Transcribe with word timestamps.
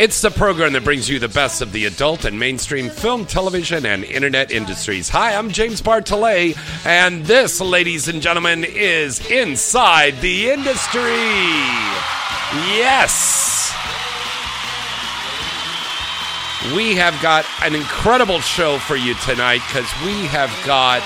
It's 0.00 0.22
the 0.22 0.30
program 0.30 0.72
that 0.72 0.82
brings 0.82 1.10
you 1.10 1.18
the 1.18 1.28
best 1.28 1.60
of 1.60 1.72
the 1.72 1.84
adult 1.84 2.24
and 2.24 2.38
mainstream 2.38 2.88
film, 2.88 3.26
television, 3.26 3.84
and 3.84 4.02
internet 4.02 4.50
industries. 4.50 5.10
Hi, 5.10 5.34
I'm 5.34 5.50
James 5.50 5.82
Bartholet, 5.82 6.56
and 6.86 7.26
this, 7.26 7.60
ladies 7.60 8.08
and 8.08 8.22
gentlemen, 8.22 8.64
is 8.64 9.20
Inside 9.30 10.18
the 10.22 10.52
Industry. 10.52 11.02
Yes! 12.80 13.74
We 16.74 16.94
have 16.94 17.20
got 17.20 17.44
an 17.62 17.74
incredible 17.74 18.40
show 18.40 18.78
for 18.78 18.96
you 18.96 19.12
tonight 19.16 19.60
because 19.68 19.92
we 20.02 20.24
have 20.28 20.50
got 20.64 21.02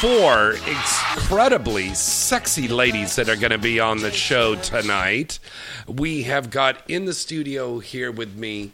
four 0.00 0.52
incredibly 0.52 1.92
sexy 1.92 2.68
ladies 2.68 3.16
that 3.16 3.28
are 3.28 3.34
going 3.34 3.50
to 3.50 3.58
be 3.58 3.80
on 3.80 3.98
the 3.98 4.12
show 4.12 4.54
tonight. 4.54 5.40
We 5.88 6.22
have 6.22 6.50
got 6.50 6.88
in 6.88 7.04
the 7.04 7.12
studio 7.12 7.80
here 7.80 8.12
with 8.12 8.36
me 8.36 8.70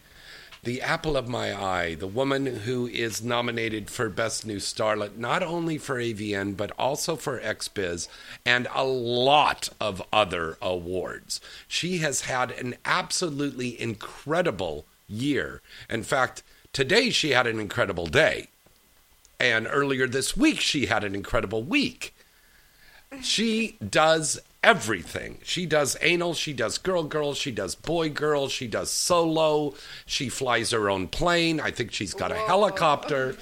the 0.65 0.83
apple 0.83 1.17
of 1.17 1.27
my 1.27 1.59
eye, 1.59 1.95
the 1.95 2.07
woman 2.07 2.45
who 2.45 2.87
is 2.89 3.25
nominated 3.25 3.89
for 3.89 4.11
Best 4.11 4.45
New 4.45 4.59
Starlet, 4.59 5.17
not 5.17 5.43
only 5.43 5.79
for 5.79 5.97
AVN, 5.97 6.59
but 6.59 6.73
also 6.79 7.17
for 7.17 7.41
XBiz 7.41 8.07
and 8.45 8.69
a 8.75 8.85
lot 8.85 9.71
of 9.81 10.03
other 10.13 10.59
awards. 10.61 11.41
She 11.67 11.99
has 11.99 12.23
had 12.23 12.51
an 12.51 12.75
absolutely 12.85 13.81
incredible 13.81 14.85
year. 15.09 15.63
In 15.89 16.03
fact, 16.03 16.43
today 16.75 17.09
she 17.09 17.31
had 17.31 17.47
an 17.47 17.61
incredible 17.61 18.07
day. 18.09 18.49
And 19.45 19.69
earlier 19.71 20.07
this 20.07 20.35
week, 20.35 20.59
she 20.59 20.87
had 20.87 21.05
an 21.05 21.15
incredible 21.15 21.63
week. 21.63 22.15
She 23.21 23.77
does 23.87 24.41
everything. 24.63 25.39
She 25.45 25.67
does 25.67 25.99
anal, 26.01 26.33
she 26.33 26.55
does 26.55 26.79
girl 26.79 27.05
girl, 27.05 27.35
she 27.35 27.53
does 27.53 27.75
boy 27.75 28.09
girl, 28.09 28.49
she 28.49 28.67
does 28.67 28.91
solo, 28.91 29.75
she 30.07 30.31
flies 30.31 30.71
her 30.71 30.89
own 30.89 31.07
plane. 31.09 31.61
I 31.61 31.71
think 31.71 31.93
she's 31.93 32.15
got 32.15 32.33
a 32.33 32.37
helicopter. 32.37 33.37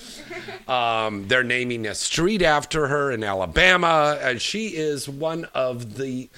Um, 0.66 1.28
they're 1.28 1.44
naming 1.44 1.86
a 1.86 1.94
street 1.94 2.42
after 2.42 2.88
her 2.88 3.12
in 3.12 3.22
Alabama. 3.22 4.18
And 4.20 4.42
she 4.42 4.68
is 4.70 5.08
one 5.08 5.46
of 5.54 5.96
the, 5.96 6.28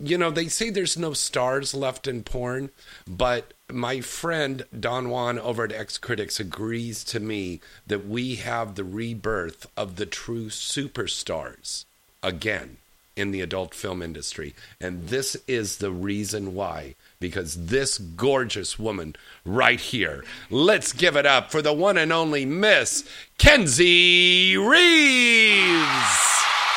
you 0.00 0.16
know, 0.16 0.30
they 0.30 0.48
say 0.48 0.70
there's 0.70 0.96
no 0.96 1.12
stars 1.12 1.74
left 1.74 2.06
in 2.06 2.22
porn, 2.22 2.70
but 3.06 3.52
my 3.70 4.00
friend 4.00 4.64
Don 4.78 5.10
Juan 5.10 5.38
over 5.38 5.64
at 5.64 5.72
X 5.72 5.98
Critics 5.98 6.40
agrees 6.40 7.04
to 7.04 7.20
me 7.20 7.60
that 7.86 8.06
we 8.06 8.36
have 8.36 8.74
the 8.74 8.84
rebirth 8.84 9.66
of 9.76 9.96
the 9.96 10.06
true 10.06 10.46
superstars 10.46 11.84
again 12.22 12.78
in 13.16 13.30
the 13.30 13.40
adult 13.40 13.74
film 13.74 14.02
industry. 14.02 14.54
And 14.80 15.08
this 15.08 15.36
is 15.46 15.76
the 15.76 15.90
reason 15.90 16.54
why. 16.54 16.94
Because 17.18 17.66
this 17.66 17.98
gorgeous 17.98 18.78
woman 18.78 19.14
right 19.44 19.80
here, 19.80 20.24
let's 20.48 20.92
give 20.92 21.16
it 21.16 21.26
up 21.26 21.50
for 21.50 21.60
the 21.60 21.74
one 21.74 21.98
and 21.98 22.12
only 22.12 22.46
Miss 22.46 23.04
Kenzie 23.36 24.56
Reeves. 24.56 25.80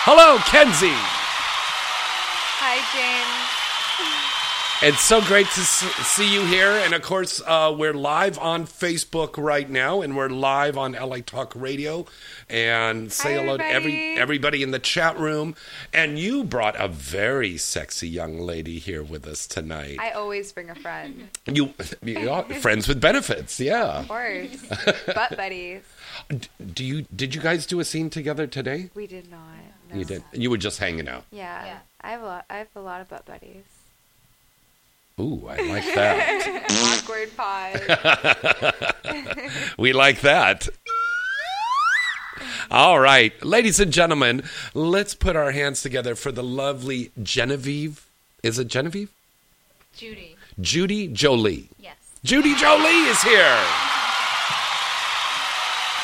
Hello, 0.06 0.38
Kenzie. 0.40 1.23
James. 2.94 3.50
It's 4.86 5.00
so 5.02 5.22
great 5.22 5.48
to 5.48 5.62
see 5.62 6.34
you 6.34 6.46
here. 6.46 6.72
And 6.72 6.94
of 6.94 7.02
course, 7.02 7.42
uh, 7.46 7.74
we're 7.78 7.94
live 7.94 8.38
on 8.38 8.66
Facebook 8.68 9.38
right 9.38 9.70
now, 9.70 10.02
and 10.02 10.18
we're 10.18 10.28
live 10.28 10.78
on 10.78 10.92
LA 10.92 11.20
Talk 11.26 11.54
Radio. 11.56 12.06
And 12.50 13.10
say 13.10 13.36
Hi, 13.36 13.40
hello 13.42 13.56
to 13.58 13.64
every 13.64 13.94
everybody. 13.94 14.20
everybody 14.22 14.64
in 14.64 14.72
the 14.72 14.80
chat 14.80 15.18
room. 15.18 15.56
And 15.94 16.20
you 16.20 16.44
brought 16.44 16.76
a 16.78 16.90
very 16.90 17.56
sexy 17.56 18.10
young 18.10 18.40
lady 18.40 18.78
here 18.78 19.02
with 19.02 19.26
us 19.26 19.48
tonight. 19.48 20.00
I 20.02 20.12
always 20.12 20.52
bring 20.52 20.70
a 20.70 20.76
friend. 20.76 21.30
you, 21.48 21.74
you 22.04 22.30
are 22.30 22.44
friends 22.60 22.90
with 22.90 23.00
benefits, 23.00 23.58
yeah. 23.62 24.00
Of 24.00 24.08
course. 24.10 24.66
Butt 25.08 25.38
buddies. 25.38 25.82
Do 26.74 26.84
you 26.84 27.04
did 27.16 27.34
you 27.34 27.42
guys 27.42 27.66
do 27.66 27.80
a 27.80 27.86
scene 27.86 28.10
together 28.10 28.48
today? 28.48 28.90
We 28.94 29.08
did 29.08 29.32
not. 29.32 29.40
No. 29.94 30.00
You 30.00 30.06
did. 30.06 30.24
You 30.34 30.50
were 30.50 30.58
just 30.58 30.80
hanging 30.80 31.08
out. 31.08 31.24
Yeah. 31.32 31.80
I 32.02 32.12
have 32.12 32.22
a 32.22 32.26
lot. 32.26 32.46
I 32.50 32.58
have 32.58 32.68
a 32.76 32.82
lot 32.82 33.02
of 33.02 33.10
butt 33.10 33.26
buddies. 33.26 33.64
Ooh, 35.20 35.48
I 35.48 35.58
like 35.68 35.86
that. 35.94 37.04
Awkward 37.04 37.36
pause. 37.38 37.80
We 39.78 39.94
like 39.94 40.22
that. 40.22 40.70
All 42.72 43.00
right, 43.00 43.34
ladies 43.44 43.80
and 43.80 43.92
gentlemen, 43.94 44.44
let's 44.74 45.14
put 45.14 45.36
our 45.36 45.52
hands 45.52 45.84
together 45.84 46.16
for 46.16 46.32
the 46.32 46.42
lovely 46.44 47.12
Genevieve. 47.22 48.06
Is 48.42 48.58
it 48.58 48.68
Genevieve? 48.68 49.12
Judy. 49.96 50.36
Judy 50.60 51.08
Jolie. 51.10 51.70
Yes. 51.80 51.96
Judy 52.24 52.56
Jolie 52.56 53.04
is 53.10 53.22
here. 53.22 53.58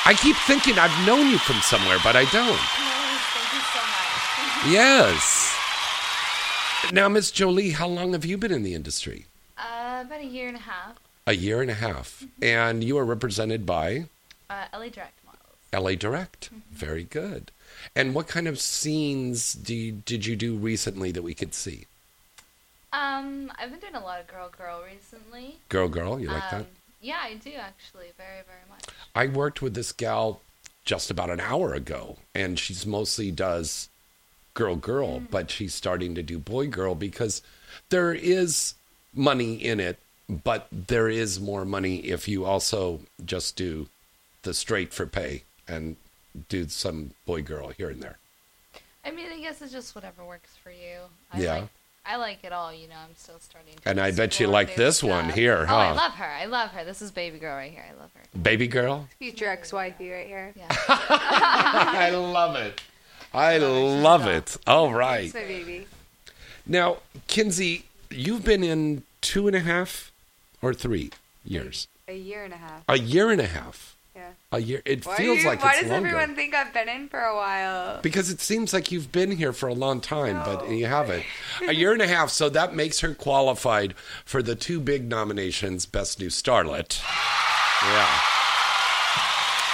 I 0.05 0.13
keep 0.21 0.35
thinking 0.47 0.77
I've 0.77 1.05
known 1.07 1.27
you 1.29 1.37
from 1.39 1.57
somewhere, 1.61 1.97
but 2.03 2.15
I 2.15 2.25
don't. 2.25 2.59
Thank 2.59 3.53
you 3.53 3.61
so 3.73 3.81
much. 3.81 4.48
Yes. 4.67 5.55
Now, 6.91 7.07
Miss 7.07 7.31
Jolie, 7.31 7.71
how 7.71 7.87
long 7.87 8.11
have 8.11 8.25
you 8.25 8.37
been 8.37 8.51
in 8.51 8.63
the 8.63 8.73
industry? 8.73 9.25
Uh, 9.57 10.03
about 10.05 10.19
a 10.19 10.25
year 10.25 10.47
and 10.49 10.57
a 10.57 10.61
half. 10.61 10.97
A 11.27 11.33
year 11.33 11.61
and 11.61 11.71
a 11.71 11.75
half. 11.75 12.25
And 12.41 12.83
you 12.83 12.97
are 12.97 13.05
represented 13.05 13.65
by 13.65 14.05
Uh, 14.49 14.65
LA 14.73 14.89
Direct 14.89 15.17
Models. 15.25 15.57
LA 15.73 15.95
Direct. 15.95 16.49
Very 16.71 17.03
good. 17.05 17.51
And 17.95 18.13
what 18.13 18.27
kind 18.27 18.47
of 18.47 18.59
scenes 18.59 19.53
do 19.53 19.73
you, 19.73 19.91
did 19.93 20.25
you 20.25 20.35
do 20.35 20.57
recently 20.57 21.11
that 21.13 21.21
we 21.21 21.33
could 21.33 21.53
see? 21.53 21.85
Um, 22.91 23.51
I've 23.57 23.69
been 23.71 23.79
doing 23.79 23.95
a 23.95 24.03
lot 24.03 24.19
of 24.19 24.27
girl 24.27 24.49
girl 24.57 24.81
recently. 24.83 25.59
Girl, 25.69 25.87
girl, 25.87 26.19
you 26.19 26.27
like 26.27 26.51
um, 26.51 26.59
that? 26.59 26.65
Yeah, 26.99 27.19
I 27.21 27.35
do 27.35 27.51
actually, 27.53 28.07
very 28.17 28.41
very 28.45 28.65
much. 28.69 28.83
I 29.15 29.27
worked 29.27 29.61
with 29.61 29.75
this 29.75 29.91
gal 29.91 30.41
just 30.83 31.11
about 31.11 31.29
an 31.29 31.39
hour 31.39 31.73
ago, 31.75 32.17
and 32.33 32.57
she's 32.57 32.85
mostly 32.87 33.29
does 33.29 33.89
girl, 34.59 34.75
girl, 34.75 35.21
but 35.21 35.49
she's 35.49 35.73
starting 35.73 36.13
to 36.15 36.21
do 36.21 36.37
boy, 36.37 36.67
girl 36.67 36.93
because 36.93 37.41
there 37.87 38.13
is 38.13 38.73
money 39.15 39.53
in 39.53 39.79
it, 39.79 39.97
but 40.27 40.67
there 40.69 41.07
is 41.07 41.39
more 41.39 41.63
money 41.63 41.99
if 41.99 42.27
you 42.27 42.43
also 42.43 42.99
just 43.23 43.55
do 43.55 43.87
the 44.43 44.53
straight 44.53 44.93
for 44.93 45.05
pay 45.05 45.43
and 45.65 45.95
do 46.49 46.67
some 46.67 47.11
boy, 47.25 47.41
girl 47.41 47.69
here 47.69 47.89
and 47.89 48.03
there. 48.03 48.17
I 49.05 49.11
mean, 49.11 49.31
I 49.31 49.39
guess 49.39 49.61
it's 49.61 49.71
just 49.71 49.95
whatever 49.95 50.25
works 50.25 50.57
for 50.61 50.71
you. 50.71 51.07
I 51.31 51.39
Yeah. 51.39 51.53
Like, 51.53 51.69
I 52.05 52.15
like 52.17 52.43
it 52.43 52.51
all. 52.51 52.73
You 52.73 52.89
know, 52.89 52.95
I'm 53.01 53.15
still 53.15 53.39
starting. 53.39 53.75
To 53.75 53.89
And 53.89 53.99
I 54.01 54.11
bet 54.11 54.39
you 54.41 54.47
like 54.47 54.69
new 54.69 54.75
this 54.75 55.01
one 55.01 55.25
stuff. 55.25 55.35
here, 55.35 55.65
Oh, 55.69 55.75
I 55.75 55.91
love 55.93 56.13
her. 56.13 56.25
I 56.25 56.45
love 56.45 56.71
her. 56.71 56.83
This 56.83 57.01
is 57.01 57.11
baby 57.11 57.39
girl 57.39 57.55
right 57.55 57.71
here. 57.71 57.85
I 57.87 57.97
love 57.99 58.09
her. 58.13 58.39
Baby 58.41 58.67
girl? 58.67 59.07
Future 59.19 59.47
ex-wifey 59.47 60.09
right 60.09 60.27
here. 60.27 60.53
Yeah. 60.55 60.67
I 60.89 62.09
love 62.11 62.55
it. 62.55 62.81
I 63.33 63.57
love 63.57 64.25
it. 64.27 64.57
All 64.65 64.93
right. 64.93 65.33
My 65.33 65.39
baby. 65.41 65.87
Now, 66.65 66.97
Kenzie, 67.27 67.85
you've 68.09 68.43
been 68.43 68.63
in 68.63 69.03
two 69.21 69.47
and 69.47 69.55
a 69.55 69.59
half 69.59 70.11
or 70.61 70.73
three 70.73 71.11
years. 71.45 71.87
A 72.07 72.15
year 72.17 72.43
and 72.43 72.53
a 72.53 72.57
half. 72.57 72.83
A 72.87 72.97
year 72.97 73.29
and 73.29 73.39
a 73.39 73.45
half. 73.47 73.95
Yeah. 74.15 74.29
A 74.51 74.59
year. 74.59 74.81
It 74.83 75.05
Why, 75.05 75.15
feels 75.15 75.39
you, 75.39 75.47
like 75.47 75.63
why 75.63 75.73
it's 75.73 75.81
does 75.81 75.91
longer. 75.91 76.07
everyone 76.09 76.35
think 76.35 76.53
I've 76.55 76.73
been 76.73 76.89
in 76.89 77.07
for 77.07 77.19
a 77.21 77.35
while? 77.35 78.01
because 78.01 78.29
it 78.29 78.41
seems 78.41 78.73
like 78.73 78.91
you've 78.91 79.11
been 79.11 79.31
here 79.31 79.53
for 79.53 79.69
a 79.69 79.73
long 79.73 80.01
time, 80.01 80.43
but 80.43 80.69
you 80.69 80.87
haven't. 80.87 81.23
A 81.67 81.73
year 81.73 81.93
and 81.93 82.01
a 82.01 82.07
half, 82.07 82.29
so 82.31 82.49
that 82.49 82.75
makes 82.75 82.99
her 83.01 83.13
qualified 83.13 83.93
for 84.25 84.41
the 84.41 84.55
two 84.55 84.79
big 84.79 85.07
nominations 85.07 85.85
Best 85.85 86.19
New 86.19 86.27
Starlet. 86.29 86.99
Yeah. 87.83 88.09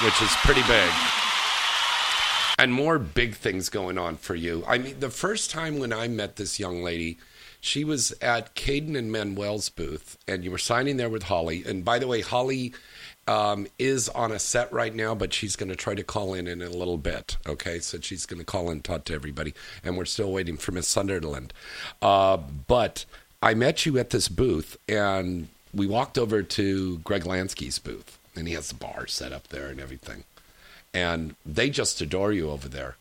Which 0.05 0.21
is 0.21 0.31
pretty 0.43 0.63
big. 0.63 0.91
And 2.65 2.73
more 2.73 2.97
big 2.97 3.35
things 3.35 3.69
going 3.69 3.99
on 3.99 4.17
for 4.17 4.33
you. 4.33 4.63
I 4.67 4.79
mean, 4.79 4.99
the 4.99 5.11
first 5.11 5.51
time 5.51 5.77
when 5.77 5.93
I 5.93 6.07
met 6.07 6.37
this 6.37 6.59
young 6.59 6.81
lady, 6.81 7.19
she 7.61 7.83
was 7.83 8.11
at 8.23 8.55
Kayden 8.55 8.97
and 8.97 9.11
Manuel's 9.11 9.69
booth, 9.69 10.17
and 10.27 10.43
you 10.43 10.49
were 10.49 10.57
signing 10.57 10.97
there 10.97 11.07
with 11.07 11.21
Holly. 11.21 11.63
And 11.63 11.85
by 11.85 11.99
the 11.99 12.07
way, 12.07 12.21
Holly 12.21 12.73
um, 13.27 13.67
is 13.77 14.09
on 14.09 14.31
a 14.31 14.39
set 14.39 14.73
right 14.73 14.95
now, 14.95 15.13
but 15.13 15.31
she's 15.31 15.55
going 15.55 15.69
to 15.69 15.75
try 15.75 15.93
to 15.93 16.03
call 16.03 16.33
in 16.33 16.47
in 16.47 16.63
a 16.63 16.69
little 16.71 16.97
bit. 16.97 17.37
Okay, 17.45 17.77
so 17.77 17.99
she's 18.01 18.25
going 18.25 18.39
to 18.39 18.43
call 18.43 18.71
and 18.71 18.83
talk 18.83 19.03
to 19.03 19.13
everybody, 19.13 19.53
and 19.83 19.95
we're 19.95 20.05
still 20.05 20.31
waiting 20.33 20.57
for 20.57 20.71
Miss 20.71 20.87
Sunderland. 20.87 21.53
Uh, 22.01 22.37
but 22.37 23.05
I 23.43 23.53
met 23.53 23.85
you 23.85 23.99
at 23.99 24.09
this 24.09 24.27
booth, 24.27 24.75
and 24.89 25.49
we 25.71 25.85
walked 25.85 26.17
over 26.17 26.41
to 26.41 26.97
Greg 27.03 27.25
Lansky's 27.25 27.77
booth, 27.77 28.17
and 28.35 28.47
he 28.47 28.55
has 28.55 28.69
the 28.69 28.73
bar 28.73 29.05
set 29.05 29.31
up 29.31 29.49
there 29.49 29.67
and 29.67 29.79
everything, 29.79 30.23
and 30.95 31.35
they 31.45 31.69
just 31.69 31.99
adore 31.99 32.31
you 32.31 32.49
over 32.49 32.69
there 32.69 32.95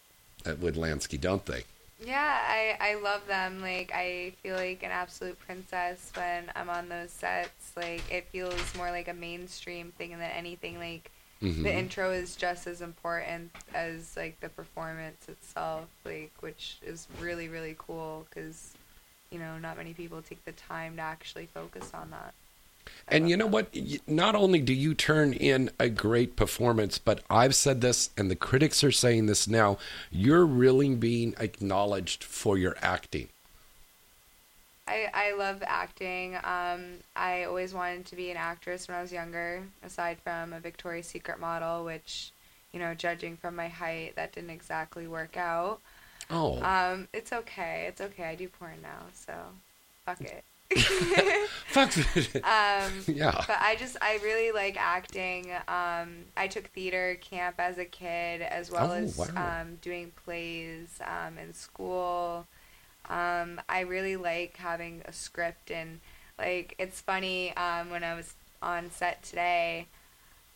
at 0.44 0.58
Wood 0.58 0.74
Lansky, 0.74 1.18
don't 1.18 1.46
they? 1.46 1.62
Yeah, 2.04 2.38
I, 2.48 2.76
I 2.80 2.94
love 2.96 3.26
them. 3.28 3.62
Like 3.62 3.92
I 3.94 4.32
feel 4.42 4.56
like 4.56 4.82
an 4.82 4.90
absolute 4.90 5.38
princess 5.38 6.10
when 6.14 6.50
I'm 6.56 6.68
on 6.68 6.88
those 6.88 7.12
sets. 7.12 7.72
Like 7.76 8.02
it 8.10 8.26
feels 8.30 8.74
more 8.76 8.90
like 8.90 9.06
a 9.08 9.14
mainstream 9.14 9.92
thing 9.96 10.10
than 10.10 10.22
anything. 10.22 10.78
Like 10.78 11.10
Mhm. 11.40 11.62
the 11.62 11.76
intro 11.78 12.10
is 12.10 12.36
just 12.36 12.66
as 12.66 12.80
important 12.80 13.50
as 13.74 14.16
like 14.16 14.40
the 14.40 14.48
performance 14.48 15.28
itself. 15.28 15.86
Like 16.04 16.32
which 16.40 16.78
is 16.84 17.06
really 17.20 17.48
really 17.48 17.76
cool 17.78 18.26
because 18.28 18.72
you 19.30 19.38
know 19.38 19.56
not 19.58 19.76
many 19.76 19.94
people 19.94 20.20
take 20.20 20.44
the 20.44 20.52
time 20.52 20.96
to 20.96 21.02
actually 21.02 21.46
focus 21.46 21.92
on 21.94 22.10
that. 22.10 22.34
And 23.06 23.28
you 23.28 23.36
know 23.36 23.46
what? 23.46 23.74
Not 24.06 24.34
only 24.34 24.60
do 24.60 24.72
you 24.72 24.94
turn 24.94 25.32
in 25.32 25.70
a 25.78 25.88
great 25.88 26.36
performance, 26.36 26.98
but 26.98 27.22
I've 27.28 27.54
said 27.54 27.80
this, 27.80 28.10
and 28.16 28.30
the 28.30 28.36
critics 28.36 28.82
are 28.82 28.92
saying 28.92 29.26
this 29.26 29.46
now. 29.46 29.78
You're 30.10 30.46
really 30.46 30.94
being 30.94 31.34
acknowledged 31.38 32.24
for 32.24 32.56
your 32.56 32.76
acting. 32.80 33.28
I, 34.86 35.08
I 35.14 35.32
love 35.34 35.62
acting. 35.66 36.36
Um, 36.36 36.98
I 37.16 37.44
always 37.44 37.72
wanted 37.72 38.04
to 38.06 38.16
be 38.16 38.30
an 38.30 38.36
actress 38.36 38.86
when 38.88 38.96
I 38.96 39.02
was 39.02 39.12
younger, 39.12 39.62
aside 39.82 40.18
from 40.22 40.52
a 40.52 40.60
Victoria's 40.60 41.06
Secret 41.06 41.40
model, 41.40 41.84
which, 41.84 42.32
you 42.72 42.78
know, 42.78 42.94
judging 42.94 43.36
from 43.36 43.56
my 43.56 43.68
height, 43.68 44.14
that 44.16 44.32
didn't 44.32 44.50
exactly 44.50 45.06
work 45.06 45.36
out. 45.36 45.80
Oh, 46.30 46.62
Um, 46.62 47.08
it's 47.12 47.32
okay. 47.32 47.86
It's 47.88 48.00
okay. 48.00 48.24
I 48.24 48.34
do 48.34 48.48
porn 48.48 48.80
now, 48.82 49.06
so 49.12 49.34
fuck 50.04 50.20
it. 50.20 50.44
fuck. 51.66 51.96
um, 52.44 52.92
yeah. 53.06 53.44
but 53.46 53.58
I 53.60 53.76
just 53.78 53.96
I 54.02 54.18
really 54.22 54.52
like 54.52 54.76
acting. 54.78 55.50
Um, 55.68 56.24
I 56.36 56.46
took 56.48 56.68
theater 56.68 57.16
camp 57.20 57.56
as 57.58 57.78
a 57.78 57.84
kid, 57.84 58.42
as 58.42 58.70
well 58.70 58.90
Oh, 58.90 58.94
as 58.94 59.16
wow. 59.16 59.60
um, 59.62 59.76
doing 59.82 60.12
plays 60.24 61.00
um, 61.06 61.38
in 61.38 61.52
school. 61.52 62.46
Um, 63.08 63.60
I 63.68 63.80
really 63.80 64.16
like 64.16 64.56
having 64.56 65.02
a 65.04 65.12
script, 65.12 65.70
and 65.70 66.00
like 66.38 66.74
it's 66.78 67.00
funny 67.00 67.54
um, 67.56 67.90
when 67.90 68.02
I 68.02 68.14
was 68.14 68.34
on 68.62 68.90
set 68.90 69.22
today. 69.22 69.86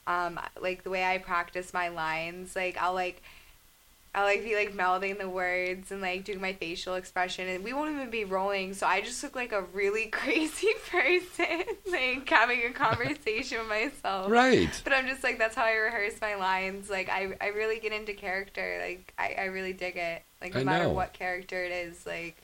Um, 0.06 0.40
like 0.60 0.84
the 0.84 0.90
way 0.90 1.04
I 1.04 1.18
practice 1.18 1.74
my 1.74 1.88
lines, 1.88 2.56
like 2.56 2.76
I'll 2.80 2.94
like. 2.94 3.22
I'll 4.14 4.24
like 4.24 4.42
be 4.42 4.56
like 4.56 4.74
melding 4.76 5.18
the 5.18 5.28
words 5.28 5.90
and 5.92 6.00
like 6.00 6.24
doing 6.24 6.40
my 6.40 6.52
facial 6.52 6.94
expression 6.94 7.48
and 7.48 7.62
we 7.62 7.72
won't 7.72 7.90
even 7.94 8.10
be 8.10 8.24
rolling 8.24 8.74
so 8.74 8.86
I 8.86 9.00
just 9.00 9.22
look 9.22 9.36
like 9.36 9.52
a 9.52 9.62
really 9.62 10.06
crazy 10.10 10.72
person 10.90 11.62
like 11.90 12.28
having 12.28 12.62
a 12.64 12.70
conversation 12.72 13.58
with 13.60 13.68
myself. 13.68 14.30
Right. 14.30 14.70
But 14.84 14.92
I'm 14.92 15.06
just 15.06 15.22
like 15.22 15.38
that's 15.38 15.54
how 15.54 15.64
I 15.64 15.74
rehearse 15.74 16.20
my 16.20 16.34
lines. 16.34 16.90
Like 16.90 17.08
I, 17.08 17.36
I 17.40 17.48
really 17.48 17.78
get 17.78 17.92
into 17.92 18.14
character. 18.14 18.80
Like 18.82 19.12
I, 19.18 19.34
I 19.38 19.44
really 19.46 19.72
dig 19.72 19.96
it. 19.96 20.22
Like 20.40 20.54
no 20.54 20.60
I 20.60 20.64
matter 20.64 20.84
know. 20.84 20.90
what 20.92 21.12
character 21.12 21.62
it 21.64 21.72
is, 21.72 22.06
like 22.06 22.36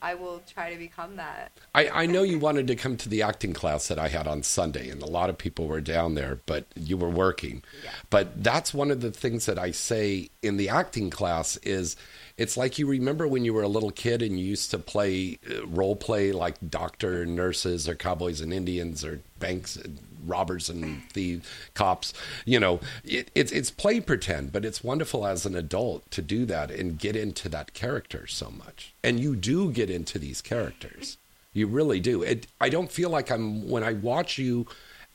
I 0.00 0.14
will 0.14 0.42
try 0.52 0.72
to 0.72 0.78
become 0.78 1.16
that. 1.16 1.52
I, 1.74 1.88
I 1.88 2.06
know 2.06 2.22
you 2.22 2.38
wanted 2.38 2.66
to 2.68 2.76
come 2.76 2.96
to 2.98 3.08
the 3.08 3.22
acting 3.22 3.52
class 3.52 3.88
that 3.88 3.98
I 3.98 4.08
had 4.08 4.26
on 4.26 4.42
Sunday, 4.42 4.88
and 4.88 5.02
a 5.02 5.06
lot 5.06 5.30
of 5.30 5.38
people 5.38 5.66
were 5.66 5.80
down 5.80 6.14
there, 6.14 6.40
but 6.46 6.66
you 6.76 6.96
were 6.96 7.10
working. 7.10 7.62
Yeah. 7.82 7.90
But 8.10 8.42
that's 8.42 8.72
one 8.72 8.90
of 8.90 9.00
the 9.00 9.10
things 9.10 9.46
that 9.46 9.58
I 9.58 9.72
say 9.72 10.30
in 10.42 10.56
the 10.56 10.68
acting 10.68 11.10
class 11.10 11.56
is 11.58 11.96
it's 12.36 12.56
like 12.56 12.78
you 12.78 12.86
remember 12.86 13.26
when 13.26 13.44
you 13.44 13.52
were 13.52 13.62
a 13.62 13.68
little 13.68 13.90
kid 13.90 14.22
and 14.22 14.38
you 14.38 14.46
used 14.46 14.70
to 14.70 14.78
play 14.78 15.38
uh, 15.50 15.66
role 15.66 15.96
play 15.96 16.30
like 16.30 16.56
doctor 16.70 17.22
and 17.22 17.34
nurses 17.34 17.88
or 17.88 17.96
cowboys 17.96 18.40
and 18.40 18.52
Indians 18.52 19.04
or 19.04 19.20
banks 19.40 19.74
and 19.76 19.98
robbers 20.24 20.68
and 20.68 21.02
thieves, 21.12 21.48
cops. 21.74 22.12
You 22.44 22.60
know, 22.60 22.80
it, 23.04 23.30
it's 23.34 23.52
it's 23.52 23.70
play 23.70 24.00
pretend, 24.00 24.52
but 24.52 24.64
it's 24.64 24.84
wonderful 24.84 25.26
as 25.26 25.46
an 25.46 25.54
adult 25.54 26.10
to 26.12 26.22
do 26.22 26.44
that 26.46 26.70
and 26.70 26.98
get 26.98 27.16
into 27.16 27.48
that 27.50 27.74
character 27.74 28.26
so 28.26 28.50
much. 28.50 28.94
And 29.02 29.20
you 29.20 29.36
do 29.36 29.70
get 29.70 29.90
into 29.90 30.18
these 30.18 30.40
characters. 30.40 31.18
You 31.52 31.66
really 31.66 32.00
do. 32.00 32.22
It, 32.22 32.46
I 32.60 32.68
don't 32.68 32.90
feel 32.90 33.10
like 33.10 33.30
I'm 33.30 33.68
when 33.68 33.82
I 33.82 33.94
watch 33.94 34.38
you 34.38 34.66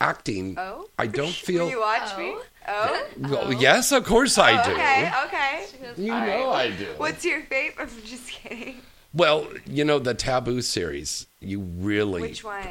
acting. 0.01 0.55
Oh? 0.57 0.89
I 1.00 1.07
don't 1.07 1.31
feel. 1.31 1.65
Will 1.65 1.71
you 1.71 1.79
watch 1.79 2.17
me? 2.17 2.35
Oh. 2.67 3.07
oh? 3.23 3.29
Well, 3.29 3.53
yes, 3.53 3.91
of 3.91 4.05
course 4.05 4.38
I 4.38 4.61
oh, 4.61 4.65
do. 4.65 4.71
Okay, 4.73 5.11
okay. 5.25 6.01
You 6.01 6.11
know 6.11 6.51
I 6.51 6.71
do. 6.71 6.88
What's 6.97 7.23
your 7.25 7.41
favorite? 7.44 7.89
I'm 7.97 8.05
just 8.05 8.29
kidding. 8.29 8.81
Well, 9.13 9.48
you 9.68 9.86
know 9.86 10.00
the 10.00 10.13
Taboo 10.13 10.62
series. 10.62 11.27
You 11.39 11.60
really 11.60 12.21
Which 12.21 12.44
one? 12.44 12.65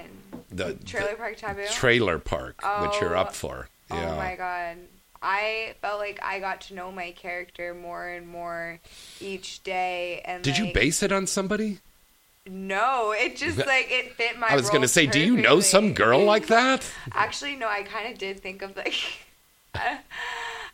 the 0.50 0.74
Trailer 0.84 1.10
the 1.12 1.16
Park 1.16 1.36
Taboo? 1.36 1.64
Trailer 1.70 2.18
Park, 2.18 2.56
which 2.82 3.00
you're 3.00 3.16
Oh. 3.16 3.20
up 3.20 3.34
for. 3.34 3.68
Oh 3.90 3.96
yeah. 3.96 4.12
Oh 4.12 4.16
my 4.16 4.34
god. 4.36 4.76
I 5.24 5.74
felt 5.80 6.00
like 6.00 6.18
I 6.20 6.40
got 6.40 6.62
to 6.62 6.74
know 6.74 6.90
my 6.90 7.12
character 7.12 7.74
more 7.74 8.08
and 8.08 8.26
more 8.26 8.80
each 9.20 9.62
day 9.62 10.20
and 10.24 10.42
Did 10.42 10.58
you 10.58 10.72
base 10.72 11.02
it 11.02 11.12
on 11.12 11.28
somebody? 11.28 11.78
No, 12.44 13.12
it 13.16 13.36
just 13.36 13.58
like 13.58 13.86
it 13.88 14.14
fit 14.16 14.36
my 14.36 14.48
I 14.48 14.56
was 14.56 14.68
going 14.68 14.82
to 14.82 14.88
say, 14.88 15.06
do 15.06 15.20
you 15.20 15.36
know 15.36 15.60
some 15.60 15.94
girl 15.94 16.24
like 16.24 16.48
that? 16.48 16.84
Actually, 17.12 17.54
no, 17.54 17.68
I 17.68 17.84
kind 17.84 18.12
of 18.12 18.18
did 18.18 18.40
think 18.40 18.62
of 18.62 18.76
like 18.76 18.94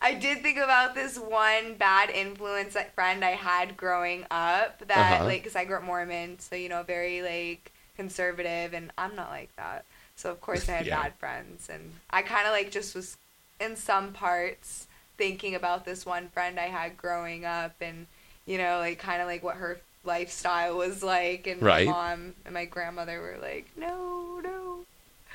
I 0.01 0.15
did 0.15 0.43
think 0.43 0.59
about 0.59 0.95
this 0.95 1.19
one 1.19 1.75
bad 1.75 2.11
influence 2.11 2.75
like 2.75 2.95
friend 2.95 3.25
I 3.25 3.33
had 3.33 3.77
growing 3.77 4.25
up 4.31 4.87
that 4.87 5.13
Uh-huh. 5.13 5.25
like 5.27 5.45
cuz 5.45 5.57
I 5.57 5.65
grew 5.65 5.77
up 5.77 5.83
Mormon, 5.83 6.39
so 6.39 6.55
you 6.57 6.69
know, 6.69 6.83
very 6.83 7.23
like 7.23 7.73
conservative 7.97 8.75
and 8.75 8.93
I'm 8.97 9.17
not 9.17 9.31
like 9.31 9.55
that. 9.57 9.85
So 10.17 10.31
of 10.31 10.41
course 10.41 10.69
I 10.69 10.73
had 10.73 10.87
Yeah. 10.93 11.03
bad 11.03 11.15
friends 11.19 11.69
and 11.69 11.93
I 12.11 12.23
kind 12.23 12.47
of 12.47 12.53
like 12.53 12.71
just 12.71 12.95
was 12.95 13.17
in 13.61 13.75
some 13.77 14.13
parts 14.13 14.87
thinking 15.17 15.55
about 15.57 15.85
this 15.85 16.07
one 16.07 16.29
friend 16.29 16.61
I 16.61 16.67
had 16.69 16.97
growing 16.97 17.45
up 17.45 17.75
and 17.81 18.07
you 18.47 18.57
know, 18.57 18.79
like 18.79 18.99
kind 18.99 19.21
of 19.21 19.27
like 19.27 19.43
what 19.43 19.57
her 19.57 19.81
lifestyle 20.05 20.77
was 20.77 21.03
like 21.03 21.47
and 21.49 21.61
Right. 21.61 21.87
my 21.87 21.93
mom 21.93 22.35
and 22.45 22.55
my 22.55 22.65
grandmother 22.65 23.21
were 23.21 23.37
like, 23.43 23.67
"No, 23.77 24.41
no. 24.43 24.85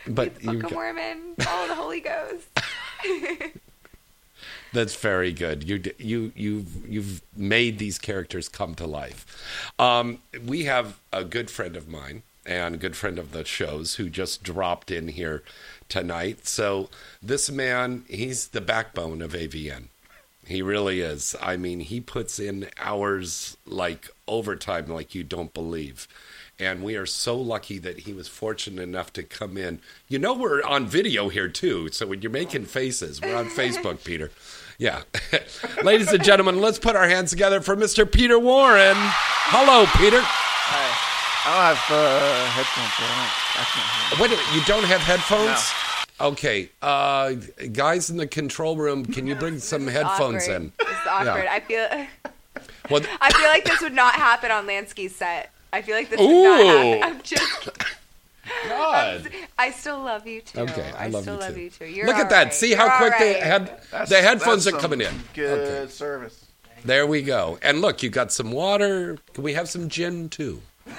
But 0.08 0.36
the 0.36 0.48
you 0.48 0.54
Book 0.54 0.64
of 0.64 0.72
Mormon, 0.72 1.36
follow 1.40 1.68
the 1.68 1.76
Holy 1.76 2.00
Ghost." 2.00 2.48
That's 4.74 4.96
very 4.96 5.32
good. 5.32 5.64
You 5.64 5.82
you 6.00 6.32
you've 6.36 6.90
you've 6.90 7.22
made 7.38 7.78
these 7.78 8.00
characters 8.00 8.50
come 8.50 8.74
to 8.76 8.88
life. 8.88 9.72
Um, 9.78 10.20
we 10.46 10.64
have 10.64 11.00
a 11.12 11.24
good 11.24 11.52
friend 11.52 11.78
of 11.78 11.88
mine 11.88 12.24
and 12.46 12.76
a 12.76 12.78
good 12.78 12.96
friend 12.96 13.20
of 13.20 13.32
the 13.32 13.46
shows 13.46 13.96
who 13.96 14.10
just 14.10 14.44
dropped 14.44 14.92
in 14.92 15.10
here 15.10 15.44
tonight. 15.88 16.48
So 16.48 16.90
this 17.22 17.50
man, 17.50 18.04
he's 18.10 18.50
the 18.50 18.62
backbone 18.62 19.22
of 19.22 19.34
AVN. 19.34 19.86
He 20.46 20.62
really 20.62 21.00
is. 21.00 21.36
I 21.42 21.56
mean, 21.56 21.80
he 21.80 22.02
puts 22.02 22.40
in 22.40 22.68
hours 22.78 23.56
like 23.66 24.10
overtime 24.28 24.88
like 24.88 25.16
you 25.16 25.24
don't 25.24 25.54
believe. 25.54 26.08
And 26.60 26.84
we 26.84 26.96
are 26.96 27.06
so 27.06 27.36
lucky 27.36 27.78
that 27.80 28.00
he 28.00 28.14
was 28.14 28.28
fortunate 28.28 28.82
enough 28.82 29.12
to 29.14 29.24
come 29.24 29.58
in. 29.58 29.80
You 30.08 30.20
know, 30.20 30.34
we're 30.34 30.62
on 30.64 30.86
video 30.86 31.30
here 31.30 31.48
too. 31.48 31.90
So 31.90 32.08
when 32.08 32.22
you're 32.22 32.32
making 32.32 32.66
faces, 32.66 33.22
we're 33.22 33.36
on 33.36 33.48
Facebook, 33.50 34.04
Peter. 34.04 34.32
Yeah. 34.78 35.04
Ladies 35.84 36.12
and 36.12 36.24
gentlemen, 36.24 36.60
let's 36.62 36.80
put 36.80 36.96
our 36.96 37.08
hands 37.08 37.30
together 37.30 37.62
for 37.62 37.76
Mr. 37.76 38.10
Peter 38.10 38.40
Warren. 38.40 38.96
Hello, 38.98 39.86
Peter. 39.98 40.20
Hi. 40.22 41.10
I 41.46 41.50
don't 41.50 41.76
have 41.76 41.92
uh, 41.92 42.46
headphones, 42.52 42.94
I, 42.98 43.08
don't, 43.10 43.34
I 43.60 43.66
can't 43.68 43.90
hear. 43.92 44.22
Wait 44.22 44.28
a 44.28 44.36
minute, 44.36 44.56
you 44.56 44.64
don't 44.66 44.86
have 44.86 45.02
headphones? 45.02 45.74
Okay. 46.22 46.70
Uh, 46.82 47.34
guys 47.74 48.10
in 48.10 48.18
the 48.18 48.28
control 48.28 48.78
room, 48.78 49.06
can 49.06 49.28
you 49.28 49.36
bring 49.36 49.60
some 49.60 49.88
headphones 49.88 50.44
awkward. 50.44 50.56
in? 50.56 50.74
This 50.80 50.88
is 50.90 51.08
awkward. 51.08 51.48
I 51.48 51.60
feel 51.60 51.88
Well, 52.90 53.02
I 53.22 53.32
feel 53.32 53.48
like 53.48 53.66
this 53.66 53.82
would 53.82 53.94
not 53.94 54.16
happen 54.16 54.52
on 54.52 54.68
Lansky's 54.68 55.16
set. 55.16 55.52
I 55.72 55.82
feel 55.82 55.96
like 55.96 56.10
this 56.10 56.20
Ooh. 56.20 56.26
would 56.26 56.44
not 56.44 56.60
happen. 56.66 57.04
I'm 57.04 57.22
just 57.24 57.70
God. 58.68 59.30
I 59.58 59.72
still 59.72 60.00
love 60.02 60.28
you 60.28 60.42
too. 60.42 60.60
Okay, 60.62 60.92
I 60.98 61.08
love 61.08 61.24
still 61.24 61.36
you 61.36 61.40
love 61.42 61.54
too. 61.56 61.62
you 61.62 61.70
too. 61.70 61.86
You're 61.86 62.08
Look 62.08 62.16
at 62.18 62.30
that. 62.30 62.44
right. 62.46 62.54
See 62.54 62.70
You're 62.70 62.78
how 62.78 62.90
all 62.92 62.98
quick 62.98 63.14
they 63.20 63.34
had 63.40 63.68
That's- 63.92 64.10
the 64.10 64.22
headphones 64.22 64.68
are 64.68 64.72
coming 64.72 65.02
in. 65.02 65.14
Good 65.34 65.84
Okay. 65.84 65.92
service. 65.92 66.46
There 66.86 67.08
we 67.08 67.22
go. 67.22 67.58
And 67.62 67.80
look, 67.80 68.04
you 68.04 68.10
got 68.10 68.32
some 68.34 68.52
water. 68.52 69.18
Can 69.34 69.44
we 69.44 69.54
have 69.54 69.70
some 69.70 69.88
gin 69.88 70.28
too? 70.30 70.62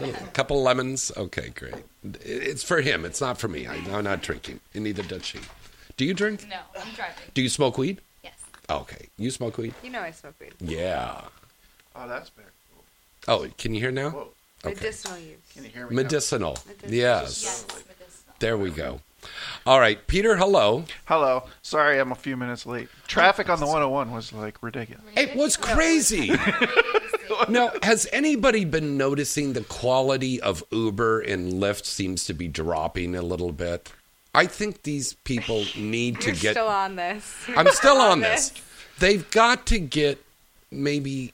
A 0.00 0.12
couple 0.34 0.62
lemons. 0.62 1.10
Okay, 1.16 1.50
great. 1.50 1.74
It's 2.22 2.62
for 2.62 2.80
him. 2.80 3.04
It's 3.04 3.20
not 3.20 3.38
for 3.38 3.48
me. 3.48 3.66
I, 3.66 3.74
I'm 3.92 4.04
not 4.04 4.22
drinking, 4.22 4.60
and 4.74 4.84
neither 4.84 5.02
does 5.02 5.24
she. 5.24 5.38
Do 5.96 6.04
you 6.04 6.12
drink? 6.14 6.46
No, 6.48 6.56
I'm 6.78 6.92
driving. 6.94 7.14
Do 7.34 7.40
you 7.42 7.48
smoke 7.48 7.78
weed? 7.78 8.00
Yes. 8.22 8.34
Okay, 8.68 9.08
you 9.16 9.30
smoke 9.30 9.56
weed. 9.58 9.74
You 9.82 9.90
know 9.90 10.00
I 10.00 10.10
smoke 10.10 10.34
weed. 10.40 10.52
Yeah. 10.60 11.22
Oh, 11.94 12.06
that's 12.08 12.28
very 12.30 12.48
cool. 12.74 12.84
Oh, 13.28 13.48
can 13.56 13.74
you 13.74 13.80
hear 13.80 13.90
now? 13.90 14.10
Whoa. 14.10 14.28
Okay. 14.64 14.74
Medicinal 14.74 15.18
use. 15.18 15.36
Can 15.54 15.64
you 15.64 15.70
hear 15.70 15.86
me? 15.88 15.96
Medicinal. 15.96 16.58
Medicinal. 16.66 16.94
Yes. 16.94 17.42
Yes, 17.44 17.66
medicinal. 17.68 18.34
There 18.38 18.58
we 18.58 18.70
go. 18.70 19.00
All 19.66 19.80
right, 19.80 20.04
Peter. 20.06 20.36
Hello. 20.36 20.84
Hello. 21.06 21.44
Sorry, 21.62 21.98
I'm 21.98 22.12
a 22.12 22.16
few 22.16 22.36
minutes 22.36 22.64
late. 22.66 22.88
Traffic 23.08 23.48
on 23.48 23.58
the 23.58 23.66
101 23.66 24.12
was 24.12 24.32
like 24.32 24.62
ridiculous. 24.62 25.04
It 25.16 25.34
was 25.34 25.56
crazy. 25.56 26.30
now, 27.48 27.72
has 27.82 28.06
anybody 28.12 28.64
been 28.64 28.96
noticing 28.96 29.52
the 29.52 29.62
quality 29.62 30.40
of 30.40 30.62
Uber 30.70 31.20
and 31.20 31.54
Lyft 31.54 31.84
seems 31.86 32.24
to 32.26 32.34
be 32.34 32.46
dropping 32.46 33.16
a 33.16 33.22
little 33.22 33.52
bit? 33.52 33.92
I 34.34 34.46
think 34.46 34.82
these 34.82 35.14
people 35.24 35.64
need 35.76 36.20
to 36.20 36.28
You're 36.28 36.36
get. 36.36 36.50
still 36.52 36.68
on 36.68 36.96
this. 36.96 37.34
I'm 37.56 37.68
still 37.72 37.96
on 38.00 38.20
this. 38.20 38.52
They've 39.00 39.28
got 39.30 39.66
to 39.66 39.78
get 39.80 40.22
maybe 40.70 41.32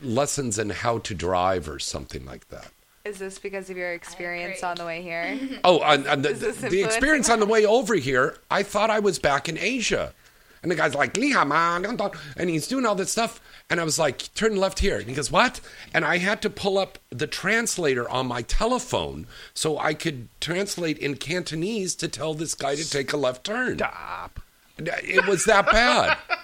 lessons 0.00 0.58
in 0.58 0.70
how 0.70 0.98
to 0.98 1.14
drive 1.14 1.68
or 1.68 1.78
something 1.78 2.24
like 2.24 2.48
that. 2.48 2.70
Is 3.04 3.18
this 3.18 3.38
because 3.38 3.68
of 3.68 3.76
your 3.76 3.92
experience 3.92 4.62
on 4.62 4.76
the 4.76 4.84
way 4.84 5.02
here? 5.02 5.38
Oh, 5.64 5.80
and, 5.80 6.06
and 6.06 6.24
the, 6.24 6.32
the 6.68 6.82
experience 6.82 7.28
on 7.28 7.40
the 7.40 7.46
way 7.46 7.66
over 7.66 7.94
here, 7.96 8.38
I 8.50 8.62
thought 8.62 8.90
I 8.90 9.00
was 9.00 9.18
back 9.18 9.48
in 9.48 9.58
Asia. 9.58 10.14
And 10.62 10.70
the 10.70 10.76
guy's 10.76 10.94
like, 10.94 11.14
"Liha 11.14 11.44
ma, 11.44 11.80
dun, 11.80 11.96
dun," 11.96 12.12
and 12.36 12.48
he's 12.48 12.68
doing 12.68 12.86
all 12.86 12.94
this 12.94 13.10
stuff. 13.10 13.40
And 13.72 13.80
I 13.80 13.84
was 13.84 13.98
like, 13.98 14.32
turn 14.34 14.56
left 14.56 14.80
here. 14.80 14.98
And 14.98 15.08
he 15.08 15.14
goes, 15.14 15.32
what? 15.32 15.60
And 15.94 16.04
I 16.04 16.18
had 16.18 16.42
to 16.42 16.50
pull 16.50 16.76
up 16.76 16.98
the 17.08 17.26
translator 17.26 18.06
on 18.08 18.26
my 18.26 18.42
telephone 18.42 19.26
so 19.54 19.78
I 19.78 19.94
could 19.94 20.28
translate 20.40 20.98
in 20.98 21.16
Cantonese 21.16 21.94
to 21.94 22.06
tell 22.06 22.34
this 22.34 22.54
guy 22.54 22.74
to 22.74 22.88
take 22.88 23.14
a 23.14 23.16
left 23.16 23.44
turn. 23.44 23.78
Stop. 23.78 24.40
It 24.76 25.26
was 25.26 25.46
that 25.46 25.66
bad. 25.66 26.18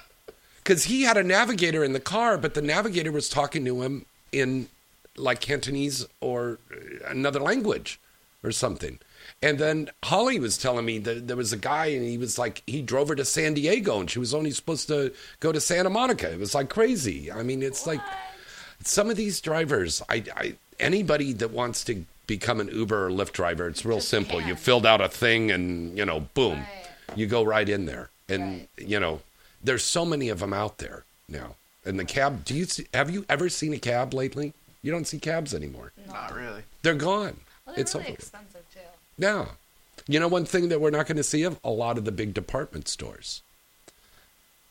Because 0.68 0.84
he 0.84 1.04
had 1.04 1.16
a 1.16 1.22
navigator 1.24 1.82
in 1.82 1.94
the 1.94 1.98
car, 2.00 2.36
but 2.36 2.52
the 2.52 2.60
navigator 2.60 3.10
was 3.10 3.30
talking 3.30 3.64
to 3.64 3.80
him 3.80 4.04
in 4.32 4.68
like 5.16 5.40
Cantonese 5.40 6.06
or 6.20 6.58
another 7.06 7.40
language 7.40 7.98
or 8.44 8.52
something. 8.52 8.98
And 9.40 9.58
then 9.58 9.88
Holly 10.04 10.38
was 10.38 10.58
telling 10.58 10.84
me 10.84 10.98
that 10.98 11.26
there 11.26 11.38
was 11.38 11.54
a 11.54 11.56
guy 11.56 11.86
and 11.86 12.04
he 12.04 12.18
was 12.18 12.38
like, 12.38 12.62
he 12.66 12.82
drove 12.82 13.08
her 13.08 13.14
to 13.14 13.24
San 13.24 13.54
Diego 13.54 13.98
and 13.98 14.10
she 14.10 14.18
was 14.18 14.34
only 14.34 14.50
supposed 14.50 14.88
to 14.88 15.10
go 15.40 15.52
to 15.52 15.58
Santa 15.58 15.88
Monica. 15.88 16.30
It 16.30 16.38
was 16.38 16.54
like 16.54 16.68
crazy. 16.68 17.32
I 17.32 17.42
mean, 17.42 17.62
it's 17.62 17.86
like 17.86 18.02
some 18.84 19.08
of 19.08 19.16
these 19.16 19.40
drivers, 19.40 20.02
I, 20.10 20.22
I 20.36 20.54
anybody 20.78 21.32
that 21.32 21.50
wants 21.50 21.82
to 21.84 22.04
become 22.26 22.60
an 22.60 22.68
Uber 22.68 23.06
or 23.06 23.10
Lyft 23.10 23.32
driver, 23.32 23.68
it's 23.68 23.86
real 23.86 23.96
Just 24.00 24.10
simple. 24.10 24.38
You 24.38 24.48
can't. 24.48 24.58
filled 24.58 24.84
out 24.84 25.00
a 25.00 25.08
thing 25.08 25.50
and, 25.50 25.96
you 25.96 26.04
know, 26.04 26.28
boom, 26.34 26.58
Right. 26.58 27.16
you 27.16 27.26
go 27.26 27.42
right 27.42 27.66
in 27.70 27.86
there. 27.86 28.10
And, 28.28 28.42
Right. 28.42 28.68
you 28.76 29.00
know, 29.00 29.22
there's 29.62 29.84
so 29.84 30.04
many 30.04 30.28
of 30.28 30.40
them 30.40 30.52
out 30.52 30.78
there 30.78 31.04
now. 31.28 31.56
And 31.84 31.98
the 31.98 32.04
cab, 32.04 32.44
do 32.44 32.54
you 32.54 32.64
see, 32.64 32.86
have 32.92 33.10
you 33.10 33.24
ever 33.28 33.48
seen 33.48 33.72
a 33.72 33.78
cab 33.78 34.12
lately? 34.12 34.52
You 34.82 34.92
don't 34.92 35.06
see 35.06 35.18
cabs 35.18 35.54
anymore. 35.54 35.92
Not 36.06 36.34
really. 36.34 36.62
They're 36.82 36.94
gone. 36.94 37.40
Well, 37.66 37.74
they're 37.74 37.82
it's 37.82 37.94
really 37.94 38.06
over. 38.06 38.14
expensive 38.14 38.64
too. 38.72 38.80
Yeah. 39.18 39.46
You 40.06 40.20
know 40.20 40.28
one 40.28 40.44
thing 40.44 40.68
that 40.68 40.80
we're 40.80 40.90
not 40.90 41.06
going 41.06 41.16
to 41.16 41.22
see 41.22 41.42
of? 41.42 41.58
A 41.64 41.70
lot 41.70 41.98
of 41.98 42.04
the 42.04 42.12
big 42.12 42.34
department 42.34 42.88
stores. 42.88 43.42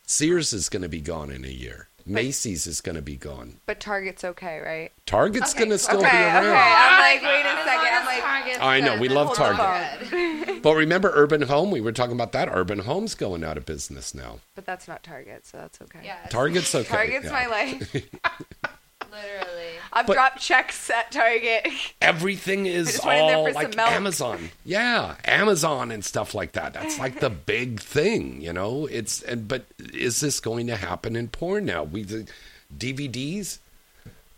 Sears 0.06 0.52
is 0.52 0.68
going 0.68 0.82
to 0.82 0.88
be 0.88 1.00
gone 1.00 1.30
in 1.30 1.44
a 1.44 1.48
year. 1.48 1.88
Macy's 2.08 2.66
is 2.66 2.80
going 2.80 2.96
to 2.96 3.02
be 3.02 3.16
gone. 3.16 3.60
But 3.66 3.80
Target's 3.80 4.24
okay, 4.24 4.58
right? 4.60 4.92
Target's 5.06 5.50
Okay, 5.52 5.60
going 5.60 5.70
to 5.70 5.78
still 5.78 5.98
okay, 5.98 6.10
be 6.10 6.16
around. 6.16 6.46
okay. 6.46 6.74
I'm 6.78 7.00
like, 7.00 7.22
wait 7.22 7.46
a 7.46 7.64
second. 7.64 7.94
I'm 7.94 8.06
like, 8.06 8.22
Target's 8.22 8.58
I 8.60 8.80
know, 8.80 8.98
we 8.98 9.08
love 9.08 9.34
Target. 9.36 10.58
But 10.62 10.74
remember 10.74 11.12
Urban 11.14 11.42
Home? 11.42 11.70
We 11.70 11.80
were 11.80 11.92
talking 11.92 12.14
about 12.14 12.32
that. 12.32 12.48
Urban 12.50 12.80
Home's 12.80 13.14
going 13.14 13.44
out 13.44 13.56
of 13.56 13.64
business 13.64 14.12
now. 14.14 14.40
but 14.56 14.66
that's 14.66 14.88
not 14.88 15.04
Target, 15.04 15.46
so 15.46 15.58
that's 15.58 15.80
okay. 15.82 16.00
Yeah, 16.02 16.18
Target's 16.30 16.74
okay. 16.74 16.88
Target's 16.88 17.26
yeah. 17.26 17.30
my 17.32 17.46
life. 17.46 17.94
literally. 19.10 19.72
I've 19.92 20.06
But- 20.06 20.14
dropped 20.14 20.40
checks 20.40 20.90
at 20.90 21.10
Target. 21.10 21.68
Everything 22.00 22.66
is 22.78 22.92
just 22.92 23.04
went 23.04 23.20
in 23.20 23.26
there 23.28 23.36
all 23.36 23.52
like. 23.52 23.78
Amazon. 23.78 24.50
Yeah, 24.64 25.16
Amazon 25.24 25.90
and 25.90 26.04
stuff 26.04 26.34
like 26.34 26.52
that. 26.52 26.74
That's 26.74 26.98
like 26.98 27.20
the 27.20 27.30
big 27.54 27.80
thing, 27.80 28.40
you 28.40 28.52
know. 28.52 28.86
It's 28.86 29.22
and 29.22 29.48
but 29.48 29.64
is 29.78 30.20
this 30.20 30.40
going 30.40 30.66
to 30.68 30.76
happen 30.76 31.16
in 31.16 31.28
porn 31.28 31.64
now? 31.66 31.84
We 31.84 32.02
the 32.04 32.28
DVDs. 32.76 33.58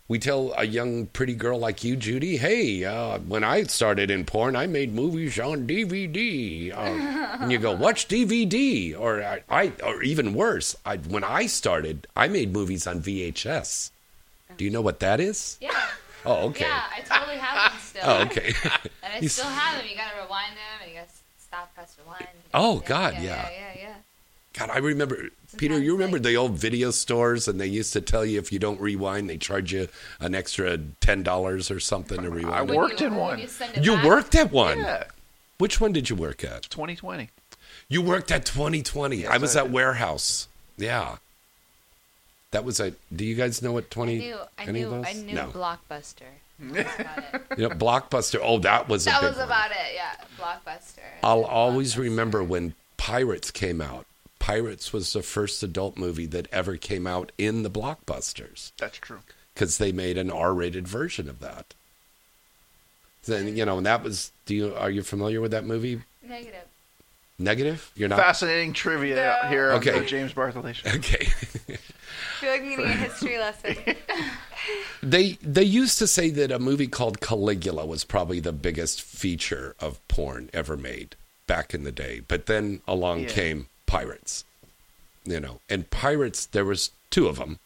We 0.09 0.19
tell 0.19 0.53
a 0.57 0.65
young 0.65 1.07
pretty 1.07 1.35
girl 1.35 1.57
like 1.61 1.85
you, 1.85 1.95
Judy, 1.95 2.37
hey, 2.37 2.85
uh, 2.85 3.21
when 3.21 3.45
I 3.45 3.63
started 3.63 4.11
in 4.11 4.25
porn, 4.25 4.57
I 4.57 4.67
made 4.67 4.93
movies 4.93 5.39
on 5.39 5.69
DVD. 5.69 6.73
Uh, 6.77 6.81
and 7.41 7.53
you 7.53 7.59
go, 7.59 7.71
what's 7.77 8.05
DVD? 8.07 8.99
Or 8.99 9.23
I, 9.23 9.43
I 9.49 9.73
or 9.85 10.03
even 10.03 10.35
worse, 10.35 10.75
I, 10.85 10.97
when 10.97 11.23
I 11.23 11.47
started, 11.47 12.09
I 12.17 12.27
made 12.27 12.53
movies 12.53 12.89
on 12.89 13.01
VHS. 13.01 13.93
Do 14.57 14.65
you 14.65 14.71
know 14.71 14.81
what 14.81 15.01
that 15.01 15.21
is? 15.21 15.57
Yeah. 15.61 15.71
Oh, 16.27 16.49
okay. 16.49 16.65
Yeah, 16.67 16.83
I 16.95 17.01
totally 17.01 17.39
have 17.39 17.73
them 17.73 17.81
still. 17.85 18.03
Oh, 18.05 18.23
okay. 18.25 18.53
And 19.03 19.15
I 19.15 19.19
You 19.21 19.29
still 19.29 19.47
have 19.47 19.79
them. 19.79 19.87
You 19.91 19.97
gotta 19.97 20.17
rewind 20.23 20.53
them, 20.53 20.81
and 20.83 20.91
you 20.93 20.99
gotta 20.99 21.11
stop, 21.39 21.75
press 21.75 21.97
rewind. 22.05 22.27
Oh, 22.53 22.81
God, 22.81 23.15
yeah. 23.15 23.21
yeah. 23.23 23.51
Yeah, 23.51 23.51
yeah, 23.75 23.81
yeah. 23.81 23.95
God, 24.53 24.71
I 24.71 24.79
remember, 24.79 25.29
Peter, 25.57 25.79
you 25.79 25.93
remember 25.93 26.17
like- 26.19 26.25
the 26.25 26.37
old 26.37 26.53
video 26.53 26.91
stores 26.91 27.47
and 27.49 27.61
they 27.61 27.67
used 27.69 27.93
to 27.95 28.01
tell 28.01 28.25
you 28.27 28.39
if 28.39 28.53
you 28.53 28.59
don't 28.59 28.81
rewind, 28.81 29.31
they 29.31 29.39
charge 29.39 29.73
you 29.73 29.89
an 30.19 30.35
extra 30.35 30.77
$10 30.77 31.71
or 31.71 31.81
something 31.81 32.21
to 32.23 32.29
rewind. 32.31 32.55
I 32.55 32.63
worked 32.63 33.01
you- 33.01 33.07
in 33.07 33.15
one. 33.17 33.39
You, 33.39 33.49
You 33.81 34.05
worked 34.07 34.35
at 34.35 34.51
one. 34.53 34.79
Yeah. 34.79 35.05
Which 35.59 35.81
one 35.81 35.93
did 35.93 36.11
you 36.11 36.17
work 36.17 36.43
at? 36.45 36.63
2020. 36.65 37.31
You 37.89 38.03
worked 38.03 38.31
at 38.31 38.45
2020. 38.45 39.27
I 39.27 39.37
was 39.39 39.57
I 39.57 39.61
at. 39.61 39.71
Warehouse. 39.71 40.49
Yeah. 40.77 41.17
That 42.53 42.65
was 42.65 42.81
a. 42.81 42.93
Do 43.15 43.25
you 43.25 43.35
guys 43.37 43.63
know 43.63 43.73
what 43.73 43.85
I 43.85 43.95
20? 43.95 44.19
knew, 44.19 44.37
I 44.59 44.63
any 44.65 44.83
of 44.83 44.91
knew, 44.91 44.97
those? 45.03 45.07
I 45.07 45.13
knew 45.15 45.35
No. 45.35 45.47
Blockbuster. 45.49 46.23
That's 46.61 47.01
about 47.01 47.19
it. 47.35 47.43
You 47.59 47.69
know, 47.69 47.75
Blockbuster. 47.75 48.41
Oh, 48.43 48.59
that 48.59 48.89
was 48.89 49.07
a 49.07 49.11
that 49.11 49.21
big 49.21 49.29
was 49.31 49.37
one. 49.39 49.47
about 49.47 49.71
it. 49.71 49.77
Yeah, 49.95 50.13
Blockbuster. 50.39 50.99
I'll 51.23 51.45
Blockbuster. 51.45 51.49
always 51.49 51.99
remember 51.99 52.43
when 52.45 52.75
Pirates 52.97 53.51
came 53.51 53.81
out. 53.81 54.05
Pirates 54.39 54.93
was 54.93 55.13
the 55.13 55.23
first 55.23 55.63
adult 55.63 55.97
movie 55.97 56.27
that 56.27 56.49
ever 56.53 56.77
came 56.77 57.07
out 57.07 57.31
in 57.39 57.63
the 57.63 57.71
blockbusters. 57.71 58.73
That's 58.79 58.99
true. 58.99 59.21
because 59.55 59.79
they 59.79 59.93
made 59.93 60.17
an 60.19 60.31
R-rated 60.31 60.89
version 60.89 61.29
of 61.29 61.41
that. 61.41 61.75
Then 63.27 63.57
you 63.57 63.65
know, 63.65 63.77
and 63.79 63.87
that 63.87 64.03
was. 64.03 64.33
Do 64.47 64.55
you 64.55 64.75
are 64.75 64.91
you 64.91 65.03
familiar 65.03 65.41
with 65.41 65.51
that 65.53 65.65
movie? 65.65 66.03
Negative. 66.27 66.65
Negative? 67.41 67.91
You're 67.97 68.09
not. 68.11 68.19
Fascinating 68.19 68.73
trivia 68.75 69.39
No. 69.43 69.49
here 69.49 69.71
on 69.71 69.79
Okay. 69.79 69.99
the 69.99 70.05
James 70.05 70.33
Bartholet 70.35 70.75
show. 70.75 70.91
Okay. 70.91 71.27
I 71.27 71.77
feel 72.41 72.51
like 72.51 72.63
I'm 72.63 72.81
a 72.81 72.89
history 72.93 73.39
lesson. 73.39 73.77
they 75.03 75.33
they 75.43 75.63
used 75.63 75.99
to 75.99 76.07
say 76.07 76.31
that 76.31 76.53
a 76.53 76.59
movie 76.59 76.87
called 76.87 77.21
Caligula 77.21 77.87
was 77.87 78.05
probably 78.05 78.41
the 78.41 78.53
biggest 78.53 79.01
feature 79.03 79.75
of 79.81 80.07
porn 80.09 80.51
ever 80.53 80.77
made 80.77 81.17
back 81.47 81.73
in 81.75 81.85
the 81.85 81.93
day. 81.93 82.21
But 82.27 82.47
then 82.47 82.83
along 82.87 83.21
Yeah. 83.21 83.29
came 83.29 83.67
Pirates. 83.87 84.45
You 85.25 85.41
know, 85.41 85.61
and 85.69 85.89
Pirates 85.91 86.47
there 86.47 86.65
was 86.65 86.91
two 87.11 87.27
of 87.27 87.37
them. 87.37 87.59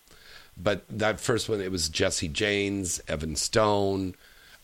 But 0.56 0.84
that 0.88 1.18
first 1.18 1.48
one 1.48 1.60
it 1.60 1.72
was 1.72 1.88
Jesse 1.88 2.28
James, 2.28 3.00
Evan 3.08 3.34
Stone, 3.34 4.14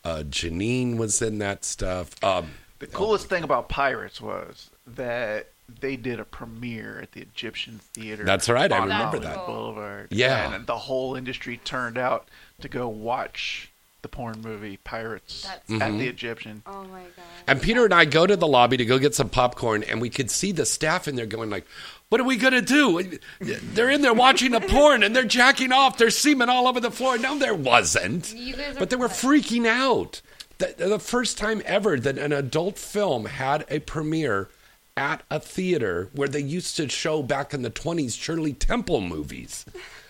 uh, 0.05 0.23
Janine 0.29 0.97
was 0.97 1.21
in 1.21 1.39
that 1.39 1.65
stuff. 1.65 2.11
Um, 2.23 2.53
The 2.79 2.87
coolest 2.87 3.27
thing 3.29 3.43
about 3.43 3.69
Pirates 3.69 4.21
was 4.21 4.71
that 4.97 5.49
they 5.81 5.97
did 5.97 6.19
a 6.21 6.25
premiere 6.25 6.99
at 7.03 7.13
the 7.13 7.21
Egyptian 7.21 7.81
Theater. 7.95 8.25
That's 8.25 8.49
right, 8.49 8.71
I 8.73 8.79
remember 8.79 8.95
Hollywood 9.05 9.23
that. 9.29 9.47
Boulevard. 9.47 10.09
Yeah. 10.11 10.55
and 10.55 10.67
the 10.67 10.77
whole 10.79 11.15
industry 11.15 11.59
turned 11.65 11.97
out 11.99 12.29
to 12.61 12.69
go 12.69 12.89
watch 12.89 13.71
the 14.03 14.09
porn 14.09 14.41
movie 14.41 14.79
Pirates 14.79 15.43
That's 15.43 15.83
at 15.83 15.91
Mhm. 15.93 15.99
the 15.99 16.09
Egyptian. 16.09 16.63
Oh 16.67 16.85
my 16.85 17.01
god. 17.03 17.25
And 17.47 17.61
Peter 17.63 17.85
and 17.85 17.93
I 17.93 18.07
go 18.07 18.27
to 18.27 18.35
the 18.35 18.47
lobby 18.47 18.79
to 18.79 18.85
go 18.87 18.99
get 18.99 19.15
some 19.15 19.29
popcorn, 19.29 19.83
and 19.83 20.01
we 20.01 20.09
could 20.09 20.31
see 20.31 20.53
the 20.53 20.65
staff 20.65 21.07
in 21.07 21.17
there 21.17 21.27
going 21.27 21.51
like, 21.51 21.67
"What 22.09 22.19
are 22.21 22.25
we 22.25 22.37
gonna 22.37 22.63
do? 22.63 23.19
They're 23.41 23.91
in 23.91 24.01
there 24.01 24.15
watching 24.15 24.55
a 24.55 24.61
porn, 24.61 25.03
and 25.03 25.15
they're 25.15 25.25
jacking 25.25 25.71
off. 25.71 25.99
There's 25.99 26.17
semen 26.17 26.49
all 26.49 26.67
over 26.67 26.81
the 26.81 26.91
floor." 26.91 27.19
No, 27.19 27.39
there 27.39 27.53
wasn't. 27.55 28.33
You 28.35 28.57
guys 28.57 28.75
are 28.77 28.79
But 28.79 28.89
they 28.91 28.97
were 28.97 29.09
freaking 29.09 29.67
out. 29.67 30.23
The, 30.59 30.75
the 30.79 30.99
first 30.99 31.37
time 31.39 31.61
ever 31.67 31.99
that 32.01 32.17
an 32.19 32.33
adult 32.33 32.79
film 32.79 33.27
had 33.27 33.67
a 33.69 33.81
premiere 33.81 34.49
at 34.97 35.23
a 35.31 35.41
theater 35.41 36.09
where 36.13 36.29
they 36.29 36.41
used 36.41 36.77
to 36.77 36.89
show 36.89 37.23
back 37.23 37.55
in 37.55 37.63
the 37.63 37.71
20s 37.71 38.19
Shirley 38.21 38.53
Temple 38.53 39.01
movies. 39.01 39.65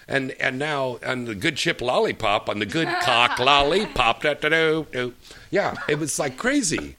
And 0.08 0.32
and 0.40 0.58
now 0.58 0.98
on 1.06 1.26
the 1.26 1.34
good 1.36 1.58
ship 1.58 1.80
lollipop 1.80 2.48
on 2.48 2.58
the 2.58 2.66
good 2.66 2.88
cock 3.02 3.38
lollipop 3.38 4.22
da, 4.22 4.34
da, 4.34 4.48
do, 4.48 4.86
do. 4.90 5.14
yeah 5.52 5.76
it 5.88 6.00
was 6.00 6.18
like 6.18 6.36
crazy 6.36 6.96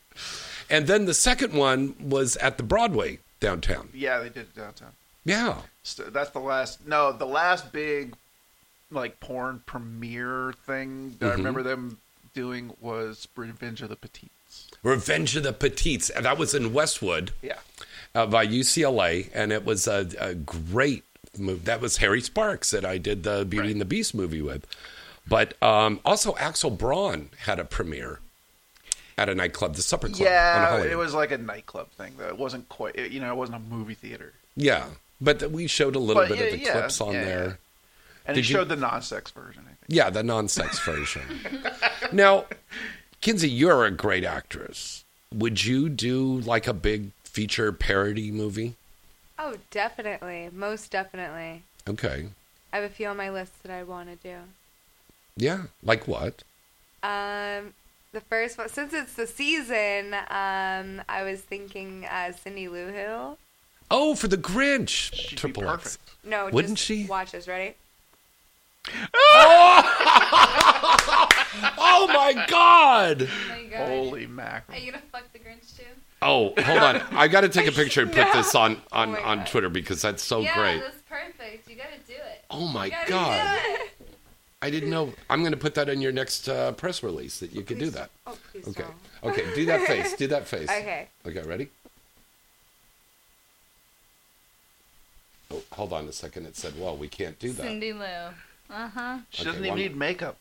and 0.70 0.88
then 0.88 1.04
the 1.06 1.14
second 1.14 1.54
one 1.54 1.94
was 2.00 2.38
at 2.38 2.56
the 2.56 2.64
Broadway 2.64 3.20
downtown 3.42 3.90
Yeah, 3.94 4.20
they 4.20 4.30
did 4.30 4.44
it 4.44 4.56
downtown. 4.56 4.92
yeah 5.26 5.58
So 5.84 6.04
that's 6.04 6.30
the 6.30 6.40
last. 6.40 6.88
No, 6.88 7.12
the 7.12 7.26
last 7.26 7.74
big 7.74 8.14
like 8.92 9.20
porn 9.20 9.62
premiere 9.66 10.54
thing 10.66 11.16
that 11.20 11.32
I 11.32 11.34
Mhm. 11.34 11.38
remember 11.38 11.64
them 11.64 11.98
doing 12.34 12.72
was 12.80 13.28
Revenge 13.36 13.82
of 13.82 13.90
the 13.90 13.98
Petites. 13.98 14.32
Revenge 14.84 15.36
of 15.36 15.44
the 15.44 15.54
Petites 15.54 16.10
and 16.10 16.26
that 16.26 16.38
was 16.38 16.54
in 16.54 16.74
Westwood 16.74 17.32
Yeah. 17.42 17.58
uh, 18.16 18.26
by 18.26 18.46
UCLA, 18.48 19.30
and 19.34 19.52
it 19.52 19.64
was 19.66 19.88
a, 19.88 20.08
a 20.20 20.34
great 20.36 21.04
movie. 21.38 21.62
That 21.66 21.82
was 21.82 21.98
Harry 21.98 22.22
Sparks 22.22 22.72
that 22.72 22.84
I 22.86 22.98
did 22.98 23.24
the 23.24 23.46
Beauty 23.46 23.72
and 23.72 23.80
the 23.82 23.86
Beast 23.86 24.14
movie 24.16 24.42
with. 24.42 24.66
But 25.28 25.62
um, 25.62 26.00
also, 26.04 26.36
Axel 26.38 26.72
Braun 26.72 27.30
had 27.46 27.60
a 27.60 27.64
premiere 27.64 28.20
at 29.18 29.30
a 29.30 29.36
nightclub, 29.36 29.76
the 29.76 29.82
Supper 29.84 30.08
Club. 30.08 30.20
Yeah, 30.22 30.82
it 30.84 30.98
was 30.98 31.14
like 31.14 31.32
a 31.32 31.38
nightclub 31.38 31.90
thing 31.92 32.14
though. 32.18 32.28
It 32.28 32.38
wasn't 32.38 32.68
quite. 32.70 32.96
It, 32.96 33.12
you 33.12 33.20
know, 33.20 33.32
it 33.32 33.36
wasn't 33.38 33.58
a 33.58 33.74
movie 33.74 33.94
theater. 33.94 34.34
Yeah, 34.58 34.86
but 35.22 35.52
we 35.52 35.68
showed 35.68 35.96
a 35.96 36.00
little 36.00 36.24
But 36.24 36.30
bit 36.30 36.40
yeah, 36.40 36.44
of 36.46 36.52
the 36.54 36.60
yeah, 36.66 36.72
clips 36.72 37.00
on 37.02 37.14
yeah, 37.14 37.24
there. 37.24 37.60
And 38.26 38.36
Did 38.36 38.46
it 38.46 38.50
you- 38.50 38.56
showed 38.56 38.70
the 38.70 38.76
non-sex 38.76 39.32
version. 39.32 39.62
I 39.66 39.68
think. 39.68 39.78
Yeah, 39.88 40.10
the 40.10 40.24
non-sex 40.24 40.80
version. 40.80 41.22
now, 42.12 42.46
Kenzie, 43.22 43.50
you're 43.50 43.86
a 43.86 43.92
great 43.92 44.24
actress. 44.24 45.04
Would 45.34 45.64
you 45.64 45.90
do 45.90 46.40
like 46.40 46.68
a 46.68 46.74
big 46.74 47.12
feature 47.24 47.72
parody 47.72 48.32
movie? 48.32 48.76
Oh, 49.38 49.56
definitely. 49.70 50.50
Most 50.52 50.92
definitely. 50.92 51.64
Okay. 51.88 52.28
I 52.74 52.78
have 52.78 52.86
a 52.86 52.94
few 52.94 53.08
on 53.08 53.18
my 53.18 53.30
list 53.30 53.62
that 53.64 53.72
I 53.72 53.84
want 53.84 54.10
to 54.10 54.16
do. 54.28 54.38
Yeah. 55.38 55.64
Like 55.84 56.08
what? 56.08 56.44
Um, 57.04 57.74
the 58.12 58.22
first 58.28 58.58
one, 58.58 58.70
since 58.70 58.94
it's 58.94 59.14
the 59.14 59.28
season, 59.28 60.14
um, 60.14 61.02
I 61.08 61.24
was 61.24 61.42
thinking 61.42 62.06
uh, 62.06 62.32
Cindy 62.34 62.68
Lou 62.68 62.88
Who. 62.92 63.38
Oh, 63.90 64.16
for 64.16 64.28
the 64.28 64.38
Grinch. 64.38 65.14
She'd 65.14 65.30
be 65.32 65.36
Triple 65.36 65.70
X. 65.70 65.84
perfect. 65.98 66.26
No, 66.26 66.50
Wouldn't 66.52 66.78
just 66.78 66.88
she? 66.88 67.06
Watch 67.06 67.32
this. 67.32 67.48
Ready? 67.48 67.76
Oh 71.84 72.08
my 72.08 72.46
God! 72.48 73.28
Oh 73.30 73.50
my 73.50 73.64
god. 73.70 73.88
Holy 73.88 74.26
mackerel! 74.26 74.78
Are 74.78 74.82
you 74.82 74.92
gonna 74.92 75.04
fuck 75.12 75.32
the 75.34 75.40
Grinch 75.40 75.78
too? 75.78 75.84
Oh, 76.22 76.54
hold 76.62 76.80
on. 76.80 77.02
I 77.12 77.28
got 77.28 77.42
to 77.42 77.50
take 77.50 77.68
a 77.68 77.72
picture 77.82 78.02
and 78.02 78.12
put 78.12 78.26
No. 78.28 78.34
this 78.34 78.56
on 78.56 78.78
on, 78.92 79.16
Oh 79.16 79.22
on 79.24 79.46
Twitter 79.46 79.70
because 79.70 80.02
that's 80.02 80.24
so 80.24 80.40
yeah, 80.42 80.56
great. 80.56 80.80
that's 80.82 81.02
perfect. 81.10 81.70
You 81.70 81.76
gotta 81.76 81.98
do 82.08 82.14
it. 82.14 82.44
Oh 82.50 82.68
my 82.68 82.86
You 82.86 82.94
God! 83.08 83.60
do 83.66 83.74
it. 83.84 83.92
I 84.64 84.70
didn't 84.70 84.90
know. 84.92 85.14
I'm 85.30 85.42
going 85.42 85.54
to 85.54 85.58
put 85.58 85.74
that 85.76 85.90
in 85.90 86.02
your 86.02 86.12
next 86.12 86.48
uh, 86.48 86.72
press 86.74 87.02
release 87.02 87.40
that 87.40 87.52
you 87.52 87.64
could 87.64 87.80
do 87.80 87.90
that. 87.92 88.12
Oh, 88.28 88.38
please 88.52 88.68
Okay. 88.68 88.84
don't. 89.24 89.32
Okay. 89.32 89.56
Do 89.56 89.66
that 89.66 89.82
face. 89.88 90.14
Do 90.18 90.28
that 90.28 90.48
face. 90.48 90.70
Okay. 90.70 91.08
Okay. 91.26 91.42
Ready? 91.42 91.70
Oh, 95.52 95.64
hold 95.72 95.94
on 95.94 96.08
a 96.08 96.12
second. 96.12 96.46
It 96.46 96.56
said, 96.56 96.80
"Well, 96.80 96.96
we 96.96 97.08
can't 97.08 97.38
do 97.40 97.52
that." 97.54 97.64
Cindy 97.64 97.92
Lou. 97.94 98.06
Uh 98.72 98.88
huh. 98.88 99.18
She 99.32 99.42
Okay, 99.42 99.50
doesn't 99.50 99.62
even 99.66 99.70
one- 99.72 99.80
need 99.80 99.96
makeup. 99.98 100.38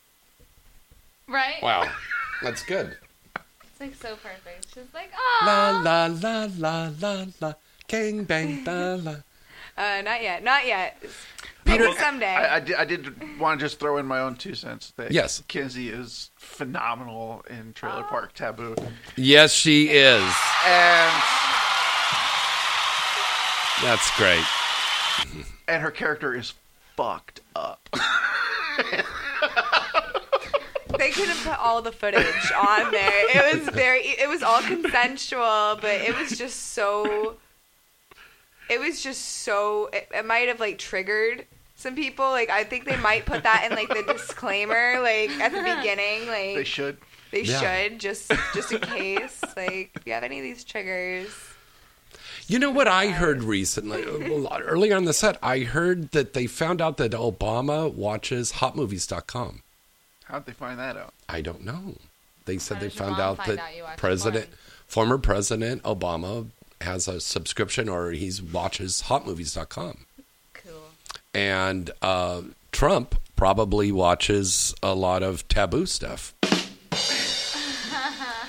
Right? 1.27 1.61
Wow, 1.61 1.89
that's 2.41 2.63
good. 2.63 2.97
It's 3.63 3.79
like 3.79 3.95
so 3.95 4.15
perfect. 4.15 4.67
She's 4.73 4.83
like, 4.93 5.11
La 5.45 5.69
oh. 5.69 5.81
la 5.83 6.05
la 6.07 6.47
la 6.57 6.89
la 7.01 7.25
la, 7.39 7.53
gang 7.87 8.23
bang 8.23 8.63
la 8.65 8.95
la. 8.95 9.15
Uh, 9.77 10.01
not 10.03 10.21
yet. 10.21 10.43
Not 10.43 10.67
yet. 10.67 11.01
Peter- 11.63 11.85
Maybe 11.85 11.97
someday. 11.97 12.25
I, 12.35 12.57
I, 12.57 12.59
did, 12.59 12.75
I 12.75 12.85
did 12.85 13.39
want 13.39 13.59
to 13.59 13.65
just 13.65 13.79
throw 13.79 13.97
in 13.97 14.05
my 14.05 14.19
own 14.19 14.35
two 14.35 14.53
cents. 14.53 14.91
That 14.97 15.11
Yes. 15.11 15.41
Kenzie 15.47 15.87
is 15.89 16.29
phenomenal 16.35 17.43
in 17.49 17.69
Oh. 17.69 17.71
Trailer 17.73 18.03
Park 18.03 18.33
Taboo, 18.33 18.75
Yes, 19.15 19.53
she 19.53 19.87
is. 19.89 20.21
and 20.67 21.23
That's 23.81 24.15
great. 24.17 24.43
and 25.69 25.81
her 25.81 25.89
character 25.89 26.35
is 26.35 26.53
fucked 27.01 27.41
up. 27.55 27.89
they 30.97 31.09
could 31.09 31.27
have 31.27 31.43
put 31.43 31.57
all 31.59 31.81
the 31.81 31.91
footage 31.91 32.51
on 32.55 32.91
there. 32.91 33.11
It 33.51 33.57
was 33.57 33.69
very. 33.73 34.01
It 34.01 34.29
was 34.29 34.43
all 34.43 34.61
consensual, 34.61 35.77
but 35.81 35.95
it 36.01 36.15
was 36.17 36.37
just 36.37 36.73
so. 36.73 37.35
It 38.69 38.79
was 38.79 39.01
just 39.01 39.21
so. 39.43 39.89
It, 39.91 40.09
it 40.13 40.25
might 40.25 40.47
have 40.47 40.59
like 40.59 40.77
triggered 40.77 41.47
some 41.75 41.95
people. 41.95 42.29
Like 42.29 42.49
I 42.51 42.63
think 42.63 42.85
they 42.85 42.97
might 42.97 43.25
put 43.25 43.43
that 43.43 43.67
in 43.69 43.75
like 43.75 43.89
the 43.89 44.03
disclaimer, 44.13 44.99
like 45.01 45.31
at 45.31 45.51
the 45.51 45.61
beginning. 45.61 46.27
Like 46.27 46.55
they 46.55 46.63
should. 46.63 46.97
They 47.31 47.43
Yeah. 47.43 47.59
should 47.87 47.99
just 47.99 48.31
just 48.53 48.71
in 48.73 48.79
case. 48.81 49.41
Like, 49.57 49.91
if 49.95 50.05
you 50.05 50.13
have 50.13 50.23
any 50.23 50.37
of 50.39 50.43
these 50.43 50.63
triggers, 50.63 51.29
You 52.51 52.59
know 52.59 52.69
what 52.69 52.89
I 52.89 53.07
heard 53.07 53.43
recently? 53.43 54.03
Well, 54.29 54.51
Earlier 54.61 54.97
on 54.97 55.05
the 55.05 55.13
set, 55.13 55.37
I 55.41 55.59
heard 55.59 56.11
that 56.11 56.33
they 56.33 56.47
found 56.47 56.81
out 56.81 56.97
that 56.97 57.13
Obama 57.13 57.89
watches 57.89 58.51
hotmovies.com. 58.51 59.61
How'd 60.25 60.45
they 60.45 60.51
find 60.51 60.77
that 60.77 60.97
out? 60.97 61.13
I 61.29 61.39
don't 61.39 61.63
know. 61.63 61.95
They 62.43 62.57
said 62.57 62.75
How 62.75 62.83
they 62.83 62.89
found 62.89 63.21
out 63.21 63.37
find 63.37 63.57
that 63.57 63.71
out 63.81 63.95
President, 63.95 64.47
porn? 64.47 64.57
former 64.85 65.17
President 65.17 65.81
Obama 65.83 66.47
has 66.81 67.07
a 67.07 67.21
subscription 67.21 67.87
or 67.87 68.11
he 68.11 68.29
watches 68.51 69.03
hotmovies.com. 69.05 70.05
Cool. 70.53 70.73
And 71.33 71.89
uh, 72.01 72.41
Trump 72.73 73.15
probably 73.37 73.93
watches 73.93 74.75
a 74.83 74.93
lot 74.93 75.23
of 75.23 75.47
taboo 75.47 75.85
stuff. 75.85 76.33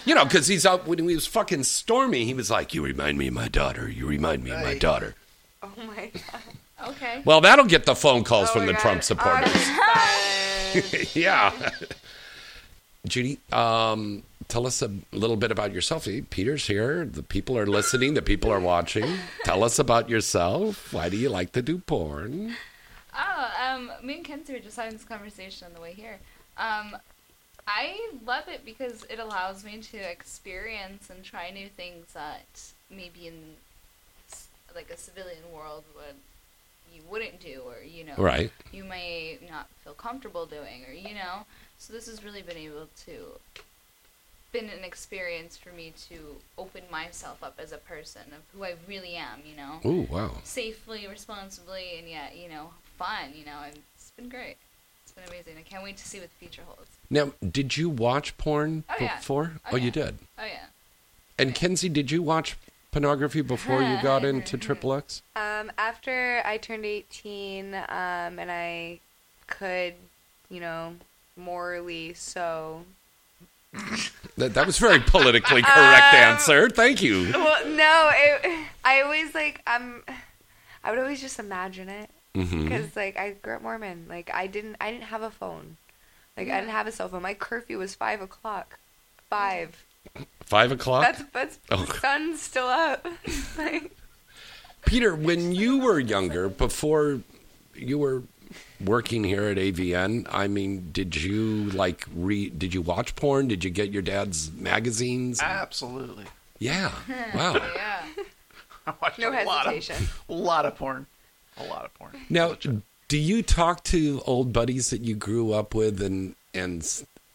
You 0.05 0.15
know, 0.15 0.25
because 0.25 0.47
he's 0.49 0.67
out 0.67 0.87
when 0.87 0.99
he 0.99 1.15
was 1.15 1.27
fucking 1.27 1.65
stormy. 1.65 2.25
He 2.25 2.35
was 2.35 2.51
like, 2.51 2.75
"You 2.75 2.83
remind 2.83 3.19
me 3.19 3.29
of 3.29 3.35
my 3.35 3.49
daughter. 3.49 3.88
You 3.88 4.07
remind 4.07 4.43
me 4.45 4.51
of 4.51 4.61
my 4.61 4.77
daughter." 4.79 5.15
oh 5.62 5.71
my 5.87 6.11
god. 6.33 6.88
Okay. 6.91 7.23
Well, 7.25 7.41
that'll 7.41 7.67
get 7.67 7.87
the 7.87 7.95
phone 7.95 8.25
calls 8.25 8.49
Oh 8.51 8.55
from 8.55 8.62
my 8.62 8.67
the 8.67 8.73
God. 8.73 8.81
Trump 8.81 9.03
supporters. 9.05 9.53
Awesome. 9.55 11.07
yeah. 11.21 11.53
Judy, 13.07 13.38
um, 13.53 14.23
tell 14.49 14.67
us 14.67 14.83
a 14.83 14.91
little 15.12 15.37
bit 15.37 15.51
about 15.53 15.73
yourself. 15.73 16.09
Peter's 16.31 16.67
here. 16.67 17.05
The 17.05 17.23
people 17.23 17.57
are 17.59 17.67
listening. 17.67 18.15
The 18.15 18.23
people 18.23 18.51
are 18.51 18.61
watching. 18.61 19.19
Tell 19.45 19.62
us 19.62 19.79
about 19.79 20.09
yourself. 20.09 20.93
Why 20.93 21.09
do 21.09 21.17
you 21.17 21.29
like 21.29 21.53
to 21.53 21.62
do 21.62 21.79
porn? 21.79 22.57
Oh, 23.17 23.51
um, 23.65 23.93
me 24.03 24.17
and 24.17 24.25
Kenzie 24.25 24.55
were 24.55 24.59
just 24.59 24.77
having 24.77 24.93
this 24.95 25.05
conversation 25.05 25.67
on 25.69 25.75
the 25.75 25.81
way 25.81 25.93
here. 25.93 26.19
Um, 26.57 26.97
I 27.66 28.11
love 28.27 28.48
it 28.48 28.64
because 28.64 29.05
it 29.05 29.18
allows 29.18 29.64
me 29.64 29.79
to 29.79 29.96
experience 29.96 31.11
and 31.11 31.22
try 31.22 31.51
new 31.51 31.68
things 31.68 32.07
that 32.12 32.72
maybe 32.90 33.29
in 33.29 33.55
like 34.75 34.90
a 34.90 34.96
civilian 34.96 35.42
world 35.55 35.85
would 35.94 36.14
you 36.94 37.03
wouldn't 37.09 37.40
do, 37.40 37.62
or 37.66 37.83
you 37.83 38.05
know, 38.05 38.14
Right. 38.18 38.51
you 38.72 38.85
may 38.85 39.38
not 39.48 39.68
feel 39.83 39.94
comfortable 39.94 40.44
doing, 40.46 40.85
or 40.87 40.92
you 40.92 41.14
know. 41.14 41.46
So 41.79 41.92
this 41.92 42.07
has 42.07 42.22
really 42.25 42.42
been 42.42 42.57
able 42.57 42.88
to 43.07 43.38
been 44.53 44.68
an 44.68 44.85
experience 44.85 45.57
for 45.57 45.70
me 45.70 45.94
to 46.11 46.37
open 46.59 46.83
myself 46.90 47.42
up 47.42 47.55
as 47.59 47.72
a 47.72 47.79
person 47.79 48.20
of 48.37 48.42
who 48.53 48.64
I 48.64 48.75
really 48.87 49.14
am, 49.14 49.40
you 49.46 49.57
know 49.57 49.81
Oh 49.85 50.07
wow. 50.11 50.33
safely, 50.44 51.07
responsibly, 51.09 51.98
and 51.98 52.09
yet, 52.09 52.37
you 52.37 52.48
know, 52.51 52.70
fun, 52.98 53.33
you 53.35 53.46
know, 53.46 53.61
and 53.64 53.79
it's 53.94 54.11
been 54.11 54.29
great. 54.29 54.57
It's 55.05 55.12
been 55.12 55.25
amazing. 55.29 55.55
I 55.59 55.62
can't 55.62 55.83
wait 55.83 55.96
to 55.96 56.07
see 56.07 56.20
what 56.20 56.29
the 56.29 56.37
future 56.37 56.62
holds. 56.66 56.90
Now, 57.12 57.33
did 57.48 57.77
you 57.77 57.90
watch 57.90 58.37
porn 58.38 58.85
Oh, 58.88 58.94
yeah. 58.98 59.16
before? 59.18 59.53
Oh, 59.66 59.70
Oh, 59.72 59.77
you 59.77 59.90
did. 59.90 60.16
Oh, 60.38 60.44
yeah. 60.46 60.64
And 61.38 61.55
Kenzie, 61.55 61.90
did 61.90 62.11
you 62.11 62.22
watch 62.22 62.57
pornography 62.90 63.42
before 63.42 63.83
you 63.83 63.98
got 64.03 64.25
into 64.25 64.57
Triple 64.57 64.94
X? 64.94 65.20
Um, 65.37 65.70
after 65.77 66.40
I 66.44 66.57
turned 66.57 66.87
18, 66.87 67.75
um, 67.75 67.83
and 67.90 68.51
I 68.51 69.01
could, 69.46 69.92
you 70.48 70.61
know, 70.61 70.94
morally 71.37 72.14
so. 72.14 72.85
That, 74.38 74.55
that 74.55 74.66
was 74.66 74.79
very 74.79 75.01
politically 75.01 75.62
correct 75.62 76.14
Um, 76.14 76.20
answer. 76.20 76.70
Thank 76.70 77.03
you. 77.03 77.31
Well, 77.35 77.66
no, 77.68 78.11
it, 78.14 78.66
I 78.85 79.03
always 79.03 79.35
like 79.35 79.61
um, 79.66 80.03
I 80.85 80.90
would 80.90 80.98
always 80.98 81.20
just 81.20 81.38
imagine 81.38 81.88
it 81.90 82.11
because 82.35 82.94
like 82.96 83.16
I 83.18 83.31
grew 83.33 83.57
up 83.57 83.62
Mormon. 83.62 84.07
Like 84.09 84.31
I 84.33 84.46
didn't, 84.46 84.77
I 84.81 84.90
didn't 84.90 85.05
have 85.05 85.22
a 85.22 85.31
phone. 85.31 85.77
Like 86.37 86.49
I 86.49 86.61
didn't 86.61 86.71
have 86.73 86.87
a 86.87 86.92
cell 86.92 87.09
phone. 87.09 87.23
My 87.23 87.35
curfew 87.35 87.79
was 87.79 87.95
five 87.95 88.21
o'clock. 88.23 88.79
Five. 89.29 89.85
Five 90.40 90.73
o'clock. 90.73 91.03
That's 91.05 91.23
that's 91.33 91.59
Oh. 91.71 91.85
sun's 92.01 92.40
still 92.42 92.66
up. 92.66 93.07
like, 93.59 93.97
Peter, 94.87 95.14
when 95.14 95.53
you 95.55 95.79
were 95.79 95.99
younger, 96.01 96.49
before 96.49 97.21
you 97.75 97.99
were 97.99 98.23
working 98.85 99.25
here 99.25 99.45
at 99.45 99.57
AVN, 99.57 100.27
I 100.31 100.49
mean, 100.49 100.90
did 100.92 101.16
you 101.16 101.71
like 101.71 102.07
read? 102.14 102.59
Did 102.59 102.75
you 102.75 102.83
watch 102.83 103.14
porn? 103.14 103.49
Did 103.49 103.62
you 103.64 103.71
get 103.71 103.90
your 103.92 104.03
dad's 104.03 104.51
magazines? 104.53 105.40
Absolutely. 105.40 106.25
Yeah. 106.59 106.92
Wow. 107.35 107.55
Yeah. 107.55 108.03
I 108.87 108.95
watched 109.01 109.18
no 109.21 109.31
a 109.31 109.45
lot 109.45 109.66
of, 109.68 109.75
hesitation. 109.75 110.09
a 110.29 110.33
lot 110.33 110.66
of 110.66 110.77
porn. 110.77 111.07
A 111.59 111.64
lot 111.64 111.85
of 111.85 111.95
porn. 111.95 112.12
Now, 112.29 112.49
Legit. 112.49 112.83
Do 113.12 113.18
you 113.18 113.42
talk 113.42 113.85
to 113.85 114.22
old 114.25 114.55
buddies 114.55 114.88
that 114.88 115.03
you 115.03 115.14
grew 115.14 115.53
up 115.53 115.75
with 115.75 116.01
and 116.01 116.35
and 116.55 116.83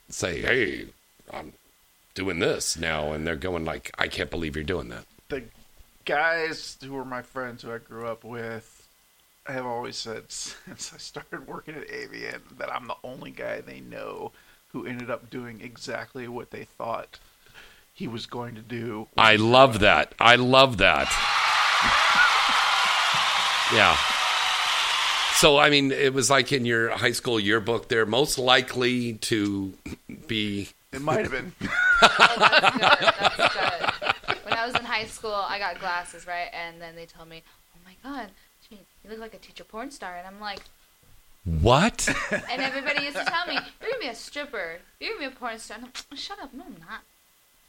say, 0.10 0.42
"Hey, 0.42 0.88
I'm 1.32 1.54
doing 2.16 2.40
this 2.40 2.76
now," 2.76 3.12
and 3.12 3.28
they're 3.28 3.36
going 3.36 3.64
like, 3.64 3.92
"I 3.96 4.08
can't 4.08 4.32
believe 4.32 4.56
you're 4.56 4.64
doing 4.66 4.90
that." 4.90 5.06
the 5.30 5.44
guys 6.04 6.78
who 6.82 6.94
were 6.94 7.06
my 7.06 7.22
friends 7.22 7.62
who 7.62 7.72
I 7.72 7.78
grew 7.78 8.08
up 8.08 8.24
with 8.24 8.88
I 9.46 9.52
have 9.52 9.68
always 9.68 9.96
said 9.98 10.24
since 10.32 10.94
I 10.96 10.98
started 10.98 11.46
working 11.46 11.76
at 11.76 11.88
AVN 11.88 12.58
that 12.58 12.74
I'm 12.74 12.88
the 12.88 12.98
only 13.04 13.30
guy 13.30 13.62
they 13.62 13.80
know 13.80 14.32
who 14.70 14.84
ended 14.84 15.12
up 15.12 15.30
doing 15.30 15.62
exactly 15.62 16.28
what 16.28 16.50
they 16.50 16.64
thought 16.64 17.20
he 17.94 18.08
was 18.08 18.26
going 18.26 18.56
to 18.56 18.62
do. 18.62 19.10
I 19.16 19.36
love 19.36 19.82
that. 19.82 20.16
I 20.20 20.38
love 20.38 20.78
that. 20.80 21.08
Yeah. 23.74 23.98
So, 25.40 25.58
I 25.60 25.70
mean, 25.70 25.92
it 25.92 26.14
was 26.14 26.30
like 26.32 26.52
in 26.52 26.66
your 26.66 26.90
high 26.90 27.12
school 27.12 27.40
yearbook, 27.40 27.90
they're 27.90 28.06
most 28.08 28.40
likely 28.40 29.14
to 29.30 29.74
be. 30.28 30.70
It 30.92 31.02
might 31.02 31.22
have 31.24 31.32
been. 31.32 31.52
Oh, 32.00 32.36
that's 32.38 32.78
good. 32.78 33.14
That's 33.38 33.54
good. 33.56 34.38
When 34.46 34.54
I 34.54 34.66
was 34.68 34.76
in 34.76 34.86
high 34.86 35.06
school, 35.06 35.34
I 35.34 35.58
got 35.58 35.80
glasses, 35.80 36.28
right? 36.28 36.48
And 36.54 36.80
then 36.82 36.96
they 36.96 37.06
told 37.08 37.28
me, 37.28 37.42
"Oh 37.76 37.80
my 37.86 37.96
God, 38.08 38.30
you 38.70 38.78
look 39.10 39.20
like 39.20 39.34
a 39.34 39.38
teacher 39.40 39.64
porn 39.64 39.90
star." 39.90 40.16
And 40.16 40.28
I'm 40.28 40.40
like, 40.40 40.60
What? 41.62 42.08
and 42.32 42.62
everybody 42.62 43.04
used 43.04 43.18
to 43.18 43.26
tell 43.26 43.48
me, 43.48 43.54
"You're 43.82 43.90
gonna 43.92 44.00
be 44.02 44.08
a 44.10 44.16
stripper. 44.16 44.78
You're 45.00 45.16
gonna 45.16 45.30
be 45.30 45.36
a 45.36 45.38
porn 45.40 45.58
star." 45.58 45.78
And 45.78 45.86
I'm, 45.88 45.92
"Oh, 46.12 46.16
Shut 46.16 46.40
up! 46.40 46.54
No, 46.54 46.64
I'm 46.66 46.78
not. 46.80 47.02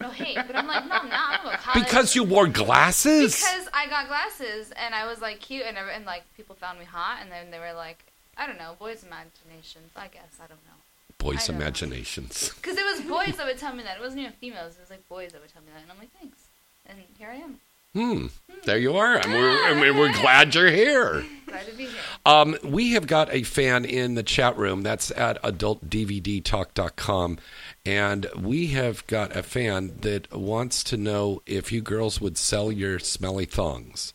No 0.01 0.11
hate, 0.11 0.37
but 0.47 0.55
I'm 0.55 0.69
like, 0.69 0.87
no, 0.87 0.95
I'm 0.95 1.09
not. 1.09 1.41
I'm 1.45 1.59
college. 1.59 1.85
Because 1.85 2.15
you 2.15 2.23
wore 2.23 2.47
glasses? 2.47 3.35
Because 3.35 3.69
I 3.75 3.89
got 3.89 4.07
glasses 4.07 4.71
and 4.77 4.95
I 4.95 5.07
was 5.07 5.21
like 5.21 5.41
cute 5.41 5.65
and 5.67 5.77
and 5.77 6.05
like 6.05 6.23
people 6.37 6.55
found 6.55 6.79
me 6.79 6.85
hot 6.85 7.19
and 7.21 7.33
then 7.33 7.51
they 7.51 7.59
were 7.59 7.73
like, 7.73 8.05
I 8.37 8.47
don't 8.47 8.59
know, 8.59 8.77
boys' 8.79 9.03
imaginations. 9.03 9.91
I 9.97 10.07
guess 10.07 10.39
I 10.43 10.47
don't 10.47 10.61
know. 10.67 10.79
Boys' 11.19 11.49
know. 11.49 11.57
imaginations. 11.57 12.53
Because 12.55 12.77
it 12.77 12.85
was 12.85 13.01
boys 13.09 13.37
that 13.39 13.47
would 13.47 13.59
tell 13.59 13.75
me 13.75 13.83
that. 13.83 13.97
It 13.97 14.01
wasn't 14.01 14.21
even 14.21 14.33
females. 14.35 14.75
It 14.75 14.81
was 14.81 14.91
like 14.91 15.09
boys 15.09 15.33
that 15.33 15.41
would 15.41 15.53
tell 15.53 15.63
me 15.63 15.69
that, 15.75 15.83
and 15.83 15.91
I'm 15.91 15.99
like, 15.99 16.13
thanks. 16.21 16.39
And 16.87 16.99
here 17.19 17.31
I 17.31 17.37
am. 17.37 17.59
Hmm. 17.95 18.27
There 18.65 18.79
you 18.79 18.97
are. 18.97 19.17
And 19.17 19.33
we're, 19.33 19.95
we're 19.99 20.13
glad 20.21 20.55
you're 20.55 20.71
here. 20.71 21.25
Glad 21.47 21.67
to 21.67 21.73
be 21.73 21.87
here. 21.87 22.01
Um, 22.27 22.59
we 22.63 22.93
have 22.93 23.07
got 23.07 23.33
a 23.33 23.43
fan 23.43 23.87
in 23.87 24.15
the 24.15 24.23
chat 24.23 24.59
room. 24.59 24.83
That's 24.83 25.11
at 25.13 25.43
adultdvdtalk.com. 25.43 27.39
And 27.87 28.27
we 28.37 28.69
have 28.69 29.07
got 29.07 29.35
a 29.35 29.43
fan 29.43 29.99
that 30.01 30.33
wants 30.33 30.85
to 30.85 30.97
know 30.97 31.43
if 31.47 31.73
you 31.73 31.81
girls 31.81 32.21
would 32.21 32.37
sell 32.37 32.71
your 32.71 32.99
smelly 32.99 33.47
thongs. 33.47 34.13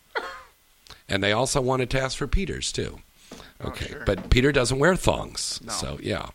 And 1.09 1.23
they 1.23 1.31
also 1.31 1.59
wanted 1.59 1.89
to 1.91 2.01
ask 2.01 2.17
for 2.17 2.27
Peter's, 2.27 2.71
too. 2.71 2.99
Oh, 3.61 3.69
okay. 3.69 3.87
sure. 3.87 4.03
But 4.05 4.29
Peter 4.29 4.51
doesn't 4.51 4.79
wear 4.79 4.95
thongs. 4.95 5.59
No. 5.63 5.71
So, 5.71 5.99
yeah. 6.01 6.29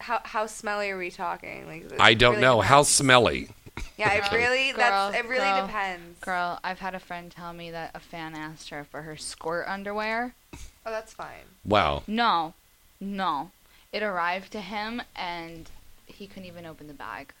How 0.00 0.20
how 0.24 0.46
smelly 0.46 0.90
are 0.90 0.98
we 0.98 1.10
talking? 1.10 1.66
Like 1.66 2.00
I 2.00 2.14
don't 2.14 2.32
really 2.32 2.42
know. 2.42 2.60
How 2.62 2.82
smelly? 2.82 3.50
Yeah, 3.98 4.14
it 4.14 4.32
really 4.32 4.72
that's 4.72 5.14
it 5.14 5.28
really 5.28 5.44
girl, 5.44 5.66
depends. 5.66 6.18
Girl, 6.20 6.58
I've 6.64 6.78
had 6.78 6.94
a 6.94 6.98
friend 6.98 7.30
tell 7.30 7.52
me 7.52 7.70
that 7.70 7.90
a 7.94 8.00
fan 8.00 8.34
asked 8.34 8.70
her 8.70 8.84
for 8.84 9.02
her 9.02 9.16
squirt 9.16 9.68
underwear. 9.68 10.34
Oh, 10.54 10.90
that's 10.90 11.12
fine. 11.12 11.44
Wow. 11.64 12.02
No, 12.06 12.54
no. 12.98 13.50
It 13.92 14.02
arrived 14.02 14.52
to 14.52 14.60
him 14.60 15.02
and 15.16 15.68
he 16.06 16.26
couldn't 16.26 16.46
even 16.46 16.66
open 16.66 16.86
the 16.86 16.94
bag. 16.94 17.32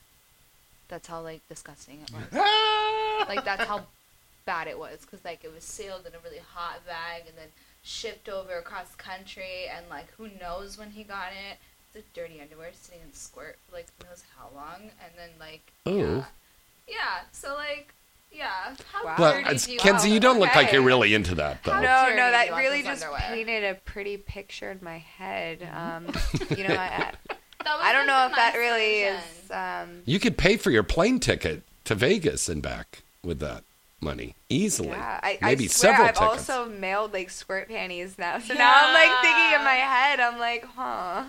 That's 0.88 1.06
how 1.06 1.20
like 1.20 1.40
disgusting 1.48 2.00
it 2.02 2.10
was. 2.12 3.28
like 3.28 3.44
that's 3.44 3.64
how 3.64 3.86
bad 4.46 4.66
it 4.66 4.78
was 4.78 5.00
because 5.02 5.24
like 5.24 5.44
it 5.44 5.52
was 5.54 5.62
sealed 5.62 6.06
in 6.06 6.14
a 6.14 6.18
really 6.24 6.40
hot 6.54 6.84
bag 6.86 7.22
and 7.28 7.36
then 7.36 7.48
shipped 7.82 8.28
over 8.28 8.58
across 8.58 8.94
country 8.96 9.66
and 9.74 9.86
like 9.88 10.10
who 10.16 10.28
knows 10.40 10.76
when 10.78 10.90
he 10.90 11.04
got 11.04 11.28
it. 11.50 11.58
It's 11.94 12.04
a 12.06 12.18
dirty 12.18 12.40
underwear 12.40 12.70
sitting 12.72 13.00
in 13.04 13.12
squirt 13.12 13.58
for 13.68 13.76
like 13.76 13.86
who 13.98 14.08
knows 14.08 14.24
how 14.36 14.48
long 14.54 14.90
and 15.04 15.12
then 15.16 15.30
like 15.38 15.72
Oh. 15.86 15.96
yeah, 15.96 16.24
yeah. 16.88 17.20
So 17.32 17.54
like 17.54 17.94
yeah, 18.32 18.74
how 18.92 19.04
Wow. 19.04 19.16
Well, 19.18 19.42
dirty 19.42 19.72
you 19.72 19.78
Kenzie, 19.78 20.10
you 20.10 20.20
don't 20.20 20.38
look 20.38 20.54
like 20.54 20.72
you're 20.72 20.82
really 20.82 21.14
into 21.14 21.34
that, 21.36 21.62
though. 21.64 21.72
How 21.72 21.80
No, 21.80 22.04
dirty 22.06 22.16
no, 22.16 22.30
that 22.30 22.50
really 22.56 22.82
just 22.82 23.02
underwear? 23.02 23.20
painted 23.28 23.64
a 23.64 23.74
pretty 23.74 24.16
picture 24.16 24.70
in 24.70 24.78
my 24.82 24.98
head. 24.98 25.68
Um, 25.74 26.06
you 26.56 26.66
know, 26.68 26.74
I, 26.74 27.12
I 27.66 27.92
don't 27.92 28.06
know 28.06 28.26
the 28.28 28.30
if 28.30 28.36
that 28.36 28.54
really 28.56 29.02
version. 29.02 29.20
is. 29.44 29.50
Um, 29.50 30.02
You 30.06 30.18
could 30.20 30.38
pay 30.38 30.56
for 30.56 30.70
your 30.70 30.82
plane 30.82 31.20
ticket 31.20 31.62
to 31.84 31.94
Vegas 31.94 32.48
and 32.48 32.62
back 32.62 33.02
with 33.22 33.40
that 33.40 33.64
money 34.00 34.34
easily. 34.48 34.88
yeah, 34.88 35.20
I, 35.22 35.38
Maybe 35.42 35.64
I 35.64 35.68
swear 35.68 35.92
several 35.92 36.08
I've 36.08 36.14
tickets. 36.14 36.48
also 36.50 36.70
mailed 36.70 37.12
like 37.12 37.30
squirt 37.30 37.68
panties 37.68 38.18
now. 38.18 38.38
So 38.38 38.54
now 38.54 38.72
I'm 38.74 38.94
like 38.94 39.22
thinking 39.22 39.58
in 39.58 39.64
my 39.64 39.74
head, 39.74 40.20
I'm 40.20 40.38
like, 40.38 40.64
huh. 40.64 41.24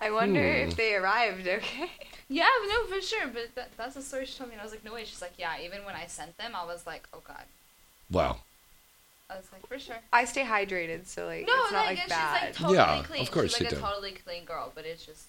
I 0.00 0.10
wonder 0.10 0.40
Hmm. 0.40 0.68
if 0.70 0.76
they 0.76 0.94
arrived. 0.94 1.46
Okay. 1.48 1.90
Yeah, 2.28 2.48
no, 2.68 2.84
for 2.86 3.00
sure. 3.00 3.28
But 3.28 3.54
that, 3.54 3.70
that's 3.76 3.94
the 3.94 4.02
story 4.02 4.26
she 4.26 4.36
told 4.36 4.50
me, 4.50 4.54
and 4.54 4.60
I 4.60 4.64
was 4.64 4.72
like, 4.72 4.84
no 4.84 4.92
way. 4.92 5.04
She's 5.04 5.22
like, 5.22 5.34
yeah. 5.38 5.54
Even 5.64 5.84
when 5.84 5.94
I 5.94 6.06
sent 6.06 6.36
them, 6.38 6.52
I 6.54 6.64
was 6.64 6.86
like, 6.86 7.06
oh 7.14 7.20
god. 7.26 7.44
Wow. 8.10 8.38
I 9.30 9.36
was 9.36 9.44
like, 9.52 9.66
for 9.66 9.78
sure. 9.78 9.96
I 10.12 10.24
stay 10.24 10.42
hydrated, 10.44 11.06
so 11.06 11.26
like 11.26 11.46
No, 11.46 11.52
it's 11.64 11.72
not 11.72 11.86
like 11.86 11.98
she's 11.98 12.08
bad. 12.08 12.42
like 12.44 12.54
totally 12.54 12.76
Yeah, 12.78 13.02
clean. 13.04 13.22
of 13.22 13.30
course 13.30 13.50
she's 13.52 13.60
you 13.60 13.64
like 13.66 13.72
a 13.72 13.76
do. 13.76 13.80
totally 13.82 14.12
clean 14.12 14.44
girl, 14.44 14.70
but 14.74 14.84
it's 14.86 15.04
just, 15.04 15.24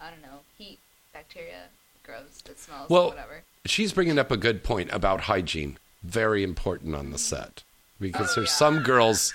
I 0.00 0.10
don't 0.10 0.22
know, 0.22 0.40
heat, 0.56 0.78
bacteria, 1.12 1.64
gross. 2.04 2.42
It 2.48 2.58
smells, 2.58 2.88
Well- 2.88 3.08
whatever. 3.08 3.42
She's 3.66 3.92
bringing 3.92 4.18
up 4.18 4.30
a 4.30 4.36
good 4.36 4.62
point 4.62 4.90
about 4.92 5.22
hygiene. 5.22 5.78
Very 6.04 6.42
important 6.44 6.94
on 6.94 7.10
the 7.10 7.18
set. 7.18 7.62
Because 8.00 8.30
Oh, 8.32 8.34
there's 8.36 8.50
yeah. 8.50 8.54
some 8.56 8.82
girls 8.82 9.32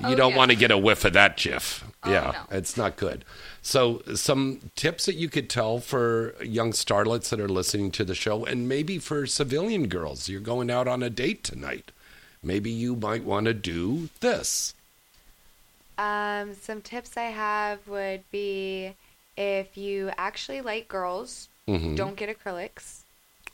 you 0.00 0.08
Oh, 0.08 0.14
don't 0.14 0.30
yeah. 0.32 0.36
want 0.36 0.50
to 0.50 0.56
get 0.56 0.70
a 0.70 0.78
whiff 0.78 1.04
of 1.04 1.14
that 1.14 1.36
jiff. 1.36 1.82
Oh, 2.04 2.10
yeah, 2.10 2.44
no. 2.50 2.56
it's 2.58 2.76
not 2.76 2.96
good. 2.96 3.24
So, 3.62 4.02
some 4.14 4.70
tips 4.76 5.06
that 5.06 5.14
you 5.16 5.28
could 5.28 5.48
tell 5.50 5.80
for 5.80 6.34
young 6.42 6.72
starlets 6.72 7.30
that 7.30 7.40
are 7.40 7.48
listening 7.48 7.90
to 7.92 8.04
the 8.04 8.14
show, 8.14 8.44
and 8.44 8.68
maybe 8.68 8.98
for 8.98 9.26
civilian 9.26 9.88
girls, 9.88 10.28
you're 10.28 10.40
going 10.40 10.70
out 10.70 10.86
on 10.86 11.02
a 11.02 11.10
date 11.10 11.42
tonight. 11.42 11.90
Maybe 12.42 12.70
you 12.70 12.94
might 12.94 13.24
want 13.24 13.46
to 13.46 13.54
do 13.54 14.10
this. 14.20 14.74
Um, 15.98 16.54
some 16.54 16.82
tips 16.82 17.16
I 17.16 17.24
have 17.30 17.88
would 17.88 18.22
be 18.30 18.94
if 19.36 19.76
you 19.76 20.10
actually 20.18 20.60
like 20.60 20.88
girls, 20.88 21.48
Mhm. 21.66 21.96
don't 21.96 22.16
get 22.16 22.28
acrylics. 22.28 23.00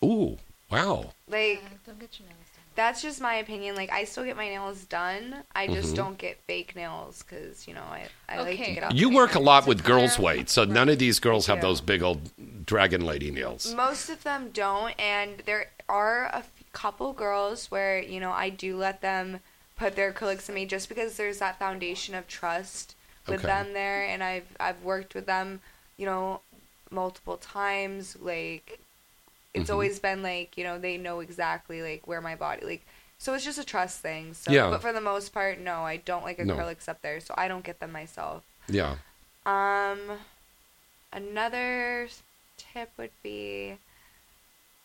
Ooh, 0.04 0.38
wow. 0.70 1.12
Like 1.28 1.60
Yeah, 1.62 1.68
don't 1.86 2.00
get 2.00 2.18
your 2.18 2.28
nails 2.28 2.38
done. 2.40 2.41
That's 2.74 3.02
just 3.02 3.20
my 3.20 3.34
opinion. 3.36 3.74
Like 3.76 3.90
I 3.92 4.04
still 4.04 4.24
get 4.24 4.36
my 4.36 4.48
nails 4.48 4.84
done. 4.84 5.44
I 5.54 5.66
just 5.66 5.92
Mhm. 5.92 5.96
don't 5.96 6.18
get 6.18 6.38
fake 6.46 6.74
nails 6.76 7.22
because 7.22 7.66
you 7.68 7.74
know 7.74 7.82
I, 7.82 8.08
I 8.28 8.38
like 8.38 8.46
to 8.46 8.52
Okay. 8.62 8.74
get 8.74 8.84
off. 8.84 8.92
You 8.94 9.10
work 9.10 9.34
a 9.34 9.40
lot 9.40 9.66
with 9.66 9.84
girls' 9.84 10.18
weight, 10.18 10.48
so 10.48 10.64
none 10.64 10.88
of 10.88 10.98
these 10.98 11.20
girls 11.20 11.46
have 11.46 11.60
those 11.60 11.80
big 11.80 12.02
old 12.02 12.30
dragon 12.66 13.04
lady 13.04 13.30
nails. 13.30 13.74
Most 13.74 14.08
of 14.10 14.22
them 14.22 14.50
don't, 14.52 14.92
and 14.98 15.40
there 15.46 15.70
are 15.88 16.26
a 16.26 16.38
f- 16.38 16.50
couple 16.72 17.12
girls 17.12 17.70
where 17.70 17.98
you 18.00 18.20
know 18.20 18.32
I 18.32 18.48
do 18.48 18.76
let 18.76 19.00
them 19.00 19.40
put 19.76 19.96
their 19.96 20.12
acrylics 20.12 20.48
in 20.48 20.54
me 20.54 20.66
just 20.66 20.88
because 20.88 21.16
there's 21.16 21.38
that 21.38 21.58
foundation 21.58 22.14
of 22.14 22.26
trust 22.28 22.94
with 23.26 23.40
Okay. 23.40 23.48
them 23.48 23.72
there, 23.72 24.04
and 24.04 24.22
I've 24.22 24.46
I've 24.60 24.82
worked 24.82 25.14
with 25.14 25.26
them, 25.26 25.60
you 25.96 26.06
know, 26.06 26.40
multiple 26.90 27.36
times. 27.36 28.16
Like 28.20 28.80
it's 29.54 29.68
Mhm. 29.70 29.72
always 29.72 29.98
been 29.98 30.22
like 30.22 30.56
you 30.56 30.64
know 30.64 30.78
they 30.78 30.96
know 30.98 31.20
exactly 31.20 31.82
like 31.82 32.06
where 32.06 32.20
my 32.20 32.34
body 32.36 32.64
like. 32.64 32.82
So 33.18 33.34
it's 33.34 33.44
just 33.44 33.58
a 33.58 33.64
trust 33.64 34.00
thing. 34.00 34.34
So, 34.34 34.50
Yeah. 34.50 34.68
but 34.68 34.82
for 34.82 34.92
the 34.92 35.00
most 35.00 35.32
part, 35.32 35.60
no, 35.60 35.82
I 35.86 35.96
don't 35.98 36.24
like 36.24 36.40
No. 36.40 36.54
acrylics 36.56 36.88
up 36.88 37.02
there, 37.02 37.20
so 37.20 37.32
I 37.38 37.46
don't 37.46 37.62
get 37.64 37.78
them 37.78 37.92
myself. 37.92 38.42
Yeah. 38.68 38.96
Um, 39.46 40.18
another 41.12 42.08
tip 42.56 42.90
would 42.96 43.12
be, 43.22 43.78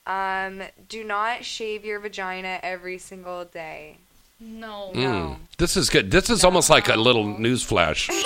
um, 0.05 0.61
do 0.87 1.03
not 1.03 1.45
shave 1.45 1.83
your 1.83 1.99
vagina 1.99 2.59
every 2.61 2.99
single 2.99 3.43
day. 3.43 3.97
No. 4.39 4.91
Mm. 4.93 5.37
This 5.57 5.75
is 5.75 5.89
good. 5.89 6.11
This 6.11 6.29
is 6.29 6.43
almost 6.43 6.69
like 6.69 6.89
a 6.89 6.95
little 6.95 7.25
news 7.25 7.63
flash. 7.63 8.07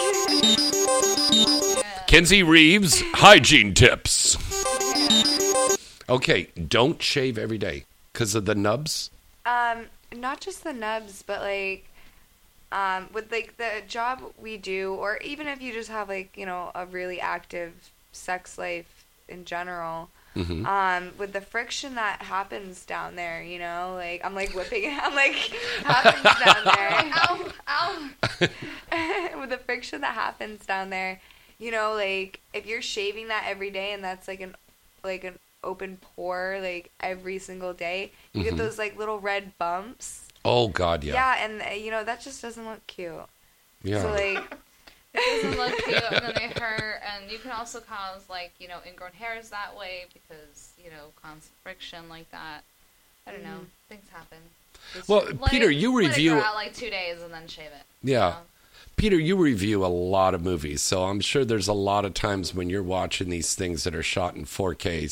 Yeah. 1.31 2.03
Kenzie 2.07 2.43
Reeves, 2.43 3.01
hygiene 3.13 3.73
tips. 3.73 4.35
Okay, 6.11 6.49
don't 6.67 7.01
shave 7.01 7.37
every 7.37 7.57
day 7.57 7.85
because 8.11 8.35
of 8.35 8.43
the 8.43 8.53
nubs. 8.53 9.11
Um, 9.45 9.85
not 10.13 10.41
just 10.41 10.61
the 10.61 10.73
nubs, 10.73 11.23
but 11.25 11.39
like, 11.39 11.85
um, 12.69 13.07
with 13.13 13.31
like 13.31 13.55
the 13.55 13.81
job 13.87 14.21
we 14.37 14.57
do, 14.57 14.93
or 14.93 15.19
even 15.19 15.47
if 15.47 15.61
you 15.61 15.71
just 15.71 15.89
have 15.89 16.09
like 16.09 16.35
you 16.35 16.45
know 16.45 16.69
a 16.75 16.85
really 16.85 17.21
active 17.21 17.91
sex 18.11 18.57
life 18.57 19.05
in 19.29 19.45
general. 19.45 20.09
Mhm. 20.35 20.65
Um, 20.65 21.11
with 21.17 21.31
the 21.31 21.39
friction 21.39 21.95
that 21.95 22.23
happens 22.23 22.85
down 22.85 23.15
there, 23.15 23.41
you 23.41 23.57
know, 23.57 23.93
like 23.95 24.19
I'm 24.25 24.35
like 24.35 24.53
whipping 24.53 24.83
it, 24.83 24.99
I'm 25.01 25.15
like 25.15 25.35
happens 25.85 26.23
down 26.43 26.65
there. 26.65 27.11
Ow! 27.15 27.53
Ow! 27.69 29.39
with 29.39 29.49
the 29.49 29.59
friction 29.65 30.01
that 30.01 30.13
happens 30.13 30.65
down 30.65 30.89
there, 30.89 31.21
you 31.57 31.71
know, 31.71 31.93
like 31.93 32.41
if 32.53 32.65
you're 32.65 32.81
shaving 32.81 33.29
that 33.29 33.45
every 33.47 33.71
day 33.71 33.93
and 33.93 34.03
that's 34.03 34.27
like 34.27 34.41
an 34.41 34.55
like 35.05 35.23
an 35.23 35.39
open 35.63 35.97
pore 36.15 36.59
like 36.61 36.91
every 36.99 37.37
single 37.39 37.73
day, 37.73 38.11
you 38.33 38.41
Mhm. 38.41 38.43
get 38.45 38.57
those 38.57 38.77
like 38.77 38.97
little 38.97 39.19
red 39.19 39.57
bumps. 39.57 40.27
Oh 40.43 40.67
God, 40.69 41.03
yeah, 41.03 41.13
Yeah, 41.13 41.45
and 41.45 41.61
uh, 41.61 41.65
you 41.75 41.91
know 41.91 42.03
that 42.03 42.21
just 42.21 42.41
doesn't 42.41 42.65
look 42.65 42.85
cute. 42.87 43.13
yeah. 43.83 44.01
So 44.01 44.09
like, 44.11 44.43
It 45.13 45.43
doesn't 45.43 45.57
look 45.59 45.77
cute, 45.83 46.03
and 46.09 46.25
then 46.25 46.33
they 46.35 46.47
hurt, 46.61 47.01
and 47.05 47.29
you 47.29 47.37
can 47.37 47.51
also 47.51 47.81
cause 47.81 48.21
like 48.29 48.53
you 48.59 48.67
know 48.69 48.79
ingrown 48.87 49.11
hairs 49.11 49.49
that 49.49 49.77
way 49.77 50.05
because 50.13 50.71
you 50.83 50.89
know 50.89 51.11
constant 51.21 51.53
friction 51.63 52.07
like 52.09 52.31
that. 52.31 52.63
I 53.27 53.31
don't 53.31 53.43
know, 53.43 53.59
Mhm. 53.59 53.65
things 53.89 54.05
happen. 54.11 54.37
well, 55.07 55.25
Let 55.39 55.51
Peter, 55.51 55.69
it- 55.69 55.75
you 55.77 55.93
let 55.93 56.05
it 56.05 56.07
review. 56.09 56.35
out 56.39 56.55
like 56.55 56.73
two 56.73 56.89
days 56.89 57.21
and 57.21 57.31
then 57.33 57.47
shave 57.47 57.67
it. 57.67 57.83
you 58.01 58.13
Yeah. 58.13 58.29
know? 58.29 58.37
Peter, 58.95 59.19
you 59.19 59.35
review 59.35 59.85
a 59.85 59.87
lot 59.87 60.33
of 60.33 60.41
movies, 60.41 60.81
so 60.81 61.03
I'm 61.05 61.19
sure 61.21 61.43
there's 61.45 61.67
a 61.67 61.73
lot 61.73 62.03
of 62.05 62.13
times 62.13 62.53
when 62.53 62.69
you're 62.69 62.81
watching 62.83 63.29
these 63.29 63.53
things 63.53 63.83
that 63.83 63.93
are 63.93 64.01
shot 64.03 64.35
in 64.35 64.45
4K, 64.45 65.07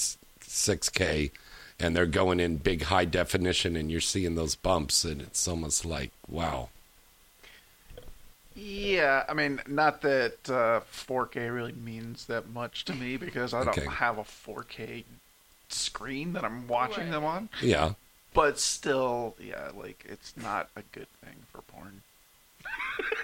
6K, 0.49 1.31
and 1.79 1.95
they're 1.95 2.05
going 2.05 2.39
in 2.39 2.57
big 2.57 2.83
high 2.83 3.05
definition, 3.05 3.75
and 3.75 3.89
you're 3.91 4.01
seeing 4.01 4.35
those 4.35 4.55
bumps, 4.55 5.05
and 5.05 5.21
it's 5.21 5.47
almost 5.47 5.85
like, 5.85 6.11
wow. 6.27 6.69
Yeah, 8.55 9.23
I 9.29 9.33
mean, 9.33 9.61
not 9.67 10.01
that 10.01 10.49
uh, 10.49 10.81
4K 10.91 11.53
really 11.53 11.71
means 11.71 12.25
that 12.25 12.49
much 12.49 12.83
to 12.85 12.93
me 12.93 13.15
because 13.15 13.53
I 13.53 13.63
don't 13.63 13.77
Okay. 13.77 13.87
have 13.87 14.17
a 14.17 14.23
4K 14.23 15.05
screen 15.69 16.33
that 16.33 16.43
I'm 16.43 16.67
watching 16.67 17.05
Right. 17.05 17.11
them 17.11 17.23
on. 17.23 17.49
Yeah. 17.61 17.93
But 18.33 18.59
still, 18.59 19.35
yeah, 19.39 19.69
like 19.75 20.03
it's 20.09 20.35
not 20.35 20.69
a 20.75 20.81
good 20.91 21.07
thing 21.23 21.35
for 21.51 21.61
porn. 21.61 22.01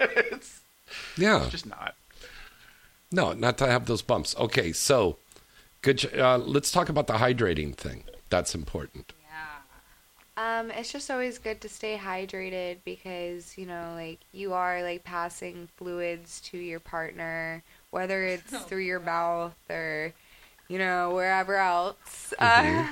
it's 0.00 0.60
Yeah. 1.16 1.48
just 1.50 1.66
not. 1.66 1.96
No, 3.12 3.32
not 3.32 3.58
to 3.58 3.66
have 3.66 3.86
those 3.86 4.02
bumps. 4.02 4.34
Okay, 4.36 4.72
so 4.72 5.18
good. 5.86 6.18
Uh, 6.18 6.38
let's 6.38 6.70
talk 6.70 6.88
about 6.88 7.06
the 7.06 7.14
hydrating 7.14 7.74
thing. 7.74 8.04
That's 8.28 8.54
important. 8.54 9.12
Yeah. 10.36 10.60
Um, 10.60 10.70
it's 10.70 10.92
just 10.92 11.10
always 11.10 11.38
good 11.38 11.60
to 11.62 11.68
stay 11.68 11.96
hydrated 11.96 12.78
because, 12.84 13.56
you 13.56 13.66
know, 13.66 13.92
like 13.94 14.18
you 14.32 14.52
are 14.52 14.82
like 14.82 15.04
passing 15.04 15.68
fluids 15.76 16.40
to 16.42 16.58
your 16.58 16.80
partner, 16.80 17.62
whether 17.90 18.24
it's 18.24 18.52
Oh, 18.52 18.58
through 18.58 18.82
your 18.82 19.00
mouth 19.00 19.54
or, 19.70 20.12
you 20.68 20.78
know, 20.78 21.14
wherever 21.14 21.56
else. 21.56 22.34
Uh, 22.38 22.84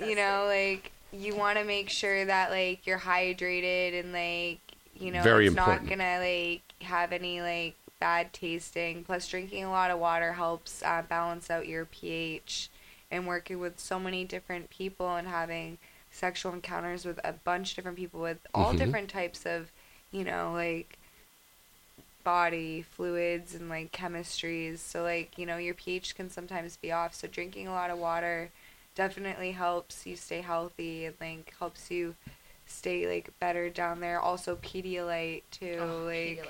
you 0.00 0.14
know, 0.14 0.44
like 0.46 0.92
you 1.12 1.34
want 1.34 1.58
to 1.58 1.64
make 1.64 1.88
sure 1.88 2.24
that 2.24 2.50
like 2.50 2.86
you're 2.86 2.98
hydrated 2.98 3.98
and 3.98 4.12
like, 4.12 4.60
you 4.98 5.10
know, 5.10 5.22
Very 5.22 5.46
it's 5.46 5.56
important. 5.56 5.82
not 5.82 5.90
gonna 5.98 6.18
like 6.20 6.62
have 6.82 7.12
any 7.12 7.40
like 7.40 7.74
bad 8.00 8.32
tasting. 8.32 9.04
Plus, 9.04 9.28
drinking 9.28 9.64
a 9.64 9.70
lot 9.70 9.90
of 9.90 9.98
water 9.98 10.32
helps 10.34 10.82
uh, 10.82 11.02
balance 11.08 11.50
out 11.50 11.68
your 11.68 11.84
pH. 11.84 12.70
And 13.10 13.26
working 13.26 13.60
with 13.60 13.78
so 13.78 14.00
many 14.00 14.24
different 14.24 14.68
people 14.68 15.14
and 15.14 15.28
having 15.28 15.78
sexual 16.10 16.52
encounters 16.52 17.04
with 17.04 17.20
a 17.22 17.32
bunch 17.32 17.70
of 17.70 17.76
different 17.76 17.96
people 17.98 18.20
with 18.20 18.38
all 18.54 18.72
Mhm. 18.72 18.78
different 18.78 19.08
types 19.10 19.46
of, 19.46 19.70
you 20.10 20.24
know, 20.24 20.52
like 20.52 20.98
body 22.24 22.82
fluids 22.82 23.54
and 23.54 23.68
like 23.68 23.92
chemistries. 23.92 24.78
So 24.78 25.02
like, 25.02 25.38
you 25.38 25.46
know, 25.46 25.56
your 25.56 25.74
pH 25.74 26.16
can 26.16 26.30
sometimes 26.30 26.76
be 26.76 26.90
off. 26.90 27.14
So 27.14 27.28
drinking 27.28 27.68
a 27.68 27.72
lot 27.72 27.90
of 27.90 27.98
water 27.98 28.50
definitely 28.94 29.52
helps 29.52 30.06
you 30.06 30.16
stay 30.16 30.40
healthy 30.40 31.04
and 31.04 31.14
like 31.20 31.54
helps 31.58 31.90
you 31.90 32.16
stay 32.66 33.06
like 33.06 33.30
better 33.40 33.70
down 33.70 34.00
there. 34.00 34.20
Also 34.20 34.56
Pedialyte 34.56 35.42
too. 35.50 35.78
Oh, 35.80 36.04
like 36.04 36.44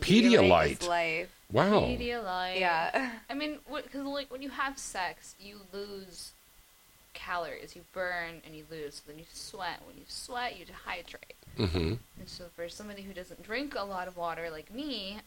Pedialyte's 0.00 0.42
amazing. 0.42 0.80
Pedialyte. 0.80 0.88
life. 0.88 1.28
Wow. 1.52 1.80
Pedialyte. 1.82 2.60
Yeah. 2.60 3.12
I 3.28 3.34
mean, 3.34 3.58
because 3.72 4.04
like 4.06 4.30
when 4.30 4.42
you 4.42 4.50
have 4.50 4.78
sex, 4.78 5.34
you 5.40 5.60
lose 5.72 6.32
calories, 7.14 7.74
you 7.74 7.82
burn 7.92 8.40
and 8.46 8.54
you 8.54 8.64
lose. 8.70 8.96
So 8.96 9.02
then 9.08 9.18
you 9.18 9.24
sweat. 9.32 9.80
When 9.86 9.96
you 9.96 10.04
sweat, 10.08 10.58
you 10.58 10.64
dehydrate. 10.64 11.58
Mm-hmm. 11.58 11.94
And 12.18 12.28
so 12.28 12.44
for 12.54 12.68
somebody 12.68 13.02
who 13.02 13.12
doesn't 13.12 13.42
drink 13.42 13.74
a 13.76 13.84
lot 13.84 14.08
of 14.08 14.16
water 14.16 14.48
like 14.50 14.72
me, 14.72 15.18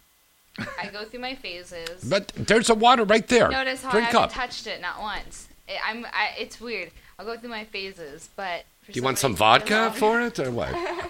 I 0.57 0.87
go 0.91 1.03
through 1.05 1.19
my 1.19 1.35
phases. 1.35 2.03
But 2.03 2.29
there's 2.35 2.69
a 2.69 2.75
water 2.75 3.03
right 3.03 3.27
there. 3.27 3.49
Notice 3.49 3.83
how 3.83 3.91
Drink 3.91 4.07
I 4.07 4.11
haven't 4.11 4.23
up. 4.23 4.33
touched 4.33 4.67
it 4.67 4.81
not 4.81 4.99
once. 5.01 5.47
It, 5.67 5.77
I'm. 5.85 6.05
I, 6.05 6.31
it's 6.37 6.59
weird. 6.61 6.91
I'll 7.23 7.33
go 7.35 7.39
through 7.39 7.51
my 7.51 7.63
phases, 7.63 8.27
but 8.35 8.65
for 8.81 8.91
Do 8.91 8.99
you 8.99 9.03
want 9.03 9.17
some 9.17 9.33
vodka 9.33 9.91
for 9.95 10.19
it 10.27 10.39
or 10.39 10.51
what? 10.51 10.73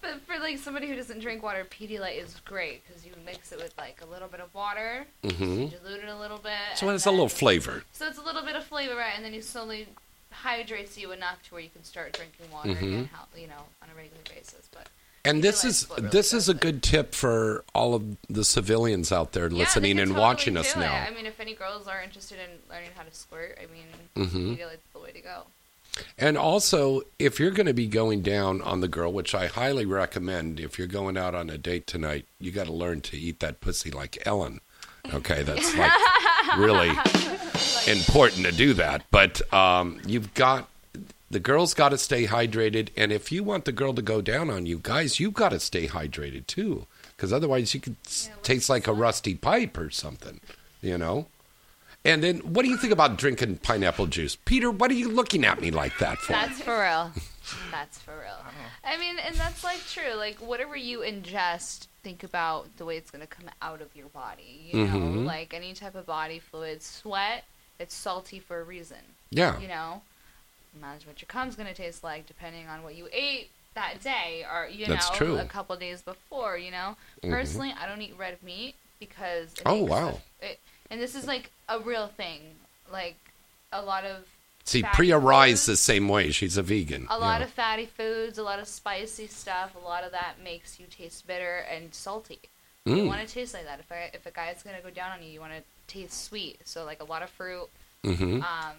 But 0.00 0.20
for 0.26 0.38
like 0.38 0.58
somebody 0.58 0.86
who 0.86 0.96
doesn't 0.96 1.20
drink 1.20 1.42
water, 1.42 1.64
Pedialyte 1.64 2.22
is 2.22 2.36
great 2.44 2.82
because 2.86 3.06
you 3.06 3.12
mix 3.24 3.52
it 3.52 3.58
with 3.58 3.72
like 3.78 4.00
a 4.02 4.06
little 4.06 4.28
bit 4.28 4.40
of 4.40 4.52
water, 4.54 5.06
Mhm. 5.22 5.70
you 5.72 5.78
dilute 5.78 6.04
it 6.04 6.08
a 6.10 6.18
little 6.18 6.36
bit. 6.38 6.76
So 6.76 6.88
it's 6.90 7.06
a 7.06 7.10
little 7.10 7.28
flavor. 7.30 7.84
So 7.92 8.06
it's 8.06 8.18
a 8.18 8.22
little 8.22 8.42
bit 8.42 8.54
of 8.54 8.64
flavor, 8.64 8.96
right? 8.96 9.14
And 9.16 9.24
then 9.24 9.32
you 9.32 9.40
slowly 9.40 9.88
hydrates 10.30 10.98
you 10.98 11.12
enough 11.12 11.42
to 11.44 11.54
where 11.54 11.62
you 11.62 11.70
can 11.70 11.84
start 11.84 12.12
drinking 12.12 12.50
water 12.50 12.68
Mhm. 12.70 12.76
again, 12.82 13.08
you 13.36 13.46
know, 13.46 13.64
on 13.82 13.88
a 13.90 13.94
regular 13.96 14.22
basis. 14.28 14.68
But 14.70 14.88
And 15.24 15.42
this 15.42 15.64
is 15.64 15.86
this 15.98 16.32
is 16.34 16.48
a 16.48 16.54
good 16.54 16.82
tip 16.82 17.14
for 17.14 17.64
all 17.74 17.94
of 17.94 18.16
the 18.28 18.44
civilians 18.44 19.10
out 19.10 19.32
there 19.32 19.50
Yeah, 19.50 19.58
listening 19.58 19.98
and 19.98 20.08
totally 20.10 20.20
watching 20.20 20.56
us 20.56 20.76
it. 20.76 20.78
now. 20.80 20.94
I 20.94 21.10
mean, 21.10 21.24
if 21.26 21.40
any 21.40 21.54
girls 21.54 21.86
are 21.88 22.02
interested 22.02 22.38
in 22.38 22.50
learning 22.70 22.90
how 22.96 23.02
to 23.04 23.14
squirt, 23.14 23.58
I 23.60 23.66
mean, 23.72 23.86
Mhm. 24.28 24.56
Pedialyte's 24.58 24.82
the 24.92 24.98
way 25.00 25.12
to 25.12 25.20
go. 25.20 25.42
And 26.18 26.36
also, 26.36 27.02
if 27.20 27.38
you're 27.38 27.52
going 27.52 27.66
to 27.66 27.72
be 27.74 27.86
going 27.86 28.20
down 28.20 28.60
on 28.62 28.80
the 28.80 28.88
girl, 28.88 29.12
which 29.12 29.32
I 29.34 29.46
highly 29.46 29.86
recommend, 29.86 30.58
if 30.60 30.76
you're 30.76 30.88
going 30.88 31.16
out 31.16 31.34
on 31.36 31.48
a 31.48 31.56
date 31.56 31.86
tonight, 31.86 32.26
you 32.40 32.50
got 32.50 32.66
to 32.66 32.72
learn 32.72 33.00
to 33.02 33.16
eat 33.16 33.38
that 33.40 33.60
pussy 33.60 33.90
like 33.92 34.18
Ellen. 34.26 34.60
Okay, 35.12 35.42
that's 35.44 35.74
like 35.76 35.92
really 36.58 36.90
important 37.86 38.44
to 38.44 38.52
do 38.52 38.74
that. 38.74 39.04
But 39.10 39.40
um, 39.52 40.00
you've 40.06 40.34
got 40.34 40.68
the 41.34 41.40
girl's 41.40 41.74
got 41.74 41.90
to 41.90 41.98
stay 41.98 42.26
hydrated, 42.26 42.88
and 42.96 43.12
if 43.12 43.30
you 43.30 43.44
want 43.44 43.66
the 43.66 43.72
girl 43.72 43.92
to 43.92 44.00
go 44.02 44.22
down 44.22 44.48
on 44.48 44.64
you, 44.64 44.78
guys, 44.82 45.20
you've 45.20 45.34
got 45.34 45.50
to 45.50 45.60
stay 45.60 45.86
hydrated 45.86 46.46
too, 46.46 46.86
because 47.16 47.32
otherwise 47.32 47.74
you 47.74 47.80
could 47.80 47.96
Yeah, 48.24 48.32
taste 48.42 48.70
like 48.70 48.86
a 48.86 48.92
rusty 48.92 49.34
pipe 49.34 49.76
or 49.76 49.90
something, 49.90 50.40
you 50.80 50.96
know. 50.96 51.26
And 52.06 52.22
then, 52.22 52.38
what 52.40 52.64
do 52.64 52.68
you 52.70 52.76
think 52.76 52.92
about 52.92 53.16
drinking 53.16 53.56
pineapple 53.58 54.06
juice, 54.08 54.36
Peter? 54.36 54.70
What 54.70 54.90
are 54.90 54.94
you 54.94 55.08
looking 55.10 55.44
at 55.44 55.60
me 55.60 55.70
like 55.70 55.98
that 55.98 56.18
for? 56.18 56.32
That's 56.32 56.60
for 56.60 56.78
real. 56.82 57.12
That's 57.70 57.98
for 57.98 58.12
real. 58.18 58.38
I 58.84 58.96
mean, 58.98 59.16
and 59.18 59.34
that's 59.36 59.62
like 59.64 59.80
true. 59.90 60.14
Like 60.16 60.36
whatever 60.36 60.76
you 60.76 61.00
ingest, 61.00 61.88
think 62.02 62.22
about 62.24 62.74
the 62.78 62.84
way 62.86 62.96
it's 62.96 63.10
going 63.10 63.20
to 63.20 63.26
come 63.26 63.50
out 63.60 63.82
of 63.82 63.94
your 63.94 64.06
body. 64.08 64.70
You 64.72 64.84
know, 64.86 64.94
Mhm. 64.94 65.26
like 65.26 65.52
any 65.52 65.74
type 65.74 65.94
of 65.94 66.06
body 66.06 66.38
fluid, 66.38 66.82
sweat, 66.82 67.44
it's 67.78 67.94
salty 67.94 68.38
for 68.38 68.60
a 68.60 68.64
reason. 68.64 68.98
yeah, 69.30 69.58
You 69.60 69.68
know, 69.68 70.00
imagine 70.76 71.08
what 71.08 71.20
your 71.20 71.26
cum's 71.28 71.56
going 71.56 71.68
to 71.68 71.74
taste 71.74 72.02
like 72.04 72.26
depending 72.26 72.66
on 72.68 72.82
what 72.82 72.94
you 72.94 73.08
ate 73.12 73.50
that 73.74 74.00
day 74.02 74.44
or 74.52 74.68
you 74.68 74.86
That's 74.86 75.10
know 75.10 75.16
true. 75.16 75.38
a 75.38 75.44
couple 75.44 75.76
days 75.76 76.02
before. 76.02 76.56
You 76.56 76.70
know, 76.70 76.96
Mhm. 77.22 77.30
personally, 77.30 77.74
I 77.78 77.86
don't 77.86 78.00
eat 78.02 78.14
red 78.18 78.42
meat 78.42 78.74
because 79.00 79.54
Oh, 79.66 79.82
wow. 79.84 80.20
it, 80.40 80.60
and 80.90 81.00
this 81.00 81.14
is 81.14 81.26
like 81.26 81.50
a 81.68 81.78
real 81.80 82.08
thing. 82.08 82.40
Like 82.92 83.16
a 83.72 83.82
lot 83.82 84.04
of 84.04 84.26
See, 84.66 84.82
Priya 84.82 85.18
Rai's 85.18 85.66
the 85.66 85.76
same 85.76 86.08
way. 86.08 86.30
She's 86.30 86.56
a 86.56 86.62
vegan. 86.62 87.06
a 87.10 87.18
lot 87.18 87.40
yeah. 87.40 87.46
of 87.46 87.50
fatty 87.52 87.84
foods, 87.86 88.38
a 88.38 88.42
lot 88.42 88.58
of 88.58 88.66
spicy 88.68 89.26
stuff, 89.26 89.74
a 89.74 89.78
lot 89.78 90.04
of 90.04 90.12
that 90.12 90.36
makes 90.42 90.80
you 90.80 90.86
taste 90.86 91.26
bitter 91.26 91.66
and 91.70 91.94
salty. 91.94 92.38
You 92.86 92.96
Mm. 92.96 93.06
want 93.08 93.26
to 93.26 93.32
taste 93.34 93.52
like 93.54 93.64
that. 93.66 93.80
If 93.80 93.90
I, 93.92 94.10
if 94.14 94.24
a 94.26 94.30
guy's 94.30 94.62
gonna 94.62 94.80
go 94.82 94.90
down 94.90 95.10
on 95.12 95.22
you, 95.22 95.30
you 95.30 95.40
want 95.40 95.52
to 95.52 95.62
taste 95.86 96.24
sweet. 96.24 96.60
So 96.64 96.84
like 96.84 97.00
a 97.00 97.04
lot 97.04 97.22
of 97.22 97.28
fruit, 97.30 97.68
hmm 98.04 98.40
um, 98.42 98.76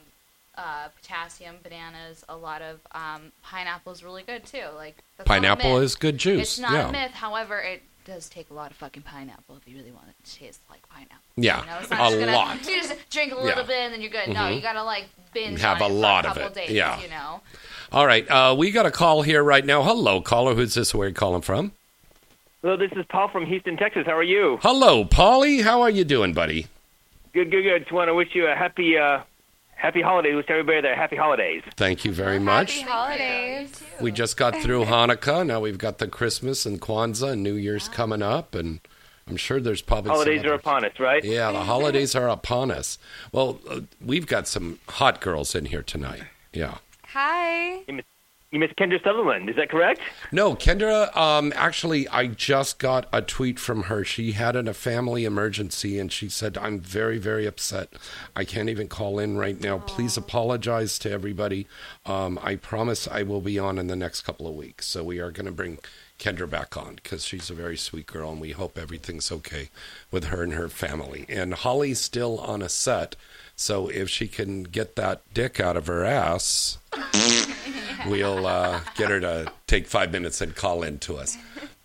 uh, 0.58 0.88
potassium, 0.96 1.56
bananas, 1.64 2.24
a 2.30 2.36
lot 2.36 2.62
of 2.62 2.80
um, 2.94 3.32
pineapple 3.44 3.92
is 3.92 4.04
really 4.04 4.24
good 4.24 4.46
too. 4.46 4.64
Like 4.76 5.04
that's 5.18 5.28
Pineapple 5.28 5.78
is 5.80 5.96
good 5.96 6.18
juice. 6.18 6.42
It's 6.42 6.60
not 6.60 6.74
yeah. 6.74 6.90
a 6.90 6.92
myth. 6.92 7.12
However, 7.12 7.60
it 7.60 7.84
does 8.06 8.30
take 8.30 8.50
a 8.52 8.54
lot 8.54 8.70
of 8.72 8.78
fucking 8.78 9.02
pineapple 9.04 9.58
if 9.58 9.68
you 9.68 9.78
really 9.78 9.92
want 9.92 10.08
it 10.10 10.16
to 10.24 10.40
taste 10.40 10.62
like 10.70 10.88
pineapple. 10.90 11.18
Yeah, 11.38 11.62
You 11.62 11.66
know, 11.68 11.78
it's 11.82 11.90
not 11.90 12.00
a 12.00 12.04
just 12.16 12.20
gonna, 12.20 12.32
lot. 12.32 12.68
You 12.70 12.82
just 12.82 13.10
drink 13.10 13.32
a 13.34 13.36
little 13.36 13.50
Yeah. 13.62 13.68
bit 13.68 13.78
and 13.78 13.94
then 13.94 14.02
you're 14.02 14.12
good. 14.12 14.28
No, 14.30 14.42
Mhm. 14.42 14.56
you 14.56 14.62
gotta 14.62 14.84
like 14.84 15.06
binge 15.34 15.60
Have 15.62 15.82
on 15.82 15.90
a 15.92 15.94
it 15.94 15.98
for 15.98 16.02
lot 16.02 16.26
of 16.26 16.34
couple 16.34 16.48
it. 16.50 16.54
Days, 16.54 16.70
Yeah. 16.72 17.02
You 17.02 17.10
know. 17.10 17.42
All 17.92 18.06
right, 18.06 18.30
uh, 18.30 18.56
we 18.58 18.72
got 18.72 18.86
a 18.86 18.92
call 18.92 19.22
here 19.24 19.44
right 19.44 19.66
now. 19.66 19.82
Hello, 19.84 20.22
caller. 20.22 20.54
Who's 20.54 20.74
this? 20.76 20.94
Where 20.94 21.08
you 21.08 21.14
calling 21.14 21.42
from? 21.42 21.72
Hello, 22.62 22.78
this 22.78 22.92
is 22.94 23.06
Paul 23.10 23.28
from 23.28 23.46
Houston, 23.46 23.78
Texas. 23.78 24.06
How 24.08 24.18
are 24.18 24.24
you? 24.24 24.58
Hello, 24.62 25.04
Paulie. 25.06 25.64
How 25.64 25.82
are 25.82 25.90
you 25.90 26.04
doing, 26.04 26.34
buddy? 26.34 26.68
Good, 27.34 27.52
good, 27.52 27.62
good. 27.64 27.80
Just 27.82 27.92
want 27.92 28.08
to 28.10 28.14
wish 28.16 28.30
you 28.34 28.48
a 28.48 28.56
happy, 28.56 28.98
uh, 28.98 29.20
happy 29.76 30.02
holidays. 30.02 30.36
Wish 30.36 30.46
everybody 30.50 30.82
there 30.82 30.96
happy 30.96 31.16
holidays. 31.16 31.64
Thank 31.76 32.06
you 32.06 32.12
very 32.12 32.40
much. 32.40 32.80
Happy 32.80 32.90
holidays. 32.90 33.84
We 34.02 34.12
just 34.12 34.38
got 34.38 34.56
through 34.58 34.86
Hanukkah. 34.86 35.46
Now 35.46 35.60
we've 35.60 35.78
got 35.78 36.00
the 36.00 36.08
Christmas 36.08 36.66
and 36.66 36.82
Kwanzaa 36.82 37.34
and 37.34 37.44
New 37.44 37.56
Year's 37.56 37.88
coming 37.90 38.22
up, 38.22 38.56
and 38.56 38.80
I'm 39.28 39.38
sure 39.38 39.60
there's 39.60 39.82
probably 39.82 40.10
some 40.10 40.16
Holidays 40.18 40.44
are 40.46 40.54
upon 40.54 40.86
us, 40.86 41.00
right? 41.00 41.24
Yeah, 41.24 41.52
the 41.52 41.62
holidays 41.64 42.16
are 42.16 42.30
upon 42.30 42.72
us. 42.72 42.98
Well, 43.32 43.60
uh, 43.70 43.82
we've 44.04 44.28
got 44.28 44.48
some 44.48 44.80
hot 44.88 45.20
girls 45.22 45.56
in 45.56 45.66
here 45.66 45.84
tonight. 45.84 46.24
Yeah. 46.54 46.78
Hi. 47.08 47.84
You 48.56 48.62
miss 48.62 48.72
Kendra 48.72 49.04
Sunderland. 49.04 49.50
Is 49.50 49.58
that 49.58 49.70
correct? 49.70 50.00
No, 50.32 50.56
Kendra, 50.56 51.14
um, 51.14 51.52
actually, 51.58 52.08
I 52.08 52.28
just 52.28 52.80
got 52.80 53.06
a 53.12 53.22
tweet 53.22 53.60
from 53.60 53.84
her. 53.84 54.06
She 54.06 54.32
had 54.32 54.56
an, 54.56 54.70
a 54.70 54.74
family 54.74 55.26
emergency 55.26 56.00
and 56.00 56.10
she 56.10 56.30
said, 56.30 56.58
I'm 56.58 56.80
very, 56.80 57.18
very 57.18 57.46
upset. 57.46 57.90
I 58.34 58.46
can't 58.46 58.70
even 58.70 58.88
call 58.88 59.20
in 59.20 59.38
right 59.38 59.60
now. 59.60 59.80
Please 59.80 60.16
apologize 60.16 60.98
to 61.00 61.12
everybody. 61.12 61.68
Um, 62.06 62.40
I 62.42 62.56
promise 62.56 63.10
I 63.10 63.24
will 63.24 63.42
be 63.42 63.60
on 63.60 63.78
in 63.78 63.88
the 63.88 63.96
next 63.98 64.22
couple 64.22 64.48
of 64.48 64.56
weeks. 64.56 64.86
So 64.86 65.04
we 65.04 65.20
are 65.20 65.32
going 65.32 65.48
to 65.48 65.52
bring 65.52 65.80
Kendra 66.18 66.50
back 66.50 66.78
on 66.78 66.96
because 66.96 67.26
she's 67.26 67.50
a 67.50 67.54
very 67.54 67.76
sweet 67.76 68.08
girl 68.08 68.32
and 68.32 68.40
we 68.40 68.52
hope 68.52 68.78
everything's 68.78 69.34
okay 69.34 69.70
with 70.12 70.28
her 70.28 70.44
and 70.44 70.54
her 70.54 70.70
family. 70.70 71.26
And 71.28 71.56
Holly's 71.56 72.00
still 72.00 72.40
on 72.40 72.62
a 72.62 72.70
set. 72.70 73.18
So 73.56 73.88
if 73.88 74.10
she 74.10 74.28
can 74.28 74.64
get 74.64 74.96
that 74.96 75.22
dick 75.34 75.60
out 75.60 75.78
of 75.78 75.88
her 75.88 76.04
ass, 76.04 76.78
we'll 78.08 78.46
uh, 78.46 78.82
get 78.96 79.10
her 79.10 79.20
to 79.22 79.52
take 79.68 79.88
five 79.88 80.12
minutes 80.12 80.42
and 80.42 80.56
call 80.56 80.84
in 80.84 81.00
to 81.00 81.18
us. 81.18 81.38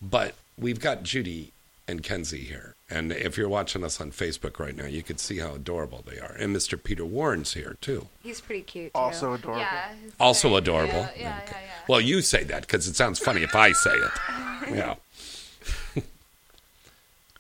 But 0.03 0.35
we've 0.59 0.81
got 0.81 1.03
Judy 1.03 1.53
and 1.87 2.03
Kenzie 2.03 2.39
here. 2.45 2.75
And 2.89 3.13
if 3.13 3.37
you're 3.37 3.49
watching 3.49 3.85
us 3.85 4.01
on 4.01 4.11
Facebook 4.11 4.59
right 4.59 4.75
now, 4.75 4.87
you 4.87 5.03
can 5.05 5.17
see 5.17 5.39
how 5.39 5.55
adorable 5.55 6.05
they 6.05 6.19
are. 6.19 6.35
And 6.39 6.55
Mr. 6.55 6.83
Peter 6.83 7.05
Warren's 7.05 7.53
here, 7.55 7.77
too. 7.81 8.09
He's 8.23 8.41
pretty 8.41 8.63
cute 8.63 8.93
too. 8.93 8.99
Also 9.01 9.35
adorable. 9.35 9.61
Yeah. 9.61 9.93
Also 10.19 10.57
adorable. 10.57 10.93
Yeah, 10.95 11.11
yeah, 11.17 11.21
yeah. 11.21 11.41
Yeah. 11.51 11.71
Well, 11.89 12.01
you 12.01 12.21
say 12.21 12.43
that 12.45 12.63
because 12.63 12.89
it 12.89 12.97
sounds 12.97 13.21
funny 13.21 13.43
if 13.43 13.55
I 13.55 13.73
say 13.73 13.93
it. 13.95 14.11
Yeah. 14.71 14.97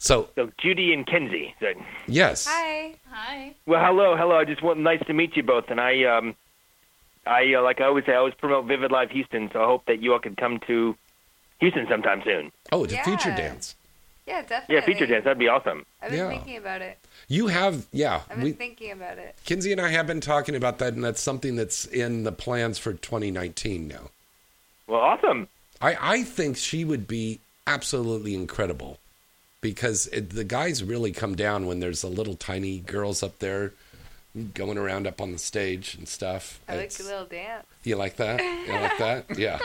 So 0.02 0.28
So 0.34 0.50
Judy 0.58 0.92
and 0.94 1.06
Kenzie. 1.06 1.54
So- 1.60 1.72
yes, 2.08 2.46
Hi. 2.48 2.94
Hi. 3.10 3.54
Well, 3.66 3.84
hello, 3.84 4.16
hello. 4.16 4.36
I 4.36 4.44
just 4.44 4.62
want 4.62 4.80
nice 4.80 5.04
to 5.06 5.12
meet 5.12 5.36
you 5.36 5.42
both, 5.42 5.66
and 5.68 5.78
I 5.80 6.04
um, 6.04 6.34
I 7.26 7.54
uh, 7.54 7.62
like 7.62 7.80
I 7.80 7.84
always 7.84 8.06
say, 8.06 8.12
I 8.12 8.16
always 8.16 8.34
promote 8.34 8.64
Vivid 8.64 8.90
Live 8.90 9.10
Houston, 9.10 9.50
so 9.52 9.62
I 9.62 9.66
hope 9.66 9.84
that 9.86 10.00
you 10.02 10.12
all 10.14 10.18
can 10.18 10.34
come 10.36 10.58
to 10.66 10.96
Houston 11.60 11.86
sometime 11.88 12.22
soon. 12.24 12.50
oh, 12.72 12.84
it's 12.84 12.94
a 12.94 13.02
feature 13.04 13.30
dance. 13.36 13.76
Yeah, 14.26 14.42
definitely. 14.42 14.74
Yeah, 14.76 14.80
feature 14.82 15.06
dance. 15.06 15.24
That'd 15.24 15.38
be 15.38 15.48
awesome. 15.48 15.84
I've 16.00 16.10
been 16.10 16.18
Yeah. 16.18 16.28
thinking 16.28 16.56
about 16.56 16.82
it. 16.82 16.98
You 17.28 17.48
have, 17.48 17.86
yeah. 17.92 18.20
I've 18.30 18.36
been 18.36 18.44
We, 18.44 18.52
thinking 18.52 18.92
about 18.92 19.18
it. 19.18 19.34
Kenzie 19.44 19.72
and 19.72 19.80
I 19.80 19.88
have 19.88 20.06
been 20.06 20.20
talking 20.20 20.54
about 20.54 20.78
that, 20.78 20.94
and 20.94 21.02
that's 21.04 21.20
something 21.20 21.56
that's 21.56 21.84
in 21.86 22.22
the 22.22 22.30
plans 22.32 22.78
for 22.78 22.92
2019 22.92 23.88
now. 23.88 24.10
Well, 24.86 25.00
awesome. 25.00 25.48
I, 25.82 25.96
I 26.00 26.22
think 26.22 26.56
she 26.56 26.84
would 26.84 27.08
be 27.08 27.40
absolutely 27.66 28.34
incredible 28.34 28.98
because 29.60 30.06
it, 30.08 30.30
the 30.30 30.44
guys 30.44 30.82
really 30.82 31.12
come 31.12 31.34
down 31.36 31.66
when 31.66 31.80
there's 31.80 32.02
a 32.02 32.08
little 32.08 32.34
tiny 32.34 32.78
girls 32.78 33.22
up 33.22 33.38
there 33.40 33.72
going 34.54 34.78
around 34.78 35.06
up 35.06 35.20
on 35.20 35.32
the 35.32 35.38
stage 35.38 35.94
and 35.96 36.06
stuff. 36.08 36.60
I 36.68 36.72
like 36.76 36.84
It's- 36.86 37.00
a 37.00 37.04
little 37.04 37.26
dance. 37.26 37.66
You 37.82 37.96
like 37.96 38.16
that? 38.16 38.40
You 38.40 38.72
like 38.74 38.98
that? 38.98 39.24
Yeah. 39.38 39.58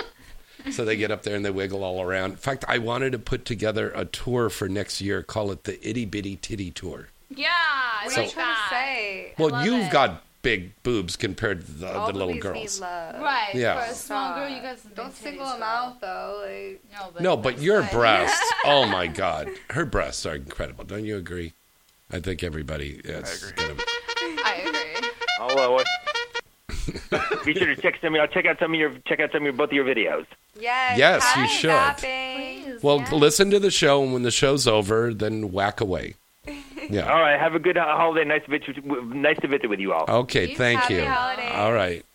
So 0.71 0.83
they 0.83 0.95
get 0.97 1.11
up 1.11 1.21
there 1.23 1.35
and 1.35 1.45
they 1.45 1.51
wiggle 1.51 1.83
all 1.83 2.01
around. 2.01 2.31
In 2.31 2.37
fact, 2.37 2.65
I 2.67 2.79
wanted 2.79 3.11
to 3.11 3.19
put 3.19 3.45
together 3.45 3.91
a 3.93 4.05
tour 4.05 4.49
for 4.49 4.67
next 4.67 4.99
year. 4.99 5.21
Call 5.21 5.51
it 5.51 5.65
the 5.65 5.77
Itty 5.87 6.05
Bitty 6.05 6.37
Titty 6.37 6.71
Tour. 6.71 7.09
Yeah. 7.29 7.49
I 7.51 8.05
What 8.05 8.17
like 8.17 8.17
are 8.17 8.23
you 8.23 8.31
trying 8.31 8.55
to 8.55 8.69
say? 8.69 9.33
Well, 9.37 9.65
you've 9.65 9.85
it. 9.87 9.91
got 9.91 10.23
big 10.45 10.83
boobs 10.83 11.15
compared 11.17 11.65
to 11.65 11.71
the, 11.71 11.91
All 11.97 12.07
the 12.13 12.17
little 12.17 12.37
girls. 12.37 12.79
Right. 12.79 13.49
Yeah. 13.53 13.83
For 13.83 13.91
a 13.91 13.95
small 13.95 14.35
girl, 14.35 14.47
you 14.47 14.61
got 14.61 14.77
some 14.79 14.89
big 14.91 14.95
Don't 14.95 15.13
single 15.15 15.45
them 15.47 15.63
out 15.63 15.99
though. 15.99 16.41
Like, 16.45 16.81
No, 16.93 17.09
but, 17.11 17.21
No, 17.21 17.35
but 17.35 17.59
your 17.59 17.81
fine. 17.81 17.91
breasts. 17.93 18.53
Oh 18.65 18.85
my 18.85 19.07
God, 19.07 19.49
her 19.71 19.85
breasts 19.85 20.25
are 20.25 20.35
incredible. 20.35 20.85
Don't 20.85 21.03
you 21.05 21.17
agree? 21.17 21.53
I 22.11 22.19
think 22.19 22.43
everybody. 22.43 23.01
Is 23.03 23.43
I 23.57 23.63
agree. 23.63 23.75
Gonna, 23.75 23.81
I 24.45 24.53
agree. 24.67 25.09
I'll 25.39 25.59
uh, 25.59 25.71
what- 25.71 25.87
be 27.45 27.53
sure 27.53 27.67
to 27.67 27.75
check 27.75 27.95
some. 28.01 28.15
I'll 28.15 28.27
check 28.27 28.45
out 28.45 28.59
some 28.59 28.73
of 28.73 28.79
your 28.79 28.91
check 29.07 29.19
out 29.19 29.31
some 29.31 29.41
of 29.41 29.43
your 29.45 29.53
both 29.53 29.69
of 29.69 29.73
your 29.73 29.85
videos. 29.85 30.25
yes. 30.59 30.97
Yes, 30.97 31.35
you 31.35 31.47
should. 31.47 31.97
Please. 31.97 32.83
well, 32.83 32.99
yes. 32.99 33.11
listen 33.11 33.49
to 33.51 33.59
the 33.59 33.71
show, 33.71 34.03
and 34.03 34.13
when 34.13 34.21
the 34.23 34.31
show's 34.31 34.67
over, 34.67 35.13
then 35.13 35.51
whack 35.51 35.81
away. 35.81 36.15
Yeah. 36.89 37.11
All 37.11 37.21
right. 37.21 37.39
Have 37.39 37.55
a 37.55 37.59
good 37.59 37.77
uh, 37.77 37.85
holiday. 37.85 38.25
Nice 38.25 38.43
to 38.45 38.51
visit. 38.51 38.85
Nice 38.85 39.37
to 39.41 39.47
visit 39.47 39.69
with 39.69 39.79
you 39.79 39.93
all. 39.93 40.05
Okay. 40.07 40.49
You 40.49 40.55
Thank 40.57 40.81
happy 40.81 40.95
you. 40.95 41.05
holidays. 41.05 41.51
All 41.53 41.73
right. 41.73 42.05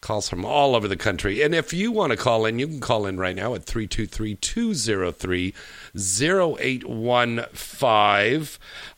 Calls 0.00 0.28
from 0.28 0.44
all 0.44 0.74
over 0.74 0.88
the 0.88 0.96
country. 0.96 1.42
And 1.42 1.54
if 1.54 1.72
you 1.72 1.92
want 1.92 2.10
to 2.10 2.16
call 2.16 2.44
in, 2.44 2.58
you 2.58 2.66
can 2.66 2.80
call 2.80 3.06
in 3.06 3.18
right 3.18 3.36
now 3.36 3.54
at 3.54 3.62
323 3.64 4.34
203 4.34 5.54
0815. 5.96 8.48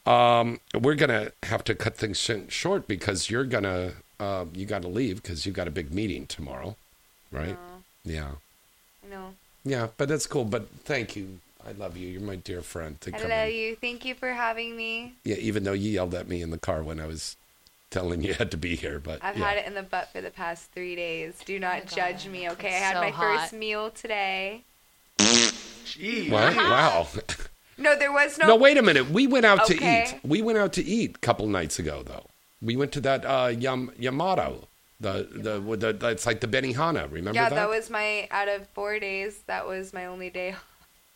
Um, 0.06 0.60
We're 0.78 0.94
going 0.94 1.10
to 1.10 1.32
have 1.42 1.64
to 1.64 1.74
cut 1.74 1.96
things 1.96 2.18
sh- 2.18 2.48
short 2.48 2.86
because 2.88 3.30
you're 3.30 3.44
going 3.44 3.64
to, 3.64 3.92
uh, 4.20 4.44
you 4.54 4.66
got 4.66 4.82
to 4.82 4.88
leave 4.88 5.22
because 5.22 5.46
you've 5.46 5.54
got 5.54 5.68
a 5.68 5.70
big 5.70 5.92
meeting 5.92 6.26
tomorrow, 6.26 6.76
right? 7.30 7.56
Yeah. 8.04 8.32
No. 9.10 9.34
Yeah, 9.64 9.88
but 9.96 10.08
that's 10.08 10.26
cool. 10.26 10.44
But 10.44 10.68
thank 10.84 11.16
you. 11.16 11.40
I 11.66 11.72
love 11.72 11.96
you. 11.96 12.08
You're 12.08 12.20
my 12.20 12.36
dear 12.36 12.60
friend. 12.62 13.00
To 13.02 13.14
I 13.14 13.18
come 13.18 13.30
love 13.30 13.48
in. 13.48 13.54
you. 13.54 13.76
Thank 13.76 14.04
you 14.04 14.14
for 14.14 14.32
having 14.32 14.76
me. 14.76 15.14
Yeah, 15.24 15.36
even 15.36 15.64
though 15.64 15.72
you 15.72 15.90
yelled 15.90 16.14
at 16.14 16.28
me 16.28 16.42
in 16.42 16.50
the 16.50 16.58
car 16.58 16.82
when 16.82 17.00
I 17.00 17.06
was 17.06 17.36
telling 17.90 18.22
you 18.22 18.34
had 18.38 18.50
to 18.50 18.56
be 18.56 18.76
here, 18.76 18.98
but 18.98 19.20
I've 19.22 19.38
yeah. 19.38 19.48
had 19.48 19.58
it 19.58 19.66
in 19.66 19.74
the 19.74 19.82
butt 19.82 20.10
for 20.12 20.20
the 20.20 20.30
past 20.30 20.70
three 20.72 20.94
days. 20.96 21.38
Do 21.44 21.58
not 21.58 21.82
Oh 21.82 21.94
judge 21.96 22.24
God. 22.24 22.32
me, 22.32 22.50
okay? 22.50 22.68
It's 22.68 22.76
I 22.76 22.78
had 22.80 22.94
so 22.94 23.00
my 23.00 23.10
hot. 23.10 23.40
first 23.40 23.52
meal 23.52 23.90
today. 23.90 24.62
Jeez. 25.18 26.30
What? 26.30 26.56
Wow. 26.56 27.06
No, 27.76 27.98
there 27.98 28.12
was 28.12 28.38
no. 28.38 28.46
No, 28.46 28.54
wait 28.56 28.78
a 28.78 28.82
minute. 28.82 29.10
We 29.10 29.26
went 29.26 29.44
out 29.44 29.66
to 29.66 29.74
eat. 29.74 30.14
We 30.22 30.42
went 30.42 30.58
out 30.58 30.72
to 30.74 30.84
eat 30.84 31.16
a 31.16 31.18
couple 31.18 31.48
nights 31.48 31.80
ago, 31.80 32.04
though. 32.06 32.26
We 32.62 32.76
went 32.76 32.92
to 32.92 33.00
that 33.00 33.24
uh, 33.26 33.48
Yam- 33.48 33.90
Yamato. 33.98 34.68
The, 35.00 35.28
the 35.32 35.60
with 35.60 35.80
the 35.80 35.92
that's 35.92 36.24
like 36.24 36.40
the 36.40 36.46
Benihana. 36.46 37.10
Remember 37.10 37.34
Yeah, 37.34 37.48
that? 37.48 37.56
that 37.56 37.68
was 37.68 37.90
my 37.90 38.28
out 38.30 38.46
of 38.46 38.68
four 38.68 39.00
days. 39.00 39.40
That 39.48 39.66
was 39.66 39.92
my 39.92 40.06
only 40.06 40.30
day 40.30 40.54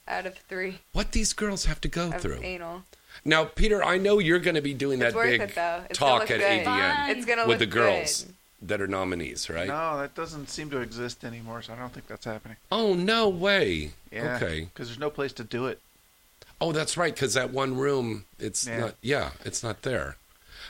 out 0.08 0.26
of 0.26 0.36
three 0.38 0.78
what 0.92 1.12
these 1.12 1.32
girls 1.32 1.64
have 1.66 1.80
to 1.82 1.88
go 1.88 2.08
of 2.12 2.20
through. 2.20 2.40
anal. 2.42 2.82
Now, 3.24 3.44
Peter, 3.44 3.82
I 3.82 3.98
know 3.98 4.18
you're 4.20 4.38
going 4.38 4.54
to 4.54 4.60
be 4.60 4.74
doing 4.74 5.02
It's 5.02 5.12
that 5.14 5.22
big 5.22 5.40
it, 5.40 5.54
though. 5.54 5.82
It's 5.90 5.98
gonna 5.98 6.20
talk 6.20 6.30
at 6.30 6.38
good. 6.38 6.40
AVN 6.40 6.64
Fun. 6.64 7.10
It's 7.10 7.26
gonna 7.26 7.42
with 7.48 7.48
look 7.48 7.58
the 7.58 7.66
girls 7.74 8.22
good. 8.24 8.34
that 8.68 8.80
are 8.80 8.86
nominees, 8.86 9.50
right? 9.50 9.66
No, 9.66 9.98
that 9.98 10.14
doesn't 10.14 10.48
seem 10.50 10.70
to 10.70 10.80
exist 10.80 11.24
anymore, 11.24 11.62
so 11.62 11.72
I 11.72 11.76
don't 11.76 11.92
think 11.92 12.06
that's 12.06 12.24
happening. 12.24 12.56
Oh 12.70 12.94
no 12.94 13.28
way. 13.28 13.90
Yeah. 14.12 14.36
Okay. 14.36 14.68
Because 14.72 14.88
there's 14.88 14.98
no 15.00 15.10
place 15.10 15.32
to 15.34 15.44
do 15.44 15.66
it. 15.66 15.80
Oh, 16.60 16.72
that's 16.72 16.96
right. 16.96 17.14
Because 17.14 17.34
that 17.34 17.50
one 17.50 17.76
room, 17.76 18.24
it's 18.38 18.66
Yeah. 18.66 18.78
not. 18.80 18.94
Yeah, 19.02 19.30
it's 19.44 19.62
not 19.62 19.82
there. 19.82 20.16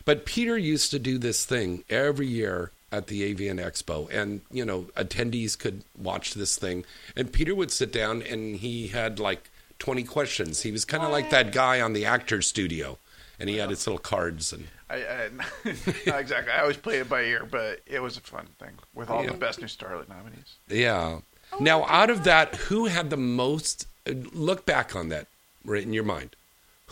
But 0.04 0.24
Peter 0.24 0.56
used 0.56 0.90
to 0.92 0.98
do 0.98 1.18
this 1.18 1.44
thing 1.44 1.84
every 1.90 2.26
year 2.26 2.70
at 2.90 3.06
the 3.08 3.34
AVN 3.34 3.60
Expo, 3.64 4.10
and 4.12 4.40
you 4.50 4.64
know, 4.64 4.82
attendees 4.96 5.58
could 5.58 5.82
watch 5.96 6.34
this 6.34 6.56
thing, 6.56 6.84
and 7.16 7.32
Peter 7.32 7.54
would 7.54 7.70
sit 7.70 7.92
down 7.92 8.22
and 8.22 8.56
he 8.56 8.88
had 8.88 9.18
like 9.20 9.50
twenty 9.78 10.04
questions. 10.04 10.62
He 10.62 10.72
was 10.72 10.84
kind 10.84 11.02
of 11.02 11.10
like 11.10 11.30
that 11.30 11.52
guy 11.52 11.80
on 11.80 11.92
the 11.92 12.04
Actors 12.06 12.46
Studio, 12.46 12.98
and 13.38 13.48
he 13.50 13.56
had 13.58 13.70
his 13.70 13.86
little 13.86 13.98
cards 13.98 14.52
and. 14.52 14.68
I, 14.90 14.96
I 15.04 15.28
not 16.06 16.18
exactly. 16.20 16.50
I 16.50 16.60
always 16.62 16.78
play 16.78 16.96
it 17.00 17.10
by 17.10 17.20
ear, 17.24 17.46
but 17.50 17.80
it 17.86 18.00
was 18.00 18.16
a 18.16 18.22
fun 18.22 18.46
thing 18.58 18.70
with 18.94 19.10
all 19.10 19.22
Yeah. 19.22 19.32
the 19.32 19.36
best 19.36 19.60
new 19.60 19.66
Starlet 19.66 20.08
nominees. 20.08 20.54
Yeah. 20.68 21.18
now, 21.60 21.84
out 21.84 22.08
of 22.08 22.24
that, 22.24 22.54
who 22.56 22.86
had 22.86 23.10
the 23.10 23.18
most? 23.18 23.86
uh, 24.08 24.12
Look 24.32 24.64
back 24.64 24.96
on 24.96 25.10
that, 25.10 25.26
right 25.62 25.82
in 25.82 25.92
your 25.92 26.04
mind. 26.04 26.36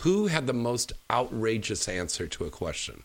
Who 0.01 0.27
had 0.27 0.45
the 0.45 0.53
most 0.53 0.93
outrageous 1.09 1.87
answer 1.87 2.27
to 2.27 2.45
a 2.45 2.51
question? 2.51 3.01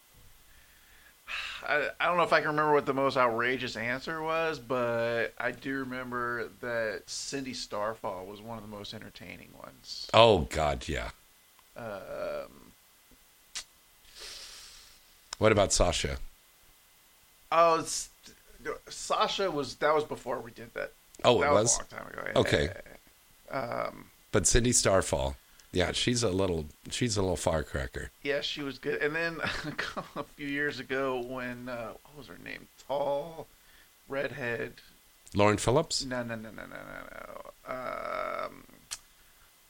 I, 1.73 1.89
I 2.01 2.07
don't 2.07 2.19
know 2.19 2.23
if 2.23 2.33
I 2.33 2.41
can 2.41 2.49
remember 2.49 2.73
what 2.75 2.85
the 2.87 2.93
most 2.93 3.17
outrageous 3.17 3.77
answer 3.77 4.21
was, 4.23 4.59
but 4.59 5.29
I 5.39 5.53
do 5.53 5.79
remember 5.79 6.49
that 6.61 7.03
Cindy 7.07 7.55
Starfall 7.55 8.27
was 8.27 8.43
one 8.43 8.59
of 8.59 8.63
the 8.63 8.69
most 8.75 8.93
entertaining 8.93 9.49
ones. 9.59 10.09
Oh 10.13 10.41
God, 10.51 10.87
yeah. 10.89 11.11
Um, 11.77 12.73
What 15.39 15.53
about 15.53 15.73
Sasha? 15.73 16.19
oh, 17.51 17.81
it's, 17.81 18.11
Sasha 18.89 19.51
was 19.51 19.77
that 19.77 19.95
was 19.95 20.05
before 20.05 20.41
we 20.41 20.51
did 20.51 20.73
that. 20.75 20.93
Oh, 21.25 21.41
that 21.41 21.51
it 21.51 21.53
was 21.55 21.63
was. 21.65 21.77
a 21.77 21.79
long 21.97 22.05
time 22.05 22.13
ago. 22.13 22.41
Okay. 22.41 22.69
Um, 23.51 24.07
But 24.31 24.47
Cindy 24.47 24.73
Starfall, 24.73 25.37
yeah, 25.73 25.93
she's 25.93 26.23
a 26.23 26.31
little, 26.31 26.67
she's 26.91 27.17
a 27.17 27.23
little 27.23 27.37
firecracker. 27.37 28.11
yeah, 28.23 28.41
she 28.41 28.63
was 28.63 28.79
good. 28.79 29.01
And 29.03 29.15
then 29.17 29.39
a 30.17 30.23
few 30.37 30.47
years 30.47 30.79
ago, 30.81 31.21
when 31.27 31.69
uh, 31.69 31.93
what 32.05 32.19
was 32.19 32.27
her 32.29 32.39
name? 32.45 32.69
Tall, 32.87 33.47
redhead. 34.09 34.75
Lauren 35.35 35.57
Phillips. 35.57 36.05
No, 36.05 36.23
no, 36.23 36.35
no, 36.35 36.51
no, 36.51 36.63
no, 36.63 36.77
no, 36.77 37.73
no. 37.75 37.75
Um, 37.75 38.65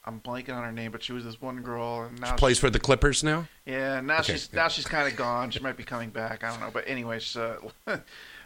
I'm 0.04 0.20
blanking 0.20 0.54
on 0.56 0.64
her 0.64 0.72
name, 0.72 0.90
but 0.90 1.02
she 1.04 1.12
was 1.12 1.24
this 1.24 1.40
one 1.40 1.60
girl, 1.62 2.02
and 2.02 2.20
now 2.20 2.30
She 2.32 2.36
plays 2.36 2.58
for 2.58 2.68
the 2.70 2.80
Clippers 2.80 3.22
now. 3.22 3.46
Yeah, 3.64 4.00
now 4.00 4.18
Okay. 4.18 4.32
she's 4.32 4.52
now 4.52 4.66
she's 4.66 4.86
kind 4.86 5.06
of 5.08 5.16
gone. 5.16 5.50
She 5.52 5.60
might 5.60 5.76
be 5.76 5.84
coming 5.84 6.10
back. 6.10 6.42
I 6.42 6.50
don't 6.50 6.60
know. 6.60 6.70
But 6.72 6.88
anyways, 6.88 7.36
uh, 7.36 7.58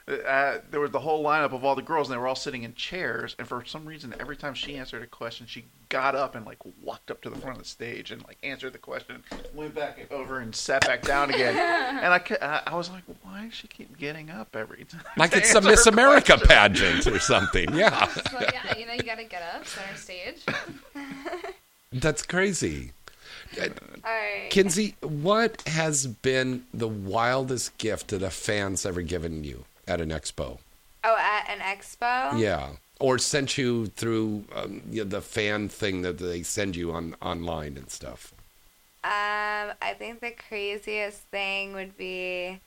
uh, 0.08 0.58
there 0.70 0.78
was 0.78 0.92
the 0.92 1.00
whole 1.00 1.24
lineup 1.24 1.52
of 1.52 1.64
all 1.64 1.74
the 1.74 1.82
girls, 1.82 2.08
and 2.08 2.14
they 2.14 2.18
were 2.20 2.28
all 2.28 2.36
sitting 2.36 2.62
in 2.62 2.74
chairs. 2.74 3.34
And 3.40 3.48
for 3.48 3.64
some 3.64 3.84
reason, 3.84 4.14
every 4.20 4.36
time 4.36 4.54
she 4.54 4.76
answered 4.76 5.02
a 5.02 5.06
question, 5.06 5.46
she 5.48 5.64
got 5.88 6.14
up 6.14 6.34
and 6.36 6.46
like 6.46 6.58
walked 6.82 7.10
up 7.10 7.20
to 7.22 7.30
the 7.30 7.36
front 7.36 7.56
of 7.58 7.62
the 7.64 7.68
stage 7.68 8.12
and 8.12 8.22
like 8.24 8.38
answered 8.44 8.72
the 8.72 8.78
question, 8.78 9.24
went 9.52 9.74
back 9.74 10.06
over 10.12 10.38
and 10.38 10.54
sat 10.54 10.86
back 10.86 11.02
down 11.02 11.30
again. 11.30 11.56
and 12.04 12.12
I, 12.14 12.18
ca- 12.20 12.36
I 12.40 12.62
I 12.72 12.76
was 12.76 12.88
like, 12.88 13.02
why 13.22 13.44
does 13.46 13.54
she 13.54 13.66
keep 13.66 13.98
getting 13.98 14.30
up 14.30 14.54
every 14.54 14.84
time? 14.84 15.02
Like 15.16 15.34
it's 15.34 15.54
a 15.54 15.60
Miss 15.60 15.86
America 15.86 16.32
question? 16.34 16.48
pageant 16.48 17.06
or 17.08 17.18
something. 17.34 17.74
Yeah, 17.74 18.06
So 18.06 18.40
yeah, 18.40 18.78
you 18.78 18.86
know, 18.86 18.92
you 18.92 19.02
gotta 19.02 19.24
get 19.24 19.42
up, 19.54 19.66
center 19.66 19.96
stage. 19.96 20.44
that's 21.92 22.22
crazy. 22.22 22.92
All 23.58 23.64
right. 24.04 24.48
Kenzie, 24.50 24.94
what 25.00 25.62
has 25.66 26.06
been 26.06 26.64
the 26.74 26.88
wildest 26.88 27.76
gift 27.78 28.08
that 28.08 28.22
a 28.22 28.30
fan's 28.30 28.84
ever 28.86 29.02
given 29.02 29.42
you 29.44 29.64
at 29.86 30.00
an 30.00 30.10
expo? 30.10 30.58
Oh, 31.04 31.16
at 31.18 31.48
an 31.48 31.60
expo. 31.60 32.38
Yeah, 32.38 32.70
or 32.98 33.18
sent 33.18 33.56
you 33.58 33.86
through 33.86 34.44
um, 34.54 34.82
you 34.90 35.04
know, 35.04 35.08
the 35.10 35.20
fan 35.20 35.68
thing 35.68 36.02
that 36.02 36.18
they 36.18 36.42
send 36.42 36.74
you 36.76 36.92
on 36.92 37.14
online 37.22 37.76
and 37.76 37.90
stuff. 37.90 38.32
Um, 39.04 39.72
I 39.80 39.94
think 39.96 40.20
the 40.20 40.32
craziest 40.48 41.20
thing 41.30 41.72
would 41.74 41.96
be 41.96 42.58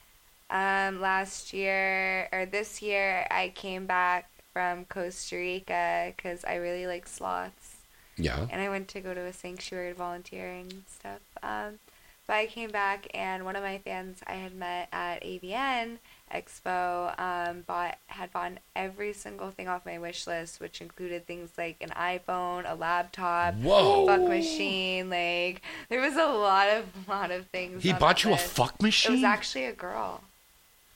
um, 0.50 1.02
last 1.02 1.52
year 1.52 2.30
or 2.32 2.46
this 2.46 2.82
year. 2.82 3.28
I 3.30 3.50
came 3.54 3.86
back 3.86 4.30
from 4.54 4.86
Costa 4.86 5.36
Rica 5.36 6.14
because 6.16 6.46
I 6.46 6.56
really 6.56 6.88
like 6.88 7.08
sloths, 7.08 7.76
Yeah. 8.18 8.48
and 8.50 8.62
I 8.62 8.70
went 8.70 8.88
to 8.90 9.02
go 9.02 9.14
to 9.14 9.20
a 9.26 9.34
sanctuary 9.34 9.92
volunteering 9.92 10.68
and 10.72 10.84
stuff. 10.90 11.20
Um, 11.44 11.80
but 12.26 12.36
I 12.38 12.46
came 12.46 12.70
back, 12.72 13.08
and 13.14 13.44
one 13.44 13.56
of 13.58 13.64
my 13.64 13.80
fans 13.80 14.20
I 14.26 14.34
had 14.36 14.56
met 14.56 14.88
at 14.94 15.22
AVN 15.24 15.98
Expo. 16.34 17.20
Um, 17.20 17.62
bought 17.62 17.98
had 18.08 18.32
bought 18.32 18.60
every 18.76 19.14
single 19.14 19.52
thing 19.52 19.68
off 19.68 19.86
my 19.86 19.98
wish 19.98 20.28
list, 20.28 20.60
which 20.60 20.82
included 20.82 21.26
things 21.26 21.52
like 21.58 21.78
an 21.82 21.90
iPhone, 21.90 22.70
a 22.70 22.76
laptop, 22.76 23.56
Whoa. 23.56 24.06
fuck 24.06 24.22
machine. 24.22 25.10
Like 25.10 25.62
there 25.90 26.02
was 26.02 26.16
a 26.16 26.26
lot 26.26 26.68
of 26.70 26.86
lot 27.08 27.32
of 27.32 27.48
things. 27.48 27.84
He 27.84 27.94
bought 27.94 28.24
you 28.24 28.32
a 28.32 28.34
list. 28.34 28.48
fuck 28.48 28.82
It 28.82 29.12
was 29.12 29.24
actually 29.24 29.66
a 29.66 29.74
girl. 29.74 30.24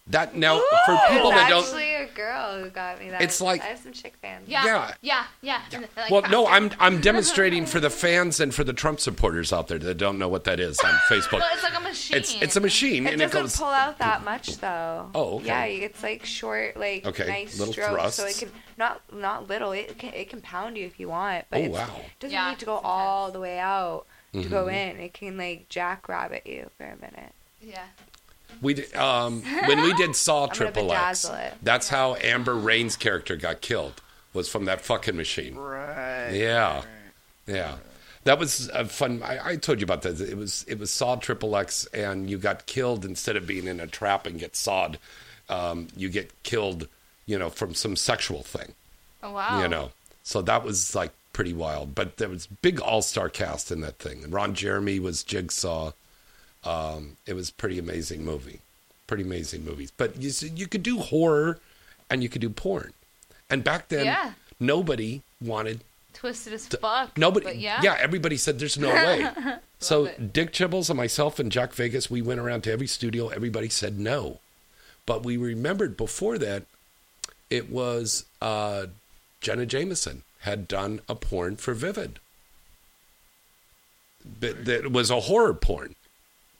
That 0.07 0.35
now 0.35 0.57
for 0.85 0.97
people 1.09 1.31
that 1.31 1.47
don't 1.47 1.63
actually 1.63 1.93
a 1.95 2.07
girl 2.07 2.61
who 2.61 2.69
got 2.69 2.99
me 2.99 3.09
that. 3.11 3.21
It's 3.21 3.39
like- 3.39 3.61
I 3.61 3.67
have 3.67 3.79
some 3.79 3.93
chick 3.93 4.15
fans. 4.21 4.49
Yeah. 4.49 4.65
Yeah. 4.65 4.93
Yeah. 5.01 5.23
Yeah. 5.41 5.61
yeah. 5.71 5.79
Like, 5.95 6.11
Well, 6.11 6.23
no, 6.23 6.45
faster. 6.45 6.55
I'm 6.55 6.71
I'm 6.95 7.01
demonstrating 7.09 7.65
for 7.65 7.79
the 7.79 7.89
fans 7.89 8.41
and 8.41 8.53
for 8.53 8.65
the 8.65 8.73
Trump 8.73 8.99
supporters 8.99 9.53
out 9.53 9.69
there 9.69 9.79
that 9.79 9.95
don't 9.97 10.19
know 10.19 10.27
what 10.27 10.43
that 10.43 10.59
is 10.59 10.77
on 10.81 10.91
Facebook. 11.09 11.39
Well, 11.39 11.49
it's 11.53 11.63
like 11.63 11.77
a 11.77 11.79
machine. 11.79 12.17
It's 12.17 12.35
it's 12.41 12.55
a 12.57 12.59
machine 12.59 13.07
It 13.07 13.13
and 13.13 13.21
it 13.21 13.25
doesn't 13.27 13.41
goes 13.43 13.55
pull 13.55 13.67
out 13.69 13.97
that 13.99 14.25
much 14.25 14.57
though. 14.57 15.09
Oh, 15.15 15.35
okay. 15.37 15.45
Yeah, 15.45 15.63
it's 15.85 16.03
like 16.03 16.25
short, 16.25 16.75
like 16.75 17.05
Okay, 17.05 17.25
nice 17.27 17.57
little 17.57 17.73
strokes, 17.73 18.15
so 18.15 18.25
it 18.25 18.35
can 18.37 18.51
not 18.77 19.01
not 19.13 19.47
little. 19.47 19.71
It 19.71 19.97
can 19.97 20.13
it 20.13 20.29
can 20.29 20.41
pound 20.41 20.75
you 20.75 20.85
if 20.85 20.99
you 20.99 21.07
want, 21.07 21.45
but 21.49 21.61
Oh, 21.61 21.69
wow. 21.69 21.95
it 21.95 22.19
doesn't 22.19 22.33
Yeah, 22.33 22.49
need 22.49 22.59
to 22.59 22.65
go 22.65 22.75
it's 22.75 22.85
all 22.85 23.31
the 23.31 23.39
way 23.39 23.57
out 23.57 24.05
to 24.33 24.43
go 24.49 24.65
Mm-hmm. 24.65 24.75
in. 24.75 24.99
It 24.99 25.13
can 25.13 25.37
like 25.37 25.69
jackrabbit 25.69 26.45
you 26.45 26.69
for 26.77 26.83
a 26.87 26.95
minute. 26.97 27.31
Yeah. 27.61 27.83
We 28.61 28.85
um, 28.93 29.41
when 29.65 29.81
we 29.81 29.93
did 29.93 30.15
Saw 30.15 30.45
gonna 30.47 30.55
Triple 30.55 30.91
X. 30.91 31.29
That's 31.61 31.89
how 31.89 32.15
Amber 32.15 32.55
Rayne's 32.55 32.95
character 32.95 33.35
got 33.35 33.61
killed. 33.61 34.01
Was 34.33 34.49
from 34.49 34.65
that 34.65 34.81
fucking 34.81 35.15
machine. 35.15 35.55
Right. 35.55 36.31
Yeah. 36.31 36.77
right. 36.77 36.85
Yeah, 37.45 37.75
that 38.23 38.39
was 38.39 38.69
a 38.69 38.85
fun. 38.85 39.21
I, 39.21 39.49
I 39.49 39.55
told 39.57 39.79
you 39.79 39.83
about 39.83 40.01
that. 40.03 40.19
It 40.21 40.37
was 40.37 40.65
it 40.67 40.79
was 40.79 40.91
Saw 40.91 41.15
Triple 41.15 41.55
X, 41.55 41.85
and 41.93 42.29
you 42.29 42.37
got 42.37 42.65
killed 42.65 43.05
instead 43.05 43.35
of 43.35 43.45
being 43.45 43.67
in 43.67 43.79
a 43.79 43.87
trap 43.87 44.25
and 44.25 44.39
get 44.39 44.55
sawed. 44.55 44.97
Um, 45.49 45.89
you 45.95 46.09
get 46.09 46.31
killed, 46.43 46.87
you 47.25 47.37
know, 47.37 47.49
from 47.49 47.73
some 47.73 47.95
sexual 47.95 48.43
thing. 48.43 48.73
Oh 49.21 49.31
wow. 49.33 49.61
You 49.61 49.67
know, 49.67 49.91
so 50.23 50.41
that 50.41 50.63
was 50.63 50.95
like 50.95 51.11
pretty 51.33 51.53
wild. 51.53 51.95
But 51.95 52.17
there 52.17 52.29
was 52.29 52.47
big 52.47 52.79
all 52.79 53.01
star 53.01 53.29
cast 53.29 53.71
in 53.71 53.81
that 53.81 53.99
thing. 53.99 54.23
And 54.23 54.31
Ron 54.31 54.55
Jeremy 54.55 54.99
was 54.99 55.23
Jigsaw. 55.23 55.91
Um, 56.65 57.17
it 57.25 57.33
was 57.33 57.51
pretty 57.51 57.77
amazing 57.79 58.23
movie, 58.23 58.59
pretty 59.07 59.23
amazing 59.23 59.65
movies. 59.65 59.91
But 59.95 60.21
you 60.21 60.29
see, 60.29 60.49
you 60.49 60.67
could 60.67 60.83
do 60.83 60.99
horror, 60.99 61.59
and 62.09 62.23
you 62.23 62.29
could 62.29 62.41
do 62.41 62.49
porn, 62.49 62.93
and 63.49 63.63
back 63.63 63.89
then 63.89 64.05
Yeah. 64.05 64.33
nobody 64.59 65.21
wanted 65.41 65.81
Twisted 66.13 66.53
as 66.53 66.67
fuck. 66.67 67.17
Nobody. 67.17 67.45
But 67.45 67.57
yeah. 67.57 67.97
everybody 67.99 68.37
said 68.37 68.59
there's 68.59 68.77
no 68.77 68.89
way. 68.93 69.27
so 69.79 70.05
it. 70.05 70.31
Dick 70.31 70.53
Chibbles 70.53 70.89
and 70.89 70.95
myself 70.95 71.39
and 71.39 71.51
Jack 71.51 71.73
Vegas, 71.73 72.09
we 72.09 72.21
went 72.21 72.39
around 72.39 72.61
to 72.63 72.71
every 72.71 72.87
studio. 72.87 73.27
Everybody 73.29 73.67
said 73.67 73.99
no, 73.99 74.39
but 75.05 75.23
we 75.25 75.35
remembered 75.37 75.97
before 75.97 76.37
that 76.37 76.63
it 77.49 77.69
was 77.69 78.25
uh, 78.41 78.85
Jenna 79.41 79.65
Jameson 79.65 80.21
had 80.41 80.67
done 80.67 81.01
a 81.09 81.15
porn 81.15 81.55
for 81.57 81.73
Vivid. 81.73 82.19
But 84.39 84.65
that 84.65 84.91
was 84.91 85.09
a 85.09 85.21
horror 85.21 85.53
porn. 85.53 85.95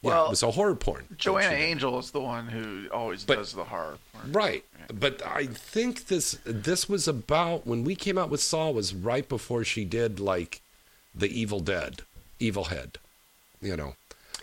Yeah, 0.04 0.10
Well, 0.10 0.26
it 0.26 0.30
was 0.32 0.44
a 0.44 0.52
horror 0.52 0.76
porn. 0.76 1.06
Joanna. 1.18 1.56
Angel 1.56 1.98
is 1.98 2.12
the 2.12 2.20
one 2.22 2.48
who 2.50 2.88
always 2.92 3.24
But- 3.24 3.38
does 3.38 3.54
the 3.54 3.64
horror. 3.64 3.98
part. 4.14 4.26
Right. 4.28 4.66
But 4.94 5.26
I 5.26 5.46
think 5.48 6.08
this 6.08 6.38
this 6.44 6.90
was 6.90 7.08
about 7.08 7.66
when 7.66 7.84
we 7.86 7.96
came 7.96 8.18
out 8.18 8.30
with 8.30 8.42
Saw 8.42 8.70
was 8.70 8.94
right 8.94 9.28
before 9.28 9.64
she 9.64 9.86
did 9.86 10.20
like 10.20 10.62
the 11.16 11.28
Evil 11.30 11.62
Dead, 11.62 12.02
Evil 12.40 12.66
Head, 12.66 12.98
you 13.62 13.78
know. 13.78 13.96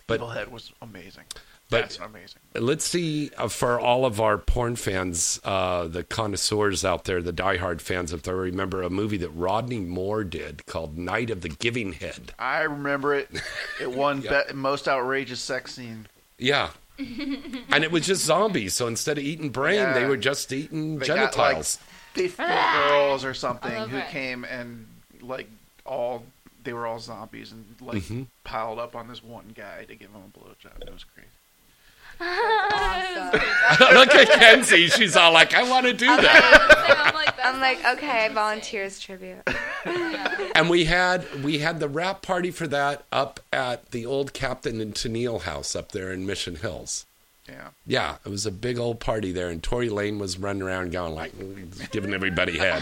But 0.07 0.15
Evil 0.15 0.31
Head 0.31 0.51
was 0.51 0.73
amazing. 0.81 1.25
But- 1.71 1.83
That's 1.83 1.99
amazing. 1.99 2.41
let's 2.55 2.85
see 2.85 3.31
uh, 3.39 3.47
for 3.49 3.79
all 3.79 4.05
of 4.05 4.21
our 4.21 4.37
porn 4.39 4.75
fans, 4.77 5.41
uh, 5.45 5.87
the 5.87 6.03
connoisseurs 6.03 6.85
out 6.85 7.05
there, 7.05 7.23
the 7.23 7.33
diehard 7.33 7.81
fans, 7.81 8.13
if 8.13 8.23
they 8.23 8.33
remember 8.33 8.83
a 8.83 8.91
movie 8.91 9.17
that 9.19 9.29
Rodney 9.31 9.79
Moore 9.79 10.25
did 10.25 10.67
called 10.67 10.99
Night 10.99 11.31
of 11.31 11.43
the 11.43 11.49
Giving 11.49 11.93
Head. 11.93 12.33
I 12.39 12.63
remember 12.63 13.15
it. 13.15 13.31
It 13.81 13.93
won 13.93 14.23
Yeah. 14.23 14.43
be- 14.49 14.55
most 14.55 14.89
outrageous 14.89 15.41
sex 15.41 15.75
scene. 15.75 16.07
Yeah. 16.39 16.71
and 16.99 17.83
it 17.85 17.91
was 17.91 18.05
just 18.07 18.25
zombies. 18.25 18.75
So 18.75 18.87
instead 18.87 19.17
of 19.17 19.25
eating 19.25 19.51
brain, 19.51 19.95
they 19.95 20.05
were 20.05 20.17
just 20.19 20.53
eating 20.53 20.99
They 20.99 21.07
got, 21.07 21.37
like, 21.37 21.49
genitals. 21.53 21.79
50 22.15 22.43
girls 22.43 23.25
or 23.25 23.33
something 23.33 23.71
who 23.89 23.97
it. 23.99 24.09
came 24.09 24.43
and 24.45 24.87
like 25.23 25.49
all 25.87 26.25
they 26.65 26.73
were 26.73 26.87
all 26.87 26.99
zombies 26.99 27.53
and 27.53 27.65
like 27.81 28.03
Mm-hmm. 28.03 28.23
piled 28.45 28.79
up 28.81 28.95
on 28.97 29.07
this 29.09 29.23
one 29.25 29.53
guy 29.57 29.85
to 29.85 29.95
give 29.95 30.11
him 30.11 30.21
a 30.35 30.39
blowjob. 30.39 30.83
It 30.83 30.93
was 30.93 31.05
crazy. 31.05 31.29
Awesome. 32.21 33.41
Look 33.95 34.15
at 34.15 34.29
Kenzie. 34.29 34.89
She's 34.89 35.17
all 35.17 35.33
like, 35.33 35.55
I 35.55 35.69
want 35.69 35.87
to 35.87 35.93
do 35.93 36.07
that. 36.07 37.07
I'm 37.07 37.15
like, 37.15 37.37
that 37.37 37.47
I'm 37.47 37.61
like, 37.61 37.79
okay, 37.99 38.25
insane. 38.25 38.35
volunteers 38.35 39.01
tribute. 39.01 39.39
And 40.55 40.69
we 40.69 40.85
had 40.87 41.43
we 41.43 41.59
had 41.59 41.81
the 41.81 41.89
wrap 41.89 42.23
party 42.23 42.51
for 42.51 42.67
that 42.69 43.05
up 43.13 43.41
at 43.53 43.91
the 43.93 44.05
old 44.07 44.33
Captain 44.33 44.81
and 44.81 44.95
Tennille 44.95 45.43
house 45.43 45.75
up 45.75 45.93
there 45.93 46.13
in 46.13 46.27
Mission 46.27 46.57
Hills. 46.57 47.07
Yeah. 47.49 47.69
Yeah, 47.87 48.17
it 48.25 48.29
was 48.29 48.47
a 48.47 48.53
big 48.53 48.79
old 48.79 49.01
party 49.01 49.33
there, 49.33 49.49
and 49.49 49.61
Tory 49.61 49.89
Lane 49.89 50.19
was 50.21 50.39
running 50.39 50.63
around 50.63 50.93
going 50.93 51.15
like, 51.15 51.33
giving 51.91 52.15
everybody 52.15 52.59
head. 52.59 52.81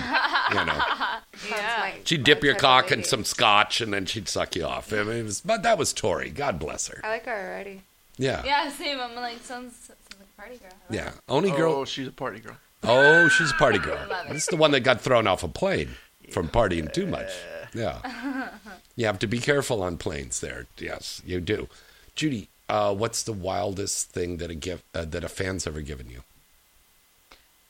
You 0.51 0.65
know, 0.65 0.83
Yeah. 1.51 1.93
she'd 2.05 2.25
dip 2.25 2.43
your 2.45 2.55
cock 2.55 2.93
in 2.93 3.03
some 3.05 3.25
scotch, 3.25 3.81
and 3.81 3.95
then 3.95 4.05
she'd 4.05 4.29
suck 4.29 4.57
you 4.57 4.65
off. 4.65 4.93
I 4.93 5.05
mean, 5.05 5.17
it 5.19 5.23
was, 5.23 5.41
but 5.41 5.63
that 5.63 5.79
was 5.79 5.93
Tory. 5.95 6.29
God 6.31 6.59
bless 6.59 6.89
her. 6.89 7.01
I 7.05 7.09
like 7.11 7.25
her 7.27 7.33
already. 7.51 7.83
Yeah, 8.19 8.45
Yeah, 8.45 8.69
same. 8.71 9.01
I'm 9.01 9.15
like, 9.15 9.39
sounds, 9.43 9.75
sounds 9.77 9.99
like 10.19 10.29
a 10.29 10.41
party 10.41 10.57
girl. 10.59 10.73
I 10.91 10.95
yeah. 10.95 11.13
Only 11.29 11.51
girl. 11.51 11.73
Oh, 11.73 11.85
she's 11.85 12.09
a 12.09 12.13
party 12.13 12.41
girl. 12.41 12.57
Oh, 12.83 13.29
she's 13.29 13.51
a 13.51 13.55
party 13.55 13.79
girl. 13.89 13.99
Love 14.09 14.27
it. 14.27 14.33
This 14.33 14.43
is 14.43 14.49
the 14.49 14.57
one 14.57 14.73
that 14.73 14.81
got 14.81 15.01
thrown 15.01 15.27
off 15.27 15.43
a 15.43 15.49
plane 15.49 15.91
from 16.31 16.49
partying 16.49 16.93
too 16.93 17.07
much. 17.07 17.31
Yeah. 17.75 18.51
You 18.97 19.07
have 19.07 19.19
to 19.21 19.27
be 19.27 19.39
careful 19.39 19.83
on 19.83 19.97
planes 19.97 20.41
there. 20.41 20.67
Yes, 20.79 21.23
you 21.25 21.41
do. 21.41 21.69
Judy, 22.17 22.49
uh, 22.69 22.95
what's 22.95 23.23
the 23.23 23.33
wildest 23.33 24.11
thing 24.11 24.39
that 24.39 24.51
a 24.51 24.55
gift 24.55 24.85
uh, 24.95 25.05
that 25.05 25.23
a 25.23 25.29
fan's 25.29 25.67
ever 25.67 25.81
given 25.81 26.11
you? 26.11 26.23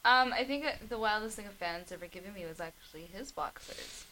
Um, 0.05 0.33
I 0.33 0.45
think 0.45 0.65
that 0.65 0.89
the 0.89 0.99
wildest 0.99 1.37
thing 1.37 1.47
a 1.47 1.51
fan's 1.51 1.93
ever 1.93 2.07
given 2.07 2.33
me 2.33 2.47
was 2.47 2.61
actually 2.61 3.09
his 3.13 3.31
boxers. 3.31 4.05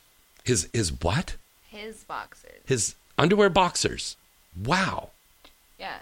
His 0.45 0.69
his 0.73 0.93
what? 0.93 1.37
His 1.69 2.05
boxers. 2.05 2.61
His 2.67 2.95
underwear 3.17 3.49
boxers. 3.49 4.17
Wow. 4.63 5.11
Yeah. 5.79 5.99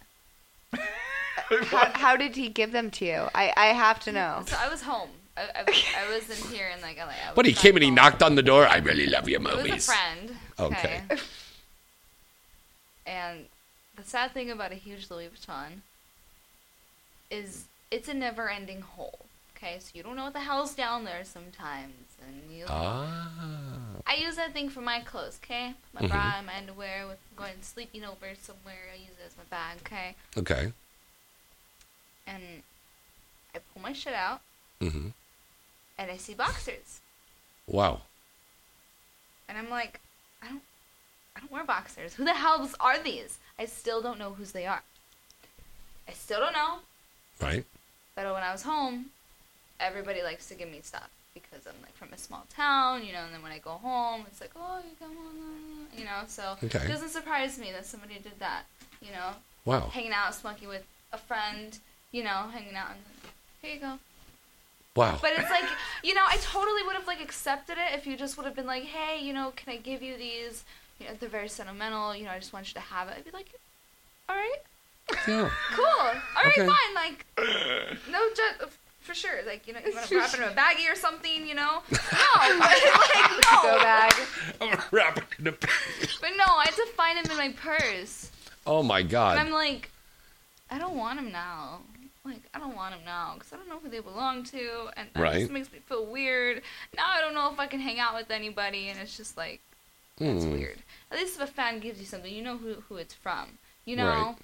How, 1.66 1.91
how 1.95 2.16
did 2.16 2.37
he 2.37 2.49
give 2.49 2.72
them 2.72 2.91
to 2.93 3.05
you? 3.05 3.29
I, 3.35 3.53
I 3.57 3.66
have 3.66 4.01
to 4.01 4.12
know. 4.12 4.43
So 4.47 4.57
I 4.59 4.68
was 4.68 4.83
home. 4.83 5.11
I, 5.37 5.43
I, 5.57 5.64
I 6.09 6.14
was 6.14 6.29
in 6.31 6.49
here 6.51 6.68
in 6.75 6.81
like 6.81 6.97
LA. 6.97 7.05
I 7.05 7.29
was 7.29 7.37
What 7.37 7.47
he 7.47 7.53
back 7.53 7.62
came 7.62 7.75
and 7.77 7.83
he 7.83 7.89
home. 7.89 7.97
knocked 7.97 8.22
on 8.22 8.35
the 8.35 8.43
door. 8.43 8.66
I 8.66 8.79
really 8.79 9.07
love 9.07 9.29
your 9.29 9.41
It 9.41 9.45
was 9.45 9.55
a 9.55 9.57
movies. 9.59 9.87
friend. 9.87 10.37
Okay. 10.59 11.03
And 13.07 13.47
the 13.97 14.03
sad 14.03 14.33
thing 14.33 14.51
about 14.51 14.72
a 14.72 14.77
huge 14.77 15.11
Louis 15.11 15.29
Vuitton 15.29 15.81
is 17.31 17.64
it's 17.91 18.09
a 18.09 18.14
never-ending 18.14 18.81
hole. 18.81 19.27
Okay, 19.65 19.79
so 19.79 19.93
you 19.95 20.03
don't 20.03 20.15
know 20.15 20.25
what 20.25 20.35
the 20.35 20.41
hell's 20.41 20.75
down 20.75 21.05
there 21.05 21.25
sometimes, 21.25 21.95
and 22.21 22.55
you. 22.55 22.67
Ah. 22.69 23.31
I 24.07 24.17
use 24.17 24.37
that 24.37 24.53
thing 24.53 24.69
for 24.69 24.83
my 24.83 25.01
clothes. 25.01 25.41
Okay, 25.43 25.75
my 25.95 26.03
Mhm. 26.03 26.09
bra, 26.11 26.43
my 26.43 26.57
underwear, 26.59 27.07
with 27.07 27.19
going 27.35 27.62
sleeping 27.62 28.05
over 28.05 28.35
somewhere. 28.35 28.91
I 28.93 28.97
use 28.97 29.17
it 29.19 29.25
as 29.27 29.37
my 29.39 29.45
bag. 29.45 29.79
Okay, 29.79 30.17
Okay. 30.37 30.73
and 32.27 32.62
I 33.55 33.59
pull 33.61 33.81
my 33.81 33.95
shit 33.95 34.12
out, 34.12 34.43
hmm 34.81 35.11
and 35.97 36.11
I 36.11 36.19
see 36.19 36.35
boxers, 36.35 37.01
Wow. 37.67 38.03
and 39.49 39.57
I'm 39.57 39.71
like, 39.71 39.99
I 40.43 40.49
don't, 40.49 40.62
I 41.37 41.41
don't 41.41 41.51
wear 41.51 41.65
boxers. 41.65 42.15
Who 42.15 42.25
the 42.25 42.35
hell's 42.35 42.75
are 42.81 42.99
these? 42.99 43.39
I 43.59 43.65
still 43.65 44.03
don't 44.03 44.19
know 44.19 44.35
whose 44.35 44.53
they 44.53 44.67
are. 44.67 44.83
I 46.07 46.12
still 46.12 46.41
don't 46.41 46.53
know. 46.53 46.81
Right. 47.41 47.65
But 48.15 48.27
when 48.33 48.43
I 48.43 48.53
was 48.53 48.62
home, 48.62 49.11
everybody 49.85 50.22
likes 50.22 50.47
to 50.49 50.55
give 50.55 50.70
me 50.70 50.80
stuff 50.82 51.09
because 51.35 51.66
I'm 51.66 51.74
like 51.82 51.95
from 51.97 52.12
a 52.12 52.18
small 52.18 52.47
town, 52.55 53.05
you 53.05 53.12
know. 53.12 53.20
And 53.24 53.35
then 53.35 53.43
when 53.43 53.53
I 53.53 53.59
go 53.59 53.72
home, 53.72 54.24
it's 54.26 54.41
like, 54.41 54.51
oh, 54.57 54.78
you 54.78 54.95
come 54.99 55.16
on, 55.16 55.99
you 55.99 56.05
know. 56.05 56.22
So 56.26 56.57
Okay. 56.62 56.78
it 56.85 56.89
doesn't 56.89 57.11
surprise 57.11 57.59
me 57.59 57.70
that 57.72 57.87
somebody 57.87 58.14
did 58.14 58.39
that, 58.39 58.62
you 59.01 59.11
know, 59.12 59.30
Wow. 59.64 59.89
hanging 59.93 60.12
out, 60.12 60.35
smoking 60.35 60.68
with 60.68 60.85
a 61.12 61.18
friend, 61.18 61.78
you 62.12 62.22
know, 62.24 62.49
hanging 62.53 62.76
out, 62.76 62.91
and 62.91 63.01
here 63.62 63.74
you 63.74 63.80
go. 63.80 63.99
Wow. 64.97 65.18
But 65.20 65.32
it's 65.32 65.51
like, 65.51 65.64
you 66.05 66.14
know, 66.14 66.22
I 66.26 66.37
totally 66.37 66.82
would 66.85 66.95
have 66.95 67.07
like 67.09 67.20
accepted 67.20 67.78
it 67.78 67.99
if 67.99 68.07
you 68.07 68.16
just 68.16 68.37
would 68.37 68.47
have 68.47 68.55
been 68.55 68.66
like, 68.66 68.85
hey, 68.85 69.18
you 69.24 69.32
know, 69.32 69.53
can 69.57 69.72
I 69.72 69.76
give 69.78 70.03
you 70.03 70.16
these? 70.16 70.62
You 71.01 71.07
know, 71.09 71.12
they're 71.18 71.28
very 71.28 71.49
sentimental. 71.49 72.14
You 72.14 72.24
know, 72.24 72.30
I 72.30 72.39
just 72.39 72.53
want 72.53 72.68
you 72.68 72.74
to 72.74 72.80
have 72.80 73.09
it. 73.09 73.14
I'd 73.18 73.24
be 73.24 73.32
like, 73.32 73.51
all 74.28 74.37
right, 74.37 74.62
Yeah. 75.26 75.51
cool. 75.72 75.85
All 75.87 76.12
right, 76.45 76.47
Okay. 76.59 76.66
fine. 76.68 76.95
Like, 76.95 77.26
no, 78.11 78.20
ju- 78.35 78.66
for 79.05 79.14
sure. 79.14 79.40
Like, 79.46 79.66
you 79.66 79.72
know, 79.74 79.80
you 79.86 79.94
want 79.94 80.07
to 80.07 80.16
wrap 80.18 80.34
it 80.34 80.40
in 80.40 80.48
a 80.48 80.52
baggie 80.52 80.90
or 80.90 80.96
something, 80.96 81.46
you 81.46 81.55
know? 81.55 81.82
No, 81.90 82.59
but 82.59 82.61
like, 82.61 83.44
Go 83.62 83.72
no. 83.76 83.78
bag. 83.78 84.12
I'm 84.61 84.78
wrapping 84.90 85.24
it 85.40 85.48
up. 85.48 85.61
But 86.20 86.30
no, 86.36 86.44
I 86.44 86.64
had 86.66 86.74
to 86.74 86.86
find 86.96 87.18
him 87.18 87.30
in 87.30 87.36
my 87.36 87.52
purse, 87.52 88.30
Oh 88.66 88.82
my 88.82 89.02
God. 89.02 89.38
and 89.38 89.40
God. 89.40 89.46
I'm 89.46 89.52
like, 89.52 89.90
I 90.70 90.78
don't 90.78 90.96
want 90.96 91.18
him 91.18 91.30
now. 91.30 91.80
like 92.24 92.40
I 92.55 92.59
don't 92.59 92.74
want 92.74 92.94
him 92.94 93.02
now 93.05 93.34
because 93.34 93.52
I 93.52 93.57
don't 93.57 93.68
know 93.68 93.78
who 93.82 93.88
they 93.90 94.00
belong 94.00 94.42
to, 94.44 94.88
and 94.96 95.09
that 95.14 95.20
Right. 95.22 95.40
just 95.40 95.50
makes 95.52 95.70
me 95.72 95.78
feel 95.80 96.07
weird. 96.07 96.62
Now 96.96 97.05
I 97.09 97.20
don't 97.20 97.34
know 97.34 97.52
if 97.52 97.59
I 97.61 97.66
can 97.66 97.80
hang 97.80 98.00
out 98.00 98.14
with 98.14 98.30
anybody, 98.30 98.88
and 98.88 98.98
it's 98.98 99.16
just 99.16 99.36
like 99.36 99.61
it's 100.18 100.44
Hmm. 100.44 100.52
weird. 100.52 100.78
At 101.11 101.18
least 101.18 101.36
if 101.36 101.42
a 101.42 101.52
fan 101.52 101.80
gives 101.80 102.00
you 102.00 102.07
something, 102.07 102.32
you 102.32 102.42
know 102.42 102.57
who 102.57 102.74
who 102.88 102.96
it's 102.96 103.14
from. 103.14 103.59
You 103.84 103.96
know? 103.96 104.09
Right. 104.09 104.36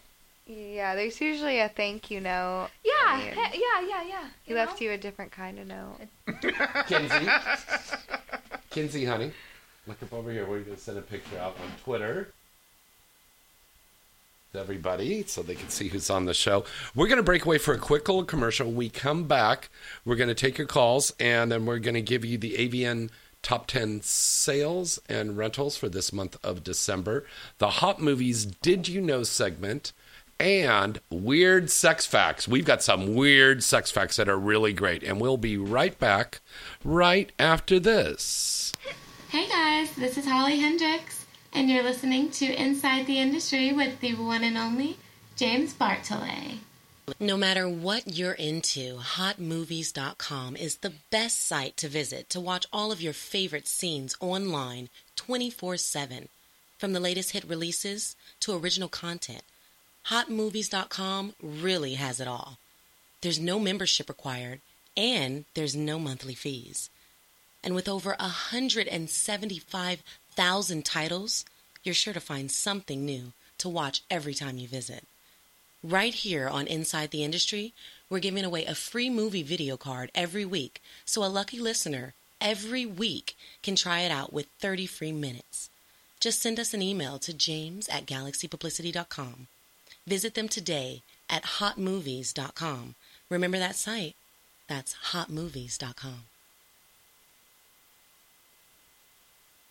Yeah, 0.50 0.96
there's 0.96 1.20
usually 1.20 1.60
a 1.60 1.68
thank 1.68 2.10
you 2.10 2.20
note. 2.20 2.70
Yeah, 2.84 3.20
he- 3.20 3.60
yeah, 3.60 3.80
yeah, 3.88 4.02
yeah. 4.02 4.28
He 4.42 4.52
left 4.52 4.80
you 4.80 4.90
a 4.90 4.98
different 4.98 5.30
kind 5.30 5.58
of 5.60 5.66
note. 5.68 5.98
Kenzie. 6.88 7.30
Kenzie, 8.70 9.04
honey. 9.04 9.32
Look 9.86 10.02
up 10.02 10.12
over 10.12 10.32
here. 10.32 10.42
We're 10.46 10.60
going 10.60 10.76
to 10.76 10.82
send 10.82 10.98
a 10.98 11.02
picture 11.02 11.38
out 11.38 11.56
on 11.60 11.70
Twitter 11.84 12.32
to 14.52 14.58
everybody 14.58 15.22
so 15.22 15.42
they 15.42 15.54
can 15.54 15.68
see 15.68 15.88
who's 15.88 16.10
on 16.10 16.24
the 16.24 16.34
show. 16.34 16.64
We're 16.96 17.06
going 17.06 17.18
to 17.18 17.22
break 17.22 17.44
away 17.44 17.58
for 17.58 17.72
a 17.72 17.78
quick 17.78 18.08
little 18.08 18.24
commercial. 18.24 18.66
When 18.66 18.76
we 18.76 18.88
come 18.88 19.24
back, 19.24 19.68
we're 20.04 20.16
going 20.16 20.28
to 20.28 20.34
take 20.34 20.58
your 20.58 20.66
calls 20.66 21.12
and 21.20 21.52
then 21.52 21.64
we're 21.64 21.78
going 21.78 21.94
to 21.94 22.02
give 22.02 22.24
you 22.24 22.36
the 22.38 22.54
AVN 22.54 23.10
top 23.42 23.68
10 23.68 24.00
sales 24.02 24.98
and 25.08 25.36
rentals 25.36 25.76
for 25.76 25.88
this 25.88 26.12
month 26.12 26.36
of 26.44 26.64
December, 26.64 27.24
the 27.58 27.70
Hot 27.70 28.00
Movies 28.00 28.44
Did 28.44 28.88
You 28.88 29.00
Know 29.00 29.22
segment, 29.22 29.92
and 30.40 30.98
weird 31.10 31.70
sex 31.70 32.06
facts. 32.06 32.48
We've 32.48 32.64
got 32.64 32.82
some 32.82 33.14
weird 33.14 33.62
sex 33.62 33.90
facts 33.90 34.16
that 34.16 34.28
are 34.28 34.38
really 34.38 34.72
great, 34.72 35.02
and 35.02 35.20
we'll 35.20 35.36
be 35.36 35.58
right 35.58 35.96
back 35.98 36.40
right 36.82 37.30
after 37.38 37.78
this. 37.78 38.72
Hey 39.28 39.46
guys, 39.48 39.92
this 39.94 40.16
is 40.16 40.26
Holly 40.26 40.58
Hendrix, 40.58 41.26
and 41.52 41.68
you're 41.68 41.82
listening 41.82 42.30
to 42.30 42.46
Inside 42.46 43.06
the 43.06 43.18
Industry 43.18 43.72
with 43.72 44.00
the 44.00 44.14
one 44.14 44.42
and 44.42 44.56
only 44.56 44.96
James 45.36 45.74
Bartholet. 45.74 46.58
No 47.18 47.36
matter 47.36 47.68
what 47.68 48.06
you're 48.06 48.32
into, 48.32 48.98
HotMovies.com 48.98 50.56
is 50.56 50.76
the 50.76 50.92
best 51.10 51.46
site 51.46 51.76
to 51.78 51.88
visit 51.88 52.30
to 52.30 52.40
watch 52.40 52.66
all 52.72 52.92
of 52.92 53.02
your 53.02 53.12
favorite 53.12 53.68
scenes 53.68 54.16
online 54.20 54.88
24 55.16 55.76
7. 55.76 56.28
From 56.78 56.94
the 56.94 57.00
latest 57.00 57.32
hit 57.32 57.44
releases 57.44 58.16
to 58.40 58.56
original 58.56 58.88
content, 58.88 59.42
HotMovies.com 60.08 61.34
really 61.42 61.94
has 61.94 62.20
it 62.20 62.28
all. 62.28 62.58
There's 63.20 63.38
no 63.38 63.58
membership 63.58 64.08
required, 64.08 64.60
and 64.96 65.44
there's 65.54 65.76
no 65.76 65.98
monthly 65.98 66.34
fees. 66.34 66.88
And 67.62 67.74
with 67.74 67.86
over 67.88 68.16
175,000 68.18 70.84
titles, 70.84 71.44
you're 71.84 71.94
sure 71.94 72.14
to 72.14 72.20
find 72.20 72.50
something 72.50 73.04
new 73.04 73.32
to 73.58 73.68
watch 73.68 74.02
every 74.10 74.34
time 74.34 74.58
you 74.58 74.66
visit. 74.66 75.04
Right 75.82 76.14
here 76.14 76.48
on 76.48 76.66
Inside 76.66 77.10
the 77.10 77.22
Industry, 77.22 77.72
we're 78.08 78.18
giving 78.18 78.44
away 78.44 78.64
a 78.64 78.74
free 78.74 79.10
movie 79.10 79.42
video 79.42 79.76
card 79.76 80.10
every 80.14 80.44
week, 80.44 80.82
so 81.04 81.24
a 81.24 81.26
lucky 81.26 81.60
listener 81.60 82.14
every 82.40 82.86
week 82.86 83.36
can 83.62 83.76
try 83.76 84.00
it 84.00 84.10
out 84.10 84.32
with 84.32 84.46
30 84.58 84.86
free 84.86 85.12
minutes. 85.12 85.68
Just 86.18 86.42
send 86.42 86.58
us 86.58 86.74
an 86.74 86.82
email 86.82 87.18
to 87.18 87.32
james 87.32 87.88
at 87.88 88.06
galaxypublicity.com. 88.06 89.46
Visit 90.10 90.34
them 90.34 90.48
today 90.48 91.02
at 91.30 91.44
hotmovies.com. 91.60 92.94
Remember 93.30 93.58
that 93.60 93.76
site? 93.76 94.16
That's 94.66 94.96
hotmovies.com. 95.12 96.22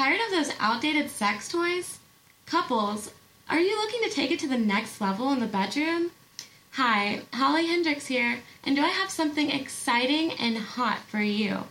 tired 0.00 0.20
of 0.22 0.30
those 0.30 0.56
outdated 0.60 1.10
sex 1.10 1.46
toys? 1.46 1.98
Couples, 2.46 3.12
are 3.50 3.60
you 3.60 3.76
looking 3.76 4.02
to 4.02 4.08
take 4.08 4.30
it 4.30 4.38
to 4.38 4.48
the 4.48 4.56
next 4.56 4.98
level 4.98 5.30
in 5.30 5.40
the 5.40 5.46
bedroom? 5.46 6.10
Hi, 6.70 7.20
Holly 7.34 7.66
Hendrix 7.66 8.06
here, 8.06 8.38
and 8.64 8.74
do 8.74 8.82
I 8.82 8.88
have 8.88 9.10
something 9.10 9.50
exciting 9.50 10.32
and 10.32 10.56
hot 10.56 11.00
for 11.00 11.20
you? 11.20 11.64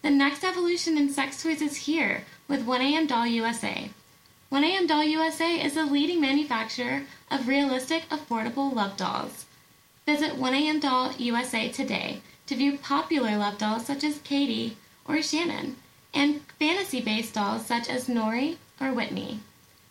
The 0.00 0.08
next 0.08 0.44
evolution 0.44 0.96
in 0.96 1.10
sex 1.10 1.42
toys 1.42 1.60
is 1.60 1.76
here 1.76 2.24
with 2.48 2.64
1AM 2.64 3.06
Doll 3.06 3.26
USA. 3.26 3.90
1AM 4.50 4.88
Doll 4.88 5.04
USA 5.04 5.62
is 5.62 5.74
the 5.74 5.84
leading 5.84 6.22
manufacturer 6.22 7.02
of 7.30 7.48
realistic, 7.48 8.08
affordable 8.08 8.74
love 8.74 8.96
dolls. 8.96 9.44
Visit 10.06 10.38
1AM 10.40 10.80
Doll 10.80 11.12
USA 11.18 11.68
today 11.68 12.22
to 12.46 12.56
view 12.56 12.78
popular 12.78 13.36
love 13.36 13.58
dolls 13.58 13.84
such 13.84 14.04
as 14.04 14.20
Katie 14.20 14.78
or 15.06 15.20
Shannon, 15.20 15.76
and 16.14 16.40
fantasy 16.58 17.00
based 17.00 17.34
dolls 17.34 17.66
such 17.66 17.88
as 17.88 18.08
Nori 18.08 18.56
or 18.80 18.92
Whitney. 18.92 19.40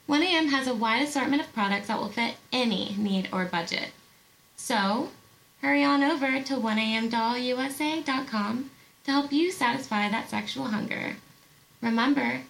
1AM 0.07 0.49
has 0.49 0.67
a 0.67 0.73
wide 0.73 1.03
assortment 1.03 1.41
of 1.41 1.53
products 1.53 1.87
that 1.87 1.99
will 1.99 2.09
fit 2.09 2.35
any 2.51 2.95
need 2.97 3.29
or 3.31 3.45
budget. 3.45 3.91
So, 4.55 5.09
hurry 5.61 5.83
on 5.83 6.01
over 6.03 6.41
to 6.41 6.53
1amdollusa.com 6.55 8.71
to 9.05 9.11
help 9.11 9.31
you 9.31 9.51
satisfy 9.51 10.09
that 10.09 10.29
sexual 10.29 10.65
hunger. 10.65 11.15
Remember, 11.81 12.41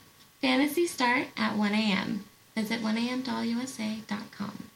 fantasies 0.42 0.92
start 0.92 1.28
at 1.38 1.58
1 1.58 1.74
a.m. 1.74 2.26
Visit 2.56 2.82
1amdollusa.com. 2.82 4.70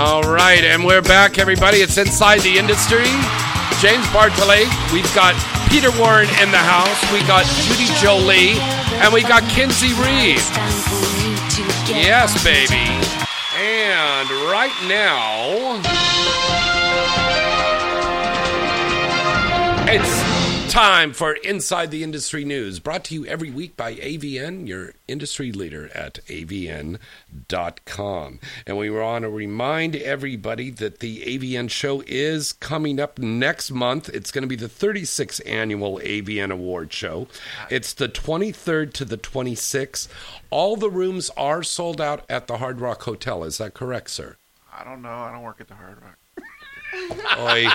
All 0.00 0.22
right, 0.22 0.64
and 0.64 0.82
we're 0.82 1.02
back, 1.02 1.38
everybody. 1.38 1.82
It's 1.82 1.98
Inside 1.98 2.40
the 2.40 2.56
Industry. 2.56 3.04
James 3.84 4.06
Bartholet. 4.16 4.64
We've 4.94 5.14
got 5.14 5.36
Peter 5.68 5.90
Warren 6.00 6.26
in 6.40 6.50
the 6.50 6.56
house. 6.56 6.96
We 7.12 7.20
got 7.28 7.44
Judy 7.68 7.84
Jolie, 8.00 8.56
and 9.04 9.12
we 9.12 9.20
got 9.20 9.42
Kenzie 9.50 9.92
Reed. 10.00 10.40
Yes, 11.84 12.32
baby. 12.42 12.88
And 13.60 14.30
right 14.48 14.72
now, 14.88 15.76
it's 19.86 20.29
time 20.70 21.12
for 21.12 21.32
Inside 21.32 21.90
the 21.90 22.04
Industry 22.04 22.44
News, 22.44 22.78
brought 22.78 23.02
to 23.04 23.14
you 23.14 23.26
every 23.26 23.50
week 23.50 23.76
by 23.76 23.96
AVN, 23.96 24.68
your 24.68 24.92
industry 25.08 25.50
leader 25.50 25.90
at 25.92 26.20
avn.com. 26.28 26.98
And 28.68 28.78
we 28.78 28.88
want 28.88 29.24
to 29.24 29.30
remind 29.30 29.96
everybody 29.96 30.70
that 30.70 31.00
the 31.00 31.22
AVN 31.22 31.70
show 31.70 32.04
is 32.06 32.52
coming 32.52 33.00
up 33.00 33.18
next 33.18 33.72
month. 33.72 34.10
It's 34.10 34.30
going 34.30 34.42
to 34.42 34.48
be 34.48 34.54
the 34.54 34.68
36th 34.68 35.40
annual 35.44 35.98
AVN 35.98 36.52
Award 36.52 36.92
Show. 36.92 37.26
It's 37.68 37.92
the 37.92 38.08
23rd 38.08 38.92
to 38.92 39.04
the 39.04 39.18
26th. 39.18 40.06
All 40.50 40.76
the 40.76 40.90
rooms 40.90 41.30
are 41.36 41.64
sold 41.64 42.00
out 42.00 42.24
at 42.30 42.46
the 42.46 42.58
Hard 42.58 42.80
Rock 42.80 43.02
Hotel. 43.02 43.42
Is 43.42 43.58
that 43.58 43.74
correct, 43.74 44.10
sir? 44.10 44.36
I 44.72 44.84
don't 44.84 45.02
know. 45.02 45.08
I 45.08 45.32
don't 45.32 45.42
work 45.42 45.60
at 45.60 45.66
the 45.66 45.74
Hard 45.74 45.98
Rock. 46.00 46.16
Oi. 47.40 47.66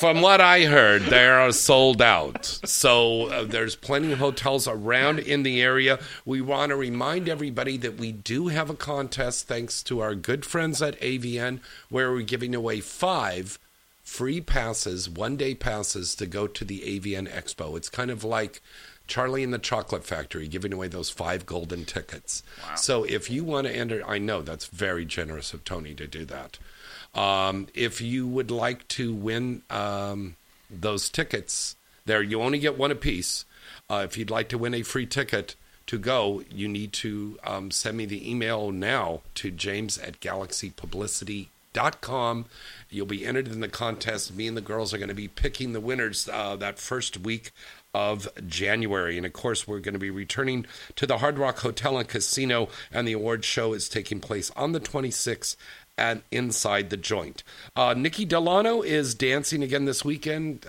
From 0.00 0.22
what 0.22 0.40
I 0.40 0.64
heard, 0.64 1.02
they 1.02 1.26
are 1.26 1.52
sold 1.52 2.00
out. 2.00 2.46
So 2.64 3.26
uh, 3.26 3.44
there's 3.44 3.76
plenty 3.76 4.12
of 4.12 4.18
hotels 4.18 4.66
around 4.66 5.18
in 5.18 5.42
the 5.42 5.60
area. 5.60 5.98
We 6.24 6.40
want 6.40 6.70
to 6.70 6.76
remind 6.76 7.28
everybody 7.28 7.76
that 7.76 7.98
we 7.98 8.10
do 8.10 8.48
have 8.48 8.70
a 8.70 8.74
contest 8.74 9.46
thanks 9.46 9.82
to 9.82 10.00
our 10.00 10.14
good 10.14 10.46
friends 10.46 10.80
at 10.80 10.98
AVN 11.00 11.60
where 11.90 12.10
we're 12.10 12.22
giving 12.22 12.54
away 12.54 12.80
five 12.80 13.58
free 14.02 14.40
passes, 14.40 15.06
one 15.10 15.36
day 15.36 15.54
passes 15.54 16.14
to 16.14 16.24
go 16.24 16.46
to 16.46 16.64
the 16.64 16.80
AVN 16.80 17.30
Expo. 17.30 17.76
It's 17.76 17.90
kind 17.90 18.10
of 18.10 18.24
like 18.24 18.62
Charlie 19.06 19.44
and 19.44 19.52
the 19.52 19.58
Chocolate 19.58 20.06
Factory 20.06 20.48
giving 20.48 20.72
away 20.72 20.88
those 20.88 21.10
five 21.10 21.44
golden 21.44 21.84
tickets. 21.84 22.42
So 22.74 23.04
if 23.04 23.28
you 23.30 23.44
want 23.44 23.66
to 23.66 23.76
enter, 23.76 24.02
I 24.08 24.16
know 24.16 24.40
that's 24.40 24.64
very 24.64 25.04
generous 25.04 25.52
of 25.52 25.62
Tony 25.62 25.94
to 25.96 26.06
do 26.06 26.24
that. 26.24 26.58
Um, 27.14 27.68
if 27.74 28.00
you 28.00 28.26
would 28.26 28.50
like 28.50 28.88
to 28.88 29.12
win 29.12 29.60
um, 29.70 30.36
those 30.70 31.08
tickets, 31.08 31.76
there 32.06 32.22
you 32.22 32.40
only 32.40 32.58
get 32.58 32.78
one 32.78 32.90
apiece. 32.90 33.44
Uh, 33.88 34.02
if 34.04 34.16
you'd 34.16 34.30
like 34.30 34.48
to 34.50 34.58
win 34.58 34.74
a 34.74 34.82
free 34.82 35.06
ticket 35.06 35.56
to 35.86 35.98
go, 35.98 36.44
you 36.50 36.68
need 36.68 36.92
to 36.92 37.38
um, 37.44 37.72
send 37.72 37.96
me 37.96 38.06
the 38.06 38.30
email 38.30 38.70
now 38.70 39.22
to 39.34 39.50
james 39.50 39.98
at 39.98 40.20
galaxypublicity.com. 40.20 42.44
You'll 42.88 43.06
be 43.06 43.26
entered 43.26 43.48
in 43.48 43.58
the 43.60 43.68
contest. 43.68 44.32
Me 44.34 44.46
and 44.46 44.56
the 44.56 44.60
girls 44.60 44.94
are 44.94 44.98
going 44.98 45.08
to 45.08 45.14
be 45.14 45.28
picking 45.28 45.72
the 45.72 45.80
winners 45.80 46.28
uh, 46.32 46.54
that 46.56 46.78
first 46.78 47.18
week 47.18 47.50
of 47.92 48.28
January. 48.46 49.16
And 49.16 49.26
of 49.26 49.32
course, 49.32 49.66
we're 49.66 49.80
going 49.80 49.94
to 49.94 49.98
be 49.98 50.10
returning 50.10 50.66
to 50.96 51.06
the 51.06 51.18
Hard 51.18 51.38
Rock 51.38 51.60
Hotel 51.60 51.98
and 51.98 52.08
Casino, 52.08 52.68
and 52.92 53.06
the 53.06 53.12
award 53.12 53.44
show 53.44 53.72
is 53.72 53.88
taking 53.88 54.20
place 54.20 54.50
on 54.56 54.72
the 54.72 54.80
26th 54.80 55.56
inside 56.30 56.90
the 56.90 56.96
joint. 56.96 57.42
Uh, 57.76 57.94
Nikki 57.96 58.24
Delano 58.24 58.82
is 58.82 59.14
dancing 59.14 59.62
again 59.62 59.84
this 59.84 60.04
weekend. 60.04 60.66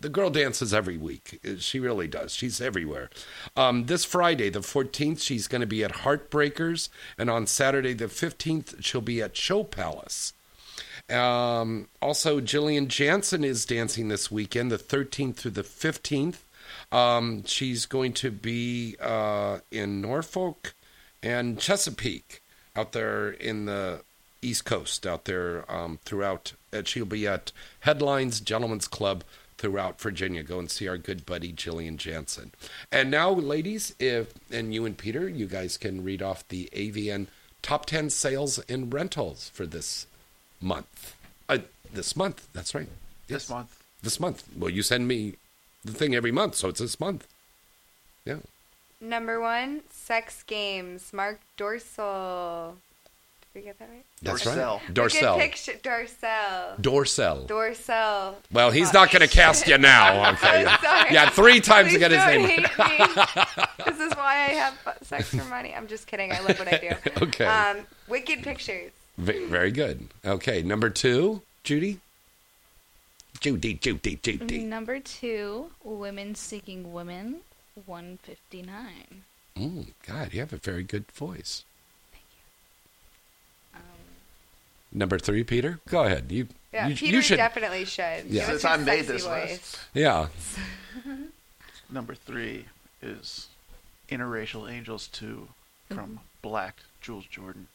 The 0.00 0.08
girl 0.08 0.28
dances 0.30 0.74
every 0.74 0.98
week. 0.98 1.40
She 1.58 1.80
really 1.80 2.08
does. 2.08 2.34
She's 2.34 2.60
everywhere. 2.60 3.08
Um, 3.56 3.86
this 3.86 4.04
Friday, 4.04 4.50
the 4.50 4.60
14th, 4.60 5.20
she's 5.20 5.48
going 5.48 5.62
to 5.62 5.66
be 5.66 5.82
at 5.82 5.92
Heartbreakers. 5.92 6.90
And 7.16 7.30
on 7.30 7.46
Saturday, 7.46 7.94
the 7.94 8.06
15th, 8.06 8.84
she'll 8.84 9.00
be 9.00 9.22
at 9.22 9.36
Show 9.36 9.64
Palace. 9.64 10.34
Um, 11.10 11.88
also, 12.00 12.40
Jillian 12.40 12.88
Janson 12.88 13.44
is 13.44 13.64
dancing 13.64 14.08
this 14.08 14.30
weekend, 14.30 14.70
the 14.70 14.78
13th 14.78 15.36
through 15.36 15.52
the 15.52 15.62
15th. 15.62 16.36
Um, 16.92 17.44
she's 17.44 17.86
going 17.86 18.12
to 18.14 18.30
be 18.30 18.96
uh, 19.00 19.58
in 19.70 20.00
Norfolk 20.00 20.74
and 21.22 21.58
Chesapeake 21.58 22.42
out 22.76 22.92
there 22.92 23.30
in 23.30 23.66
the 23.66 24.00
East 24.44 24.64
Coast, 24.64 25.06
out 25.06 25.24
there 25.24 25.70
um, 25.70 25.98
throughout. 26.04 26.52
Uh, 26.72 26.82
she'll 26.84 27.04
be 27.04 27.26
at 27.26 27.52
Headlines 27.80 28.40
Gentlemen's 28.40 28.88
Club 28.88 29.24
throughout 29.58 30.00
Virginia. 30.00 30.42
Go 30.42 30.58
and 30.58 30.70
see 30.70 30.86
our 30.88 30.98
good 30.98 31.24
buddy 31.24 31.52
Jillian 31.52 31.96
Janson. 31.96 32.52
And 32.92 33.10
now, 33.10 33.30
ladies, 33.30 33.94
if 33.98 34.34
and 34.50 34.74
you 34.74 34.84
and 34.84 34.96
Peter, 34.96 35.28
you 35.28 35.46
guys 35.46 35.76
can 35.76 36.04
read 36.04 36.22
off 36.22 36.46
the 36.48 36.68
AVN 36.72 37.26
top 37.62 37.86
10 37.86 38.10
sales 38.10 38.58
and 38.68 38.92
rentals 38.92 39.50
for 39.54 39.64
this 39.66 40.06
month. 40.60 41.16
Uh, 41.48 41.58
this 41.92 42.14
month, 42.14 42.46
that's 42.52 42.74
right. 42.74 42.88
This 43.26 43.48
month. 43.48 43.82
This 44.02 44.20
month. 44.20 44.44
Well, 44.56 44.70
you 44.70 44.82
send 44.82 45.08
me 45.08 45.36
the 45.84 45.92
thing 45.92 46.14
every 46.14 46.32
month, 46.32 46.56
so 46.56 46.68
it's 46.68 46.80
this 46.80 47.00
month. 47.00 47.26
Yeah. 48.24 48.38
Number 49.00 49.40
one, 49.40 49.82
Sex 49.90 50.42
Games. 50.42 51.12
Mark 51.12 51.40
Dorsal. 51.56 52.76
Did 53.54 53.60
we 53.60 53.66
get 53.66 53.78
that 53.78 53.88
right? 53.88 54.04
That's 54.20 54.42
Dorcel. 54.44 54.56
right. 54.56 54.72
Look 54.72 54.82
at 54.88 54.94
Dorcel. 54.94 55.38
picture. 55.38 55.72
Dorsal. 55.80 56.76
Dorcel. 56.80 57.46
Dorsal. 57.46 58.36
Well, 58.52 58.70
he's 58.72 58.92
not 58.92 59.12
going 59.12 59.20
to 59.22 59.28
cast 59.28 59.68
you 59.68 59.78
now. 59.78 60.28
Okay. 60.34 60.64
I'm 60.66 60.80
sorry. 60.82 61.14
Yeah, 61.14 61.30
three 61.30 61.60
times 61.60 61.88
Please 61.88 61.94
to 61.94 61.98
get 62.00 62.10
his 62.10 62.20
don't 62.20 62.42
name. 62.42 62.64
hate 62.64 62.78
me. 62.98 63.84
this 63.86 64.00
is 64.00 64.12
why 64.16 64.34
I 64.34 64.54
have 64.54 64.98
sex 65.02 65.28
for 65.30 65.44
money. 65.44 65.72
I'm 65.72 65.86
just 65.86 66.06
kidding. 66.08 66.32
I 66.32 66.40
love 66.40 66.58
what 66.58 66.66
I 66.72 66.78
do. 66.78 67.10
Okay. 67.26 67.44
Um, 67.46 67.86
Wicked 68.08 68.42
Pictures. 68.42 68.90
Ve- 69.18 69.44
Very 69.46 69.70
good. 69.70 70.08
Okay, 70.24 70.62
number 70.62 70.90
two, 70.90 71.42
Judy. 71.62 72.00
Judy, 73.40 73.74
Judy, 73.74 74.18
Judy. 74.20 74.64
Number 74.64 74.98
two, 74.98 75.70
Women 75.84 76.34
Seeking 76.34 76.92
Women, 76.92 77.40
159. 77.86 79.22
Mm, 79.56 79.86
God, 80.06 80.32
you 80.32 80.40
have 80.40 80.52
a 80.52 80.56
very 80.56 80.82
good 80.82 81.04
voice. 81.12 81.62
Um, 83.74 83.80
Number 84.94 85.18
three, 85.18 85.42
Peter. 85.42 85.80
Go 85.88 86.04
ahead. 86.04 86.30
You. 86.30 86.46
Yeah, 86.72 86.88
you, 86.88 86.94
Peter 86.96 87.16
you 87.16 87.22
should. 87.22 87.36
definitely 87.36 87.84
should. 87.84 88.24
Yeah. 88.26 88.46
Give 88.46 88.60
Since 88.60 88.64
I 88.64 88.76
made 88.78 89.06
this 89.06 89.24
voice. 89.26 89.50
list, 89.50 89.78
Yeah. 89.92 90.28
number 91.90 92.14
three 92.14 92.66
is 93.02 93.48
Interracial 94.08 94.70
Angels 94.70 95.08
2 95.08 95.48
from 95.88 95.98
mm-hmm. 95.98 96.16
Black 96.42 96.78
Jules 97.00 97.26
Jordan. 97.26 97.66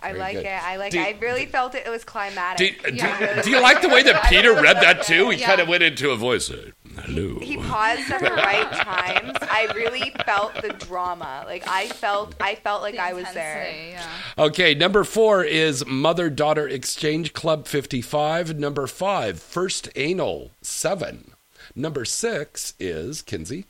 I 0.00 0.08
Very 0.08 0.18
like 0.20 0.36
good. 0.36 0.46
it. 0.46 0.62
I 0.62 0.76
like 0.76 0.92
Do- 0.92 1.00
it. 1.00 1.16
I 1.16 1.18
really 1.20 1.46
felt 1.46 1.74
it. 1.74 1.84
It 1.86 1.90
was 1.90 2.02
Do, 2.02 2.06
climatic. 2.06 2.82
do, 2.84 2.94
Yeah. 2.94 3.42
do 3.42 3.50
you 3.50 3.60
like 3.60 3.80
the 3.82 3.88
way 3.88 4.02
that 4.02 4.24
Peter 4.28 4.52
read 4.54 4.76
that 4.76 5.02
too? 5.02 5.30
He 5.30 5.38
Yeah. 5.38 5.46
kind 5.46 5.60
of 5.60 5.68
went 5.68 5.82
into 5.82 6.10
a 6.10 6.16
voice. 6.16 6.50
uh, 6.50 6.70
Hello. 7.02 7.38
he 7.40 7.56
paused 7.58 8.10
at 8.10 8.20
the 8.20 8.30
right 8.30 8.70
times. 8.72 9.36
I 9.42 9.70
really 9.74 10.14
felt 10.24 10.54
the 10.62 10.68
drama. 10.70 11.44
Like 11.46 11.66
I 11.68 11.88
felt, 11.88 12.34
I 12.40 12.54
felt 12.54 12.82
like 12.82 12.94
the 12.94 13.02
I 13.02 13.12
was 13.12 13.30
there. 13.34 13.70
Yeah. 13.90 14.06
Okay, 14.38 14.74
number 14.74 15.04
four 15.04 15.44
is 15.44 15.84
Mother 15.86 16.30
Daughter 16.30 16.66
Exchange 16.68 17.32
Club 17.32 17.66
55. 17.66 18.58
Number 18.58 18.86
five, 18.86 19.40
First 19.42 19.88
Anal 19.96 20.52
7. 20.62 21.32
Number 21.74 22.04
six 22.06 22.72
is 22.80 23.20
Kenzie. 23.22 23.66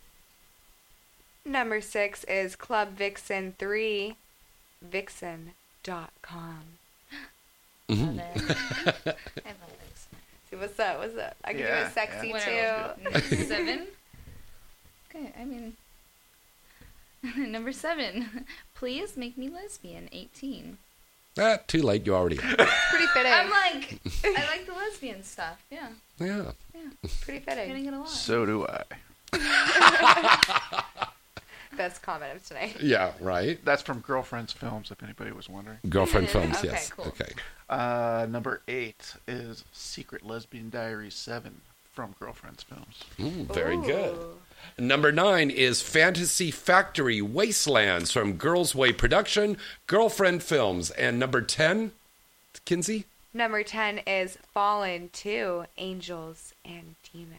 Number 1.45 1.81
six 1.81 2.25
is 2.25 2.55
Club 2.57 2.91
Vixen 2.97 3.55
Three, 3.59 4.17
Vixen.com. 5.87 6.59
Love 7.89 8.19
it. 8.19 8.23
I 9.07 9.51
love 9.51 9.73
this. 9.81 10.09
See 10.51 10.57
what's 10.57 10.79
up? 10.81 10.99
What's 10.99 11.17
up? 11.17 11.37
I 11.45 11.53
can 11.53 11.59
do 11.63 11.65
Yeah, 11.69 11.87
it 11.87 11.93
sexy 11.95 12.29
yeah. 12.29 12.93
too. 12.97 13.03
Number 13.05 13.21
seven. 13.45 13.87
Okay, 15.11 15.33
I 15.41 15.45
mean, 15.45 15.77
number 17.53 17.73
seven. 17.73 18.45
Please 18.75 19.17
make 19.17 19.39
me 19.39 19.49
lesbian. 19.49 20.09
18. 20.13 20.79
Ah, 21.39 21.59
too 21.67 21.83
late. 21.83 22.05
You 22.07 22.15
already 22.15 22.39
are. 22.39 22.43
Pretty 22.43 23.07
fitting. 23.15 23.33
I'm 23.33 23.51
like, 23.51 24.01
I 24.25 24.45
like 24.51 24.67
the 24.67 24.73
lesbian 24.75 25.23
stuff. 25.23 25.63
Yeah, 25.71 25.89
Yeah. 26.19 26.53
Yeah. 26.75 26.81
Pretty 27.21 27.41
fitting. 27.41 27.45
getting 27.45 27.69
fitting. 27.69 27.87
it 27.87 27.95
a 27.95 27.99
lot. 27.99 28.09
So 28.09 28.45
do 28.47 28.67
I. 28.67 28.83
Best 31.77 32.03
comment 32.03 32.37
of 32.37 32.47
tonight. 32.47 32.77
Yeah, 32.81 33.13
right. 33.21 33.63
That's 33.65 33.83
from 33.83 34.01
Girlfriends 34.01 34.53
Films, 34.53 34.91
if 34.91 35.03
anybody 35.03 35.33
was 35.33 35.49
wondering. 35.49 35.79
Girlfriend 35.89 36.29
films, 36.31 36.57
Okay, 36.59 36.69
yes. 36.69 36.91
cool. 36.91 37.07
Okay. 37.07 37.33
Uh, 37.69 38.27
number 38.29 38.63
eight 38.69 39.15
is 39.27 39.65
Secret 39.73 40.25
Lesbian 40.25 40.71
Diary 40.71 41.11
7 41.11 41.61
from 41.93 42.15
Girlfriends 42.21 42.63
Films. 42.63 43.05
Mm, 43.19 43.53
very 43.53 43.77
good. 43.79 44.17
Number 44.79 45.13
nine 45.13 45.51
is 45.51 45.83
Fantasy 45.83 46.51
Factory 46.51 47.21
Wastelands 47.23 48.11
from 48.13 48.35
Girls 48.35 48.75
Way 48.75 48.93
Production, 48.93 49.57
Girlfriend 49.87 50.43
Films. 50.43 50.91
And 50.93 51.19
number 51.19 51.41
10, 51.43 51.93
Kenzie? 52.65 53.05
Number 53.35 53.63
10 53.63 53.99
is 54.07 54.39
Fallen 54.53 55.11
2 55.13 55.65
Angels 55.79 56.55
and 56.65 56.95
Demons. 57.13 57.33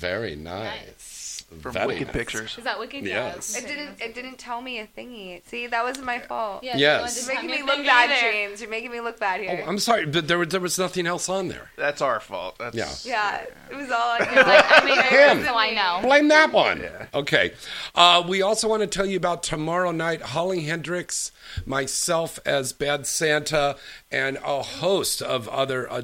Very 0.00 0.34
nice. 0.36 1.18
From 1.60 1.72
Very 1.72 1.86
Wicked 1.88 2.06
nice. 2.06 2.16
Pictures. 2.16 2.58
Is 2.58 2.62
that 2.64 2.78
wicked? 2.78 3.04
Yes. 3.04 3.56
It 3.58 3.66
didn't 3.66 4.00
it 4.00 4.14
didn't 4.14 4.38
tell 4.38 4.60
me 4.62 4.78
a 4.78 4.86
thingy. 4.86 5.44
See, 5.48 5.66
that 5.66 5.82
wasn't 5.82 6.06
my 6.06 6.20
fault. 6.20 6.62
Yeah, 6.62 6.76
Yes. 6.76 7.26
You're 7.26 7.34
making 7.34 7.50
me 7.50 7.62
look 7.64 7.84
bad, 7.84 8.20
James. 8.20 8.60
You're 8.60 8.70
making 8.70 8.92
me 8.92 9.00
look 9.00 9.18
bad 9.18 9.40
here. 9.40 9.60
Oh, 9.64 9.68
I'm 9.68 9.80
sorry, 9.80 10.06
but 10.06 10.28
there, 10.28 10.38
was- 10.38 10.48
there 10.50 10.60
was 10.60 10.78
nothing 10.78 11.08
else 11.08 11.28
on 11.28 11.48
there. 11.48 11.68
That's 11.76 12.00
our 12.00 12.20
fault. 12.20 12.56
That's, 12.58 12.76
Yeah. 12.76 12.88
yeah, 13.04 13.44
it 13.68 13.76
was 13.76 13.90
all 13.90 14.12
on 14.12 14.20
you. 14.20 14.26
I 14.32 14.84
mean, 14.84 15.00
Him. 15.38 15.44
so 15.44 15.56
I 15.56 15.70
know. 15.74 16.06
Blame 16.06 16.28
that 16.28 16.52
one. 16.52 16.82
Yeah. 16.82 17.06
Okay. 17.14 17.52
Uh, 17.96 18.22
we 18.28 18.42
also 18.42 18.68
want 18.68 18.82
to 18.82 18.86
tell 18.86 19.06
you 19.06 19.16
about 19.16 19.42
tomorrow 19.42 19.90
night. 19.90 20.22
Holly 20.22 20.60
Hendrix, 20.62 21.32
myself 21.66 22.38
as 22.46 22.72
Bad 22.72 23.08
Santa, 23.08 23.74
and 24.12 24.38
a 24.44 24.62
host 24.62 25.20
of 25.20 25.48
other 25.48 25.90
uh, 25.90 26.02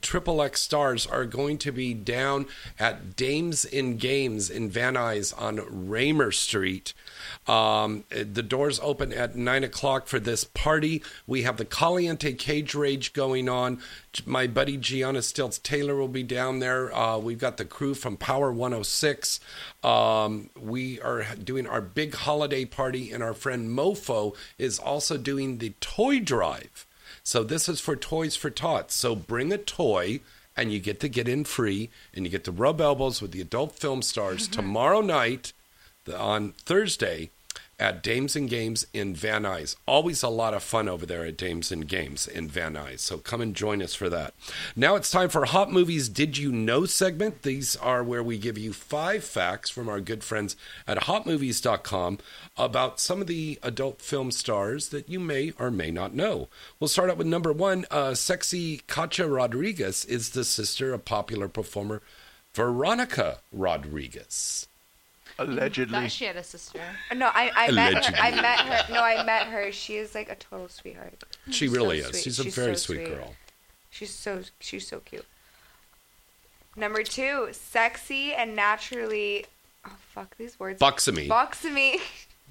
Triple 0.00 0.40
X 0.42 0.62
stars 0.62 1.06
are 1.06 1.24
going 1.26 1.58
to 1.58 1.72
be 1.72 1.94
down 1.94 2.46
at 2.78 3.16
Dames 3.16 3.64
in 3.64 3.96
Games 3.96 4.48
in 4.50 4.70
Van 4.70 4.94
Nuys 4.94 5.38
on 5.40 5.88
Raymer 5.88 6.32
Street. 6.32 6.94
Um, 7.46 8.04
the 8.08 8.42
doors 8.42 8.80
open 8.82 9.12
at 9.12 9.36
nine 9.36 9.64
o'clock 9.64 10.06
for 10.06 10.18
this 10.18 10.44
party. 10.44 11.02
We 11.26 11.42
have 11.42 11.58
the 11.58 11.64
Caliente 11.64 12.32
Cage 12.32 12.74
Rage 12.74 13.12
going 13.12 13.48
on. 13.48 13.80
My 14.24 14.46
buddy 14.46 14.76
Gianna 14.76 15.22
Stilts 15.22 15.58
Taylor 15.58 15.96
will 15.96 16.08
be 16.08 16.22
down 16.22 16.60
there. 16.60 16.94
Uh, 16.94 17.18
we've 17.18 17.38
got 17.38 17.56
the 17.56 17.64
crew 17.64 17.94
from 17.94 18.16
Power 18.16 18.52
106. 18.52 19.40
Um, 19.82 20.50
we 20.58 21.00
are 21.00 21.24
doing 21.42 21.66
our 21.66 21.80
big 21.80 22.14
holiday 22.14 22.64
party, 22.64 23.12
and 23.12 23.22
our 23.22 23.34
friend 23.34 23.68
Mofo 23.68 24.34
is 24.58 24.78
also 24.78 25.18
doing 25.18 25.58
the 25.58 25.74
toy 25.80 26.20
drive. 26.20 26.86
So 27.24 27.42
this 27.42 27.68
is 27.68 27.80
for 27.80 27.96
Toys 27.96 28.36
for 28.36 28.50
Tots. 28.50 28.94
So 28.94 29.16
bring 29.16 29.52
a 29.52 29.58
toy 29.58 30.20
and 30.56 30.72
you 30.72 30.78
get 30.78 31.00
to 31.00 31.08
get 31.08 31.26
in 31.28 31.44
free, 31.44 31.90
and 32.14 32.24
you 32.24 32.30
get 32.30 32.44
to 32.44 32.52
rub 32.52 32.80
elbows 32.80 33.20
with 33.20 33.32
the 33.32 33.40
adult 33.40 33.72
film 33.72 34.02
stars 34.02 34.44
mm-hmm. 34.44 34.52
tomorrow 34.52 35.00
night 35.00 35.52
on 36.16 36.52
Thursday 36.64 37.30
at 37.84 38.02
Dames 38.02 38.34
and 38.34 38.48
Games 38.48 38.86
in 38.94 39.14
Van 39.14 39.42
Nuys. 39.42 39.76
Always 39.84 40.22
a 40.22 40.30
lot 40.30 40.54
of 40.54 40.62
fun 40.62 40.88
over 40.88 41.04
there 41.04 41.26
at 41.26 41.36
Dames 41.36 41.70
and 41.70 41.86
Games 41.86 42.26
in 42.26 42.48
Van 42.48 42.72
Nuys. 42.72 43.00
So 43.00 43.18
come 43.18 43.42
and 43.42 43.54
join 43.54 43.82
us 43.82 43.94
for 43.94 44.08
that. 44.08 44.32
Now 44.74 44.96
it's 44.96 45.10
time 45.10 45.28
for 45.28 45.44
Hot 45.44 45.70
Movies 45.70 46.08
Did 46.08 46.38
You 46.38 46.50
Know 46.50 46.86
segment. 46.86 47.42
These 47.42 47.76
are 47.76 48.02
where 48.02 48.22
we 48.22 48.38
give 48.38 48.56
you 48.56 48.72
five 48.72 49.22
facts 49.22 49.68
from 49.68 49.90
our 49.90 50.00
good 50.00 50.24
friends 50.24 50.56
at 50.86 51.02
hotmovies.com 51.02 52.20
about 52.56 53.00
some 53.00 53.20
of 53.20 53.26
the 53.26 53.58
adult 53.62 54.00
film 54.00 54.30
stars 54.30 54.88
that 54.88 55.10
you 55.10 55.20
may 55.20 55.52
or 55.58 55.70
may 55.70 55.90
not 55.90 56.14
know. 56.14 56.48
We'll 56.80 56.88
start 56.88 57.10
out 57.10 57.18
with 57.18 57.26
number 57.26 57.52
one. 57.52 57.84
Uh, 57.90 58.14
sexy 58.14 58.78
Katya 58.86 59.26
Rodriguez 59.26 60.06
is 60.06 60.30
the 60.30 60.44
sister 60.44 60.94
of 60.94 61.04
popular 61.04 61.48
performer 61.48 62.00
Veronica 62.54 63.40
Rodriguez. 63.52 64.68
Allegedly. 65.38 65.92
Thought 66.00 66.10
she 66.12 66.24
had 66.26 66.36
a 66.36 66.44
sister. 66.44 66.80
No, 67.14 67.26
I, 67.26 67.50
I 67.56 67.70
met 67.72 68.04
her. 68.06 68.14
I 68.16 68.30
met 68.40 68.60
her. 68.60 68.92
No, 68.94 69.00
I 69.02 69.24
met 69.24 69.48
her. 69.48 69.72
She 69.72 69.96
is 69.96 70.14
like 70.14 70.28
a 70.30 70.36
total 70.36 70.68
sweetheart. 70.68 71.22
She 71.50 71.66
So 71.66 71.74
really 71.74 71.98
is. 71.98 72.06
sweet. 72.06 72.22
She's 72.22 72.38
a 72.38 72.44
She's 72.44 72.54
very 72.54 72.76
so 72.76 72.94
sweet 72.94 73.06
sweet. 73.06 73.16
girl. 73.16 73.34
She's 73.90 74.10
so 74.14 74.42
she's 74.60 74.86
so 74.86 75.00
cute. 75.00 75.26
Number 76.76 77.02
two, 77.02 77.48
sexy 77.52 78.32
and 78.32 78.54
naturally. 78.56 79.46
Oh 79.86 79.92
fuck 80.14 80.36
these 80.36 80.58
words. 80.58 80.80
Buxomy. 80.80 81.28
Buxomy. 81.28 82.00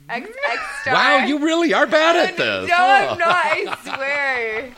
X 0.09 0.29
X 0.49 0.61
star. 0.81 0.93
Wow, 0.93 1.25
you 1.25 1.39
really 1.39 1.73
are 1.73 1.86
bad 1.88 2.15
at 2.29 2.38
this. 2.38 2.67
No, 2.69 2.75
I'm 2.77 3.09
oh. 3.09 3.15
not. 3.15 3.36
I 3.45 3.77
swear. 3.84 4.71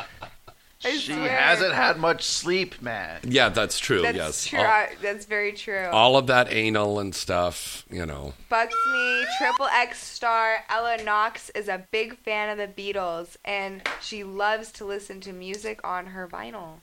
I 0.85 0.91
She 0.97 1.13
swear. 1.13 1.27
hasn't 1.29 1.73
had 1.73 1.97
much 1.97 2.23
sleep, 2.23 2.81
man. 2.81 3.19
Yeah, 3.23 3.49
that's 3.49 3.79
true. 3.79 4.01
That's 4.03 4.15
yes. 4.17 4.45
true. 4.47 4.59
All, 4.59 4.65
I- 4.65 4.91
That's 5.01 5.25
very 5.25 5.51
true. 5.53 5.87
all 5.91 6.15
of 6.17 6.27
that 6.27 6.51
anal 6.53 6.99
and 6.99 7.13
stuff, 7.15 7.83
you 7.89 8.05
know. 8.05 8.33
Bugs 8.49 8.73
me. 8.93 9.25
Triple 9.39 9.65
X 9.67 10.01
star 10.03 10.57
Ella 10.69 10.97
Knox 11.03 11.49
is 11.51 11.67
a 11.67 11.83
big 11.91 12.17
fan 12.19 12.49
of 12.49 12.57
the 12.57 12.67
Beatles, 12.93 13.35
and 13.43 13.81
she 14.01 14.23
loves 14.23 14.71
to 14.73 14.85
listen 14.85 15.19
to 15.21 15.33
music 15.33 15.79
on 15.83 16.07
her 16.07 16.27
vinyl. 16.27 16.75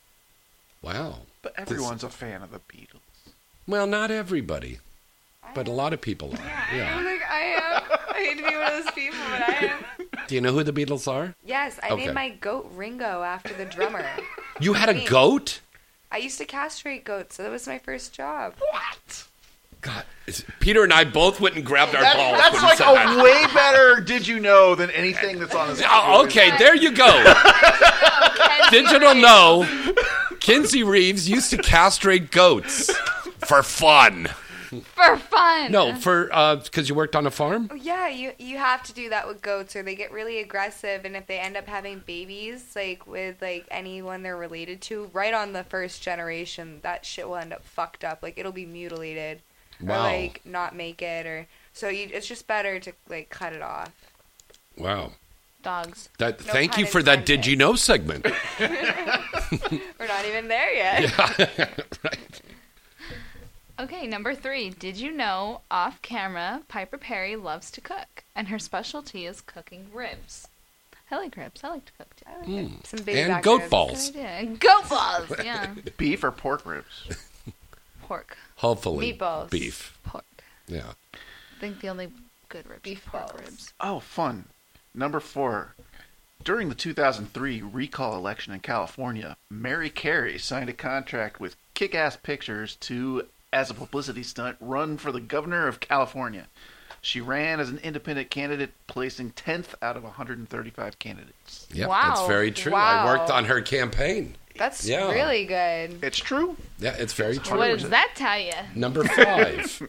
Wow. 0.82 1.18
But 1.42 1.54
everyone's 1.56 2.02
a 2.04 2.08
fan 2.10 2.42
of 2.42 2.50
the 2.50 2.58
Beatles. 2.60 3.00
Well, 3.68 3.86
not 3.86 4.10
everybody, 4.10 4.78
but 5.54 5.68
a 5.68 5.70
lot 5.72 5.92
of 5.92 6.00
people 6.00 6.32
are. 6.34 6.38
I'm 6.70 6.76
Yeah. 6.76 6.96
like, 6.96 7.22
I 7.30 7.40
am. 7.40 7.82
I 8.10 8.14
hate 8.18 8.36
to 8.38 8.48
be 8.48 8.56
one 8.56 8.72
of 8.72 8.84
those 8.84 8.92
people, 8.94 9.18
but 9.30 9.42
I 9.42 9.52
am. 10.00 10.01
Do 10.28 10.34
you 10.34 10.40
know 10.40 10.52
who 10.52 10.62
the 10.62 10.72
Beatles 10.72 11.10
are? 11.10 11.34
Yes, 11.44 11.78
I 11.82 11.90
Okay. 11.90 12.04
named 12.04 12.14
my 12.14 12.28
goat 12.30 12.70
Ringo 12.74 13.22
after 13.22 13.52
the 13.54 13.64
drummer. 13.64 14.04
You 14.60 14.74
had 14.74 14.88
a 14.90 15.04
goat? 15.06 15.60
I 16.10 16.18
used 16.18 16.36
to 16.38 16.44
castrate 16.44 17.04
goats, 17.04 17.36
so 17.36 17.42
that 17.42 17.50
was 17.50 17.66
my 17.66 17.78
first 17.78 18.12
job. 18.12 18.54
What? 18.58 19.24
God. 19.80 20.04
It's- 20.26 20.44
Peter 20.60 20.84
and 20.84 20.92
I 20.92 21.02
both 21.04 21.40
went 21.40 21.56
and 21.56 21.64
grabbed 21.64 21.94
our 21.96 22.02
That- 22.02 22.16
balls. 22.16 22.38
that's 22.38 22.52
when 22.52 22.62
you 22.62 22.68
like 22.68 22.78
said 22.78 22.94
that. 22.94 23.18
a 23.18 23.22
way 23.24 23.46
better 23.54 24.00
did 24.00 24.26
you 24.28 24.38
know 24.38 24.74
than 24.76 24.90
anything 24.90 25.40
that's 25.40 25.54
on 25.54 25.68
this. 25.70 25.82
Oh, 25.88 26.22
okay, 26.26 26.56
there 26.58 26.76
you 26.76 26.92
go. 26.92 27.08
Digital 28.70 29.14
no. 29.14 29.66
Kenzie 30.40 30.82
Reeves 30.84 31.28
used 31.28 31.50
to 31.50 31.56
castrate 31.56 32.30
goats 32.30 32.90
for 33.46 33.62
fun. 33.62 34.28
For 34.94 35.16
fun. 35.18 35.70
No, 35.70 35.94
for 35.96 36.28
uh, 36.32 36.56
because 36.56 36.88
you 36.88 36.94
worked 36.94 37.14
on 37.14 37.26
a 37.26 37.30
farm. 37.30 37.68
Oh, 37.70 37.74
yeah, 37.74 38.08
you 38.08 38.32
you 38.38 38.56
have 38.58 38.82
to 38.84 38.92
do 38.94 39.08
that 39.10 39.28
with 39.28 39.42
goats, 39.42 39.76
or 39.76 39.82
they 39.82 39.94
get 39.94 40.10
really 40.12 40.38
aggressive, 40.40 41.04
and 41.04 41.14
if 41.16 41.26
they 41.26 41.38
end 41.38 41.56
up 41.56 41.66
having 41.68 41.98
babies, 42.06 42.72
like 42.74 43.06
with 43.06 43.42
like 43.42 43.66
anyone 43.70 44.22
they're 44.22 44.36
related 44.36 44.80
to, 44.82 45.10
right 45.12 45.34
on 45.34 45.52
the 45.52 45.64
first 45.64 46.02
generation, 46.02 46.78
that 46.82 47.04
shit 47.04 47.28
will 47.28 47.36
end 47.36 47.52
up 47.52 47.64
fucked 47.64 48.02
up. 48.04 48.20
Like 48.22 48.38
it'll 48.38 48.52
be 48.52 48.64
mutilated, 48.66 49.42
Wow. 49.80 49.96
or 49.96 50.02
like 50.04 50.40
not 50.44 50.74
make 50.74 51.02
it, 51.02 51.26
or 51.26 51.46
so 51.74 51.88
you, 51.88 52.08
it's 52.12 52.26
just 52.26 52.46
better 52.46 52.78
to 52.80 52.92
like 53.08 53.28
cut 53.28 53.52
it 53.52 53.62
off. 53.62 53.92
Wow. 54.78 55.12
Dogs. 55.62 56.08
That. 56.18 56.44
No 56.46 56.52
thank 56.52 56.76
you 56.78 56.86
for 56.86 57.02
that. 57.02 57.24
Did 57.26 57.46
you 57.46 57.56
know 57.56 57.74
segment? 57.76 58.24
We're 58.58 60.06
not 60.08 60.24
even 60.26 60.48
there 60.48 60.72
yet. 60.74 61.16
right. 62.02 62.42
Okay, 63.82 64.06
number 64.06 64.34
three. 64.34 64.70
Did 64.70 64.96
you 64.98 65.10
know 65.10 65.60
off 65.70 66.00
camera 66.02 66.62
Piper 66.68 66.98
Perry 66.98 67.34
loves 67.36 67.70
to 67.72 67.80
cook, 67.80 68.22
and 68.36 68.48
her 68.48 68.58
specialty 68.58 69.26
is 69.26 69.40
cooking 69.40 69.86
ribs. 69.92 70.46
I 71.10 71.16
like 71.16 71.36
ribs. 71.36 71.62
I 71.64 71.68
like 71.68 71.84
to 71.86 71.92
cook 71.98 72.14
too. 72.16 72.50
Mm. 72.50 72.86
Some 72.86 73.04
baby 73.04 73.20
And 73.20 73.42
goat 73.42 73.60
ribs. 73.60 73.70
balls. 73.70 74.10
Good. 74.10 74.20
And 74.24 74.60
Goat 74.60 74.88
balls. 74.88 75.32
Yeah. 75.44 75.74
Beef 75.98 76.22
or 76.24 76.30
pork 76.30 76.64
ribs? 76.64 77.08
Pork. 78.02 78.36
Hopefully, 78.56 79.12
Meatballs. 79.12 79.50
beef. 79.50 79.98
Pork. 80.04 80.24
Yeah. 80.68 80.92
I 81.14 81.60
think 81.60 81.80
the 81.80 81.88
only 81.88 82.10
good 82.48 82.66
ribs 82.68 82.82
Beef 82.82 83.06
are 83.08 83.10
pork 83.20 83.28
balls. 83.32 83.40
ribs. 83.40 83.72
Oh, 83.80 84.00
fun. 84.00 84.44
Number 84.94 85.20
four. 85.20 85.74
During 86.44 86.68
the 86.68 86.74
2003 86.74 87.62
recall 87.62 88.16
election 88.16 88.52
in 88.52 88.60
California, 88.60 89.36
Mary 89.50 89.90
Carey 89.90 90.38
signed 90.38 90.68
a 90.68 90.72
contract 90.74 91.40
with 91.40 91.56
Kick 91.74 91.94
Ass 91.94 92.16
Pictures 92.16 92.76
to, 92.76 93.26
as 93.52 93.70
a 93.70 93.74
publicity 93.74 94.22
stunt, 94.22 94.56
run 94.60 94.96
for 94.96 95.12
the 95.12 95.20
governor 95.20 95.68
of 95.68 95.80
California. 95.80 96.46
She 97.00 97.20
ran 97.20 97.58
as 97.58 97.68
an 97.68 97.78
independent 97.78 98.30
candidate, 98.30 98.70
placing 98.86 99.32
10th 99.32 99.74
out 99.82 99.96
of 99.96 100.04
135 100.04 100.98
candidates. 100.98 101.66
Yep, 101.72 101.88
Wow. 101.88 102.02
that's 102.14 102.26
very 102.28 102.52
true. 102.52 102.74
I 102.74 103.04
worked 103.04 103.30
on 103.30 103.46
her 103.46 103.60
campaign. 103.60 104.36
That's 104.56 104.86
Yeah. 104.86 105.10
really 105.10 105.44
good. 105.44 106.04
It's 106.04 106.18
true. 106.18 106.56
Yeah, 106.78 106.94
it's 106.98 107.12
very 107.14 107.38
true. 107.38 107.58
What 107.58 107.68
does 107.76 107.88
that 107.90 108.12
tell 108.14 108.38
you? 108.38 108.52
Number 108.74 109.02
five. 109.08 109.82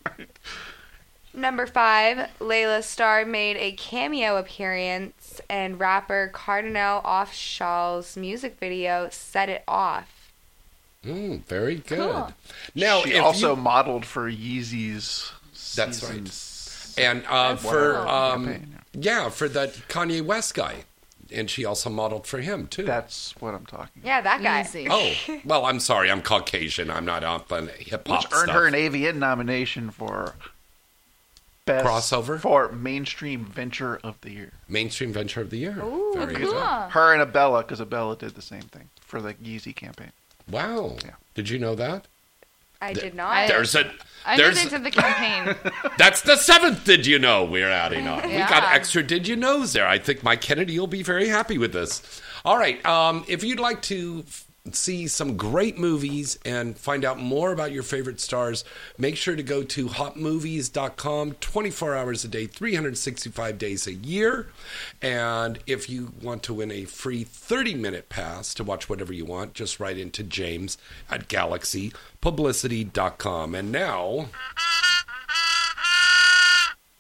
Number 1.36 1.66
five, 1.66 2.30
Layla 2.40 2.84
Starr 2.84 3.26
made 3.26 3.58
a 3.58 3.72
cameo 3.74 4.38
appearance 4.38 5.42
in 5.50 5.78
rapper 5.80 6.30
Cardinal 6.32 7.02
Offishall's 7.02 8.16
music 8.16 8.58
video 8.60 9.10
"Set 9.12 9.50
It 9.50 9.64
Off." 9.68 10.13
Mm, 11.04 11.44
very 11.46 11.76
good. 11.76 11.98
Cool. 12.00 12.34
Now, 12.76 13.02
she 13.02 13.18
also 13.18 13.56
you- 13.56 13.62
modeled 13.62 14.06
for 14.06 14.30
Yeezy's. 14.32 15.32
That's 15.76 16.00
season 16.00 16.24
right. 16.26 17.08
and 17.08 17.26
uh, 17.28 17.56
for 17.56 17.98
um, 18.08 18.46
campaign. 18.46 18.80
yeah, 18.94 19.30
for 19.30 19.50
that 19.50 19.74
Kanye 19.90 20.22
West 20.22 20.54
guy, 20.54 20.84
and 21.32 21.50
she 21.50 21.66
also 21.66 21.90
modeled 21.90 22.28
for 22.28 22.40
him 22.42 22.68
too. 22.68 22.84
That's 22.84 23.34
what 23.40 23.56
I'm 23.56 23.66
talking. 23.66 24.04
Yeah, 24.06 24.22
that 24.22 24.44
guy. 24.44 24.62
Easy. 24.62 24.88
oh, 24.90 25.14
well, 25.46 25.66
I'm 25.66 25.80
sorry, 25.80 26.12
I'm 26.12 26.22
Caucasian. 26.22 26.92
I'm 26.92 27.06
not 27.06 27.24
up 27.24 27.52
on 27.52 27.70
hip 27.80 28.08
hop 28.08 28.22
stuff. 28.22 28.32
Which 28.32 28.40
earned 28.40 28.52
her 28.52 28.68
an 28.68 28.74
AVN 28.76 29.16
nomination 29.16 29.90
for 29.90 30.36
best 31.66 31.86
Crossover? 31.86 32.40
for 32.40 32.72
mainstream 32.72 33.46
venture 33.46 34.00
of 34.04 34.20
the 34.22 34.32
year. 34.32 34.52
Mainstream 34.68 35.12
Venture 35.12 35.42
of 35.42 35.50
the 35.50 35.58
Year. 35.58 35.80
Ooh, 35.84 36.14
very 36.16 36.36
Cool. 36.36 36.52
good. 36.52 36.64
Her 36.92 37.14
and 37.14 37.22
Abella, 37.22 37.64
because 37.64 37.80
Abella 37.80 38.16
did 38.16 38.36
the 38.36 38.42
same 38.44 38.62
thing 38.64 38.90
for 39.02 39.22
the 39.22 39.34
Yeezy 39.36 39.76
campaign. 39.76 40.12
Wow. 40.50 40.98
Yeah. 41.04 41.12
Did 41.36 41.50
you 41.50 41.60
know 41.60 41.76
that? 41.76 42.08
I 42.82 42.94
did 42.94 43.16
not. 43.16 43.48
There's 43.48 43.76
a 43.76 43.90
I 44.26 44.36
knew 44.36 44.44
there's 44.44 44.64
they 44.64 44.70
did 44.70 44.84
the 44.84 44.92
campaign. 44.92 45.56
that's 45.98 46.22
the 46.22 46.36
seventh. 46.36 46.84
Did 46.86 47.06
you 47.06 47.20
know 47.20 47.44
we're 47.46 47.70
adding 47.70 48.08
on? 48.08 48.24
We 48.24 48.38
got 48.38 48.64
extra. 48.74 49.04
Did 49.04 49.28
you 49.28 49.36
knows 49.36 49.74
there? 49.74 49.88
I 49.88 49.98
think 50.00 50.24
Mike 50.24 50.42
Kennedy 50.42 50.78
will 50.80 50.88
be 50.88 51.04
very 51.04 51.28
happy 51.28 51.58
with 51.58 51.74
this. 51.74 52.22
All 52.46 52.58
right. 52.58 52.84
Um, 52.86 53.26
if 53.28 53.44
you'd 53.44 53.60
like 53.60 53.82
to 53.84 54.24
f- 54.28 54.46
see 54.72 55.08
some 55.08 55.36
great 55.36 55.78
movies 55.78 56.40
and 56.46 56.78
find 56.78 57.04
out 57.04 57.20
more 57.20 57.52
about 57.52 57.74
your 57.74 57.84
favorite 57.84 58.22
stars, 58.22 58.64
make 58.98 59.18
sure 59.18 59.36
to 59.36 59.44
go 59.44 59.62
to 59.62 59.88
hotmovies.com 59.88 61.34
24 61.34 61.96
hours 61.96 62.24
a 62.24 62.30
day, 62.30 62.48
365 62.48 63.58
days 63.58 63.86
a 63.88 63.94
year. 63.94 64.48
And 65.02 65.60
if 65.68 65.90
you 65.90 66.14
want 66.22 66.44
to 66.44 66.54
win 66.54 66.72
a 66.72 66.86
free 66.86 67.26
30 67.26 67.76
minute 67.76 68.08
pass 68.08 68.54
to 68.54 68.64
watch 68.64 68.88
whatever 68.88 69.12
you 69.12 69.26
want, 69.26 69.54
just 69.54 69.82
write 69.82 69.98
into 69.98 70.24
James 70.24 70.78
at 71.12 71.28
galaxypublicity.com. 71.28 73.56
And 73.56 73.72
now. 73.72 74.30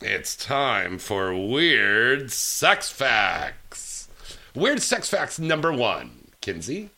It's 0.01 0.35
time 0.35 0.97
for 0.97 1.33
Weird 1.33 2.29
Sex 2.29 2.91
Facts. 2.91 4.09
Weird 4.53 4.81
Sex 4.81 5.09
Facts 5.09 5.39
number 5.39 5.71
one, 5.71 6.27
Kenzie. 6.41 6.89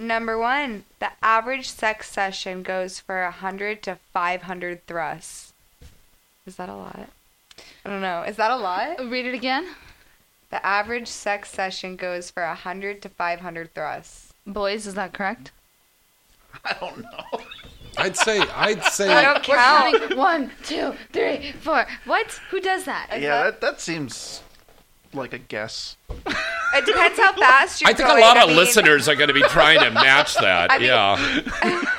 Number 0.00 0.38
one, 0.38 0.84
the 0.98 1.10
average 1.22 1.68
sex 1.68 2.10
session 2.10 2.62
goes 2.62 2.98
for 2.98 3.22
100 3.22 3.82
to 3.82 3.98
500 4.14 4.86
thrusts. 4.86 5.52
Is 6.46 6.56
that 6.56 6.70
a 6.70 6.74
lot? 6.74 7.10
I 7.84 7.90
don't 7.90 8.00
know. 8.00 8.22
Is 8.22 8.36
that 8.36 8.50
a 8.50 8.56
lot? 8.56 8.98
Read 8.98 9.26
it 9.26 9.34
again. 9.34 9.66
The 10.48 10.64
average 10.64 11.06
sex 11.06 11.50
session 11.50 11.96
goes 11.96 12.30
for 12.30 12.46
100 12.46 13.02
to 13.02 13.10
500 13.10 13.74
thrusts. 13.74 14.32
Boys, 14.46 14.86
is 14.86 14.94
that 14.94 15.12
correct? 15.12 15.52
I 16.64 16.74
don't 16.80 17.02
know. 17.02 17.40
I'd 17.98 18.16
say, 18.16 18.40
I'd 18.40 18.82
say, 18.84 19.12
I 19.12 19.22
don't 19.22 19.42
count. 19.42 20.16
one, 20.16 20.50
two, 20.64 20.94
three, 21.12 21.52
four. 21.60 21.86
What? 22.06 22.40
Who 22.50 22.60
does 22.60 22.84
that? 22.84 23.08
yeah, 23.20 23.44
that, 23.44 23.60
that 23.60 23.82
seems 23.82 24.42
like 25.12 25.32
a 25.32 25.38
guess. 25.38 25.96
It 26.08 26.86
depends 26.86 27.18
how 27.18 27.32
fast 27.36 27.80
you're 27.80 27.90
I 27.90 27.94
think 27.94 28.08
going. 28.08 28.22
a 28.22 28.26
lot 28.26 28.36
I 28.36 28.42
of 28.42 28.48
mean, 28.48 28.56
listeners 28.56 29.08
are 29.08 29.14
going 29.16 29.28
to 29.28 29.34
be 29.34 29.42
trying 29.42 29.80
to 29.80 29.90
match 29.90 30.34
that. 30.40 30.70
I 30.70 30.78
mean- 30.78 30.86
yeah. 30.88 31.16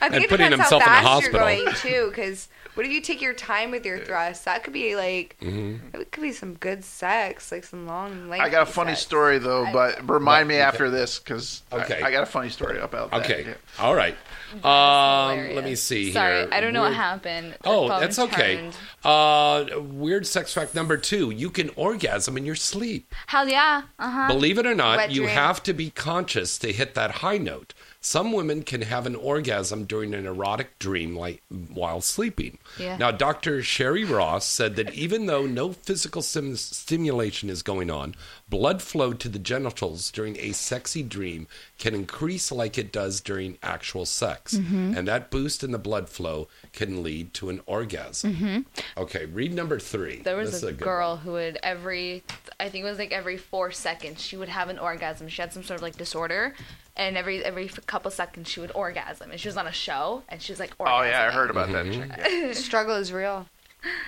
I 0.00 0.08
think 0.10 0.14
and 0.16 0.24
it 0.24 0.30
putting 0.30 0.50
depends 0.50 0.70
how 0.70 0.78
himself 0.78 0.82
in 0.82 0.88
the 0.88 0.94
fast 0.94 1.06
hospital. 1.06 1.50
you're 1.50 1.64
going 1.64 1.74
too, 1.76 2.06
because 2.10 2.48
what 2.74 2.84
if 2.86 2.92
you 2.92 3.00
take 3.00 3.20
your 3.22 3.34
time 3.34 3.70
with 3.70 3.84
your 3.86 3.98
thrust? 3.98 4.44
That 4.44 4.64
could 4.64 4.72
be 4.72 4.96
like, 4.96 5.36
Mm-hmm. 5.40 6.00
it 6.00 6.10
could 6.12 6.22
be 6.22 6.32
some 6.32 6.54
good 6.54 6.84
sex, 6.84 7.50
like 7.52 7.64
some 7.64 7.86
long. 7.86 8.28
Like 8.28 8.40
I 8.40 8.48
got 8.48 8.62
a 8.62 8.66
funny 8.70 8.92
sex. 8.92 9.02
story 9.02 9.38
though, 9.38 9.66
but 9.72 10.08
remind 10.08 10.48
me 10.48 10.54
Okay. 10.56 10.62
after 10.62 10.90
this 10.90 11.18
because 11.18 11.62
Okay. 11.72 12.00
I, 12.02 12.08
I 12.08 12.10
got 12.10 12.22
a 12.22 12.26
funny 12.26 12.48
story 12.50 12.78
about 12.78 13.10
that. 13.10 13.22
Okay. 13.24 13.44
yeah. 13.46 13.54
All 13.84 13.94
right. 13.94 14.16
Um, 14.62 15.54
let 15.54 15.64
me 15.64 15.74
see 15.74 16.04
here. 16.04 16.12
Sorry, 16.12 16.36
here. 16.40 16.48
I 16.52 16.60
don't 16.60 16.72
know 16.72 16.82
what 16.82 16.94
happened. 16.94 17.52
The 17.62 17.68
Oh, 17.68 17.88
phone 17.88 18.00
that's 18.00 18.18
okay. 18.20 18.70
Uh, 19.04 19.64
weird 19.80 20.26
sex 20.26 20.54
fact 20.54 20.74
number 20.74 20.96
two: 20.96 21.30
you 21.30 21.50
can 21.50 21.70
orgasm 21.76 22.36
in 22.36 22.44
your 22.46 22.54
sleep. 22.54 23.12
Hell 23.26 23.48
yeah. 23.48 23.82
Uh 23.98 24.10
huh. 24.10 24.28
Believe 24.28 24.58
it 24.58 24.66
or 24.66 24.74
not, 24.74 24.96
Wet 24.98 25.10
you 25.10 25.22
dream. 25.22 25.34
have 25.34 25.62
to 25.64 25.72
be 25.72 25.90
conscious 25.90 26.56
to 26.58 26.72
hit 26.72 26.94
that 26.94 27.10
high 27.16 27.38
note. 27.38 27.74
Some 28.04 28.32
women 28.32 28.64
can 28.64 28.82
have 28.82 29.06
an 29.06 29.14
orgasm 29.16 29.86
during 29.86 30.12
an 30.12 30.26
erotic 30.26 30.78
dream 30.78 31.16
like 31.16 31.42
while 31.48 32.02
sleeping. 32.02 32.58
Yeah. 32.78 32.98
Now, 32.98 33.10
Dr. 33.10 33.62
Sherry 33.62 34.04
Ross 34.04 34.44
said 34.44 34.76
that 34.76 34.92
even 34.92 35.24
though 35.24 35.46
no 35.46 35.72
physical 35.72 36.20
sim- 36.20 36.56
stimulation 36.56 37.48
is 37.48 37.62
going 37.62 37.90
on, 37.90 38.14
blood 38.46 38.82
flow 38.82 39.14
to 39.14 39.28
the 39.30 39.38
genitals 39.38 40.10
during 40.10 40.36
a 40.38 40.52
sexy 40.52 41.02
dream 41.02 41.46
can 41.78 41.94
increase 41.94 42.52
like 42.52 42.76
it 42.76 42.92
does 42.92 43.22
during 43.22 43.56
actual 43.62 44.04
sex. 44.04 44.52
Mm-hmm. 44.52 44.98
And 44.98 45.08
that 45.08 45.30
boost 45.30 45.64
in 45.64 45.72
the 45.72 45.78
blood 45.78 46.10
flow 46.10 46.48
can 46.74 47.02
lead 47.02 47.32
to 47.34 47.48
an 47.48 47.62
orgasm. 47.64 48.34
Mm-hmm. 48.34 48.60
Okay, 48.98 49.24
read 49.24 49.54
number 49.54 49.78
three. 49.78 50.20
There 50.20 50.36
was 50.36 50.62
a, 50.62 50.68
is 50.68 50.76
girl 50.76 51.12
one. 51.12 51.18
who 51.20 51.32
would 51.32 51.58
every, 51.62 52.22
I 52.60 52.68
think 52.68 52.84
it 52.84 52.88
was 52.88 52.98
like 52.98 53.12
every 53.12 53.38
four 53.38 53.70
seconds, 53.70 54.20
she 54.20 54.36
would 54.36 54.50
have 54.50 54.68
an 54.68 54.78
orgasm. 54.78 55.26
She 55.28 55.40
had 55.40 55.54
some 55.54 55.62
sort 55.62 55.78
of 55.78 55.82
like 55.82 55.96
disorder, 55.96 56.54
and 56.96 57.16
every 57.16 57.44
every 57.44 57.68
couple 57.86 58.10
seconds 58.10 58.48
she 58.48 58.60
would 58.60 58.72
orgasm. 58.74 59.30
And 59.30 59.40
she 59.40 59.48
was 59.48 59.56
on 59.56 59.66
a 59.66 59.72
show, 59.72 60.22
and 60.28 60.40
she 60.40 60.52
was 60.52 60.60
like, 60.60 60.72
Oh 60.80 61.02
yeah, 61.02 61.26
I 61.28 61.32
heard 61.32 61.50
about 61.50 61.70
that. 61.72 61.86
Mm-hmm. 61.86 62.22
chick. 62.44 62.54
Struggle 62.54 62.96
is 62.96 63.12
real. 63.12 63.46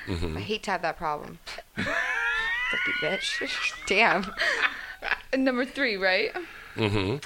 Mm-hmm. 0.07 0.37
I 0.37 0.41
hate 0.41 0.63
to 0.65 0.71
have 0.71 0.83
that 0.83 0.97
problem. 0.97 1.39
Bitch. 3.03 3.73
Damn. 3.87 4.33
Number 5.37 5.65
three, 5.65 5.97
right? 5.97 6.33
Mhm. 6.77 7.23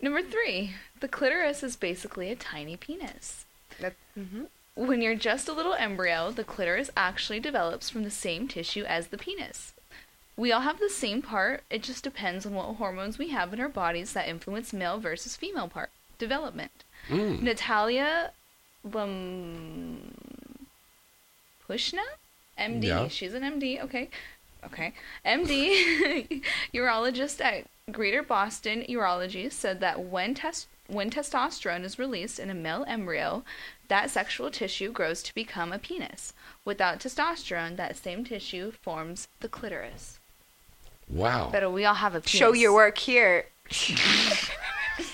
Number 0.00 0.22
three, 0.22 0.74
the 1.00 1.08
clitoris 1.08 1.62
is 1.62 1.76
basically 1.76 2.30
a 2.30 2.36
tiny 2.36 2.76
penis. 2.76 3.44
That, 3.80 3.94
mhm. 4.18 4.46
When 4.74 5.02
you're 5.02 5.14
just 5.14 5.48
a 5.48 5.52
little 5.52 5.74
embryo, 5.74 6.30
the 6.30 6.44
clitoris 6.44 6.90
actually 6.96 7.40
develops 7.40 7.90
from 7.90 8.02
the 8.04 8.10
same 8.10 8.48
tissue 8.48 8.84
as 8.84 9.08
the 9.08 9.18
penis. 9.18 9.72
We 10.40 10.52
all 10.52 10.62
have 10.62 10.80
the 10.80 10.88
same 10.88 11.20
part, 11.20 11.64
it 11.68 11.82
just 11.82 12.02
depends 12.02 12.46
on 12.46 12.54
what 12.54 12.76
hormones 12.76 13.18
we 13.18 13.28
have 13.28 13.52
in 13.52 13.60
our 13.60 13.68
bodies 13.68 14.14
that 14.14 14.26
influence 14.26 14.72
male 14.72 14.98
versus 14.98 15.36
female 15.36 15.68
part 15.68 15.90
development. 16.18 16.82
Mm. 17.10 17.42
Natalia 17.42 18.30
Pushna? 18.82 19.60
MD. 22.58 22.84
Yeah. 22.84 23.08
She's 23.08 23.34
an 23.34 23.42
MD, 23.42 23.84
okay. 23.84 24.08
Okay. 24.64 24.94
MD, 25.26 26.42
urologist 26.74 27.44
at 27.44 27.66
Greater 27.92 28.22
Boston 28.22 28.86
Urology, 28.88 29.52
said 29.52 29.80
that 29.80 30.00
when 30.00 30.32
test 30.32 30.68
when 30.86 31.10
testosterone 31.10 31.84
is 31.84 31.98
released 31.98 32.38
in 32.38 32.48
a 32.48 32.54
male 32.54 32.86
embryo, 32.88 33.44
that 33.88 34.08
sexual 34.08 34.50
tissue 34.50 34.90
grows 34.90 35.22
to 35.22 35.34
become 35.34 35.70
a 35.70 35.78
penis. 35.78 36.32
Without 36.64 36.98
testosterone, 36.98 37.76
that 37.76 37.98
same 37.98 38.24
tissue 38.24 38.72
forms 38.72 39.28
the 39.40 39.48
clitoris. 39.48 40.19
Wow. 41.10 41.50
But 41.52 41.72
we 41.72 41.84
all 41.84 41.94
have 41.94 42.14
a 42.14 42.20
penis. 42.20 42.30
Show 42.30 42.52
your 42.52 42.72
work 42.72 42.98
here. 42.98 43.46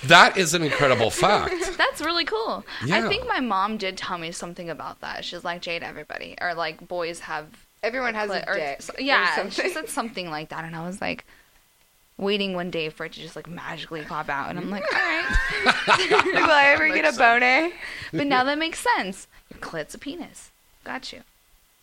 That 0.05 0.36
is 0.36 0.53
an 0.55 0.62
incredible 0.62 1.11
fact. 1.11 1.55
That's 1.78 2.01
really 2.01 2.24
cool. 2.24 2.64
Yeah. 2.84 3.07
I 3.07 3.09
think 3.09 3.26
my 3.28 3.40
mom 3.40 3.76
did 3.76 3.97
tell 3.97 4.18
me 4.18 4.32
something 4.32 4.68
about 4.68 5.01
that. 5.01 5.24
She's 5.24 5.44
like, 5.44 5.62
Jade, 5.62 5.82
everybody, 5.82 6.36
or 6.40 6.55
like 6.55 6.86
boys 6.88 7.20
have. 7.20 7.47
Everyone 7.82 8.14
has 8.14 8.30
clit- 8.30 8.44
a 8.47 8.51
or- 8.51 8.55
dick. 8.57 8.82
so- 8.82 8.94
or 8.99 9.01
yeah, 9.01 9.49
she 9.49 9.68
said 9.70 9.88
something 9.88 10.28
like 10.30 10.49
that, 10.49 10.64
and 10.64 10.74
I 10.74 10.84
was 10.86 11.01
like, 11.01 11.24
waiting 12.18 12.55
one 12.55 12.70
day 12.70 12.88
for 12.88 13.07
it 13.07 13.12
to 13.12 13.20
just 13.20 13.36
like 13.36 13.49
magically 13.49 14.03
pop 14.03 14.28
out, 14.28 14.51
and 14.51 14.59
I'm 14.59 14.70
like, 14.70 14.84
all 14.92 14.99
right. 14.99 15.24
Will 16.34 16.51
I 16.51 16.64
ever 16.74 16.88
get 16.88 17.14
a 17.14 17.16
boner? 17.16 17.70
But 18.12 18.26
now 18.26 18.42
that 18.44 18.59
makes 18.59 18.80
sense. 18.97 19.28
Your 19.53 19.61
clit's 19.61 19.94
a 19.94 19.99
penis. 19.99 20.51
Got 20.84 21.12
you. 21.12 21.22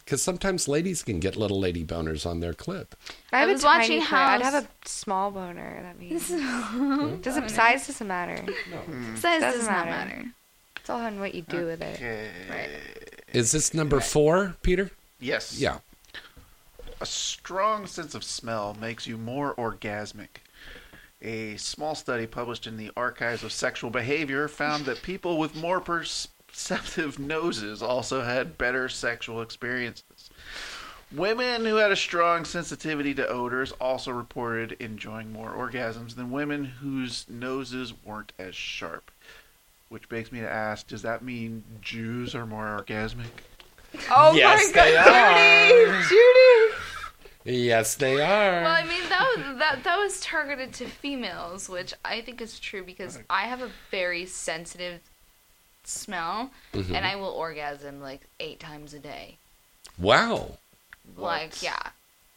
Because 0.04 0.22
sometimes 0.22 0.68
ladies 0.68 1.02
can 1.02 1.20
get 1.20 1.36
little 1.38 1.60
lady 1.60 1.86
boners 1.86 2.26
on 2.26 2.42
their 2.42 2.54
clip. 2.54 2.96
I 3.32 3.40
have 3.40 3.50
I 3.50 3.54
was 3.54 3.64
a 3.64 3.66
watching 3.66 4.02
how 4.02 4.28
I'd 4.28 4.42
have 4.42 4.66
a 4.66 4.68
small 4.86 5.32
boner. 5.32 5.82
That 5.82 6.00
means 6.00 6.28
doesn't 7.24 7.44
hmm? 7.44 7.48
size 7.48 7.88
doesn't 7.88 8.08
matter. 8.08 8.44
No. 8.70 8.78
Hmm. 8.78 9.16
Size 9.16 9.42
Doesn't 9.42 9.60
does 9.62 9.68
not 9.70 9.86
matter. 9.86 10.16
matter. 10.16 10.32
It's 10.78 10.90
all 10.90 11.00
on 11.00 11.20
what 11.20 11.34
you 11.34 11.44
do 11.44 11.66
with 11.66 11.82
it. 11.82 12.02
Right. 12.50 12.70
Is 13.32 13.54
this 13.54 13.74
number 13.74 14.02
four, 14.02 14.58
Peter? 14.62 14.92
Yes. 15.20 15.58
Yeah. 15.58 15.78
A 17.00 17.06
strong 17.06 17.88
sense 17.88 18.14
of 18.14 18.24
smell 18.24 18.76
makes 18.80 19.08
you 19.08 19.18
more 19.18 19.56
orgasmic. 19.56 20.42
A 21.22 21.56
small 21.56 21.96
study 21.96 22.28
published 22.28 22.68
in 22.68 22.76
the 22.76 22.92
Archives 22.98 23.44
of 23.44 23.54
Sexual 23.54 23.92
Behavior 23.92 24.50
found 24.50 24.84
that 24.86 25.02
people 25.02 25.38
with 25.38 25.56
more 25.56 25.80
perceptive 26.54 27.18
noses 27.20 27.82
also 27.82 28.22
had 28.22 28.58
better 28.58 28.88
sexual 28.88 29.42
experiences. 29.42 30.30
Women 31.12 31.66
who 31.66 31.76
had 31.76 31.92
a 31.92 31.96
strong 31.96 32.46
sensitivity 32.46 33.14
to 33.16 33.28
odors 33.28 33.72
also 33.74 34.12
reported 34.12 34.78
enjoying 34.80 35.32
more 35.32 35.52
orgasms 35.52 36.16
than 36.16 36.32
women 36.32 36.66
whose 36.66 37.26
noses 37.30 37.94
weren't 38.04 38.34
as 38.40 38.56
sharp. 38.56 39.12
Which 39.90 40.10
makes 40.10 40.32
me 40.32 40.40
to 40.40 40.50
ask, 40.50 40.88
does 40.88 41.04
that 41.04 41.24
mean 41.24 41.64
Jews 41.82 42.34
are 42.34 42.48
more 42.48 42.66
orgasmic? 42.66 43.26
Oh 44.10 44.34
Yes, 44.34 44.72
my 44.74 44.94
god, 44.94 45.70
Judy! 45.70 46.08
Judy! 46.10 47.64
Yes, 47.66 47.96
they 47.96 48.16
are. 48.16 48.62
Well, 48.64 48.72
I 48.72 48.84
mean 48.86 49.08
that 49.10 49.34
was, 49.36 49.60
that 49.60 49.84
that 49.84 49.98
was 49.98 50.20
targeted 50.22 50.74
to 50.76 50.86
females, 50.86 51.70
which 51.70 51.94
I 52.04 52.22
think 52.22 52.42
is 52.42 52.60
true 52.60 52.84
because 52.84 53.20
I 53.30 53.44
have 53.44 53.62
a 53.62 53.70
very 53.92 54.26
sensitive 54.26 55.02
smell, 55.88 56.52
Mm-hmm. 56.74 56.96
and 56.96 57.06
I 57.06 57.16
will 57.16 57.28
orgasm 57.30 58.02
like 58.02 58.22
eight 58.40 58.60
times 58.60 58.94
a 58.94 59.00
day. 59.00 59.38
wow. 59.98 60.52
Like 61.18 61.62
yeah, 61.62 61.90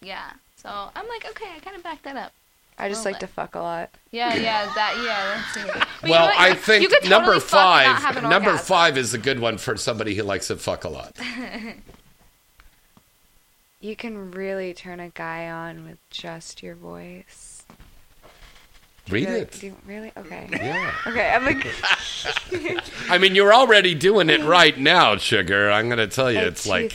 yeah. 0.02 0.30
So 0.56 0.68
I'm 0.68 1.06
like, 1.08 1.24
okay, 1.30 1.46
I 1.54 1.60
kind 1.60 1.76
of 1.76 1.82
back 1.82 2.02
that 2.02 2.16
up. 2.16 2.32
I 2.78 2.88
just 2.90 3.04
Well, 3.04 3.12
like 3.14 3.20
to 3.20 3.26
fuck 3.26 3.54
a 3.54 3.60
lot. 3.60 3.90
Yeah, 4.10 4.34
yeah, 4.34 4.70
that 4.74 4.96
yeah. 5.02 5.42
That's 5.54 5.56
it. 5.56 5.82
You 6.02 6.08
know 6.08 6.12
well, 6.12 6.26
what? 6.26 6.38
I 6.38 6.48
You 6.48 6.54
think 6.56 6.82
could 6.90 7.02
totally 7.04 7.10
number 7.10 7.40
fuck 7.40 7.82
and 7.86 8.02
not 8.02 8.14
five. 8.14 8.22
Number 8.22 8.50
orgasm. 8.50 8.66
five 8.66 8.98
is 8.98 9.14
a 9.14 9.18
good 9.18 9.38
one 9.40 9.56
for 9.58 9.76
somebody 9.76 10.14
who 10.16 10.24
likes 10.24 10.48
to 10.48 10.56
fuck 10.56 10.84
a 10.84 10.88
lot. 10.88 11.16
You 13.80 13.94
can 13.94 14.30
really 14.32 14.74
turn 14.74 15.00
a 15.00 15.10
guy 15.10 15.48
on 15.48 15.84
with 15.84 15.98
just 16.10 16.62
your 16.62 16.74
voice. 16.74 17.55
Read 19.08 19.28
Really- 19.28 19.40
it. 19.40 19.62
you- 19.62 19.76
really? 19.86 20.12
Okay. 20.16 20.48
Yeah. 20.52 20.92
Okay, 21.06 21.30
I'm 21.30 21.44
like. 21.44 21.66
I 23.10 23.18
mean, 23.18 23.34
you're 23.34 23.54
already 23.54 23.94
doing 23.94 24.30
it 24.30 24.42
right 24.42 24.76
now, 24.76 25.16
sugar. 25.16 25.70
I'm 25.70 25.86
going 25.88 25.98
to 25.98 26.08
tell 26.08 26.30
you, 26.32 26.40
it's 26.40 26.66
like 26.66 26.92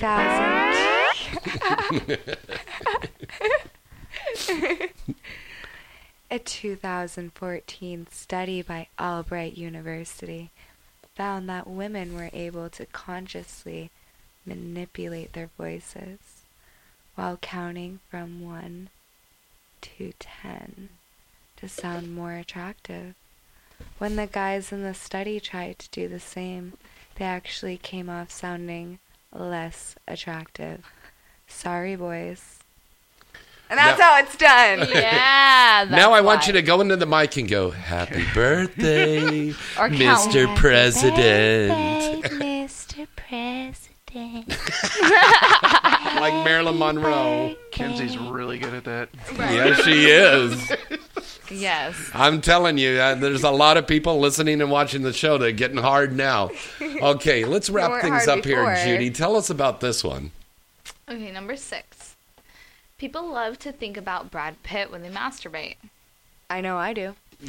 A 6.30 6.40
2014 6.40 8.08
study 8.10 8.62
by 8.62 8.88
Albright 9.00 9.58
University 9.58 10.50
found 11.16 11.50
that 11.50 11.68
women 11.68 12.16
were 12.16 12.30
able 12.32 12.70
to 12.70 12.86
consciously 12.88 13.90
manipulate 14.46 15.34
their 15.34 15.50
voices 15.58 16.20
while 17.16 17.38
counting 17.38 18.00
from 18.10 18.42
1 18.46 18.90
to 19.82 20.14
10 20.20 20.90
to 21.62 21.70
sound 21.70 22.14
more 22.14 22.34
attractive. 22.34 23.16
When 23.98 24.16
the 24.16 24.28
guys 24.28 24.72
in 24.72 24.84
the 24.84 24.94
study 24.94 25.40
tried 25.40 25.80
to 25.80 25.90
do 25.90 26.08
the 26.08 26.20
same, 26.20 26.74
they 27.16 27.26
actually 27.26 27.78
came 27.78 28.10
off 28.10 28.32
sounding 28.32 29.00
less 29.34 29.96
attractive. 30.08 30.84
Sorry, 31.48 31.96
boys. 31.96 32.60
And 33.70 33.78
that's 33.80 33.98
Now- 34.00 34.06
how 34.14 34.20
it's 34.20 34.36
done. 34.36 34.88
Yeah. 34.94 35.86
Now 35.90 36.12
I 36.14 36.22
want 36.22 36.42
why. 36.42 36.48
you 36.48 36.54
to 36.54 36.62
go 36.62 36.82
into 36.82 36.96
the 36.98 37.06
mic 37.06 37.38
and 37.38 37.48
go, 37.50 37.72
Happy 37.72 38.26
birthday, 38.34 39.50
Or 39.80 39.90
count. 39.90 40.32
Mr. 40.32 40.54
President. 40.58 42.24
Mr. 42.26 43.08
President. 43.16 44.50
like 46.20 46.34
Marilyn 46.44 46.78
Monroe. 46.78 47.56
Kenzie's 47.72 48.18
really 48.18 48.58
good 48.60 48.74
at 48.74 48.84
that. 48.84 49.10
Yeah, 49.38 49.74
she 49.76 50.08
is. 50.10 50.72
Yes. 51.52 51.96
I'm 52.14 52.42
telling 52.42 52.78
you, 52.78 52.92
uh, 53.00 53.16
there's 53.16 53.44
a 53.44 53.52
lot 53.52 53.78
of 53.78 53.86
people 53.88 54.20
listening 54.20 54.62
and 54.62 54.72
watching 54.72 55.02
the 55.02 55.14
show 55.14 55.38
They're 55.38 55.52
getting 55.52 55.78
hard 55.78 56.16
now. 56.16 56.50
Okay, 57.02 57.46
let's 57.46 57.70
wrap 57.70 58.02
things 58.02 58.26
hard 58.26 58.40
up 58.40 58.46
here. 58.46 58.76
Judy. 58.86 59.10
Tell 59.10 59.36
us 59.36 59.50
about 59.50 59.80
this 59.82 60.04
one. 60.04 60.32
Okay, 61.10 61.32
number 61.32 61.56
six. 61.56 62.16
People 63.00 63.28
love 63.28 63.58
to 63.60 63.72
think 63.72 63.98
about 63.98 64.30
Brad 64.30 64.62
Pitt 64.62 64.92
when 64.92 65.02
they 65.02 65.10
masturbate. 65.10 65.78
I 66.48 66.62
know 66.62 66.78
I 66.78 66.94
do. 66.94 67.16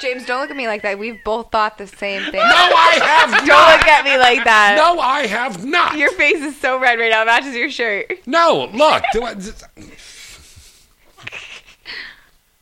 James, 0.00 0.26
don't 0.26 0.40
look 0.40 0.50
at 0.50 0.56
me 0.56 0.66
like 0.66 0.82
that. 0.82 0.98
We've 0.98 1.22
both 1.24 1.52
thought 1.52 1.78
the 1.78 1.86
same 1.86 2.22
thing. 2.24 2.40
No, 2.40 2.40
I 2.42 2.98
have 3.00 3.30
Don't 3.38 3.46
not. 3.46 3.78
look 3.78 3.86
at 3.86 4.04
me 4.04 4.18
like 4.18 4.42
that. 4.42 4.74
No, 4.76 4.98
I 4.98 5.26
have 5.26 5.64
not. 5.64 5.96
Your 5.96 6.10
face 6.12 6.42
is 6.42 6.56
so 6.56 6.80
red 6.80 6.98
right 6.98 7.10
now. 7.10 7.22
It 7.22 7.26
matches 7.26 7.54
your 7.54 7.70
shirt. 7.70 8.12
No, 8.26 8.68
look. 8.74 9.04
Do 9.12 9.22
I, 9.22 9.34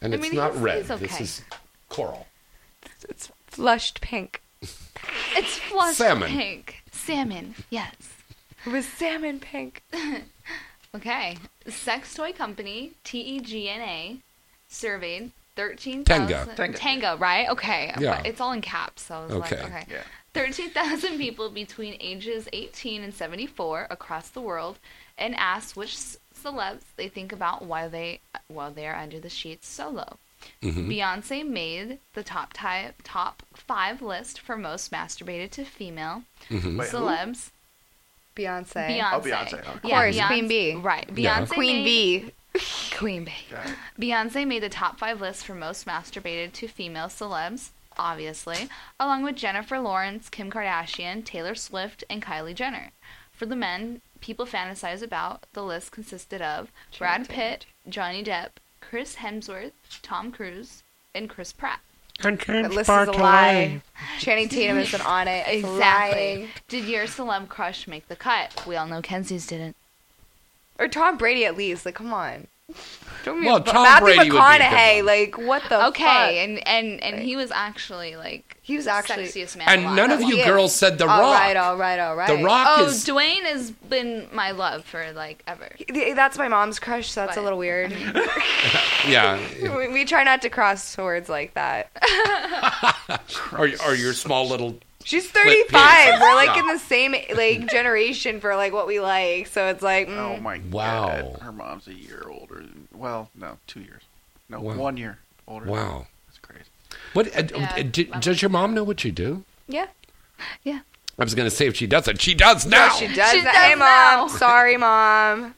and 0.02 0.12
I 0.12 0.16
it's 0.16 0.22
mean, 0.22 0.34
not 0.36 0.52
he's- 0.52 0.62
red. 0.62 0.78
he's 0.78 0.88
This 1.00 1.12
okay. 1.14 1.24
is 1.24 1.42
coral. 1.88 2.26
It's 3.08 3.30
flushed 3.46 4.00
pink. 4.00 4.42
It's 5.34 5.56
flushed 5.58 5.98
Salmon. 5.98 6.28
pink. 6.30 6.82
Salmon, 6.92 7.54
yes. 7.70 7.94
It 8.66 8.70
was 8.70 8.86
salmon 8.86 9.40
pink. 9.40 9.82
Okay. 10.94 11.38
Sex 11.68 12.12
toy 12.12 12.32
company 12.32 12.92
TEGNA 13.02 14.18
surveyed 14.68 15.30
13,000 15.56 16.04
Tenga. 16.04 16.54
Tenga. 16.54 16.76
Tango, 16.78 17.16
right? 17.16 17.48
Okay. 17.48 17.94
Yeah. 17.98 18.16
But 18.18 18.26
it's 18.26 18.42
all 18.42 18.52
in 18.52 18.60
caps, 18.60 19.04
so 19.06 19.14
I 19.14 19.20
was 19.24 19.32
Okay. 19.36 19.56
like, 19.56 19.64
okay. 19.72 19.86
Yeah. 19.90 20.02
13,000 20.34 21.16
people 21.16 21.48
between 21.48 21.96
ages 21.98 22.46
18 22.52 23.02
and 23.02 23.14
74 23.14 23.86
across 23.88 24.28
the 24.28 24.42
world 24.42 24.78
and 25.16 25.34
asked 25.36 25.76
which 25.76 25.96
c- 25.96 26.18
celebs 26.42 26.82
they 26.96 27.08
think 27.08 27.32
about 27.32 27.62
while 27.64 27.88
they 27.90 28.20
while 28.48 28.70
they 28.70 28.86
are 28.86 28.96
under 28.96 29.20
the 29.20 29.28
sheets 29.30 29.68
solo. 29.68 30.18
Mm-hmm. 30.60 30.90
Beyonce 30.90 31.46
made 31.46 31.98
the 32.14 32.24
top 32.24 32.52
type, 32.52 32.96
top 33.04 33.44
5 33.54 34.02
list 34.02 34.40
for 34.40 34.56
most 34.56 34.90
masturbated 34.90 35.50
to 35.52 35.64
female 35.64 36.24
Mm-hmm. 36.50 36.76
Wait, 36.78 36.88
who? 36.88 36.96
celebs. 36.98 37.50
Beyonce. 38.34 38.98
Beyonce. 38.98 39.12
Oh, 39.12 39.20
Beyonce, 39.20 39.52
of 39.60 39.76
Of 39.76 39.82
course, 39.82 40.16
Beyonce- 40.16 40.26
Queen 40.26 40.48
Bee. 40.48 40.74
Right. 40.74 41.08
Yeah. 41.14 41.40
Beyonce 41.44 41.48
Queen 41.50 41.84
made- 41.84 41.84
Bee. 42.54 42.60
Queen 42.96 43.24
Bee. 43.24 43.32
Got 43.50 43.66
it. 43.66 43.74
Beyonce 44.00 44.46
made 44.46 44.62
the 44.62 44.68
top 44.68 44.98
five 44.98 45.20
list 45.20 45.44
for 45.46 45.54
most 45.54 45.86
masturbated 45.86 46.52
to 46.54 46.66
female 46.68 47.06
celebs, 47.06 47.70
obviously, 47.98 48.68
along 48.98 49.22
with 49.22 49.36
Jennifer 49.36 49.78
Lawrence, 49.78 50.28
Kim 50.28 50.50
Kardashian, 50.50 51.24
Taylor 51.24 51.54
Swift, 51.54 52.04
and 52.10 52.22
Kylie 52.22 52.54
Jenner. 52.54 52.90
For 53.32 53.46
the 53.46 53.56
men, 53.56 54.00
people 54.22 54.46
fantasize 54.46 55.02
about, 55.02 55.44
the 55.52 55.62
list 55.62 55.92
consisted 55.92 56.40
of 56.40 56.72
Brad 56.96 57.28
Pitt, 57.28 57.66
Johnny 57.86 58.24
Depp, 58.24 58.52
Chris 58.80 59.16
Hemsworth, 59.16 59.72
Tom 60.00 60.32
Cruise, 60.32 60.82
and 61.14 61.28
Chris 61.28 61.52
Pratt. 61.52 61.80
That 62.20 62.70
list 62.70 62.88
is 62.88 63.08
a 63.08 63.12
lie. 63.12 63.82
Channing 64.20 64.48
Tatum 64.48 64.76
has 64.76 64.92
been 64.92 65.00
on 65.00 65.28
it. 65.28 65.44
Exactly. 65.48 66.36
lying. 66.36 66.48
Did 66.68 66.84
your 66.84 67.04
celeb 67.04 67.48
crush 67.48 67.88
make 67.88 68.08
the 68.08 68.16
cut? 68.16 68.64
We 68.66 68.76
all 68.76 68.86
know 68.86 69.02
Kenzie's 69.02 69.46
didn't. 69.46 69.76
Or 70.78 70.88
Tom 70.88 71.16
Brady 71.18 71.44
at 71.44 71.56
least. 71.56 71.84
Like, 71.84 71.96
come 71.96 72.12
on. 72.12 72.46
Don't 73.24 73.40
be 73.40 73.46
Well, 73.46 73.56
a- 73.58 73.64
Tom 73.64 73.84
Matthew 73.84 74.04
Brady 74.04 74.18
would 74.18 74.24
be 74.24 74.28
a 74.30 74.32
good 74.32 74.40
McConaughey. 74.60 74.96
one. 74.96 75.06
Like, 75.06 75.38
what 75.38 75.62
the 75.68 75.86
Okay, 75.86 76.02
fuck? 76.04 76.32
and 76.32 76.66
and 76.68 77.02
and 77.04 77.16
Right. 77.18 77.22
he 77.24 77.36
was 77.36 77.52
actually 77.52 78.16
like 78.16 78.56
He 78.62 78.76
was 78.76 78.88
actually- 78.88 79.24
sexiest 79.26 79.56
man. 79.56 79.68
And 79.68 79.82
alive. 79.84 79.96
none 79.96 80.10
of 80.10 80.22
you 80.22 80.38
Yeah. 80.38 80.46
girls 80.46 80.74
said 80.74 80.98
The 80.98 81.06
all 81.06 81.20
Rock. 81.20 81.38
right, 81.40 81.56
all 81.56 81.76
right, 81.76 82.00
all 82.00 82.16
right. 82.16 82.26
The 82.36 82.42
Rock 82.44 82.66
Oh, 82.70 82.84
is. 82.86 83.04
Dwayne 83.06 83.42
has 83.44 83.70
been 83.70 84.28
my 84.32 84.50
love 84.50 84.84
for 84.84 85.12
like 85.12 85.42
ever. 85.46 85.68
Th- 85.92 86.16
That's 86.16 86.36
my 86.36 86.48
mom's 86.48 86.80
crush, 86.80 87.10
so 87.12 87.24
that's 87.24 87.36
a 87.36 87.42
little 87.42 87.58
weird. 87.60 87.92
yeah. 89.08 89.38
we, 89.76 89.86
we 89.88 90.04
try 90.04 90.24
not 90.24 90.42
to 90.42 90.50
cross 90.50 90.82
swords 90.84 91.28
like 91.28 91.54
that. 91.54 91.90
are 93.52 93.68
or 93.86 93.94
your 93.94 94.12
small 94.14 94.48
little. 94.48 94.78
She's 95.04 95.28
35. 95.30 96.20
We're 96.20 96.34
like 96.34 96.56
in 96.56 96.66
the 96.66 96.78
same 96.78 97.12
like 97.34 97.68
generation 97.70 98.40
for 98.40 98.54
like 98.56 98.72
what 98.72 98.86
we 98.86 99.00
like. 99.00 99.46
So 99.48 99.66
it's 99.68 99.82
like, 99.82 100.08
mm, 100.08 100.16
Oh 100.16 100.40
my 100.40 100.60
Wow. 100.70 101.06
god. 101.32 101.40
Her 101.42 101.52
mom's 101.52 101.86
a 101.88 101.94
year 101.94 102.24
older. 102.28 102.56
Than, 102.56 102.88
well, 102.94 103.30
no, 103.34 103.58
two 103.66 103.80
years. 103.80 104.02
No, 104.48 104.60
Wow. 104.60 104.74
one 104.76 104.96
year 104.96 105.18
older. 105.48 105.66
Wow. 105.66 106.06
That's 106.26 106.38
crazy. 106.38 106.64
What 107.14 107.26
uh, 107.36 107.58
Yeah, 107.58 107.74
uh, 107.78 107.82
d- 107.82 108.08
I'm- 108.12 108.20
does 108.20 108.42
your 108.42 108.48
mom 108.50 108.74
know 108.74 108.84
what 108.84 109.04
you 109.04 109.12
do? 109.12 109.44
yeah. 109.68 109.86
Yeah. 110.64 110.80
I 111.18 111.24
was 111.24 111.34
going 111.34 111.48
to 111.48 111.54
say 111.54 111.66
if 111.66 111.76
she 111.76 111.86
doesn't, 111.86 112.20
she 112.20 112.34
does 112.34 112.64
now. 112.66 112.88
She 112.90 113.06
does. 113.06 113.30
She 113.32 113.40
that. 113.42 113.52
does 113.52 113.56
hey, 113.56 113.74
mom. 113.74 113.78
now. 113.80 114.26
Sorry, 114.38 114.76
mom. 114.76 115.54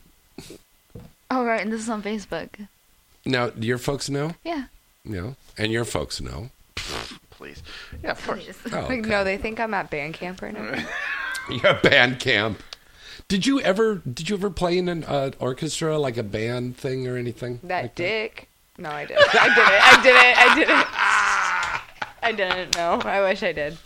Oh 1.30 1.45
right, 1.45 1.61
and 1.61 1.72
this 1.72 1.80
is 1.80 1.88
on 1.88 2.03
Facebook. 2.03 2.49
Now 3.24 3.51
your 3.59 3.78
folks 3.78 4.11
know. 4.11 4.34
Yeah. 4.45 4.64
No, 5.05 5.36
and 5.57 5.72
your 5.72 5.84
folks 5.84 6.20
know. 6.20 6.51
Please. 7.45 7.62
Yeah, 8.03 8.12
of 8.12 8.26
course. 8.26 8.45
Please. 8.45 8.72
Oh, 8.72 8.80
Like, 8.88 9.01
okay. 9.01 9.09
no, 9.09 9.22
they 9.22 9.36
think 9.36 9.61
I'm 9.61 9.74
at 9.74 9.90
band 9.90 10.14
camp 10.14 10.40
right 10.40 10.55
now. 10.55 10.82
You're 11.51 11.74
band 11.74 12.18
camp. 12.20 12.62
Did 13.28 13.45
you 13.47 13.61
ever? 13.61 13.97
Did 13.97 14.30
you 14.30 14.36
ever 14.36 14.49
play 14.49 14.78
in 14.78 14.88
an 14.88 15.05
uh, 15.05 15.32
orchestra, 15.38 15.99
like 15.99 16.16
a 16.16 16.22
band 16.22 16.76
thing 16.78 17.07
or 17.07 17.16
anything? 17.18 17.61
That 17.62 17.82
like 17.82 17.95
dick. 17.95 18.49
No, 18.78 18.88
I 18.90 19.05
didn't. 19.05 19.22
I 19.34 19.55
didn't. 19.55 19.68
I 19.82 20.03
didn't. 20.03 20.38
I 20.38 20.55
didn't. 20.55 20.86
I 22.22 22.32
didn't. 22.57 22.76
No, 22.76 23.01
I 23.09 23.20
wish 23.20 23.42
I 23.42 23.53
did. 23.53 23.76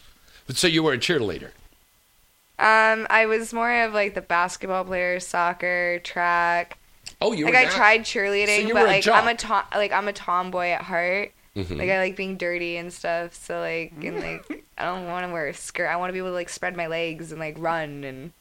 But 0.46 0.56
so 0.56 0.66
you 0.68 0.82
were 0.84 0.92
a 0.92 0.98
cheerleader. 0.98 1.50
Um, 2.60 3.06
I 3.10 3.26
was 3.26 3.52
more 3.52 3.72
of 3.84 3.92
like 3.92 4.14
the 4.14 4.20
basketball 4.22 4.84
player, 4.84 5.18
soccer, 5.20 6.00
track. 6.04 6.78
Oh, 7.20 7.32
you 7.32 7.44
like 7.44 7.54
were 7.54 7.58
I 7.60 7.64
not- 7.64 7.72
tried 7.72 8.00
cheerleading, 8.02 8.66
you 8.68 8.74
but 8.74 8.82
were 8.82 8.86
a 8.88 8.90
like 8.92 9.08
I'm 9.08 9.28
a 9.28 9.34
tom- 9.34 9.66
like 9.74 9.92
I'm 9.92 10.06
a 10.08 10.12
tomboy 10.12 10.68
at 10.68 10.82
heart. 10.82 11.32
Mhm. 11.58 11.76
Like 11.78 11.90
I 11.90 11.98
like 11.98 12.14
being 12.16 12.36
dirty 12.36 12.76
and 12.76 12.92
stuff. 12.92 13.34
So 13.34 13.58
like 13.60 13.92
and 14.02 14.20
like 14.20 14.64
I 14.78 14.84
don't 14.84 15.06
want 15.06 15.26
to 15.26 15.32
wear 15.32 15.48
a 15.48 15.54
skirt. 15.54 15.88
I 15.88 15.96
want 15.96 16.10
to 16.10 16.12
be 16.12 16.18
able 16.18 16.28
to 16.28 16.34
like 16.34 16.48
spread 16.48 16.76
my 16.76 16.86
legs 16.86 17.32
and 17.32 17.40
like 17.40 17.56
run 17.58 18.04
and 18.04 18.32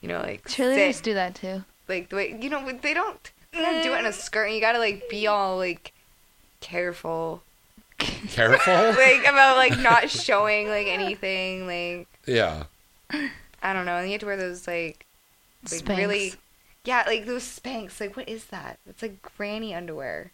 you 0.00 0.08
know 0.08 0.20
like 0.20 0.44
Cheerleaders 0.44 0.94
sit. 0.96 1.04
do 1.04 1.14
that 1.14 1.34
too. 1.34 1.64
like 1.88 2.10
the 2.10 2.16
way 2.16 2.38
you 2.40 2.50
know 2.50 2.70
they 2.82 2.92
don't 2.94 3.30
they 3.52 3.60
don't 3.60 3.82
do 3.82 3.94
it 3.94 4.00
in 4.00 4.06
a 4.06 4.12
skirt. 4.12 4.46
And 4.46 4.54
you 4.54 4.60
gotta 4.60 4.78
like 4.78 5.08
be 5.08 5.26
all 5.26 5.56
like 5.56 5.92
careful 6.60 7.42
Careful. 7.98 8.74
like 8.74 9.20
about 9.26 9.56
like 9.56 9.78
not 9.78 10.10
showing 10.10 10.68
like 10.68 10.88
anything 10.88 11.66
like 11.66 12.06
yeah. 12.26 12.64
I 13.62 13.72
don't 13.72 13.86
know. 13.86 13.96
And 13.96 14.06
you 14.08 14.12
have 14.12 14.20
to 14.20 14.26
wear 14.26 14.36
those 14.36 14.66
like 14.66 15.06
like 15.70 15.82
Spanx. 15.84 15.96
really 15.96 16.34
yeah 16.84 17.04
like 17.06 17.26
those 17.26 17.44
spanks. 17.44 18.00
Like 18.00 18.16
what 18.16 18.28
is 18.28 18.46
that? 18.46 18.78
It's 18.88 19.02
like 19.02 19.22
granny 19.36 19.74
underwear. 19.74 20.32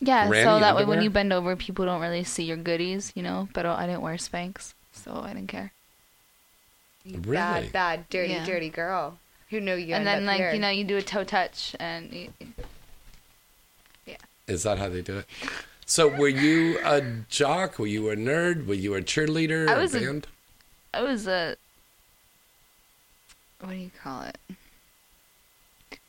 Yeah, 0.00 0.28
Granny 0.28 0.44
so 0.44 0.60
that 0.60 0.76
way 0.76 0.84
when 0.84 1.00
you 1.02 1.08
bend 1.10 1.32
over, 1.32 1.56
people 1.56 1.84
don't 1.86 2.00
really 2.00 2.24
see 2.24 2.44
your 2.44 2.56
goodies, 2.58 3.12
you 3.14 3.22
know. 3.22 3.48
But 3.54 3.64
oh, 3.66 3.72
I 3.72 3.86
didn't 3.86 4.02
wear 4.02 4.14
Spanx, 4.16 4.74
so 4.92 5.22
I 5.24 5.32
didn't 5.32 5.48
care. 5.48 5.72
You 7.04 7.14
Really? 7.20 7.32
Bad, 7.36 7.72
bad, 7.72 8.08
dirty, 8.10 8.32
Yeah. 8.34 8.44
dirty 8.44 8.68
girl. 8.68 9.18
Who 9.50 9.60
knew 9.60 9.74
you? 9.76 9.94
and 9.94 10.06
end 10.06 10.06
then 10.06 10.22
up 10.24 10.26
like 10.26 10.36
here. 10.38 10.52
you 10.52 10.58
know 10.58 10.68
you 10.70 10.84
do 10.84 10.96
a 10.96 11.02
toe 11.02 11.24
touch 11.24 11.74
and 11.78 12.12
you, 12.12 12.32
Is 14.48 14.64
that 14.64 14.78
how 14.78 14.88
they 14.88 15.02
do 15.02 15.18
it? 15.18 15.26
So 15.86 16.08
were 16.08 16.28
you 16.28 16.78
a 16.84 17.00
jock? 17.28 17.78
Were 17.78 17.86
you 17.86 18.10
a 18.10 18.16
nerd? 18.16 18.66
Were 18.66 18.74
you 18.74 18.94
a 18.94 19.02
cheerleader? 19.02 19.68
I 19.68 19.78
was 19.78 19.94
a 19.94 19.98
a- 19.98 20.00
band? 20.00 20.26
I 20.92 21.02
was 21.02 21.26
a 21.26 21.56
what 23.60 23.70
do 23.70 23.76
you 23.76 23.90
call 24.02 24.22
it? 24.22 24.36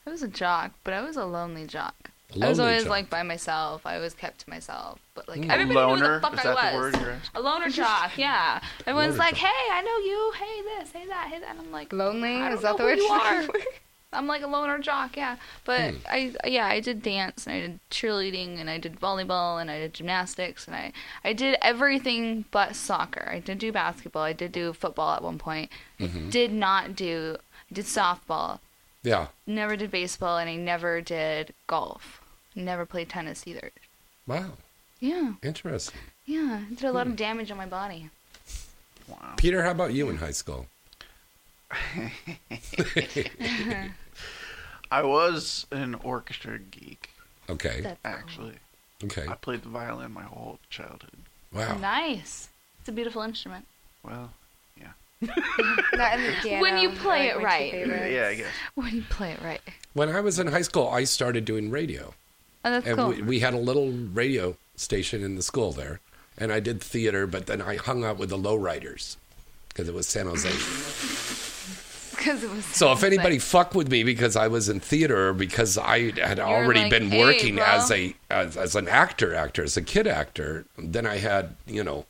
I 0.06 0.10
was 0.10 0.24
a 0.24 0.28
jock, 0.28 0.72
but 0.84 0.94
I 0.94 1.02
was 1.02 1.16
a 1.16 1.26
lonely 1.26 1.66
jock. 1.66 2.10
I 2.42 2.50
was 2.50 2.60
always 2.60 2.84
jock. 2.84 2.90
like 2.90 3.10
by 3.10 3.24
myself. 3.24 3.86
I 3.86 3.96
always 3.96 4.14
kept 4.14 4.40
to 4.42 4.50
myself, 4.50 5.00
but 5.16 5.28
like 5.30 5.40
Mm. 5.42 5.50
everybody 5.50 5.70
knew 5.70 5.76
Loner? 5.80 6.06
who 6.08 6.14
the 6.16 6.20
fuck 6.22 6.34
Is 6.34 6.40
I 6.40 6.44
that 6.44 6.72
the 6.74 6.78
was. 6.78 6.94
word 6.94 7.02
you're 7.02 7.12
asking? 7.12 7.32
A 7.36 7.40
loner 7.42 7.70
jock, 7.70 8.12
yeah. 8.18 8.62
Everyone's 8.86 9.12
Loner 9.18 9.20
like, 9.20 9.36
"Hey, 9.36 9.72
I 9.72 9.82
know 9.82 9.98
you. 9.98 10.34
Hey, 10.38 10.62
this, 10.64 10.92
hey 10.92 11.08
that, 11.08 11.28
hey 11.32 11.40
that." 11.40 11.52
And 11.52 11.60
I'm 11.62 11.72
like, 11.72 11.94
lonely. 11.94 12.36
I 12.36 12.52
Is 12.54 12.62
don't 12.62 12.78
that 12.78 12.84
know 12.84 12.90
the 12.90 12.96
who 13.02 13.10
word 13.12 13.22
you 13.40 13.42
you're. 13.54 13.62
I'm 14.14 14.26
like 14.26 14.42
a 14.42 14.48
loner 14.48 14.80
jock, 14.80 15.18
yeah. 15.18 15.36
But 15.66 15.92
Hmm. 15.94 15.98
I, 16.10 16.34
yeah, 16.46 16.66
I 16.66 16.80
did 16.80 17.02
dance 17.04 17.46
and 17.46 17.56
I 17.56 17.60
did 17.62 17.80
cheerleading 17.92 18.58
and 18.60 18.70
I 18.70 18.78
did 18.78 19.00
volleyball 19.00 19.60
and 19.62 19.70
I 19.70 19.80
did 19.80 19.94
gymnastics 19.94 20.66
and 20.66 20.76
I, 20.76 20.94
I 21.26 21.34
did 21.34 21.58
everything 21.62 22.46
but 22.52 22.76
soccer. 22.78 23.28
I 23.30 23.40
did 23.40 23.60
do 23.60 23.72
basketball. 23.74 24.24
I 24.24 24.32
did 24.34 24.54
do 24.54 24.72
football 24.74 25.14
at 25.16 25.22
one 25.24 25.38
point. 25.38 25.72
Mm-hmm. 26.00 26.30
Did 26.30 26.54
not 26.54 26.96
do. 26.96 27.36
I 27.70 27.74
did 27.74 27.86
softball. 27.86 28.60
Yeah. 29.08 29.28
Never 29.46 29.78
did 29.78 29.90
baseball 29.90 30.38
and 30.38 30.50
I 30.50 30.56
never 30.58 31.00
did 31.00 31.54
golf. 31.66 32.22
Never 32.56 32.86
played 32.86 33.08
tennis 33.08 33.48
either. 33.48 33.72
Wow. 34.28 34.52
Yeah, 35.00 35.36
Interesting. 35.42 35.98
yeah. 36.26 36.64
Did 36.70 36.84
a 36.84 36.92
lot 36.92 37.06
Hmm. 37.06 37.12
of 37.12 37.18
damage 37.18 37.50
on 37.50 37.56
my 37.58 37.68
body. 37.68 38.10
Wow. 39.08 39.36
Peter, 39.38 39.64
how 39.64 39.72
about 39.72 39.94
you 39.94 40.10
in 40.10 40.18
high 40.18 40.32
school? 40.32 40.66
I 44.92 45.04
was 45.04 45.66
an 45.72 45.96
orchestra 45.96 46.60
geek, 46.60 47.10
Okay. 47.50 47.80
That's 47.82 48.00
actually. 48.04 48.56
Okay. 49.06 49.26
I 49.28 49.36
played 49.36 49.62
the 49.64 49.70
violin 49.70 50.12
my 50.12 50.24
whole 50.24 50.60
childhood. 50.70 51.12
Wow. 51.54 51.78
nice. 51.78 52.50
It's 52.82 52.90
a 52.90 52.92
beautiful 52.92 53.22
instrument. 53.22 53.66
Well, 54.04 54.12
Not 54.12 54.22
in 54.22 54.32
the 54.32 54.47
piano. 56.42 56.62
When 56.62 56.78
you 56.78 56.90
play 56.92 57.34
like, 57.34 57.74
it 57.74 57.88
right. 57.88 58.12
yeah, 58.12 58.28
I 58.28 58.36
guess. 58.36 58.52
When 58.76 58.96
you 58.96 59.04
play 59.10 59.32
it 59.32 59.42
right. 59.42 59.62
When 59.94 60.10
I 60.10 60.22
was 60.22 60.40
in 60.40 60.48
high 60.48 60.62
school, 60.62 60.88
I 60.88 61.06
started 61.06 61.46
doing 61.46 61.72
radio. 61.72 62.14
Oh, 62.64 62.72
that's 62.72 62.86
and 62.86 62.98
cool. 62.98 63.10
we, 63.10 63.22
we 63.22 63.40
had 63.40 63.54
a 63.54 63.60
little 63.60 63.92
radio 63.92 64.58
station 64.76 65.24
in 65.24 65.36
the 65.36 65.42
school 65.42 65.72
there 65.72 66.00
and 66.38 66.52
i 66.52 66.60
did 66.60 66.82
theater 66.82 67.26
but 67.26 67.48
then 67.48 67.62
i 67.62 67.76
hung 67.76 68.04
out 68.04 68.18
with 68.18 68.30
the 68.30 68.38
lowriders 68.38 69.18
because 69.70 69.88
it 69.90 69.94
was 69.94 70.08
san 70.08 70.28
jose 70.28 70.50
because 72.18 72.44
it 72.44 72.50
was. 72.50 72.66
So 72.66 72.92
if 72.92 73.00
sick. 73.00 73.14
anybody 73.14 73.40
fucked 73.40 73.76
with 73.76 73.90
me 73.90 74.04
because 74.04 74.36
I 74.36 74.48
was 74.48 74.70
in 74.70 74.80
theater 74.80 75.34
because 75.34 75.78
I 75.78 76.12
had 76.20 76.40
already 76.40 76.82
like, 76.82 76.92
been 76.92 77.12
"Hey, 77.12 77.20
working 77.20 77.56
bro." 77.56 77.66
as 77.66 77.92
a 77.92 78.16
as, 78.30 78.58
as 78.58 78.76
an 78.76 78.88
actor, 78.88 79.34
actor 79.34 79.64
as 79.64 79.78
a 79.78 79.82
kid 79.82 80.08
actor, 80.08 80.66
then 80.78 81.06
I 81.06 81.18
had 81.18 81.56
you 81.66 81.84
know 81.84 82.06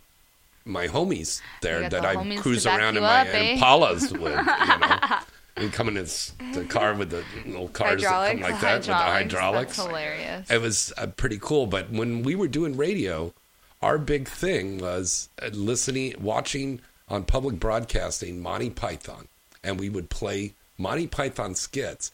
my 0.68 0.88
homies 0.88 1.42
there 1.62 1.90
that 1.90 1.92
the 1.92 2.08
I 2.08 2.36
cruise 2.38 2.66
around 2.66 2.98
in 2.98 3.04
my 3.04 3.22
up, 3.22 3.28
eh? 3.28 3.58
Impalas 3.58 4.12
with, 4.12 4.22
you 4.22 4.80
know. 4.80 5.18
And 5.58 5.74
come 5.74 5.88
in 5.88 5.96
the 5.96 6.66
car 6.70 6.94
with 6.94 7.10
the 7.10 7.24
little 7.48 7.68
cars 7.70 8.04
that 8.04 8.08
come 8.08 8.42
Hydraulics? 8.42 8.42
like 8.44 8.62
that 8.62 8.78
with 8.78 8.86
the 8.86 8.94
hydraulics. 8.94 9.78
That's 9.78 9.88
hilarious. 9.88 10.52
It 10.52 10.62
was 10.62 10.94
uh, 10.98 11.08
pretty 11.08 11.40
cool. 11.42 11.66
But 11.66 11.90
when 11.90 12.22
we 12.22 12.36
were 12.36 12.48
doing 12.48 12.78
radio, 12.78 13.34
our 13.82 13.98
big 13.98 14.28
thing 14.28 14.78
was 14.78 15.30
uh, 15.42 15.48
listening, 15.54 16.14
watching 16.20 16.82
on 17.10 17.24
public 17.24 17.60
broadcasting 17.60 18.40
Monty 18.40 18.70
Python, 18.70 19.28
and 19.64 19.80
we 19.80 19.90
would 19.90 20.12
play 20.12 20.54
Monty 20.78 21.08
Python 21.08 21.56
skits, 21.56 22.12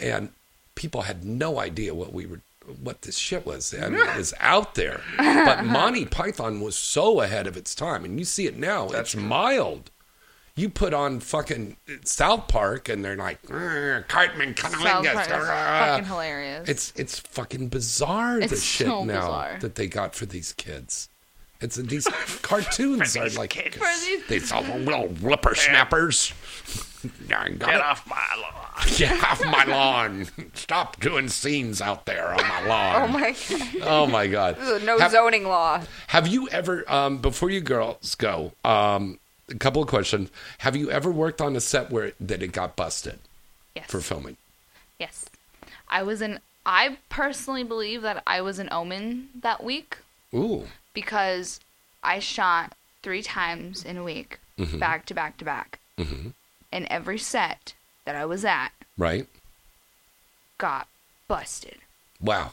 and 0.00 0.30
people 0.74 1.02
had 1.02 1.24
no 1.24 1.60
idea 1.60 1.94
what 1.94 2.12
we 2.12 2.26
were. 2.26 2.40
What 2.82 3.02
this 3.02 3.18
shit 3.18 3.44
was, 3.46 3.72
it 3.76 4.16
was 4.16 4.32
out 4.40 4.74
there. 4.74 5.00
But 5.16 5.64
Monty 5.64 6.04
Python 6.06 6.60
was 6.60 6.76
so 6.76 7.20
ahead 7.20 7.46
of 7.46 7.56
its 7.56 7.74
time, 7.74 8.04
and 8.04 8.18
you 8.18 8.24
see 8.24 8.46
it 8.46 8.56
now. 8.56 8.88
it's 8.90 9.14
mild. 9.16 9.90
You 10.56 10.68
put 10.68 10.92
on 10.92 11.20
fucking 11.20 11.76
South 12.04 12.48
Park, 12.48 12.88
and 12.88 13.02
they're 13.04 13.16
like, 13.16 13.38
"Arr, 13.50 14.04
Cartman, 14.08 14.54
South 14.56 14.74
Park 14.82 15.06
is 15.06 15.28
fucking 15.28 16.04
hilarious. 16.06 16.68
It's 16.68 16.92
it's 16.96 17.18
fucking 17.20 17.68
bizarre 17.68 18.38
the 18.40 18.44
It's 18.46 18.62
shit 18.62 18.86
so 18.88 19.04
now 19.04 19.20
bizarre. 19.20 19.58
that 19.60 19.76
they 19.76 19.86
got 19.86 20.14
for 20.14 20.26
these 20.26 20.52
kids. 20.52 21.08
It's 21.62 21.76
these 21.94 22.06
cartoons 22.42 23.16
are 23.16 23.30
like 23.30 23.52
For 23.72 23.80
these- 24.04 24.26
these 24.28 24.52
little 24.52 25.08
whippersnappers. 25.08 26.32
Get 27.28 27.58
Get 27.58 27.80
off 27.80 28.06
my 28.06 28.16
lawn. 28.40 28.88
Get 28.96 29.22
off 29.24 29.44
my 29.44 29.64
lawn! 29.64 30.26
Stop 30.54 31.00
doing 31.00 31.28
scenes 31.28 31.80
out 31.80 32.06
there 32.06 32.28
on 32.32 32.46
my 32.46 32.66
lawn. 32.66 32.96
Oh 32.96 32.98
lawn. 33.06 33.12
my 33.12 33.36
god. 33.48 33.78
Oh 33.82 34.06
my 34.06 34.26
god! 34.26 34.56
This 34.56 34.68
is 34.68 34.82
a 34.82 34.86
no 34.86 34.98
Have- 34.98 35.12
zoning 35.12 35.44
law. 35.44 35.82
Have 36.08 36.28
you 36.28 36.48
ever, 36.48 36.90
um, 36.90 37.18
before 37.18 37.50
you 37.50 37.60
girls 37.60 38.14
go, 38.14 38.52
um, 38.64 39.18
a 39.48 39.54
couple 39.54 39.82
of 39.82 39.88
questions. 39.88 40.30
Have 40.58 40.76
you 40.76 40.90
ever 40.90 41.10
worked 41.10 41.40
on 41.40 41.56
a 41.56 41.60
set 41.60 41.90
where 41.90 42.12
that 42.20 42.42
it 42.42 42.52
got 42.52 42.76
busted 42.76 43.18
yes. 43.74 43.86
for 43.90 44.00
filming? 44.00 44.36
Yes. 44.98 45.26
I 45.88 46.02
was 46.02 46.20
in. 46.22 46.38
I 46.66 46.98
personally 47.08 47.64
believe 47.64 48.02
that 48.02 48.22
I 48.26 48.42
was 48.42 48.58
an 48.58 48.68
omen 48.70 49.30
that 49.40 49.64
week 49.64 49.96
Ooh, 50.34 50.64
because 50.94 51.58
I 52.02 52.18
shot 52.18 52.74
three 53.02 53.22
times 53.22 53.84
in 53.84 53.96
a 53.96 54.04
week, 54.04 54.38
Mm-hmm. 54.58 54.78
back 54.78 55.06
to 55.06 55.14
back 55.14 55.38
to 55.38 55.44
back. 55.46 55.78
And 56.72 56.86
every 56.86 57.18
set 57.18 57.74
that 58.04 58.14
I 58.14 58.24
was 58.24 58.44
at 58.44 58.70
right? 58.96 59.26
got 60.58 60.86
busted. 61.28 61.78
Wow, 62.20 62.52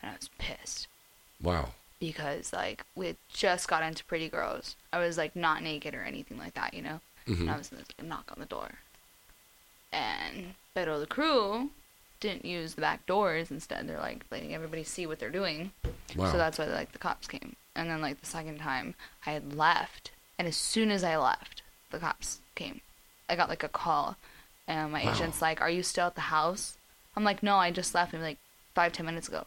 And 0.00 0.10
I 0.10 0.14
was 0.16 0.30
pissed 0.38 0.86
wow. 1.42 1.70
because, 2.00 2.52
like, 2.52 2.84
we 2.94 3.08
had 3.08 3.16
just 3.32 3.68
got 3.68 3.82
into 3.82 4.04
Pretty 4.04 4.28
Girls. 4.28 4.74
I 4.92 4.98
was, 4.98 5.18
like, 5.18 5.36
not 5.36 5.62
naked 5.62 5.94
or 5.94 6.02
anything 6.02 6.38
like 6.38 6.54
that, 6.54 6.72
you 6.72 6.80
know? 6.82 7.00
Mm-hmm. 7.28 7.42
And 7.42 7.50
I 7.50 7.58
was 7.58 7.70
like, 7.70 7.94
to 7.98 8.06
knock 8.06 8.32
on 8.32 8.40
the 8.40 8.46
door. 8.46 8.70
And 9.92 10.54
Pero 10.74 10.98
the 10.98 11.06
crew 11.06 11.70
didn't 12.20 12.46
use 12.46 12.74
the 12.74 12.80
back 12.80 13.04
doors. 13.04 13.50
Instead, 13.50 13.86
they're, 13.86 13.98
like, 13.98 14.24
letting 14.30 14.54
everybody 14.54 14.82
see 14.82 15.06
what 15.06 15.18
they're 15.18 15.28
doing. 15.30 15.72
Wow. 16.16 16.32
So 16.32 16.38
that's 16.38 16.58
why 16.58 16.64
like 16.66 16.92
the 16.92 16.98
cops 16.98 17.26
came. 17.26 17.56
And 17.74 17.88
then 17.88 18.00
like 18.00 18.20
the 18.20 18.26
second 18.26 18.58
time 18.58 18.94
I 19.26 19.32
had 19.32 19.54
left, 19.54 20.10
and 20.38 20.46
as 20.46 20.56
soon 20.56 20.90
as 20.90 21.02
I 21.04 21.16
left, 21.16 21.62
the 21.90 21.98
cops 21.98 22.40
came. 22.54 22.80
I 23.28 23.36
got 23.36 23.48
like 23.48 23.62
a 23.62 23.68
call, 23.68 24.16
and 24.68 24.92
my 24.92 25.04
Wow. 25.04 25.12
agent's 25.12 25.40
like, 25.42 25.60
"Are 25.60 25.70
you 25.70 25.82
still 25.82 26.06
at 26.06 26.14
the 26.14 26.22
house?" 26.22 26.76
I'm 27.16 27.24
like, 27.24 27.42
"No, 27.42 27.56
I 27.56 27.70
just 27.70 27.94
left 27.94 28.12
maybe 28.12 28.24
like 28.24 28.38
five 28.74 28.92
ten 28.92 29.06
minutes 29.06 29.28
ago." 29.28 29.46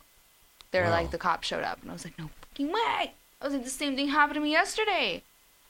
They're 0.72 0.86
Wow. 0.86 0.92
like, 0.92 1.12
the 1.12 1.18
cops 1.18 1.48
showed 1.48 1.64
up, 1.64 1.82
and 1.82 1.90
I 1.90 1.94
was 1.94 2.04
like, 2.04 2.18
"No 2.20 2.30
fucking 2.42 2.72
way!" 2.72 3.14
I 3.42 3.46
was 3.46 3.54
like, 3.54 3.64
"The 3.64 3.70
same 3.70 3.96
thing 3.96 4.10
happened 4.10 4.36
to 4.36 4.42
me 4.42 4.52
yesterday." 4.52 5.24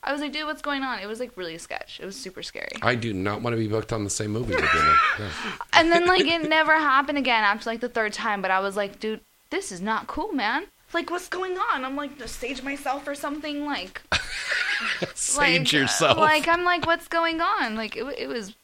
I 0.03 0.11
was 0.11 0.21
like, 0.21 0.31
"Dude, 0.33 0.45
what's 0.45 0.61
going 0.61 0.83
on?" 0.83 0.99
It 0.99 1.07
was 1.07 1.19
like 1.19 1.36
really 1.36 1.57
sketch. 1.57 1.99
It 1.99 2.05
was 2.05 2.15
super 2.15 2.43
scary. 2.43 2.69
I 2.81 2.93
do 2.95 3.11
not 3.13 3.41
want 3.41 3.53
to 3.55 3.57
be 3.57 3.67
booked 3.67 3.91
on 3.91 4.03
the 4.03 4.09
same 4.09 4.31
movie 4.31 4.53
again. 4.53 4.95
Yeah. 5.19 5.29
And 5.73 5.91
then 5.91 6.05
like 6.05 6.25
it 6.25 6.47
never 6.47 6.73
happened 6.77 7.17
again 7.17 7.43
after 7.43 7.69
like 7.69 7.79
the 7.81 7.89
third 7.89 8.13
time. 8.13 8.41
But 8.41 8.51
I 8.51 8.59
was 8.59 8.75
like, 8.75 8.99
dude, 8.99 9.21
this 9.49 9.71
is 9.71 9.81
not 9.81 10.07
cool, 10.07 10.31
man. 10.31 10.67
Like, 10.95 11.11
what's 11.11 11.27
going 11.27 11.57
on? 11.57 11.83
I'm 11.85 11.95
like, 11.95 12.17
to 12.19 12.27
stage 12.27 12.63
myself 12.63 13.05
or 13.07 13.13
something. 13.15 13.65
Like, 13.65 14.01
Sage 15.13 15.37
like, 15.37 15.73
uh, 15.73 15.77
yourself. 15.77 16.17
Like, 16.17 16.47
I'm 16.47 16.63
like, 16.63 16.85
what's 16.87 17.07
going 17.07 17.41
on? 17.41 17.75
Like, 17.75 17.95
it, 17.97 18.03
it 18.17 18.27
was. 18.27 18.55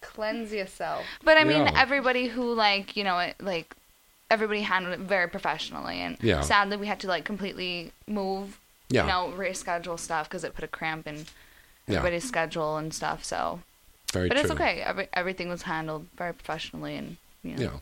Cleanse 0.00 0.52
yourself. 0.52 1.04
But 1.22 1.38
I 1.38 1.44
mean, 1.44 1.62
Yeah. 1.66 1.74
everybody 1.80 2.26
who 2.26 2.52
like, 2.54 2.96
you 2.96 3.04
know, 3.04 3.18
it, 3.18 3.36
like, 3.40 3.74
everybody 4.30 4.62
handled 4.62 4.94
it 4.94 5.00
very 5.00 5.28
professionally, 5.28 5.98
and 6.00 6.16
Yeah. 6.20 6.40
sadly, 6.40 6.76
we 6.76 6.86
had 6.88 6.98
to 7.00 7.06
like 7.06 7.24
completely 7.24 7.92
move. 8.08 8.58
Yeah. 8.88 9.02
You 9.02 9.08
know, 9.08 9.36
reschedule 9.38 9.98
stuff 9.98 10.28
because 10.28 10.42
it 10.44 10.54
put 10.54 10.64
a 10.64 10.68
cramp 10.68 11.06
in 11.06 11.26
Yeah. 11.86 11.98
everybody's 11.98 12.24
schedule 12.26 12.76
and 12.78 12.92
stuff. 12.92 13.24
So, 13.24 13.60
Very 14.12 14.28
but 14.28 14.34
true. 14.34 14.42
it's 14.42 14.50
okay. 14.50 14.82
Every, 14.82 15.08
everything 15.14 15.48
was 15.48 15.62
handled 15.62 16.06
very 16.16 16.34
professionally, 16.34 16.96
and 16.96 17.16
you 17.44 17.56
know. 17.56 17.62
Yeah. 17.62 17.78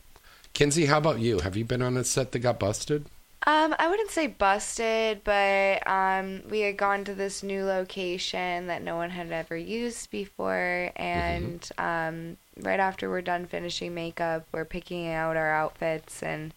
Kenzie, 0.53 0.85
how 0.85 0.97
about 0.99 1.19
you? 1.19 1.39
Have 1.39 1.55
you 1.57 1.65
been 1.65 1.81
on 1.81 1.97
a 1.97 2.03
set 2.03 2.31
that 2.33 2.39
got 2.39 2.59
busted? 2.59 3.05
Um, 3.47 3.75
I 3.79 3.87
wouldn't 3.89 4.11
say 4.11 4.27
busted, 4.27 5.23
but 5.23 5.85
um, 5.87 6.43
we 6.49 6.59
had 6.61 6.77
gone 6.77 7.03
to 7.05 7.15
this 7.15 7.41
new 7.41 7.63
location 7.63 8.67
that 8.67 8.83
no 8.83 8.95
one 8.95 9.09
had 9.09 9.31
ever 9.31 9.57
used 9.57 10.11
before, 10.11 10.91
and 10.95 11.67
um, 11.79 12.37
right 12.61 12.79
after 12.79 13.09
we're 13.09 13.21
done 13.21 13.47
finishing 13.47 13.95
makeup, 13.95 14.45
we're 14.51 14.65
picking 14.65 15.07
out 15.07 15.37
our 15.37 15.51
outfits, 15.51 16.21
and 16.21 16.53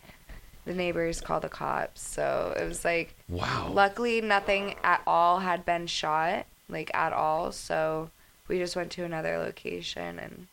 the 0.66 0.74
neighbors 0.74 1.22
call 1.22 1.40
the 1.40 1.48
cops. 1.48 2.02
So 2.02 2.54
it 2.60 2.64
was 2.66 2.84
like, 2.84 3.14
Wow. 3.30 3.70
luckily, 3.72 4.20
nothing 4.20 4.74
at 4.84 5.00
all 5.06 5.38
had 5.38 5.64
been 5.64 5.86
shot, 5.86 6.44
like 6.68 6.90
at 6.94 7.14
all. 7.14 7.50
So 7.52 8.10
we 8.46 8.58
just 8.58 8.76
went 8.76 8.90
to 8.92 9.04
another 9.04 9.38
location, 9.38 10.18
and 10.18 10.48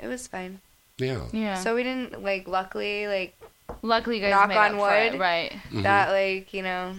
it 0.00 0.06
was 0.06 0.28
fine. 0.28 0.60
Yeah. 0.98 1.22
Yeah. 1.32 1.56
So 1.56 1.74
we 1.74 1.82
didn't 1.82 2.22
like. 2.22 2.46
Luckily, 2.46 3.08
like 3.08 3.36
Luckily, 3.82 4.16
you 4.16 4.22
guys 4.22 4.30
Knock 4.32 4.48
made 4.48 4.56
on 4.58 4.74
up 4.74 4.80
for 4.80 4.94
it, 4.94 5.12
wood. 5.12 5.20
right? 5.20 5.50
Mm-hmm. 5.52 5.82
that 5.82 6.10
like 6.10 6.52
you 6.54 6.62
know 6.62 6.94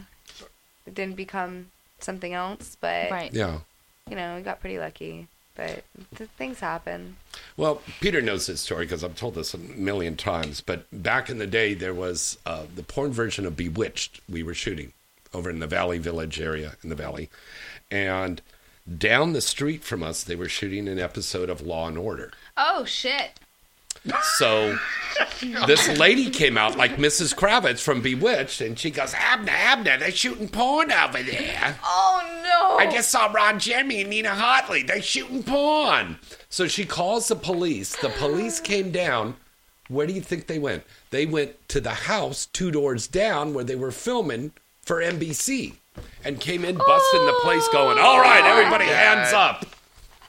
it 0.86 0.94
didn't 0.94 1.16
become 1.16 1.68
something 2.00 2.34
else 2.34 2.76
but 2.82 3.10
Right. 3.12 3.34
Yeah. 3.34 3.60
you 4.10 4.16
know 4.18 4.36
we 4.36 4.42
got 4.42 4.60
pretty 4.60 4.78
lucky 4.80 5.28
but 5.56 5.84
th- 6.18 6.30
things 6.38 6.60
happen 6.60 7.16
Well, 7.56 7.82
Peter 8.02 8.22
knows 8.22 8.48
this 8.48 8.60
story 8.62 8.86
because 8.86 9.04
I've 9.04 9.16
told 9.16 9.36
this 9.36 9.54
a 9.54 9.58
million 9.60 10.18
times. 10.18 10.60
But 10.62 10.86
back 10.92 11.30
in 11.30 11.38
the 11.38 11.46
day, 11.46 11.76
there 11.76 11.94
was 11.94 12.40
uh, 12.46 12.64
the 12.76 12.82
porn 12.82 13.12
version 13.12 13.46
of 13.46 13.56
Bewitched 13.56 14.20
we 14.28 14.42
were 14.42 14.56
shooting 14.56 14.92
over 15.34 15.50
in 15.52 15.60
the 15.60 15.68
Valley 15.68 16.00
Village 16.00 16.42
area 16.42 16.74
in 16.84 16.90
the 16.90 16.96
Valley. 16.96 17.30
And 17.92 18.42
down 18.98 19.34
the 19.34 19.42
street 19.42 19.84
from 19.84 20.02
us, 20.02 20.24
they 20.24 20.36
were 20.36 20.50
shooting 20.50 20.88
an 20.88 20.98
episode 21.00 21.50
of 21.52 21.62
Law 21.62 21.88
and 21.88 21.98
Order. 22.00 22.32
Oh 22.58 22.84
shit! 22.86 23.40
So 24.38 24.78
this 25.68 25.88
lady 25.98 26.30
came 26.30 26.58
out 26.58 26.78
like 26.78 26.98
Mrs. 26.98 27.36
Kravitz 27.36 27.80
from 27.80 28.02
Bewitched, 28.02 28.62
and 28.62 28.78
she 28.78 28.90
goes, 28.90 29.14
Abner, 29.14 29.52
Abner, 29.52 29.98
they're 29.98 30.12
shooting 30.12 30.50
porn 30.50 30.92
over 30.92 31.22
there. 31.22 31.78
Oh 31.84 32.42
no! 32.44 32.78
I 32.78 32.92
just 32.92 33.10
saw 33.10 33.32
Ron 33.32 33.60
Jeremy 33.60 34.02
and 34.02 34.10
Nina 34.10 34.34
Hartley. 34.34 34.84
They're 34.84 35.02
shooting 35.02 35.44
porn. 35.44 36.18
So 36.50 36.68
she 36.68 36.86
calls 36.86 37.28
the 37.28 37.36
police. 37.36 37.96
The 37.96 38.10
police 38.10 38.60
came 38.60 38.92
down. 38.92 39.36
Where 39.88 40.08
do 40.08 40.14
you 40.14 40.22
think 40.22 40.48
they 40.48 40.60
went? 40.60 40.84
They 41.12 41.26
went 41.26 41.68
to 41.70 41.80
the 41.80 41.92
house 41.92 42.48
two 42.48 42.72
doors 42.72 43.08
down 43.08 43.54
where 43.54 43.64
they 43.64 43.76
were 43.76 43.92
filming 43.92 44.52
for 44.82 45.02
NBC 45.02 45.76
and 46.24 46.40
came 46.40 46.66
in 46.66 46.76
busting 46.76 47.26
the 47.26 47.40
place 47.42 47.68
going, 47.70 48.00
all 48.00 48.20
right, 48.20 48.44
everybody 48.44 48.86
hands 48.86 49.34
up. 49.34 49.66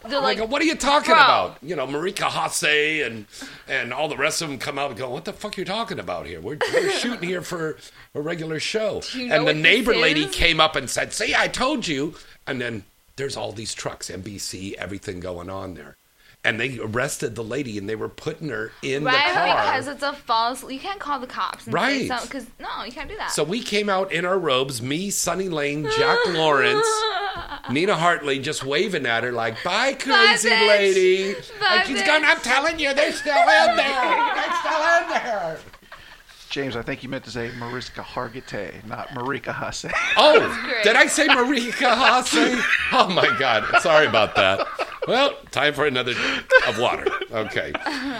They're 0.08 0.20
Like, 0.20 0.38
like, 0.38 0.48
what 0.50 0.60
are 0.62 0.64
you 0.66 0.74
talking 0.76 1.14
bro. 1.14 1.22
about? 1.22 1.58
You 1.62 1.76
know, 1.76 1.86
Marika 1.86 2.24
Hasse 2.30 3.02
and 3.02 3.26
and 3.68 3.92
all 3.92 4.08
the 4.08 4.16
rest 4.16 4.42
of 4.42 4.48
them 4.48 4.58
come 4.58 4.78
out 4.78 4.90
and 4.90 4.98
go, 4.98 5.08
what 5.10 5.24
the 5.24 5.32
fuck 5.32 5.56
are 5.56 5.60
you 5.60 5.64
talking 5.64 5.98
about 5.98 6.26
here? 6.26 6.40
We're, 6.40 6.58
we're 6.72 6.90
shooting 6.98 7.28
here 7.28 7.42
for 7.42 7.76
a 8.14 8.20
regular 8.20 8.60
show. 8.60 9.02
you 9.12 9.28
know 9.28 9.36
and 9.36 9.46
the 9.48 9.54
neighbor 9.54 9.94
lady 9.94 10.26
came 10.26 10.60
up 10.60 10.76
and 10.76 10.88
said, 10.88 11.12
see, 11.12 11.34
I 11.34 11.48
told 11.48 11.86
you. 11.86 12.14
And 12.46 12.60
then 12.60 12.84
there's 13.16 13.36
all 13.36 13.52
these 13.52 13.72
trucks, 13.74 14.10
NBC, 14.10 14.74
everything 14.74 15.20
going 15.20 15.48
on 15.48 15.74
there. 15.74 15.96
And 16.44 16.60
they 16.60 16.78
arrested 16.78 17.34
the 17.36 17.44
lady 17.44 17.78
and 17.78 17.88
they 17.88 17.96
were 17.96 18.08
putting 18.08 18.50
her 18.50 18.70
in 18.82 19.04
right? 19.04 19.28
the 19.28 19.34
car. 19.34 19.46
Because 19.64 19.88
it's 19.88 20.02
a 20.02 20.12
false. 20.12 20.62
You 20.70 20.78
can't 20.78 21.00
call 21.00 21.18
the 21.18 21.26
cops. 21.26 21.66
Right. 21.66 22.10
Because 22.22 22.46
no, 22.60 22.84
you 22.84 22.92
can't 22.92 23.08
do 23.08 23.16
that. 23.16 23.30
So 23.30 23.42
we 23.44 23.60
came 23.62 23.88
out 23.88 24.12
in 24.12 24.24
our 24.26 24.38
robes, 24.38 24.82
me, 24.82 25.08
Sunny 25.10 25.48
Lane, 25.48 25.84
Jack 25.96 26.18
Lawrence, 26.28 26.86
Nina 27.70 27.96
Hartley, 27.96 28.38
just 28.40 28.62
waving 28.64 29.06
at 29.06 29.24
her 29.24 29.32
like, 29.32 29.62
bye, 29.64 29.94
crazy 29.94 30.50
bitch. 30.50 30.68
lady. 30.68 31.32
Bye, 31.32 31.66
and 31.70 31.86
she's 31.88 32.02
bitch. 32.02 32.06
going, 32.06 32.24
I'm 32.24 32.40
telling 32.40 32.78
you, 32.78 32.92
they're 32.94 33.12
still 33.12 33.34
in 33.36 33.76
there. 33.76 34.24
They're 34.34 34.54
still 34.60 34.82
in 34.82 35.08
there. 35.08 35.58
James, 36.54 36.76
I 36.76 36.82
think 36.82 37.02
you 37.02 37.08
meant 37.08 37.24
to 37.24 37.32
say 37.32 37.50
Mariska 37.58 38.00
Hargitay, 38.02 38.86
not 38.86 39.08
Marika 39.08 39.52
Hase. 39.52 39.90
Oh, 40.16 40.80
did 40.84 40.94
I 40.94 41.06
say 41.08 41.26
Marika 41.26 41.92
Hase? 41.96 42.64
Oh 42.92 43.08
my 43.08 43.36
God. 43.40 43.64
Sorry 43.82 44.06
about 44.06 44.36
that. 44.36 44.64
Well, 45.08 45.34
time 45.50 45.74
for 45.74 45.84
another 45.84 46.12
of 46.68 46.78
water. 46.78 47.06
Okay. 47.32 47.72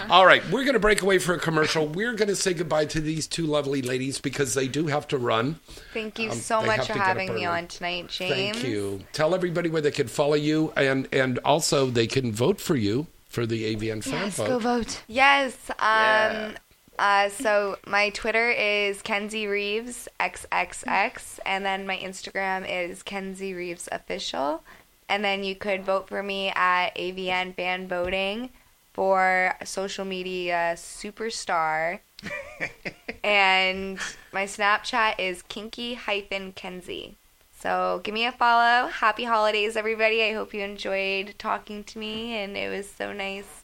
All 0.09 0.25
right. 0.25 0.43
We're 0.51 0.65
going 0.65 0.73
to 0.73 0.79
break 0.79 1.01
away 1.01 1.17
for 1.17 1.33
a 1.33 1.39
commercial. 1.39 1.87
We're 1.87 2.11
going 2.13 2.27
to 2.27 2.35
say 2.35 2.53
goodbye 2.53 2.85
to 2.87 2.99
these 2.99 3.25
two 3.25 3.45
lovely 3.45 3.81
ladies 3.81 4.19
because 4.19 4.53
they 4.53 4.67
do 4.67 4.87
have 4.87 5.07
to 5.07 5.17
run. 5.17 5.55
Thank 5.93 6.19
you 6.19 6.31
Um, 6.31 6.37
so 6.37 6.61
much 6.61 6.81
for 6.81 6.87
to 6.87 6.93
get 6.93 6.97
up 7.01 7.07
having 7.07 7.33
me 7.33 7.45
on 7.45 7.67
tonight, 7.67 8.09
James. 8.09 8.57
Thank 8.57 8.63
you. 8.67 9.05
Tell 9.13 9.33
everybody 9.33 9.69
where 9.69 9.81
they 9.81 9.91
can 9.91 10.09
follow 10.09 10.35
you 10.35 10.73
and 10.75 11.07
and 11.13 11.39
also 11.39 11.85
they 11.87 12.05
can 12.07 12.33
vote 12.33 12.59
for 12.59 12.75
you 12.75 13.07
for 13.29 13.45
the 13.45 13.75
AVN 13.75 14.03
fan 14.03 14.29
vote. 14.29 14.47
Go 14.47 14.59
vote. 14.59 15.03
Yes. 15.07 15.55
Um, 15.79 16.55
uh, 16.97 17.29
so 17.29 17.77
my 17.85 18.09
Twitter 18.09 18.49
is 18.49 19.01
Kenzie 19.01 19.47
Reeves 19.47 20.07
XXX, 20.19 21.39
and 21.45 21.65
then 21.65 21.85
my 21.85 21.97
Instagram 21.97 22.65
is 22.67 23.03
Kenzie 23.03 23.53
Reeves 23.53 23.89
Official. 23.91 24.63
And 25.07 25.23
then 25.23 25.43
you 25.43 25.55
could 25.55 25.83
vote 25.83 26.07
for 26.07 26.23
me 26.23 26.49
at 26.55 26.95
AVN 26.95 27.55
Fan 27.55 27.87
Voting 27.87 28.49
for 28.93 29.55
social 29.63 30.05
media 30.05 30.73
superstar. 30.75 31.99
and 33.23 33.99
my 34.31 34.45
Snapchat 34.45 35.19
is 35.19 35.41
kinky 35.43 35.93
hyphen 35.93 36.53
Kenzie. 36.53 37.17
So 37.59 38.01
give 38.03 38.13
me 38.13 38.25
a 38.25 38.31
follow. 38.31 38.87
Happy 38.89 39.25
holidays, 39.25 39.75
everybody. 39.75 40.23
I 40.23 40.33
hope 40.33 40.53
you 40.53 40.61
enjoyed 40.61 41.35
talking 41.37 41.83
to 41.85 41.99
me, 41.99 42.35
and 42.35 42.55
it 42.55 42.69
was 42.69 42.89
so 42.89 43.11
nice 43.11 43.63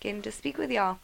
getting 0.00 0.22
to 0.22 0.32
speak 0.32 0.56
with 0.56 0.70
y'all. 0.70 0.98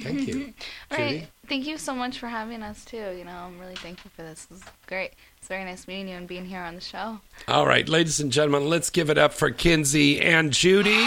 Thank 0.00 0.26
you. 0.28 0.52
All 0.90 0.98
right. 0.98 1.10
Judy? 1.10 1.28
Thank 1.48 1.66
you 1.66 1.78
so 1.78 1.94
much 1.94 2.18
for 2.18 2.26
having 2.26 2.62
us 2.62 2.84
too. 2.84 3.14
You 3.16 3.24
know, 3.24 3.30
I'm 3.30 3.58
really 3.60 3.76
thankful 3.76 4.10
for 4.14 4.22
this. 4.22 4.46
This 4.46 4.58
is 4.58 4.64
great. 4.86 5.12
It's 5.38 5.48
very 5.48 5.64
nice 5.64 5.86
meeting 5.86 6.08
you 6.08 6.16
and 6.16 6.26
being 6.26 6.44
here 6.44 6.60
on 6.60 6.74
the 6.74 6.80
show. 6.80 7.20
All 7.48 7.66
right, 7.66 7.88
ladies 7.88 8.20
and 8.20 8.32
gentlemen, 8.32 8.68
let's 8.68 8.90
give 8.90 9.10
it 9.10 9.18
up 9.18 9.32
for 9.32 9.50
Kenzie 9.50 10.20
and 10.20 10.52
Judy. 10.52 11.04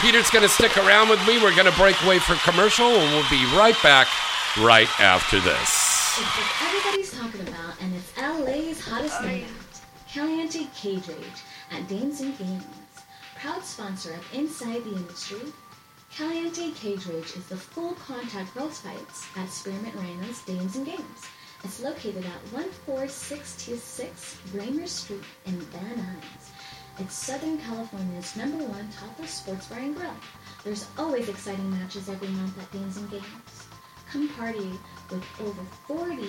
Peter's 0.00 0.28
going 0.30 0.42
to 0.42 0.48
stick 0.48 0.76
around 0.76 1.08
with 1.08 1.24
me. 1.26 1.38
We're 1.42 1.54
going 1.56 1.70
to 1.70 1.78
break 1.78 2.02
away 2.02 2.18
for 2.18 2.34
commercial, 2.48 2.86
and 2.86 3.14
we'll 3.14 3.30
be 3.30 3.44
right 3.56 3.76
back 3.82 4.06
right 4.58 4.88
after 5.00 5.40
this. 5.40 6.18
It's 6.18 6.36
what 6.36 6.68
everybody's 6.68 7.12
talking 7.12 7.40
about, 7.40 7.80
and 7.80 7.94
it's 7.94 8.16
LA's 8.18 8.80
hottest 8.80 9.22
night 9.22 9.44
out. 9.44 9.80
Caliente 10.12 10.66
Cage 10.76 11.08
Rage 11.08 11.42
at 11.72 11.88
Dames 11.88 12.20
and 12.20 12.36
Games. 12.38 12.64
Proud 13.40 13.64
sponsor 13.64 14.12
of 14.12 14.34
Inside 14.34 14.84
the 14.84 14.94
Industry. 14.94 15.40
Caliente 16.16 16.70
Cage 16.70 17.06
Rage 17.06 17.34
is 17.34 17.44
the 17.46 17.56
full 17.56 17.94
contact 17.94 18.54
girls 18.54 18.78
fights 18.78 19.26
at 19.36 19.48
Spearmint 19.48 19.96
Rhinos 19.96 20.42
Dames 20.42 20.76
and 20.76 20.86
Games. 20.86 21.22
It's 21.64 21.82
located 21.82 22.24
at 22.24 22.40
14626 22.52 24.38
Bramer 24.52 24.86
Street 24.86 25.24
in 25.46 25.58
Van 25.58 25.96
Nuys. 25.96 26.50
It's 27.00 27.16
Southern 27.16 27.58
California's 27.58 28.36
number 28.36 28.62
one 28.64 28.88
topless 28.92 29.32
sports 29.32 29.66
bar 29.66 29.80
and 29.80 29.96
grill. 29.96 30.14
There's 30.62 30.86
always 30.96 31.28
exciting 31.28 31.68
matches 31.72 32.08
every 32.08 32.28
month 32.28 32.62
at 32.62 32.70
Dames 32.70 32.96
and 32.96 33.10
Games. 33.10 33.66
Come 34.08 34.28
party 34.28 34.70
with 35.10 35.24
over 35.40 35.64
40 35.88 36.28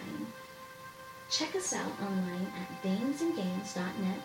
Check 1.30 1.54
us 1.54 1.72
out 1.72 1.92
online 2.02 2.48
at 2.58 2.82
damesandgames.net 2.82 4.20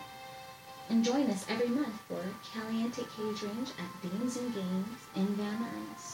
and 0.90 1.04
join 1.04 1.30
us 1.30 1.46
every 1.48 1.68
month 1.68 2.00
for 2.08 2.24
Caliente 2.52 3.04
Cage 3.16 3.42
Range 3.42 3.70
at 3.78 4.02
Dames 4.02 4.36
and 4.38 4.52
Games 4.52 4.98
in 5.14 5.26
Van 5.36 5.58
Nuys. 5.60 6.13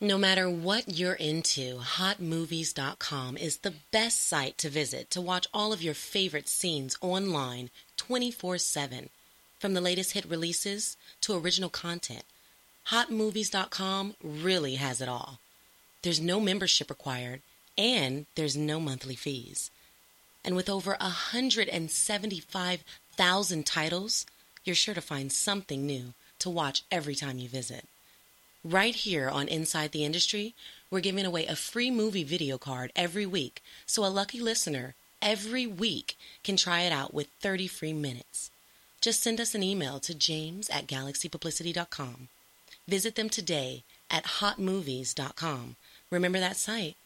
No 0.00 0.16
matter 0.16 0.48
what 0.48 0.98
you're 0.98 1.12
into, 1.12 1.78
HotMovies.com 1.78 3.36
is 3.36 3.58
the 3.58 3.74
best 3.90 4.26
site 4.26 4.56
to 4.56 4.70
visit 4.70 5.10
to 5.10 5.20
watch 5.20 5.46
all 5.52 5.74
of 5.74 5.82
your 5.82 5.92
favorite 5.92 6.48
scenes 6.48 6.96
online 7.02 7.68
24 7.98 8.56
7. 8.56 9.10
From 9.58 9.74
the 9.74 9.82
latest 9.82 10.12
hit 10.12 10.24
releases 10.24 10.96
to 11.20 11.36
original 11.36 11.68
content, 11.68 12.24
HotMovies.com 12.88 14.14
really 14.22 14.76
has 14.76 15.02
it 15.02 15.08
all. 15.08 15.38
There's 16.00 16.20
no 16.20 16.40
membership 16.40 16.88
required, 16.88 17.42
and 17.76 18.24
there's 18.36 18.56
no 18.56 18.80
monthly 18.80 19.16
fees. 19.16 19.70
And 20.42 20.56
with 20.56 20.70
over 20.70 20.96
175,000 20.98 23.66
titles, 23.66 24.24
you're 24.64 24.74
sure 24.74 24.94
to 24.94 25.02
find 25.02 25.30
something 25.30 25.84
new 25.84 26.14
to 26.38 26.48
watch 26.48 26.84
every 26.90 27.14
time 27.14 27.38
you 27.38 27.50
visit. 27.50 27.86
Right 28.64 28.94
here 28.94 29.28
on 29.28 29.46
Inside 29.48 29.92
the 29.92 30.06
Industry, 30.06 30.54
we're 30.90 31.00
giving 31.00 31.26
away 31.26 31.44
a 31.44 31.54
free 31.54 31.90
movie 31.90 32.24
video 32.24 32.56
card 32.56 32.92
every 32.96 33.26
week, 33.26 33.62
so 33.84 34.06
a 34.06 34.08
lucky 34.08 34.40
listener 34.40 34.94
every 35.20 35.66
week 35.66 36.16
can 36.42 36.56
try 36.56 36.80
it 36.80 36.92
out 36.92 37.12
with 37.12 37.26
30 37.42 37.66
free 37.66 37.92
minutes. 37.92 38.50
Just 39.02 39.22
send 39.22 39.38
us 39.38 39.54
an 39.54 39.62
email 39.62 40.00
to 40.00 40.14
james 40.14 40.70
at 40.70 40.86
galaxypublicity.com. 40.86 42.28
Visit 42.88 43.16
them 43.16 43.28
today 43.28 43.82
at 44.10 44.24
hotmovies.com. 44.24 45.76
Remember 46.10 46.40
that 46.40 46.56
site? 46.56 46.96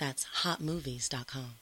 That's 0.00 0.26
hotmovies.com. 0.42 1.54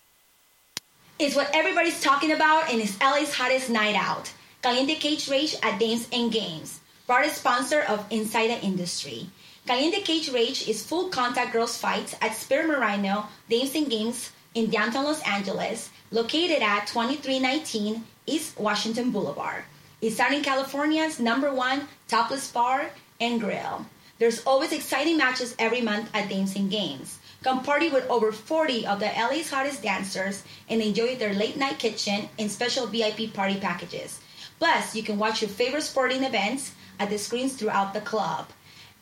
It's 1.18 1.36
what 1.36 1.50
everybody's 1.54 2.00
talking 2.00 2.32
about 2.32 2.70
and 2.70 2.80
it's 2.80 2.98
LA's 3.02 3.34
hottest 3.34 3.68
night 3.68 3.96
out. 3.96 4.32
Caliente 4.62 4.94
Cage 4.94 5.28
Rage 5.28 5.56
at 5.62 5.78
Dames 5.78 6.08
and 6.10 6.32
Games. 6.32 6.80
Proudest 7.04 7.38
sponsor 7.38 7.80
of 7.80 8.06
Inside 8.10 8.48
the 8.48 8.60
Industry. 8.60 9.26
Caliente 9.66 10.02
Cage 10.02 10.30
Rage 10.30 10.68
is 10.68 10.86
full 10.86 11.08
contact 11.08 11.52
girls 11.52 11.76
fights 11.76 12.14
at 12.20 12.36
Spearmint 12.36 12.78
Rhino 12.78 13.26
Dames 13.50 13.74
and 13.74 13.90
Games 13.90 14.30
in 14.54 14.70
downtown 14.70 15.04
Los 15.04 15.20
Angeles, 15.22 15.90
located 16.12 16.62
at 16.62 16.86
2319 16.86 18.04
East 18.26 18.56
Washington 18.56 19.10
Boulevard. 19.10 19.64
It's 20.00 20.16
Southern 20.16 20.42
California's 20.42 21.18
number 21.18 21.52
one 21.52 21.88
topless 22.06 22.50
bar 22.52 22.90
and 23.20 23.40
grill. 23.40 23.84
There's 24.20 24.44
always 24.46 24.70
exciting 24.70 25.16
matches 25.16 25.56
every 25.58 25.80
month 25.80 26.08
at 26.14 26.30
and 26.30 26.70
Games. 26.70 27.18
Come 27.42 27.64
party 27.64 27.88
with 27.88 28.08
over 28.08 28.30
40 28.30 28.86
of 28.86 29.00
the 29.00 29.06
LA's 29.06 29.50
hottest 29.50 29.82
dancers 29.82 30.44
and 30.68 30.80
enjoy 30.80 31.16
their 31.16 31.34
late 31.34 31.56
night 31.56 31.80
kitchen 31.80 32.28
and 32.38 32.48
special 32.48 32.86
VIP 32.86 33.34
party 33.34 33.58
packages. 33.58 34.20
Plus, 34.60 34.94
you 34.94 35.02
can 35.02 35.18
watch 35.18 35.42
your 35.42 35.50
favorite 35.50 35.82
sporting 35.82 36.22
events 36.22 36.70
at 37.02 37.10
the 37.10 37.18
screens 37.18 37.54
throughout 37.54 37.92
the 37.92 38.00
club. 38.00 38.46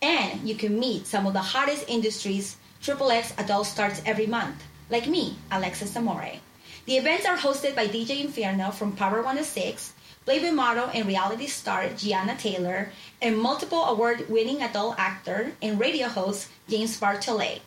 And 0.00 0.48
you 0.48 0.54
can 0.54 0.80
meet 0.80 1.06
some 1.06 1.26
of 1.26 1.34
the 1.34 1.50
hottest 1.52 1.84
industries 1.86 2.56
Triple 2.80 3.10
X 3.10 3.34
adult 3.36 3.66
starts 3.66 4.00
every 4.06 4.26
month, 4.26 4.64
like 4.88 5.06
me, 5.06 5.36
Alexis 5.52 5.94
Amore. 5.94 6.40
The 6.86 6.96
events 6.96 7.26
are 7.26 7.36
hosted 7.36 7.76
by 7.76 7.88
DJ 7.88 8.24
Inferno 8.24 8.70
from 8.70 8.96
Power 8.96 9.18
106, 9.18 9.92
Playboy 10.24 10.52
model 10.52 10.88
and 10.94 11.06
reality 11.06 11.46
star 11.46 11.90
Gianna 11.90 12.36
Taylor, 12.38 12.90
and 13.20 13.36
multiple 13.36 13.84
award-winning 13.84 14.62
adult 14.62 14.94
actor 14.98 15.52
and 15.60 15.78
radio 15.78 16.08
host 16.08 16.48
James 16.70 16.98
Bartholet. 16.98 17.60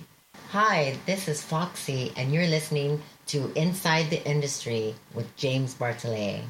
Hi, 0.51 0.97
this 1.05 1.27
is 1.27 1.43
Foxy, 1.43 2.13
and 2.15 2.33
you're 2.33 2.47
listening 2.47 3.01
to 3.27 3.51
Inside 3.55 4.09
the 4.09 4.25
Industry 4.25 4.95
with 5.13 5.35
James 5.35 5.75
Bartholet. 5.75 6.43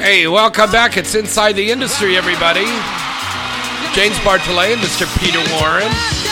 Hey, 0.00 0.26
welcome 0.26 0.72
back. 0.72 0.96
It's 0.96 1.14
Inside 1.14 1.52
the 1.52 1.70
Industry, 1.70 2.16
everybody. 2.16 2.66
James 3.94 4.16
Bartholet 4.18 4.72
and 4.72 4.80
Mr. 4.82 5.06
Peter 5.20 5.38
Warren. 5.54 6.23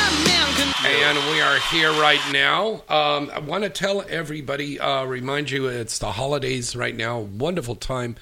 And 1.12 1.30
we 1.30 1.43
are 1.43 1.59
here 1.70 1.93
right 2.01 2.22
now. 2.32 2.84
Um, 2.89 3.30
I 3.34 3.40
want 3.40 3.64
to 3.64 3.68
tell 3.68 4.02
everybody, 4.09 4.80
uh, 4.80 5.05
remind 5.05 5.51
you, 5.51 5.66
it's 5.66 5.98
the 5.98 6.12
holidays 6.12 6.74
right 6.74 6.97
now. 6.97 7.18
Wonderful 7.18 7.76
time 7.76 8.16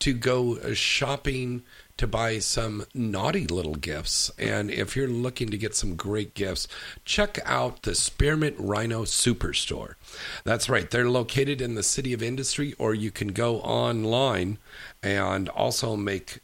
to 0.00 0.12
go 0.12 0.56
uh, 0.56 0.74
shopping 0.74 1.62
to 1.98 2.08
buy 2.08 2.40
some 2.40 2.84
naughty 2.94 3.46
little 3.46 3.76
gifts. 3.76 4.28
And 4.40 4.72
if 4.72 4.96
you're 4.96 5.06
looking 5.06 5.50
to 5.50 5.56
get 5.56 5.76
some 5.76 5.94
great 5.94 6.34
gifts, 6.34 6.66
check 7.04 7.38
out 7.44 7.82
the 7.82 7.94
Spearmint 7.94 8.56
Rhino 8.58 9.04
Superstore. 9.04 9.94
That's 10.42 10.68
right, 10.68 10.90
they're 10.90 11.08
located 11.08 11.60
in 11.60 11.76
the 11.76 11.84
City 11.84 12.12
of 12.12 12.24
Industry, 12.24 12.74
or 12.76 12.92
you 12.92 13.12
can 13.12 13.28
go 13.28 13.60
online 13.60 14.58
and 15.00 15.48
also 15.50 15.94
make 15.94 16.40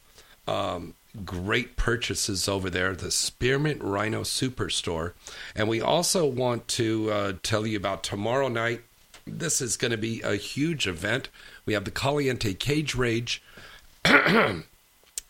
um, 0.47 0.93
great 1.25 1.75
purchases 1.75 2.47
over 2.47 2.69
there, 2.69 2.95
the 2.95 3.11
Spearmint 3.11 3.81
Rhino 3.83 4.21
Superstore. 4.21 5.13
And 5.55 5.67
we 5.67 5.81
also 5.81 6.25
want 6.25 6.67
to 6.69 7.11
uh, 7.11 7.33
tell 7.43 7.65
you 7.65 7.77
about 7.77 8.03
tomorrow 8.03 8.47
night. 8.47 8.81
This 9.25 9.61
is 9.61 9.77
going 9.77 9.91
to 9.91 9.97
be 9.97 10.21
a 10.21 10.35
huge 10.35 10.87
event. 10.87 11.29
We 11.65 11.73
have 11.73 11.85
the 11.85 11.91
Caliente 11.91 12.53
Cage 12.53 12.95
Rage. 12.95 13.43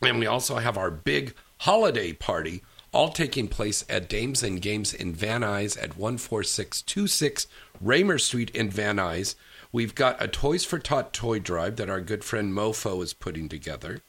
And 0.01 0.19
we 0.19 0.27
also 0.27 0.55
have 0.57 0.77
our 0.77 0.91
big 0.91 1.33
holiday 1.59 2.13
party, 2.13 2.63
all 2.93 3.09
taking 3.09 3.47
place 3.47 3.83
at 3.89 4.07
Dames 4.07 4.43
and 4.43 4.61
Games 4.61 4.93
in 4.93 5.13
Van 5.13 5.41
Nuys 5.41 5.77
at 5.81 5.93
14626 5.93 7.47
Raymer 7.81 8.17
Street 8.17 8.49
in 8.51 8.69
Van 8.69 8.97
Nuys. 8.97 9.35
We've 9.71 9.93
got 9.93 10.21
a 10.23 10.27
Toys 10.27 10.63
for 10.63 10.79
Tot 10.79 11.13
toy 11.13 11.39
drive 11.39 11.75
that 11.75 11.89
our 11.89 12.01
good 12.01 12.23
friend 12.23 12.53
Mofo 12.53 13.03
is 13.03 13.13
putting 13.13 13.49
together. 13.49 14.01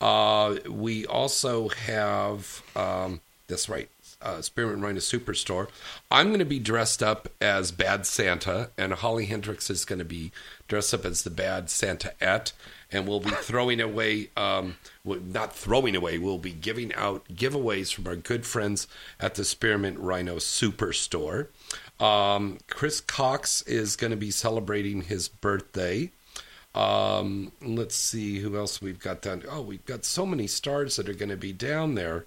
Uh, 0.00 0.56
we 0.68 1.06
also 1.06 1.68
have, 1.68 2.62
um, 2.74 3.20
that's 3.48 3.68
right, 3.68 3.88
uh, 4.22 4.40
Spearmint 4.42 4.82
Rhino 4.82 4.98
Superstore. 4.98 5.68
I'm 6.10 6.28
going 6.28 6.38
to 6.40 6.44
be 6.44 6.58
dressed 6.58 7.02
up 7.02 7.28
as 7.40 7.72
Bad 7.72 8.06
Santa, 8.06 8.70
and 8.76 8.92
Holly 8.92 9.26
Hendrix 9.26 9.70
is 9.70 9.84
going 9.84 9.98
to 9.98 10.04
be 10.04 10.32
dressed 10.68 10.94
up 10.94 11.04
as 11.04 11.22
the 11.22 11.30
Bad 11.30 11.70
Santa 11.70 12.12
et 12.20 12.52
and 12.92 13.06
we'll 13.06 13.20
be 13.20 13.30
throwing 13.30 13.80
away 13.80 14.30
um, 14.36 14.76
well, 15.04 15.20
not 15.20 15.54
throwing 15.54 15.94
away 15.94 16.18
we'll 16.18 16.38
be 16.38 16.52
giving 16.52 16.94
out 16.94 17.24
giveaways 17.28 17.92
from 17.92 18.06
our 18.06 18.16
good 18.16 18.46
friends 18.46 18.86
at 19.18 19.34
the 19.34 19.44
spearmint 19.44 19.98
rhino 19.98 20.36
superstore 20.36 21.48
um, 22.00 22.58
chris 22.68 23.00
cox 23.00 23.62
is 23.62 23.96
going 23.96 24.10
to 24.10 24.16
be 24.16 24.30
celebrating 24.30 25.02
his 25.02 25.28
birthday 25.28 26.10
um, 26.74 27.52
let's 27.60 27.96
see 27.96 28.38
who 28.38 28.56
else 28.56 28.80
we've 28.80 29.00
got 29.00 29.22
down. 29.22 29.42
Oh 29.50 29.62
we've 29.62 29.84
got 29.84 30.04
so 30.04 30.24
many 30.24 30.46
stars 30.46 30.96
that 30.96 31.08
are 31.08 31.14
going 31.14 31.30
to 31.30 31.36
be 31.36 31.52
down 31.52 31.94
there. 31.94 32.26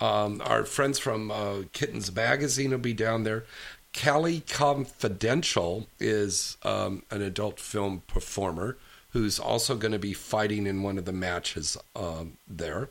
Um, 0.00 0.42
our 0.44 0.64
friends 0.64 0.98
from 0.98 1.30
uh, 1.30 1.62
kittens 1.72 2.14
magazine 2.14 2.70
will 2.70 2.78
be 2.78 2.94
down 2.94 3.24
there. 3.24 3.44
Cali 3.92 4.40
Confidential 4.40 5.86
is 6.00 6.56
um, 6.62 7.02
an 7.10 7.22
adult 7.22 7.60
film 7.60 8.02
performer 8.06 8.78
who's 9.10 9.38
also 9.38 9.76
going 9.76 9.92
to 9.92 9.98
be 9.98 10.14
fighting 10.14 10.66
in 10.66 10.82
one 10.82 10.96
of 10.96 11.04
the 11.04 11.12
matches 11.12 11.76
um, 11.94 12.38
there. 12.48 12.88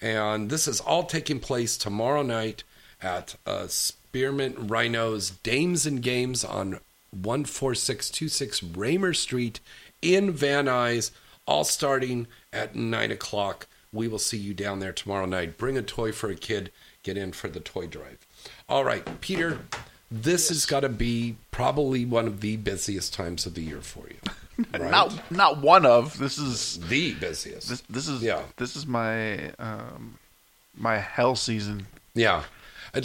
And 0.00 0.50
this 0.50 0.68
is 0.68 0.80
all 0.80 1.04
taking 1.04 1.40
place 1.40 1.78
tomorrow 1.78 2.22
night 2.22 2.62
at 3.00 3.36
uh, 3.46 3.66
Spearmint 3.66 4.56
Rhinos 4.58 5.30
Dames 5.30 5.86
and 5.86 6.02
Games 6.02 6.44
on 6.44 6.80
14626 7.14 8.62
Raymer 8.62 9.14
Street 9.14 9.60
in 10.02 10.32
Van 10.32 10.66
Nuys, 10.66 11.10
all 11.46 11.64
starting 11.64 12.26
at 12.52 12.74
9 12.74 13.10
o'clock. 13.10 13.66
We 13.92 14.08
will 14.08 14.18
see 14.18 14.36
you 14.36 14.52
down 14.54 14.80
there 14.80 14.92
tomorrow 14.92 15.26
night. 15.26 15.56
Bring 15.56 15.78
a 15.78 15.82
toy 15.82 16.12
for 16.12 16.30
a 16.30 16.34
kid, 16.34 16.70
get 17.02 17.16
in 17.16 17.32
for 17.32 17.48
the 17.48 17.60
toy 17.60 17.86
drive. 17.86 18.18
All 18.68 18.84
right, 18.84 19.20
Peter, 19.20 19.60
this 20.10 20.48
has 20.48 20.66
got 20.66 20.80
to 20.80 20.88
be 20.88 21.36
probably 21.50 22.04
one 22.04 22.26
of 22.26 22.40
the 22.40 22.56
busiest 22.56 23.14
times 23.14 23.46
of 23.46 23.54
the 23.54 23.62
year 23.62 23.80
for 23.80 24.06
you. 24.08 24.16
Right? 24.72 24.90
Not 24.90 25.30
not 25.30 25.58
one 25.60 25.84
of. 25.84 26.16
This 26.16 26.38
is 26.38 26.78
the 26.88 27.12
busiest. 27.12 27.68
This, 27.68 27.82
this 27.90 28.08
is 28.08 28.22
Yeah. 28.22 28.40
This 28.56 28.74
is 28.74 28.86
my 28.86 29.50
um 29.58 30.16
my 30.74 30.96
hell 30.96 31.36
season. 31.36 31.86
Yeah. 32.14 32.44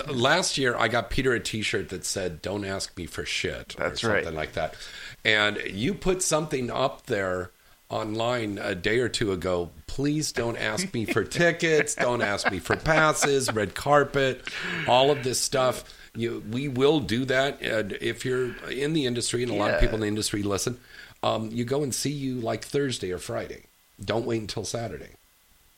Last 0.07 0.57
year, 0.57 0.77
I 0.77 0.87
got 0.87 1.09
Peter 1.09 1.33
a 1.33 1.41
T-shirt 1.41 1.89
that 1.89 2.05
said 2.05 2.41
"Don't 2.41 2.63
ask 2.63 2.95
me 2.97 3.05
for 3.05 3.25
shit" 3.25 3.75
That's 3.77 4.01
or 4.01 4.11
right. 4.11 4.23
something 4.23 4.37
like 4.37 4.53
that. 4.53 4.75
And 5.23 5.61
you 5.69 5.93
put 5.93 6.23
something 6.23 6.71
up 6.71 7.05
there 7.05 7.51
online 7.89 8.57
a 8.57 8.73
day 8.73 8.99
or 8.99 9.09
two 9.09 9.31
ago. 9.31 9.71
Please 9.87 10.31
don't 10.31 10.57
ask 10.57 10.93
me 10.93 11.05
for 11.05 11.23
tickets. 11.25 11.95
Don't 11.95 12.21
ask 12.21 12.49
me 12.51 12.59
for 12.59 12.75
passes, 12.75 13.51
red 13.53 13.75
carpet, 13.75 14.41
all 14.87 15.11
of 15.11 15.23
this 15.23 15.39
stuff. 15.39 15.83
You, 16.15 16.43
we 16.49 16.67
will 16.67 16.99
do 16.99 17.25
that. 17.25 17.61
And 17.61 17.93
if 18.01 18.25
you're 18.25 18.55
in 18.69 18.93
the 18.93 19.05
industry, 19.05 19.43
and 19.43 19.51
a 19.51 19.55
lot 19.55 19.71
of 19.71 19.79
people 19.79 19.95
in 19.95 20.01
the 20.01 20.07
industry 20.07 20.43
listen, 20.43 20.79
um, 21.23 21.49
you 21.51 21.65
go 21.65 21.83
and 21.83 21.93
see 21.93 22.11
you 22.11 22.35
like 22.35 22.65
Thursday 22.65 23.11
or 23.11 23.17
Friday. 23.17 23.65
Don't 24.03 24.25
wait 24.25 24.41
until 24.41 24.65
Saturday 24.65 25.15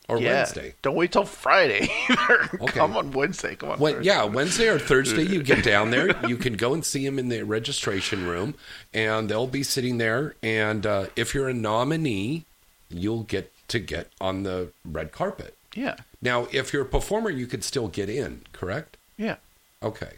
or 0.09 0.19
Yeah. 0.19 0.33
Wednesday. 0.35 0.75
Don't 0.81 0.95
wait 0.95 1.11
till 1.11 1.25
Friday. 1.25 1.87
either. 2.09 2.49
Okay. 2.61 2.65
Come 2.79 2.97
on 2.97 3.11
Wednesday. 3.11 3.55
Come 3.55 3.71
on. 3.71 3.79
When, 3.79 3.93
Thursday. 3.95 4.07
yeah, 4.09 4.23
Wednesday 4.25 4.67
or 4.67 4.79
Thursday, 4.79 5.23
you 5.23 5.41
get 5.43 5.63
down 5.63 5.91
there. 5.91 6.15
You 6.27 6.37
can 6.37 6.53
go 6.53 6.73
and 6.73 6.85
see 6.85 7.05
them 7.05 7.19
in 7.19 7.29
the 7.29 7.43
registration 7.43 8.25
room, 8.27 8.55
and 8.93 9.29
they'll 9.29 9.47
be 9.47 9.63
sitting 9.63 9.97
there. 9.97 10.35
And 10.43 10.85
uh, 10.85 11.07
if 11.15 11.33
you're 11.33 11.49
a 11.49 11.53
nominee, 11.53 12.45
you'll 12.89 13.23
get 13.23 13.51
to 13.69 13.79
get 13.79 14.09
on 14.21 14.43
the 14.43 14.69
red 14.85 15.11
carpet. 15.11 15.55
Yeah. 15.75 15.95
Now, 16.21 16.47
if 16.51 16.71
you're 16.73 16.83
a 16.83 16.85
performer, 16.85 17.29
you 17.29 17.47
could 17.47 17.63
still 17.63 17.87
get 17.87 18.09
in, 18.09 18.41
correct? 18.53 18.97
Yeah. 19.17 19.37
Okay. 19.81 20.13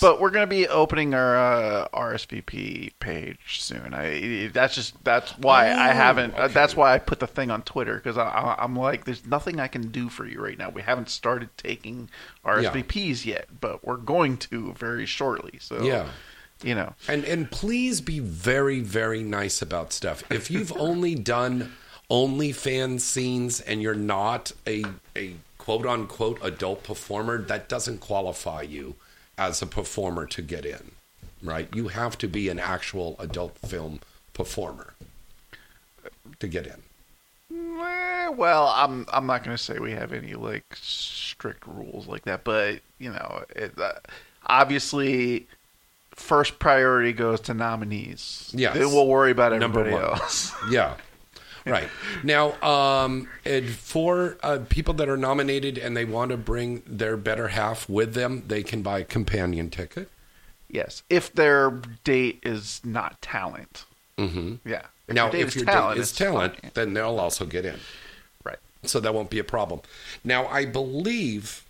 But 0.00 0.20
we're 0.20 0.30
going 0.30 0.42
to 0.42 0.48
be 0.50 0.66
opening 0.66 1.14
our 1.14 1.36
uh, 1.36 1.88
RSVP 1.94 2.92
page 2.98 3.60
soon. 3.60 3.94
I 3.94 4.50
that's 4.52 4.74
just 4.74 5.02
that's 5.04 5.38
why 5.38 5.68
I 5.68 5.90
Oh, 5.90 5.94
haven't. 5.94 6.34
uh, 6.38 6.42
okay. 6.44 6.52
That's 6.52 6.74
why 6.76 6.94
I 6.94 6.98
put 6.98 7.20
the 7.20 7.26
thing 7.26 7.50
on 7.50 7.62
Twitter 7.62 7.94
because 7.96 8.18
I, 8.18 8.24
I, 8.28 8.62
I'm 8.64 8.74
like, 8.76 9.04
there's 9.04 9.24
nothing 9.26 9.60
I 9.60 9.68
can 9.68 9.88
do 9.90 10.08
for 10.08 10.26
you 10.26 10.40
right 10.42 10.58
now. 10.58 10.70
We 10.70 10.82
haven't 10.82 11.08
started 11.10 11.48
taking 11.56 12.10
RSVPs 12.44 13.24
yet, 13.24 13.46
but 13.60 13.84
we're 13.84 13.96
going 13.96 14.36
to 14.38 14.72
very 14.74 15.06
shortly. 15.06 15.58
So 15.60 15.82
Yeah. 15.82 16.08
you 16.62 16.74
know, 16.74 16.94
And 17.08 17.24
and 17.24 17.50
please 17.50 18.00
be 18.00 18.18
very 18.18 18.80
very 18.80 19.22
nice 19.22 19.62
about 19.62 19.92
stuff. 19.92 20.24
If 20.30 20.50
you've 20.50 20.72
only 20.76 21.14
done 21.14 21.72
OnlyFans 22.10 23.00
scenes 23.00 23.60
and 23.60 23.80
you're 23.82 23.94
not 23.94 24.52
a 24.66 24.84
a 25.16 25.34
quote 25.58 25.86
unquote 25.86 26.38
adult 26.42 26.82
performer, 26.82 27.38
that 27.42 27.68
doesn't 27.68 27.98
qualify 28.00 28.62
you 28.62 28.96
as 29.38 29.62
a 29.62 29.66
performer 29.66 30.26
to 30.26 30.42
get 30.42 30.64
in. 30.64 30.92
Right? 31.42 31.68
You 31.74 31.88
have 31.88 32.16
to 32.18 32.28
be 32.28 32.48
an 32.48 32.58
actual 32.58 33.16
adult 33.18 33.58
film 33.58 34.00
performer 34.32 34.94
to 36.40 36.48
get 36.48 36.66
in. 36.66 36.82
Eh, 37.54 38.28
well, 38.28 38.72
I'm 38.74 39.06
I'm 39.12 39.26
not 39.26 39.44
going 39.44 39.56
to 39.56 39.62
say 39.62 39.78
we 39.78 39.92
have 39.92 40.12
any 40.12 40.34
like 40.34 40.64
strict 40.74 41.66
rules 41.66 42.06
like 42.06 42.22
that, 42.22 42.44
but 42.44 42.80
you 42.98 43.10
know, 43.10 43.44
it, 43.54 43.78
uh, 43.78 43.92
obviously. 44.46 45.46
First 46.16 46.60
priority 46.60 47.12
goes 47.12 47.40
to 47.40 47.54
nominees. 47.54 48.52
Yeah, 48.54 48.72
Then 48.72 48.92
we'll 48.92 49.08
worry 49.08 49.32
about 49.32 49.52
everybody 49.52 49.90
else. 49.90 50.52
Yeah. 50.70 50.94
Right. 51.66 51.88
Now, 52.22 52.60
um, 52.62 53.28
and 53.44 53.70
for 53.70 54.36
uh, 54.42 54.58
people 54.68 54.92
that 54.94 55.08
are 55.08 55.16
nominated 55.16 55.78
and 55.78 55.96
they 55.96 56.04
want 56.04 56.30
to 56.30 56.36
bring 56.36 56.82
their 56.86 57.16
better 57.16 57.48
half 57.48 57.88
with 57.88 58.14
them, 58.14 58.44
they 58.46 58.62
can 58.62 58.82
buy 58.82 58.98
a 58.98 59.04
companion 59.04 59.70
ticket. 59.70 60.10
Yes, 60.68 61.02
if 61.08 61.32
their 61.32 61.70
date 62.02 62.40
is 62.42 62.80
not 62.84 63.20
talent. 63.22 63.86
Mm-hmm. 64.18 64.68
Yeah. 64.68 64.82
If 65.06 65.14
now, 65.14 65.30
your 65.30 65.46
if 65.46 65.56
your 65.56 65.64
talent, 65.64 65.96
date 65.96 66.02
is 66.02 66.12
talent, 66.12 66.60
fine. 66.60 66.70
then 66.74 66.94
they'll 66.94 67.18
also 67.18 67.46
get 67.46 67.64
in. 67.64 67.78
Right. 68.44 68.58
So 68.82 69.00
that 69.00 69.14
won't 69.14 69.30
be 69.30 69.38
a 69.38 69.44
problem. 69.44 69.80
Now, 70.22 70.46
I 70.46 70.66
believe, 70.66 71.63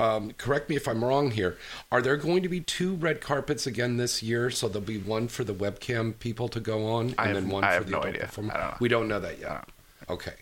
um, 0.00 0.32
correct 0.38 0.68
me 0.70 0.76
if 0.76 0.88
I'm 0.88 1.04
wrong 1.04 1.30
here, 1.30 1.56
are 1.92 2.00
there 2.02 2.16
going 2.16 2.42
to 2.42 2.48
be 2.48 2.60
two 2.60 2.94
red 2.94 3.20
carpets 3.20 3.66
again 3.66 3.96
this 3.96 4.22
year? 4.22 4.50
So 4.50 4.66
there'll 4.68 4.80
be 4.86 4.98
one 4.98 5.28
for 5.28 5.44
the 5.44 5.54
webcam 5.54 6.18
people 6.18 6.48
to 6.48 6.60
go 6.60 6.86
on 6.86 7.08
and 7.10 7.18
have- 7.20 7.34
then 7.34 7.48
one 7.48 7.64
I 7.64 7.78
for 7.78 7.84
the 7.84 7.90
no 7.90 8.02
idea. 8.02 8.20
performer? 8.22 8.52
Don't 8.54 8.60
know. 8.62 8.76
We 8.80 8.88
don't 8.88 9.08
know 9.08 9.20
that 9.20 9.38
yet. 9.38 9.68
Okay. 10.08 10.34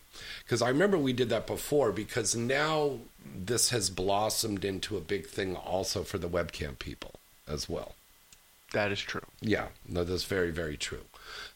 Because 0.43 0.61
I 0.61 0.69
remember 0.69 0.97
we 0.97 1.13
did 1.13 1.29
that 1.29 1.45
before 1.45 1.91
because 1.91 2.35
now 2.35 2.99
this 3.35 3.69
has 3.69 3.89
blossomed 3.89 4.65
into 4.65 4.97
a 4.97 5.01
big 5.01 5.27
thing 5.27 5.55
also 5.55 6.03
for 6.03 6.17
the 6.17 6.29
webcam 6.29 6.79
people 6.79 7.15
as 7.47 7.69
well. 7.69 7.95
That 8.71 8.91
is 8.91 8.99
true. 8.99 9.21
Yeah, 9.41 9.67
no, 9.87 10.03
that's 10.03 10.25
very, 10.25 10.51
very 10.51 10.77
true. 10.77 11.01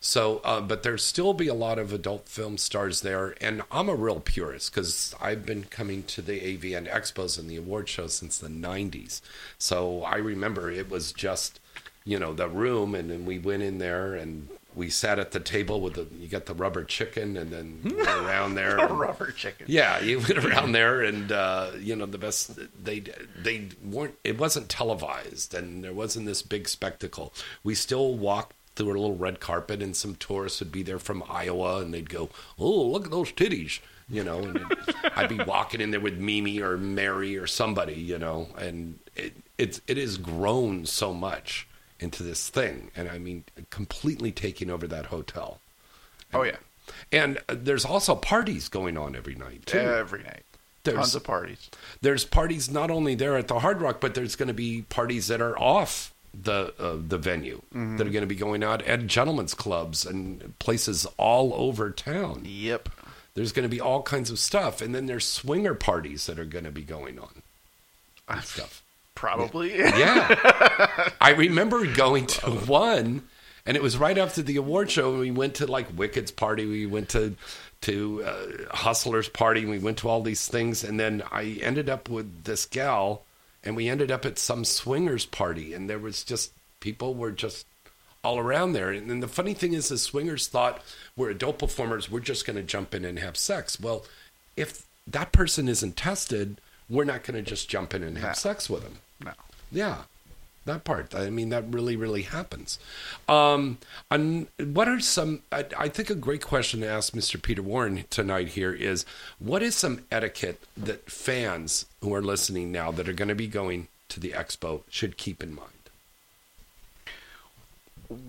So, 0.05 0.41
uh, 0.43 0.59
but 0.59 0.84
there 0.84 0.97
still 0.97 1.34
be 1.34 1.47
a 1.47 1.53
lot 1.53 1.80
of 1.80 1.93
adult 1.93 2.27
film 2.27 2.57
stars 2.57 3.01
there, 3.01 3.35
and 3.39 3.61
I'm 3.71 3.88
a 3.88 3.95
real 3.95 4.19
purist 4.19 4.73
because 4.75 5.15
I've 5.21 5.45
been 5.45 5.63
coming 5.63 6.03
to 6.03 6.21
the 6.21 6.41
AVN 6.41 6.91
expos 6.91 7.39
and 7.39 7.49
the 7.49 7.55
award 7.55 7.88
shows 7.88 8.13
since 8.13 8.38
the 8.38 8.49
'90s. 8.49 9.21
So 9.57 10.03
I 10.03 10.17
remember 10.17 10.69
it 10.69 10.89
was 10.89 11.13
just, 11.13 11.61
you 12.03 12.19
know, 12.19 12.34
the 12.34 12.49
room, 12.49 12.95
and 12.95 13.09
then 13.09 13.25
we 13.25 13.39
went 13.39 13.63
in 13.63 13.77
there 13.77 14.13
and 14.13 14.49
we 14.75 14.89
sat 14.89 15.19
at 15.19 15.31
the 15.31 15.39
table 15.39 15.80
with 15.80 15.93
the 15.93 16.05
you 16.19 16.27
got 16.27 16.47
the 16.47 16.53
rubber 16.53 16.84
chicken, 16.84 17.38
and 17.38 17.49
then 17.49 17.80
went 17.95 18.05
around 18.09 18.55
there. 18.55 18.75
A 18.75 18.89
and- 18.89 18.99
rubber 18.99 19.31
chicken. 19.31 19.67
yeah, 19.69 20.01
you 20.01 20.17
went 20.19 20.38
around 20.43 20.73
there, 20.73 21.01
and 21.01 21.31
uh, 21.31 21.71
you 21.80 21.95
know 21.95 22.07
the 22.07 22.17
best. 22.17 22.59
They 22.84 23.05
they 23.41 23.69
weren't. 23.81 24.15
It 24.25 24.38
wasn't 24.38 24.67
televised, 24.67 25.53
and 25.53 25.81
there 25.81 25.93
wasn't 25.93 26.25
this 26.25 26.41
big 26.41 26.67
spectacle. 26.67 27.34
We 27.63 27.73
still 27.73 28.15
walked 28.15 28.57
through 28.75 28.87
a 28.89 28.99
little 28.99 29.15
red 29.15 29.39
carpet, 29.39 29.81
and 29.81 29.95
some 29.95 30.15
tourists 30.15 30.59
would 30.59 30.71
be 30.71 30.83
there 30.83 30.99
from 30.99 31.23
Iowa, 31.29 31.81
and 31.81 31.93
they'd 31.93 32.09
go, 32.09 32.29
"Oh, 32.59 32.83
look 32.87 33.05
at 33.05 33.11
those 33.11 33.31
titties," 33.31 33.79
you 34.09 34.23
know. 34.23 34.39
And 34.39 34.65
I'd 35.15 35.29
be 35.29 35.37
walking 35.43 35.81
in 35.81 35.91
there 35.91 35.99
with 35.99 36.17
Mimi 36.17 36.59
or 36.61 36.77
Mary 36.77 37.37
or 37.37 37.47
somebody, 37.47 37.93
you 37.95 38.17
know, 38.19 38.47
and 38.57 38.99
it 39.15 39.33
it's 39.57 39.81
it 39.87 39.97
has 39.97 40.17
grown 40.17 40.85
so 40.85 41.13
much 41.13 41.67
into 41.99 42.23
this 42.23 42.49
thing, 42.49 42.91
and 42.95 43.07
I 43.09 43.17
mean, 43.19 43.43
completely 43.69 44.31
taking 44.31 44.69
over 44.69 44.87
that 44.87 45.05
hotel. 45.07 45.59
Oh 46.33 46.43
yeah, 46.43 46.57
And 47.11 47.37
there's 47.47 47.85
also 47.85 48.15
parties 48.15 48.67
going 48.69 48.97
on 48.97 49.15
every 49.15 49.35
night 49.35 49.65
too. 49.67 49.77
every 49.77 50.23
night. 50.23 50.43
There's- 50.83 50.97
Tons 50.99 51.15
of 51.15 51.23
parties. 51.23 51.69
There's 52.01 52.25
parties 52.25 52.69
not 52.69 52.91
only 52.91 53.15
there 53.15 53.37
at 53.37 53.47
the 53.47 53.59
Hard 53.59 53.79
Rock, 53.81 54.01
but 54.01 54.15
there's 54.15 54.35
going 54.35 54.47
to 54.49 54.53
be 54.53 54.81
parties 54.89 55.27
that 55.27 55.39
are 55.41 55.57
off 55.57 56.12
the 56.34 56.73
uh, 56.80 56.97
the 57.07 57.18
venue 57.18 57.61
Mhm. 57.73 57.97
that 57.97 58.07
are 58.07 58.11
going 58.11 58.22
to 58.23 58.27
be 58.27 58.35
going 58.35 58.64
out 58.64 58.81
at 58.84 59.05
gentlemen's 59.07 59.53
clubs 59.53 60.05
and 60.05 60.57
places 60.60 61.05
all 61.18 61.53
over 61.53 61.91
town. 61.91 62.41
Yep. 62.45 62.89
There's 63.35 63.51
going 63.51 63.64
to 63.64 63.69
be 63.69 63.81
all 63.81 64.01
kinds 64.03 64.30
of 64.30 64.38
stuff, 64.39 64.81
and 64.81 64.93
then 64.93 65.05
there's 65.07 65.26
swinger 65.26 65.73
parties 65.73 66.26
that 66.27 66.38
are 66.39 66.45
going 66.45 66.65
to 66.65 66.72
be 66.72 66.84
going 66.84 67.19
on. 67.19 67.41
Stuff. 68.43 68.81
Probably. 69.15 69.77
Yeah. 69.77 71.11
I 71.22 71.31
remember 71.38 71.85
going 71.85 72.26
to 72.27 72.49
one, 72.51 73.23
and 73.65 73.77
it 73.77 73.84
was 73.84 73.97
right 73.97 74.18
after 74.18 74.41
the 74.41 74.55
award 74.57 74.89
show. 74.91 75.11
And 75.11 75.19
we 75.19 75.31
went 75.31 75.55
to 75.55 75.68
like 75.68 75.88
Wicked's 75.95 76.31
party. 76.31 76.65
We 76.65 76.85
went 76.85 77.10
to 77.10 77.35
to 77.81 78.23
uh, 78.23 78.76
Hustlers 78.76 79.30
party. 79.30 79.61
And 79.61 79.69
we 79.69 79.80
went 79.80 79.97
to 79.99 80.10
all 80.10 80.22
these 80.22 80.47
things, 80.47 80.84
and 80.84 80.99
then 80.99 81.22
I 81.31 81.60
ended 81.61 81.89
up 81.89 82.10
with 82.10 82.43
this 82.45 82.65
gal, 82.65 83.23
and 83.64 83.76
we 83.76 83.88
ended 83.90 84.11
up 84.11 84.26
at 84.26 84.38
some 84.40 84.65
swingers 84.65 85.26
party, 85.26 85.73
and 85.73 85.90
there 85.90 85.99
was 85.99 86.23
just 86.23 86.52
people 86.80 87.14
were 87.15 87.31
just 87.31 87.65
all 88.23 88.40
around 88.40 88.73
there. 88.73 88.90
And 88.91 89.10
then 89.10 89.19
the 89.19 89.27
funny 89.27 89.53
thing 89.53 89.73
is, 89.73 89.90
the 89.90 89.98
swingers 89.98 90.48
thought 90.48 90.81
we're 91.15 91.30
adult 91.30 91.60
performers. 91.60 92.10
We're 92.10 92.19
just 92.22 92.45
going 92.45 92.56
to 92.57 92.64
jump 92.64 92.94
in 92.94 93.03
and 93.06 93.19
have 93.19 93.35
sex. 93.38 93.80
Well, 93.80 94.06
if 94.56 94.85
that 95.07 95.31
person 95.31 95.68
isn't 95.68 95.98
tested, 95.98 96.60
we're 96.90 97.03
not 97.06 97.23
going 97.23 97.35
to 97.44 97.49
just 97.49 97.69
jump 97.69 97.94
in 97.94 98.03
and 98.03 98.18
have 98.19 98.30
No. 98.30 98.34
sex 98.34 98.69
with 98.69 98.84
them. 98.84 98.99
No. 99.23 99.31
Yeah, 99.72 100.03
that 100.65 100.84
part. 100.84 101.14
I 101.14 101.30
mean, 101.30 101.49
that 101.49 101.65
really, 101.69 101.95
really 101.95 102.23
happens. 102.23 102.80
Um, 103.27 103.77
and 104.10 104.48
what 104.60 104.88
are 104.88 104.99
some? 104.99 105.41
I, 105.52 105.65
I 105.77 105.90
think 105.90 106.10
a 106.10 106.15
great 106.15 106.41
question 106.41 106.81
to 106.81 106.88
ask 106.88 107.14
Mr. 107.14 107.41
Peter 107.41 107.61
Warren 107.61 108.06
tonight 108.10 108.49
here 108.49 108.73
is, 108.73 109.06
what 109.40 109.61
is 109.61 109.76
some 109.76 110.06
etiquette 110.11 110.61
that 110.77 111.10
fans 111.10 111.85
who 112.02 112.14
are 112.14 112.22
listening 112.22 112.72
now 112.72 112.91
that 112.91 113.10
are 113.10 113.14
going 113.14 113.30
to 113.30 113.35
be 113.35 113.48
going 113.48 113.88
to 114.10 114.19
the 114.19 114.31
expo 114.31 114.84
should 114.90 115.18
keep 115.18 115.44
in 115.44 115.56
mind? 115.56 115.69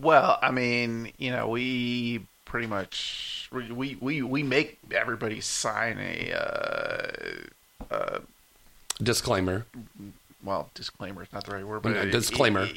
Well, 0.00 0.38
I 0.40 0.50
mean, 0.50 1.12
you 1.18 1.30
know, 1.30 1.48
we 1.48 2.26
pretty 2.44 2.66
much 2.66 3.48
we 3.52 3.96
we 4.00 4.22
we 4.22 4.42
make 4.42 4.78
everybody 4.92 5.40
sign 5.40 5.98
a 5.98 6.32
uh, 6.32 7.94
uh, 7.94 8.18
Disclaimer. 9.02 9.66
Well, 10.44 10.70
disclaimer 10.74 11.22
is 11.22 11.32
not 11.32 11.44
the 11.44 11.52
right 11.54 11.66
word, 11.66 11.82
but 11.82 11.96
a- 11.96 12.10
disclaimer. 12.10 12.68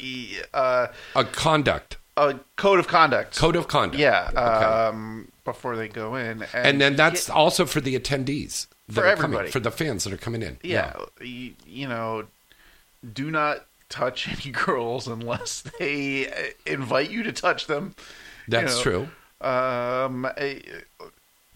uh, 0.53 0.87
A 1.15 1.25
conduct. 1.25 1.97
a 2.15 2.39
code 2.55 2.79
of 2.79 2.87
conduct. 2.87 3.37
Code 3.37 3.55
of 3.55 3.67
conduct. 3.67 3.99
Yeah, 3.99 4.29
Okay. 4.29 4.39
um, 4.41 5.31
before 5.45 5.75
they 5.75 5.87
go 5.87 6.15
in, 6.15 6.41
and, 6.53 6.67
And 6.67 6.81
then 6.81 6.95
that's 6.95 7.29
also 7.29 7.65
for 7.65 7.79
the 7.81 7.97
attendees 7.99 8.67
that 8.87 8.93
For 8.95 9.05
are 9.07 9.15
coming, 9.15 9.35
everybody. 9.35 9.51
for 9.51 9.59
the 9.59 9.71
fans 9.71 10.03
that 10.05 10.13
are 10.13 10.17
coming 10.17 10.41
in. 10.41 10.57
yeah, 10.63 10.93
You, 11.21 11.53
you 11.65 11.87
know, 11.87 12.25
do 13.13 13.29
not 13.31 13.65
touch 13.89 14.27
any 14.45 14.51
girls 14.51 15.07
unless 15.07 15.61
they 15.79 16.27
uh, 16.27 16.33
invite 16.65 17.09
you 17.11 17.23
to 17.23 17.31
touch 17.31 17.67
them. 17.67 17.95
You 18.47 18.51
That's 18.51 18.77
know, 18.77 18.81
true. 18.83 19.01
Um, 19.41 20.25
I- 20.25 20.61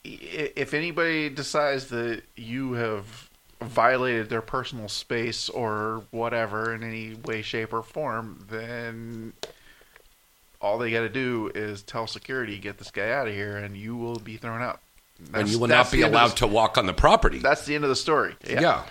if 0.04 0.74
anybody 0.74 1.30
decides 1.30 1.88
that 1.88 2.24
you 2.36 2.74
have 2.74 3.30
violated 3.62 4.30
their 4.30 4.42
personal 4.42 4.88
space 4.88 5.50
or 5.50 6.04
whatever 6.12 6.74
in 6.74 6.84
any 6.84 7.16
way, 7.16 7.42
shape, 7.42 7.74
or 7.74 7.84
form, 7.84 8.46
then 8.50 9.34
all 10.60 10.78
they 10.78 10.92
got 10.92 11.02
to 11.02 11.10
do 11.10 11.52
is 11.56 11.82
tell 11.84 12.08
security, 12.08 12.58
get 12.58 12.78
this 12.78 12.92
guy 12.92 13.10
out 13.12 13.28
of 13.28 13.34
here, 13.34 13.58
and 13.58 13.76
you 13.78 13.96
will 13.96 14.18
be 14.20 14.38
thrown 14.38 14.62
out. 14.62 14.80
and 15.34 15.48
you 15.50 15.60
will 15.60 15.68
not 15.68 15.92
be 15.92 15.98
the 16.00 16.06
end 16.06 16.16
of 16.16 16.22
allowed 16.22 16.38
to 16.38 16.48
walk 16.48 16.78
on 16.78 16.86
the 16.86 16.94
property. 16.94 17.40
That's 17.40 17.66
the 17.66 17.76
end 17.76 17.84
of 17.84 17.90
the 17.90 17.96
story. 17.96 18.36
Yeah. 18.48 18.84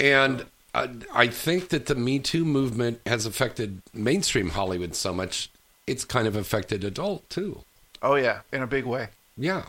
And 0.00 0.46
uh, 0.74 0.88
I 1.12 1.26
think 1.28 1.70
that 1.70 1.86
the 1.86 1.94
Me 1.94 2.18
Too 2.18 2.44
movement 2.44 3.00
has 3.06 3.26
affected 3.26 3.82
mainstream 3.92 4.50
Hollywood 4.50 4.94
so 4.94 5.12
much, 5.12 5.50
it's 5.86 6.04
kind 6.04 6.26
of 6.28 6.36
affected 6.36 6.84
adult 6.84 7.28
too. 7.30 7.62
Oh 8.02 8.14
yeah, 8.14 8.40
in 8.52 8.62
a 8.62 8.66
big 8.66 8.84
way. 8.84 9.08
Yeah. 9.36 9.64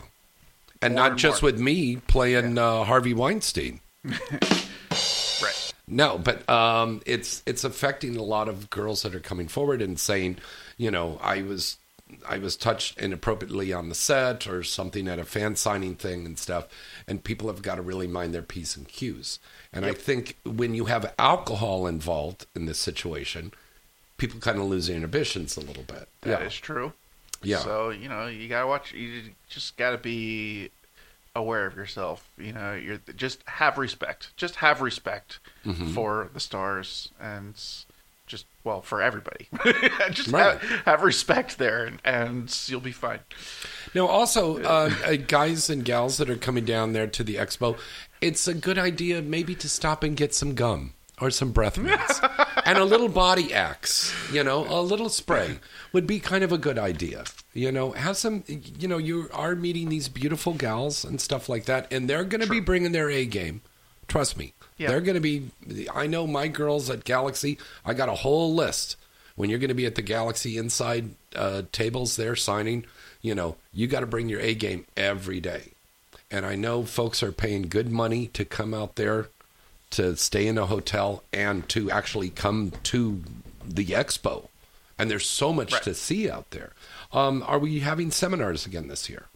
And 0.82 0.94
More 0.94 1.02
not 1.02 1.10
and 1.12 1.18
just 1.20 1.42
more. 1.42 1.50
with 1.50 1.60
me 1.60 1.96
playing 1.96 2.56
uh, 2.58 2.84
Harvey 2.84 3.12
Weinstein. 3.14 3.80
Right. 5.42 5.72
No, 5.88 6.18
but 6.18 6.48
um, 6.50 7.00
it's 7.06 7.42
it's 7.46 7.64
affecting 7.64 8.16
a 8.16 8.22
lot 8.22 8.48
of 8.48 8.68
girls 8.68 9.02
that 9.02 9.14
are 9.14 9.20
coming 9.20 9.48
forward 9.48 9.80
and 9.80 9.98
saying, 9.98 10.36
you 10.76 10.90
know, 10.90 11.18
I 11.22 11.42
was 11.42 11.78
I 12.28 12.38
was 12.38 12.56
touched 12.56 12.98
inappropriately 12.98 13.72
on 13.72 13.88
the 13.88 13.94
set 13.94 14.46
or 14.46 14.62
something 14.62 15.08
at 15.08 15.18
a 15.18 15.24
fan 15.24 15.56
signing 15.56 15.94
thing 15.94 16.26
and 16.26 16.38
stuff. 16.38 16.66
And 17.06 17.24
people 17.24 17.48
have 17.48 17.62
got 17.62 17.76
to 17.76 17.82
really 17.82 18.06
mind 18.06 18.34
their 18.34 18.42
P's 18.42 18.76
and 18.76 18.86
Q's. 18.86 19.38
And 19.72 19.84
I 19.84 19.92
think 19.92 20.36
when 20.44 20.74
you 20.74 20.86
have 20.86 21.14
alcohol 21.18 21.86
involved 21.86 22.46
in 22.54 22.66
this 22.66 22.78
situation, 22.78 23.52
people 24.16 24.40
kind 24.40 24.58
of 24.58 24.64
lose 24.64 24.88
their 24.88 24.96
inhibitions 24.96 25.56
a 25.56 25.60
little 25.60 25.84
bit. 25.84 26.08
That 26.22 26.42
is 26.42 26.54
true. 26.54 26.92
Yeah. 27.42 27.58
So 27.58 27.90
you 27.90 28.08
know 28.08 28.26
you 28.26 28.48
gotta 28.48 28.66
watch. 28.66 28.92
You 28.92 29.22
just 29.48 29.76
gotta 29.76 29.98
be 29.98 30.70
aware 31.34 31.66
of 31.66 31.76
yourself. 31.76 32.28
You 32.38 32.52
know, 32.52 32.74
you're 32.74 32.98
just 33.16 33.42
have 33.46 33.78
respect. 33.78 34.30
Just 34.36 34.56
have 34.56 34.80
respect 34.80 35.38
Mhm. 35.64 35.94
for 35.94 36.28
the 36.34 36.40
stars 36.40 37.10
and 37.20 37.54
just 38.26 38.46
well 38.64 38.80
for 38.82 39.02
everybody. 39.02 39.48
just 40.10 40.28
Right. 40.28 40.58
have, 40.60 40.80
have 40.84 41.02
respect 41.02 41.58
there, 41.58 41.84
and, 41.84 42.00
and 42.04 42.58
you'll 42.68 42.80
be 42.80 42.92
fine. 42.92 43.20
Now, 43.94 44.06
also, 44.06 44.62
uh, 44.62 44.90
uh, 45.04 45.16
guys 45.16 45.68
and 45.70 45.84
gals 45.84 46.18
that 46.18 46.30
are 46.30 46.36
coming 46.36 46.64
down 46.64 46.92
there 46.92 47.06
to 47.08 47.24
the 47.24 47.36
expo, 47.36 47.76
it's 48.20 48.46
a 48.46 48.54
good 48.54 48.78
idea 48.78 49.20
maybe 49.22 49.54
to 49.56 49.68
stop 49.68 50.02
and 50.04 50.16
get 50.16 50.34
some 50.34 50.54
gum 50.54 50.92
or 51.20 51.30
some 51.30 51.50
breath 51.52 51.76
mints 51.78 52.20
and 52.70 52.78
a 52.78 52.84
little 52.84 53.08
body 53.08 53.52
axe. 53.52 54.12
You 54.32 54.44
know, 54.44 54.64
a 54.68 54.80
little 54.80 55.08
spray 55.08 55.58
would 55.92 56.06
be 56.06 56.20
kind 56.20 56.44
of 56.44 56.52
a 56.52 56.58
good 56.58 56.78
idea. 56.78 57.24
You 57.52 57.72
know, 57.72 57.92
have 57.92 58.16
some. 58.16 58.44
You 58.46 58.86
know, 58.88 58.98
you 58.98 59.28
are 59.32 59.54
meeting 59.54 59.88
these 59.88 60.08
beautiful 60.08 60.54
gals 60.54 61.04
and 61.04 61.20
stuff 61.20 61.48
like 61.48 61.64
that, 61.64 61.92
and 61.92 62.08
they're 62.08 62.24
going 62.24 62.42
to 62.42 62.46
be 62.50 62.60
bringing 62.60 62.92
their 62.92 63.10
A 63.10 63.26
game. 63.26 63.60
Trust 64.08 64.36
me, 64.36 64.52
Yeah. 64.78 64.88
they're 64.88 65.00
going 65.00 65.14
to 65.14 65.20
be. 65.20 65.50
I 65.94 66.06
know 66.06 66.26
my 66.26 66.48
girls 66.48 66.88
at 66.90 67.04
Galaxy. 67.04 67.58
I 67.84 67.94
got 67.94 68.08
a 68.08 68.14
whole 68.14 68.54
list. 68.54 68.96
When 69.36 69.48
you're 69.50 69.58
going 69.58 69.68
to 69.68 69.74
be 69.74 69.86
at 69.86 69.94
the 69.94 70.02
Galaxy 70.02 70.58
inside 70.58 71.10
uh, 71.34 71.62
tables 71.72 72.16
there 72.16 72.36
signing, 72.36 72.84
you 73.22 73.34
know, 73.34 73.56
you 73.72 73.86
got 73.86 74.00
to 74.00 74.06
bring 74.06 74.28
your 74.28 74.40
A 74.40 74.54
game 74.54 74.84
every 74.96 75.40
day. 75.40 75.70
And 76.30 76.44
I 76.44 76.54
know 76.56 76.84
folks 76.84 77.22
are 77.22 77.32
paying 77.32 77.62
good 77.62 77.90
money 77.90 78.26
to 78.34 78.44
come 78.44 78.74
out 78.74 78.96
there 78.96 79.28
to 79.90 80.16
stay 80.16 80.46
in 80.46 80.56
a 80.58 80.66
hotel 80.66 81.22
and 81.32 81.68
to 81.70 81.90
actually 81.90 82.30
come 82.30 82.72
to 82.84 83.22
the 83.64 83.86
expo. 83.86 84.48
And 84.98 85.10
there's 85.10 85.26
so 85.28 85.52
much 85.52 85.80
to 85.82 85.94
see 85.94 86.28
out 86.30 86.50
there. 86.50 86.72
Um, 87.12 87.42
are 87.46 87.58
we 87.58 87.80
having 87.80 88.10
seminars 88.10 88.66
again 88.66 88.88
this 88.88 89.08
year? 89.08 89.26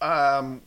Um, 0.00 0.62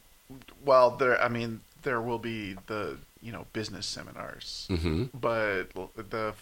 well, 0.64 0.92
there. 0.92 1.22
I 1.22 1.28
mean, 1.28 1.62
there 1.84 2.00
will 2.02 2.20
be 2.20 2.56
the 2.68 2.98
you 3.22 3.32
know 3.32 3.48
business 3.54 3.86
seminars, 3.86 4.68
Mhm. 4.70 5.10
but 5.14 5.74
the 6.10 6.34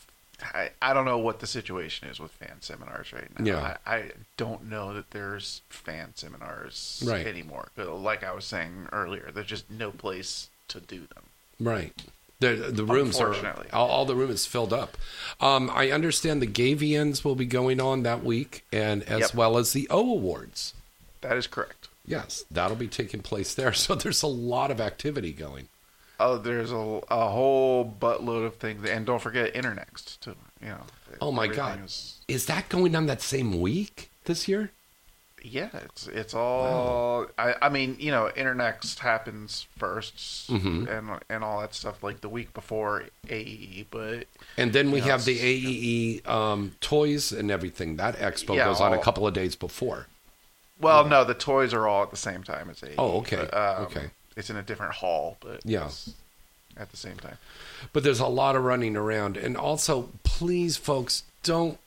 I, 0.54 0.72
I 0.82 0.94
don't 0.94 1.06
know 1.06 1.18
what 1.20 1.40
the 1.40 1.48
situation 1.48 2.10
is 2.10 2.20
with 2.20 2.32
fan 2.32 2.58
seminars 2.62 3.14
right 3.14 3.40
now. 3.40 3.46
Yeah. 3.46 3.78
I, 3.86 3.96
I 3.96 4.12
don't 4.36 4.66
know 4.70 4.94
that 4.94 5.12
there's 5.12 5.62
fan 5.70 6.12
seminars 6.16 7.02
Right. 7.06 7.26
anymore. 7.26 7.70
Like 7.78 8.24
I 8.24 8.34
was 8.34 8.44
saying 8.44 8.90
earlier, 8.92 9.32
there's 9.34 9.48
just 9.48 9.70
no 9.72 9.92
place 9.92 10.50
to 10.70 10.82
do 10.82 11.02
them. 11.14 11.24
Right. 11.60 11.94
The, 12.40 12.56
the 12.56 12.84
rooms 12.84 13.20
are 13.22 13.34
all, 13.72 13.88
all 13.88 14.06
the 14.06 14.16
room 14.16 14.30
is 14.30 14.46
filled 14.46 14.74
up. 14.74 14.98
Um, 15.40 15.70
I 15.74 15.92
understand 15.92 16.42
the 16.42 16.48
GayVNs 16.48 17.24
will 17.24 17.36
be 17.36 17.46
going 17.46 17.80
on 17.80 18.04
that 18.04 18.24
week, 18.24 18.66
and 18.74 19.02
as 19.04 19.20
Yep. 19.22 19.34
well 19.36 19.58
as 19.58 19.72
the 19.72 19.88
O 19.90 20.00
Awards. 20.00 20.74
That 21.22 21.38
is 21.38 21.48
correct. 21.48 21.88
Yes, 22.06 22.44
that'll 22.52 22.76
be 22.76 22.90
taking 22.90 23.22
place 23.22 23.54
there. 23.54 23.72
So 23.74 23.96
there's 23.96 24.24
a 24.24 24.28
lot 24.28 24.72
of 24.72 24.82
activity 24.82 25.32
going. 25.32 25.70
Oh, 26.20 26.38
there's 26.38 26.72
a, 26.72 26.76
a 27.10 27.30
whole 27.30 27.86
buttload 27.86 28.46
of 28.46 28.56
things, 28.58 28.88
and 28.90 29.06
don't 29.06 29.22
forget 29.22 29.54
Internext 29.54 30.20
too. 30.20 30.36
You 30.62 30.70
know. 30.70 30.82
Oh 31.22 31.32
my 31.32 31.48
God, 31.48 31.86
is- 31.86 32.20
is 32.28 32.46
that 32.48 32.68
going 32.68 32.94
on 32.96 33.06
that 33.06 33.22
same 33.22 33.62
week 33.62 34.10
this 34.26 34.48
year? 34.50 34.72
Yeah, 35.44 35.70
it's 35.74 36.08
it's 36.08 36.34
all. 36.34 37.28
I, 37.38 37.56
I 37.62 37.70
mean, 37.70 37.98
you 38.00 38.12
know, 38.12 38.32
Internext 38.36 39.00
happens 39.00 39.68
1st 39.78 40.50
Mhm. 40.50 40.88
and 40.90 41.20
and 41.30 41.44
all 41.44 41.60
that 41.62 41.76
stuff 41.76 42.02
like 42.02 42.22
the 42.22 42.30
week 42.30 42.54
before 42.54 43.04
AEE, 43.28 43.86
but 43.92 44.28
And 44.58 44.72
then 44.72 44.90
we 44.92 45.00
know, 45.02 45.08
have 45.08 45.26
the 45.26 45.38
AEE 45.38 46.26
um, 46.28 46.76
toys 46.80 47.32
and 47.34 47.52
everything. 47.52 47.98
That 47.98 48.16
expo 48.18 48.56
Yeah, 48.56 48.66
goes 48.66 48.80
on 48.80 48.94
a 48.94 48.98
couple 49.00 49.28
of 49.28 49.34
days 49.34 49.56
before. 49.58 50.08
Well, 50.80 51.06
no, 51.06 51.24
the 51.24 51.34
toys 51.36 51.74
are 51.74 51.88
all 51.88 52.04
at 52.04 52.10
the 52.12 52.18
same 52.18 52.44
time 52.44 52.70
as 52.70 52.82
AE. 52.84 52.96
Oh, 52.98 53.18
okay, 53.20 53.36
but, 53.36 53.54
um, 53.54 53.84
okay. 53.86 54.10
It's 54.36 54.50
in 54.50 54.56
a 54.56 54.64
different 54.64 54.94
hall, 54.96 55.38
but 55.42 55.60
Yeah. 55.66 55.86
it's 55.86 56.12
at 56.78 56.90
the 56.92 56.98
same 56.98 57.18
time. 57.18 57.38
But 57.92 58.04
there's 58.04 58.20
a 58.20 58.28
lot 58.28 58.56
of 58.56 58.64
running 58.64 58.96
around. 58.96 59.38
And 59.38 59.56
also, 59.56 60.10
please, 60.24 60.76
folks, 60.78 61.24
don't 61.44 61.78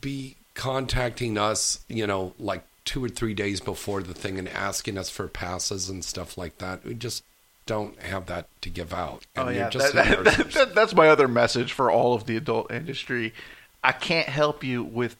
be 0.00 0.36
contacting 0.54 1.38
us, 1.38 1.80
you 1.88 2.06
know, 2.06 2.32
like 2.38 2.64
two 2.86 3.04
or 3.04 3.08
three 3.10 3.34
days 3.34 3.60
before 3.60 4.02
the 4.02 4.14
thing 4.14 4.38
and 4.38 4.48
asking 4.48 4.96
us 4.96 5.10
for 5.10 5.28
passes 5.28 5.90
and 5.90 6.02
stuff 6.02 6.38
like 6.38 6.56
that. 6.58 6.82
We 6.84 6.94
just 6.94 7.22
don't 7.66 8.00
have 8.00 8.26
that 8.26 8.48
to 8.62 8.70
give 8.70 8.94
out. 8.94 9.26
And 9.34 9.48
oh 9.48 9.50
yeah, 9.52 9.68
that, 9.68 9.92
that, 9.92 10.50
that- 10.52 10.74
that's 10.74 10.94
my 10.94 11.08
other 11.08 11.28
message 11.28 11.72
for 11.72 11.90
all 11.90 12.14
of 12.14 12.24
the 12.26 12.36
adult 12.36 12.70
industry. 12.72 13.34
I 13.84 13.92
can't 13.92 14.28
help 14.28 14.64
you 14.64 14.82
with 14.82 15.16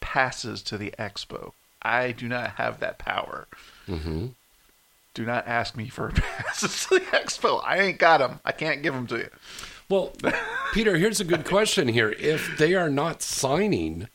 passes 0.00 0.62
to 0.62 0.76
the 0.78 0.92
expo. 0.98 1.52
I 1.82 2.12
do 2.12 2.26
not 2.28 2.50
have 2.52 2.80
that 2.80 2.98
power. 2.98 3.46
Mm-hmm. 3.88 4.26
Do 5.12 5.24
not 5.26 5.46
ask 5.46 5.76
me 5.76 5.88
for 5.88 6.08
passes 6.14 6.86
to 6.86 6.94
the 6.96 7.00
expo. 7.06 7.60
I 7.64 7.80
ain't 7.80 7.98
got 7.98 8.18
them. 8.18 8.40
I 8.44 8.52
can't 8.52 8.82
give 8.82 8.94
them 8.94 9.06
to 9.08 9.18
you. 9.18 9.28
Well, 9.88 10.12
Peter, 10.72 10.96
here's 10.96 11.20
a 11.20 11.24
good 11.24 11.44
question 11.44 11.88
here. 11.88 12.10
If 12.18 12.56
they 12.58 12.74
are 12.74 12.88
not 12.90 13.22
signing, 13.22 14.08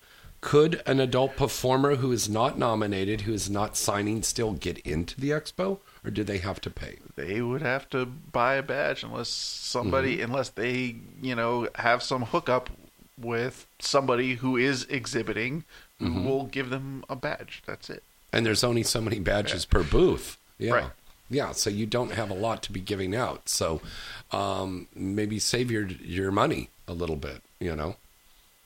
could 0.45 0.79
an 0.85 0.99
adult 0.99 1.35
performer 1.35 1.95
who 1.95 2.11
is 2.11 2.29
not 2.29 2.55
nominated, 2.57 3.21
who 3.21 3.33
is 3.33 3.49
not 3.49 3.75
signing, 3.75 4.21
still 4.21 4.53
get 4.53 4.77
into 4.79 5.19
the 5.19 5.31
expo, 5.31 5.79
or 6.03 6.11
do 6.11 6.23
they 6.23 6.37
have 6.37 6.61
to 6.61 6.69
pay? 6.69 6.99
They 7.15 7.41
would 7.41 7.63
have 7.63 7.89
to 7.89 8.05
buy 8.05 8.53
a 8.53 8.61
badge 8.61 9.03
unless 9.03 9.27
somebody, 9.29 10.17
Mm-hmm. 10.17 10.25
unless 10.25 10.49
they, 10.49 10.97
you 11.19 11.33
know, 11.33 11.67
have 11.75 12.03
some 12.03 12.21
hookup 12.25 12.69
with 13.17 13.65
somebody 13.79 14.35
who 14.35 14.55
is 14.55 14.83
exhibiting, 14.83 15.63
who 15.97 16.09
Mhm. 16.09 16.25
will 16.25 16.43
give 16.45 16.69
them 16.69 17.03
a 17.09 17.15
badge. 17.15 17.63
That's 17.65 17.89
it. 17.89 18.03
And 18.31 18.45
there's 18.45 18.63
only 18.63 18.83
so 18.83 19.01
many 19.01 19.17
badges 19.19 19.65
per 19.65 19.81
booth. 19.81 20.37
Yeah. 20.59 20.73
Right. 20.73 20.91
Yeah, 21.27 21.53
so 21.53 21.71
you 21.71 21.87
don't 21.87 22.11
have 22.11 22.29
a 22.29 22.35
lot 22.35 22.61
to 22.63 22.71
be 22.71 22.81
giving 22.81 23.15
out. 23.15 23.49
So 23.49 23.81
um, 24.31 24.87
maybe 24.93 25.39
save 25.39 25.71
your 25.71 25.87
your 25.87 26.31
money 26.31 26.69
a 26.87 26.93
little 26.93 27.15
bit, 27.15 27.41
you 27.59 27.75
know. 27.75 27.95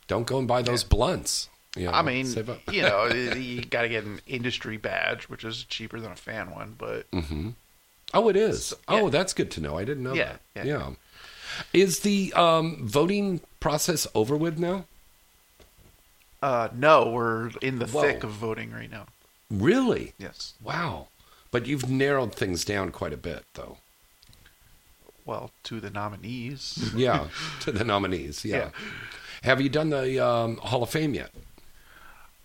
Don't 0.08 0.26
go 0.26 0.38
and 0.38 0.46
buy 0.46 0.60
those 0.60 0.84
blunts. 0.84 1.48
Know, 1.76 1.90
I 1.92 2.02
mean, 2.02 2.26
you 2.72 2.82
know, 2.82 3.06
you 3.12 3.64
got 3.64 3.82
to 3.82 3.88
get 3.88 4.04
an 4.04 4.20
industry 4.26 4.76
badge, 4.76 5.28
which 5.28 5.44
is 5.44 5.64
cheaper 5.64 6.00
than 6.00 6.10
a 6.12 6.16
fan 6.16 6.50
one, 6.50 6.74
but 6.76 7.06
hmm 7.12 7.50
Oh, 8.12 8.28
it 8.28 8.34
is. 8.36 8.74
Oh, 8.88 9.08
that's 9.08 9.32
good 9.32 9.52
to 9.52 9.60
know. 9.60 9.78
I 9.78 9.84
didn't 9.84 10.02
know 10.02 10.14
Yeah, 10.14 10.36
that. 10.54 10.66
yeah. 10.66 10.78
Yeah. 10.78 10.90
Is 11.72 12.00
the 12.00 12.32
um, 12.34 12.86
voting 12.88 13.40
process 13.60 14.06
over 14.16 14.36
with 14.36 14.58
now? 14.58 14.84
uh, 16.42 16.68
no, 16.74 17.08
we're 17.10 17.50
in 17.60 17.78
the 17.78 17.86
Whoa. 17.86 18.00
thick 18.02 18.24
of 18.24 18.30
voting 18.30 18.72
right 18.72 18.90
now. 18.90 19.06
Really? 19.50 20.14
Yes. 20.18 20.54
Wow. 20.62 21.06
But 21.52 21.66
you've 21.66 21.88
narrowed 21.90 22.34
things 22.34 22.64
down 22.64 22.90
quite 22.92 23.12
a 23.12 23.16
bit, 23.16 23.44
though. 23.54 23.76
Well, 25.24 25.50
to 25.64 25.80
the 25.80 25.90
nominees. 25.90 26.92
Yeah, 26.96 27.28
to 27.60 27.70
the 27.72 27.84
nominees. 27.84 28.44
Yeah. 28.44 28.56
Yeah. 28.56 28.70
Have 29.42 29.60
you 29.60 29.68
done 29.68 29.90
the 29.90 30.24
um, 30.24 30.56
Hall 30.58 30.82
of 30.82 30.90
Fame 30.90 31.14
yet? 31.14 31.30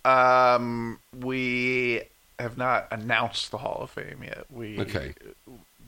Um, 0.06 0.98
we 1.18 2.02
have 2.38 2.56
not 2.58 2.88
announced 2.90 3.50
the 3.50 3.58
Hall 3.58 3.80
of 3.82 3.90
Fame 3.90 4.22
yet. 4.22 4.44
We 4.50 4.78
Okay. 4.80 5.14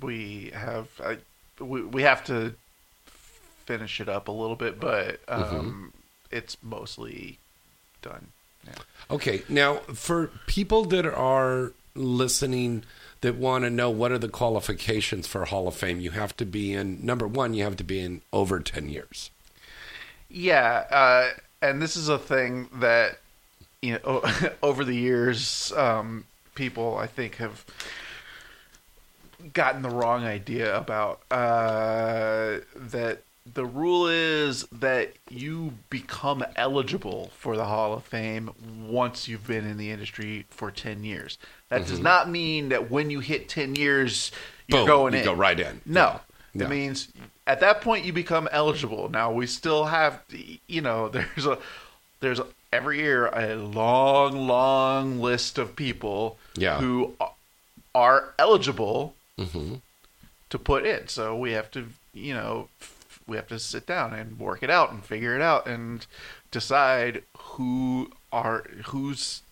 We 0.01 0.51
have 0.55 0.89
uh, 1.03 1.17
we 1.61 1.83
we 1.83 2.03
have 2.03 2.25
to 2.27 2.55
finish 3.67 4.01
it 4.01 4.09
up 4.09 4.29
a 4.29 4.33
little 4.33 4.57
bit, 4.57 4.81
but 4.81 5.25
Mm-hmm. 5.27 5.57
um, 5.57 5.93
it's 6.31 6.57
mostly 6.63 7.39
done. 8.03 8.29
Yeah. 8.67 8.73
Okay. 9.11 9.43
Now, 9.49 9.77
for 9.95 10.29
people 10.47 10.85
that 10.87 11.07
are 11.07 11.73
listening 11.95 12.85
that 13.21 13.35
want 13.37 13.65
to 13.65 13.71
know 13.71 13.91
what 13.91 14.13
are 14.13 14.19
the 14.19 14.29
qualifications 14.29 15.27
for 15.27 15.45
Hall 15.47 15.67
of 15.69 15.75
Fame, 15.75 16.01
you 16.01 16.11
have 16.13 16.37
to 16.37 16.45
be 16.47 16.73
in 16.73 17.05
number 17.05 17.27
one. 17.27 17.55
You 17.55 17.65
have 17.65 17.77
to 17.77 17.85
be 17.85 18.01
in 18.01 18.23
over 18.33 18.61
ten 18.61 18.89
years. 18.89 19.31
Yeah, 20.31 20.85
uh, 20.91 21.31
and 21.63 21.81
this 21.83 21.97
is 21.97 22.09
a 22.09 22.19
thing 22.19 22.69
that 22.75 23.19
you 23.83 23.93
know 23.93 24.01
o- 24.05 24.51
over 24.63 24.85
the 24.85 24.95
years, 24.95 25.73
um, 25.77 26.25
people 26.55 26.97
I 26.97 27.07
think 27.07 27.37
have 27.37 27.65
gotten 29.53 29.83
the 29.83 29.91
wrong 29.91 30.25
idea 30.25 30.77
about 30.77 31.21
uh, 31.31 32.59
that. 32.77 33.21
The 33.55 33.65
rule 33.65 34.09
is 34.09 34.65
that 34.71 35.15
you 35.31 35.73
become 35.89 36.45
eligible 36.55 37.31
for 37.39 37.57
the 37.57 37.65
Hall 37.65 37.95
of 37.95 38.05
Fame 38.05 38.51
once 38.87 39.27
you've 39.27 39.47
been 39.47 39.65
in 39.67 39.79
the 39.79 39.91
industry 39.91 40.45
for 40.51 40.71
ten 40.71 41.03
years. 41.03 41.39
That 41.71 41.87
does 41.87 41.99
Mhm. 41.99 42.03
not 42.03 42.29
mean 42.29 42.69
that 42.69 42.91
when 42.91 43.09
you 43.09 43.21
hit 43.21 43.49
ten 43.49 43.75
years, 43.75 44.31
you're 44.67 44.81
Boom, 44.81 44.87
going 44.87 45.13
you 45.15 45.21
in. 45.21 45.25
go 45.25 45.33
right 45.33 45.59
in. 45.59 45.81
No, 45.87 46.21
Yeah. 46.53 46.65
it 46.67 46.69
means 46.69 47.09
at 47.47 47.61
that 47.61 47.81
point 47.81 48.05
you 48.05 48.13
become 48.13 48.51
eligible. 48.53 49.09
Now 49.09 49.33
we 49.33 49.47
still 49.47 49.87
have, 49.87 50.21
you 50.67 50.83
know, 50.83 51.09
there's 51.09 51.47
a 51.47 51.57
there's 52.21 52.41
every 52.73 52.99
year 52.99 53.27
a 53.27 53.55
long, 53.57 54.47
long 54.47 55.21
list 55.21 55.59
of 55.59 55.75
people 55.77 56.39
Yeah. 56.57 56.79
who 56.81 57.15
are 57.95 58.35
eligible 58.39 59.15
Mm-hmm. 59.39 59.77
to 60.51 60.59
put 60.59 60.85
in. 60.85 61.07
So 61.09 61.37
we 61.37 61.53
have 61.53 61.71
to, 61.73 61.87
you 62.13 62.35
know, 62.35 62.69
we 63.27 63.37
have 63.37 63.47
to 63.49 63.59
sit 63.61 63.87
down 63.87 64.13
and 64.15 64.39
work 64.39 64.63
it 64.65 64.71
out 64.71 64.91
and 64.91 65.05
figure 65.05 65.37
it 65.37 65.43
out 65.43 65.67
and 65.69 66.05
decide 66.51 67.23
who 67.37 68.11
are 68.33 68.65
who's 68.87 69.43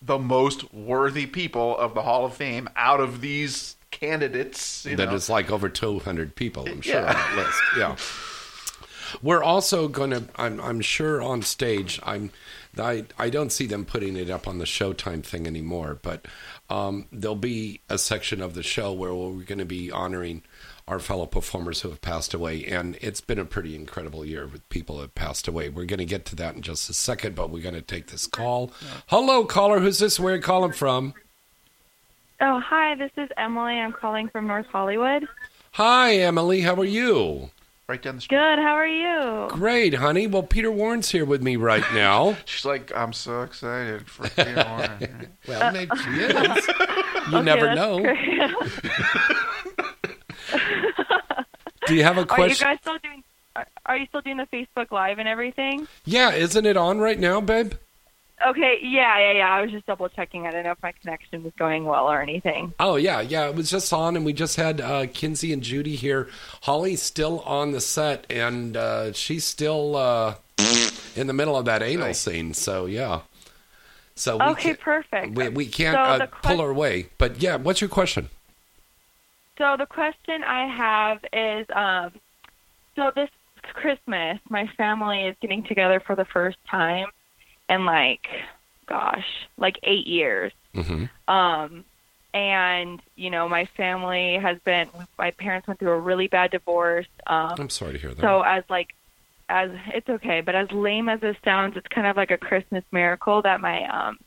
the 0.00 0.18
most 0.18 0.72
worthy 0.72 1.26
people 1.26 1.76
of 1.76 1.92
the 1.94 2.02
Hall 2.02 2.24
of 2.24 2.34
Fame 2.34 2.68
out 2.76 3.00
of 3.00 3.20
these 3.20 3.76
candidates. 3.90 4.86
You 4.86 4.96
That 4.96 5.10
know? 5.10 5.14
is 5.16 5.28
like 5.28 5.50
over 5.50 5.68
200 5.68 6.34
people, 6.34 6.66
I'm 6.68 6.80
sure, 6.80 6.94
Yeah. 6.94 7.08
on 7.08 7.14
that 7.14 7.36
list. 7.36 7.60
Yeah. 7.78 7.96
We're 9.22 9.42
also 9.42 9.88
going 9.88 10.10
to, 10.10 10.24
I'm, 10.36 10.60
I'm 10.60 10.80
sure 10.80 11.22
on 11.22 11.42
stage, 11.42 12.00
I'm, 12.02 12.30
I, 12.78 13.04
I 13.18 13.30
don't 13.30 13.50
see 13.50 13.66
them 13.66 13.84
putting 13.84 14.16
it 14.16 14.30
up 14.30 14.46
on 14.46 14.58
the 14.58 14.64
Showtime 14.64 15.24
thing 15.24 15.46
anymore, 15.46 15.98
but 16.00 16.26
um, 16.68 17.06
there'll 17.10 17.36
be 17.36 17.80
a 17.88 17.98
section 17.98 18.40
of 18.40 18.54
the 18.54 18.62
show 18.62 18.92
where 18.92 19.14
we're 19.14 19.44
going 19.44 19.58
to 19.58 19.64
be 19.64 19.90
honoring 19.90 20.42
our 20.88 20.98
fellow 21.00 21.26
performers 21.26 21.80
who 21.80 21.88
have 21.88 22.00
passed 22.00 22.32
away. 22.32 22.64
And 22.64 22.96
it's 23.00 23.20
been 23.20 23.38
a 23.38 23.44
pretty 23.44 23.74
incredible 23.74 24.24
year 24.24 24.46
with 24.46 24.68
people 24.68 24.96
who 24.96 25.02
have 25.02 25.14
passed 25.14 25.48
away. 25.48 25.68
We're 25.68 25.84
going 25.84 25.98
to 25.98 26.04
get 26.04 26.24
to 26.26 26.36
that 26.36 26.54
in 26.54 26.62
just 26.62 26.88
a 26.88 26.94
second, 26.94 27.34
but 27.34 27.50
we're 27.50 27.62
going 27.62 27.74
to 27.74 27.82
take 27.82 28.08
this 28.08 28.26
call. 28.26 28.70
Hello, 29.08 29.44
caller. 29.44 29.80
Who's 29.80 29.98
this? 29.98 30.20
Where 30.20 30.34
are 30.34 30.36
you 30.36 30.42
calling 30.42 30.72
from? 30.72 31.14
Oh, 32.40 32.60
hi, 32.60 32.94
this 32.94 33.10
is 33.16 33.30
Emily. 33.36 33.74
I'm 33.74 33.92
calling 33.92 34.28
from 34.28 34.46
North 34.46 34.66
Hollywood. 34.66 35.26
Hi, 35.72 36.16
Emily. 36.16 36.60
How 36.60 36.74
are 36.74 36.84
you? 36.84 37.50
Right 37.88 38.02
down 38.02 38.16
the 38.16 38.20
street. 38.20 38.36
Good, 38.38 38.58
how 38.58 38.74
are 38.74 38.86
you? 38.86 39.48
Great, 39.48 39.94
honey. 39.94 40.26
Well, 40.26 40.42
Peter 40.42 40.72
Warren's 40.72 41.10
here 41.10 41.24
with 41.24 41.40
me 41.40 41.54
right 41.54 41.84
now. 41.94 42.36
She's 42.44 42.64
like, 42.64 42.90
I'm 42.96 43.12
so 43.12 43.42
excited 43.42 44.10
for 44.10 44.28
Peter 44.28 44.54
Warren. 44.68 45.28
well, 45.46 45.72
maybe 45.72 45.90
uh, 45.92 45.96
she 45.96 46.10
is. 46.10 46.66
You 47.30 47.36
Okay, 47.38 47.42
never 47.44 47.74
know. 47.76 47.98
Do 51.86 51.94
you 51.94 52.02
have 52.02 52.18
a 52.18 52.26
question? 52.26 52.28
Are 52.40 52.48
you 52.48 52.56
question? 52.56 52.66
guys 52.66 52.78
still 52.80 52.98
doing? 53.02 53.22
Are, 53.54 53.66
are 53.86 53.96
you 53.96 54.06
still 54.06 54.20
doing 54.20 54.36
the 54.38 54.46
Facebook 54.46 54.90
Live 54.90 55.18
and 55.20 55.28
everything? 55.28 55.86
Yeah, 56.04 56.32
isn't 56.32 56.66
it 56.66 56.76
on 56.76 56.98
right 56.98 57.18
now, 57.18 57.40
babe? 57.40 57.74
Okay, 58.44 58.78
yeah, 58.82 59.18
yeah, 59.18 59.32
yeah. 59.32 59.48
I 59.48 59.62
was 59.62 59.70
just 59.70 59.86
double 59.86 60.08
checking. 60.10 60.46
I 60.46 60.50
don't 60.50 60.64
know 60.64 60.72
if 60.72 60.82
my 60.82 60.92
connection 60.92 61.42
was 61.42 61.54
going 61.58 61.84
well 61.84 62.06
or 62.06 62.20
anything. 62.20 62.74
Oh 62.78 62.96
yeah, 62.96 63.22
yeah. 63.22 63.48
It 63.48 63.54
was 63.54 63.70
just 63.70 63.90
on, 63.92 64.14
and 64.14 64.26
we 64.26 64.34
just 64.34 64.56
had 64.56 64.80
uh, 64.80 65.06
Kenzie 65.06 65.54
and 65.54 65.62
Judy 65.62 65.96
here. 65.96 66.28
Holly's 66.62 67.00
still 67.00 67.40
on 67.40 67.72
the 67.72 67.80
set, 67.80 68.26
and 68.28 68.76
uh, 68.76 69.12
she's 69.14 69.44
still 69.44 69.96
uh, 69.96 70.34
in 71.16 71.26
the 71.28 71.32
middle 71.32 71.56
of 71.56 71.64
that 71.64 71.82
anal 71.82 72.12
scene. 72.12 72.52
So 72.52 72.84
yeah. 72.84 73.20
So 74.16 74.36
we 74.36 74.44
okay, 74.44 74.62
can't, 74.62 74.80
perfect. 74.80 75.34
we, 75.34 75.48
we 75.48 75.66
can't 75.66 75.94
So 75.94 76.00
uh, 76.00 76.18
the 76.18 76.26
pull 76.26 76.60
her 76.62 76.70
away. 76.70 77.08
But 77.16 77.42
yeah, 77.42 77.56
what's 77.56 77.80
your 77.80 77.90
question? 77.90 78.28
So 79.56 79.76
the 79.78 79.86
question 79.86 80.44
I 80.44 80.66
have 80.66 81.18
is, 81.32 81.66
um, 81.74 82.12
so 82.94 83.10
this 83.14 83.30
Christmas, 83.72 84.38
my 84.50 84.66
family 84.76 85.22
is 85.22 85.36
getting 85.40 85.64
together 85.64 86.00
for 86.00 86.14
the 86.14 86.26
first 86.26 86.58
time 86.70 87.06
in 87.68 87.84
like, 87.84 88.28
gosh, 88.86 89.26
like 89.56 89.78
eight 89.82 90.06
years. 90.06 90.52
Mm-hmm. 90.74 91.04
Um, 91.32 91.84
and 92.34 93.00
you 93.14 93.30
know, 93.30 93.48
my 93.48 93.64
family 93.76 94.34
has 94.36 94.58
been. 94.64 94.88
My 95.18 95.30
parents 95.30 95.66
went 95.66 95.80
through 95.80 95.92
a 95.92 95.98
really 96.00 96.28
bad 96.28 96.50
divorce. 96.50 97.06
Um, 97.26 97.54
I'm 97.58 97.70
sorry 97.70 97.92
to 97.94 97.98
hear 97.98 98.10
that. 98.10 98.20
so 98.20 98.42
as 98.42 98.62
like, 98.68 98.94
as 99.48 99.70
it's 99.94 100.08
okay, 100.08 100.42
but 100.42 100.54
as 100.54 100.70
lame 100.70 101.08
as 101.08 101.20
this 101.20 101.36
sounds, 101.44 101.76
it's 101.76 101.86
kind 101.88 102.06
of 102.06 102.16
like 102.16 102.30
a 102.30 102.36
Christmas 102.36 102.84
miracle 102.92 103.40
that 103.42 103.60
my 103.60 103.84
um, 103.88 104.18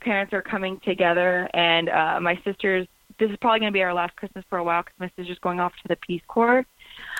parents 0.00 0.32
are 0.32 0.40
coming 0.42 0.80
together, 0.80 1.48
and 1.52 1.88
uh, 1.88 2.18
my 2.20 2.40
sister's. 2.44 2.86
This 3.18 3.30
is 3.32 3.36
probably 3.38 3.58
going 3.58 3.72
to 3.72 3.76
be 3.76 3.82
our 3.82 3.92
last 3.94 4.14
Christmas 4.14 4.44
for 4.48 4.58
a 4.58 4.64
while 4.64 4.82
because 4.82 4.98
my 5.00 5.10
sister's 5.16 5.40
going 5.40 5.58
off 5.58 5.72
to 5.82 5.88
the 5.88 5.96
Peace 5.96 6.22
Corps. 6.28 6.64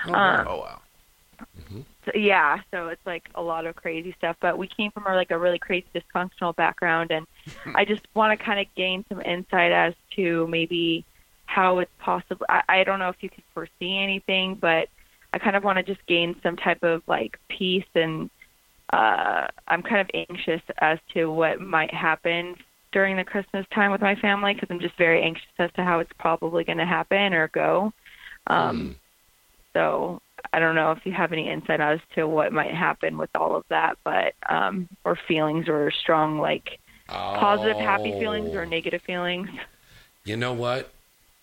Oh, 0.06 0.14
Um, 0.14 0.46
oh 0.48 0.58
wow. 0.60 0.80
so, 1.70 1.84
yeah, 2.14 2.60
so 2.70 2.88
it's 2.88 3.04
like 3.06 3.28
a 3.34 3.42
lot 3.42 3.66
of 3.66 3.76
crazy 3.76 4.14
stuff. 4.18 4.36
But 4.40 4.58
we 4.58 4.66
came 4.66 4.90
from 4.90 5.06
a, 5.06 5.14
like 5.14 5.30
a 5.30 5.38
really 5.38 5.58
crazy 5.58 5.86
dysfunctional 5.94 6.54
background, 6.54 7.10
and 7.10 7.26
I 7.74 7.84
just 7.84 8.06
want 8.14 8.38
to 8.38 8.44
kind 8.44 8.60
of 8.60 8.66
gain 8.76 9.04
some 9.08 9.20
insight 9.20 9.72
as 9.72 9.94
to 10.16 10.46
maybe 10.48 11.04
how 11.46 11.78
it's 11.78 11.90
possible. 11.98 12.46
I, 12.48 12.62
I 12.68 12.84
don't 12.84 12.98
know 12.98 13.08
if 13.08 13.16
you 13.20 13.30
can 13.30 13.42
foresee 13.54 13.98
anything, 13.98 14.54
but 14.54 14.88
I 15.32 15.38
kind 15.38 15.56
of 15.56 15.64
want 15.64 15.78
to 15.78 15.82
just 15.82 16.04
gain 16.06 16.36
some 16.42 16.56
type 16.56 16.82
of 16.82 17.02
like 17.06 17.38
peace, 17.48 17.86
and 17.94 18.30
uh, 18.92 19.46
I'm 19.66 19.82
kind 19.82 20.00
of 20.00 20.10
anxious 20.14 20.62
as 20.78 20.98
to 21.14 21.26
what 21.26 21.60
might 21.60 21.92
happen 21.92 22.56
during 22.92 23.16
the 23.16 23.24
Christmas 23.24 23.66
time 23.74 23.92
with 23.92 24.00
my 24.00 24.14
family 24.16 24.54
because 24.54 24.68
I'm 24.70 24.80
just 24.80 24.96
very 24.96 25.22
anxious 25.22 25.46
as 25.58 25.70
to 25.72 25.84
how 25.84 25.98
it's 25.98 26.12
probably 26.18 26.64
going 26.64 26.78
to 26.78 26.86
happen 26.86 27.34
or 27.34 27.48
go. 27.48 27.92
Um, 28.46 28.96
so 29.74 30.22
I 30.52 30.58
don't 30.58 30.74
know 30.74 30.92
if 30.92 31.04
you 31.04 31.12
have 31.12 31.32
any 31.32 31.48
insight 31.50 31.80
as 31.80 32.00
to 32.14 32.26
what 32.26 32.52
might 32.52 32.72
happen 32.74 33.18
with 33.18 33.30
all 33.34 33.56
of 33.56 33.64
that, 33.68 33.98
but 34.04 34.34
um, 34.48 34.88
or 35.04 35.16
feelings 35.16 35.68
or 35.68 35.90
strong 35.90 36.38
like 36.38 36.78
positive 37.08 37.76
happy 37.78 38.12
feelings 38.12 38.54
or 38.54 38.62
Oh. 38.62 38.68
negative 38.68 39.02
feelings. 39.02 39.48
You 40.24 40.36
know 40.36 40.52
what? 40.52 40.90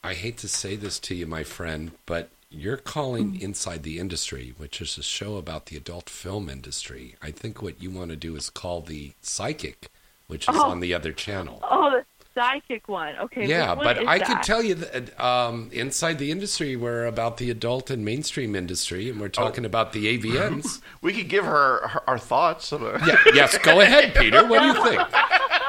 I 0.04 0.14
hate 0.14 0.38
to 0.40 0.48
say 0.48 0.76
this 0.76 1.00
to 1.00 1.16
you, 1.16 1.26
my 1.26 1.44
friend, 1.44 1.92
but 2.06 2.30
you're 2.52 2.78
calling 2.78 3.42
Inside 3.42 3.84
the 3.84 3.98
Industry, 4.00 4.54
which 4.58 4.80
is 4.80 4.98
a 4.98 5.04
show 5.04 5.38
about 5.38 5.66
the 5.66 5.76
adult 5.76 6.10
film 6.10 6.50
industry. 6.50 7.16
I 7.22 7.32
think 7.32 7.62
what 7.62 7.82
you 7.82 7.90
want 7.90 8.12
to 8.12 8.16
do 8.16 8.36
is 8.36 8.50
call 8.50 8.82
the 8.82 9.14
Psychic, 9.22 9.90
which 10.28 10.48
is 10.48 10.56
Oh. 10.56 10.70
on 10.70 10.80
the 10.80 10.94
other 10.94 11.12
channel. 11.12 11.60
Oh, 11.64 12.02
psychic 12.36 12.88
one. 12.88 13.16
Okay. 13.16 13.48
yeah, 13.48 13.74
one 13.74 13.84
but 13.84 14.08
I 14.08 14.20
that? 14.20 14.28
could 14.28 14.44
tell 14.44 14.62
you 14.62 14.76
that 14.76 15.20
um, 15.20 15.70
Inside 15.72 16.20
the 16.20 16.32
Industry, 16.32 16.76
we're 16.76 17.06
about 17.06 17.38
the 17.38 17.50
adult 17.50 17.90
and 17.90 18.06
mainstream 18.06 18.56
industry, 18.56 19.10
and 19.10 19.20
we're 19.20 19.30
talking 19.30 19.66
about 19.66 19.94
the 19.94 20.18
AVNs. 20.18 20.82
We 21.02 21.14
could 21.14 21.30
give 21.30 21.46
her, 21.46 21.88
her 21.88 22.10
our 22.10 22.18
thoughts. 22.18 22.72
About 22.72 23.06
yeah, 23.06 23.18
yes, 23.34 23.58
go 23.60 23.80
ahead, 23.82 24.16
Peter. 24.16 24.48
What 24.48 24.62
do 24.62 24.68
you 24.68 24.84
think? 24.84 25.02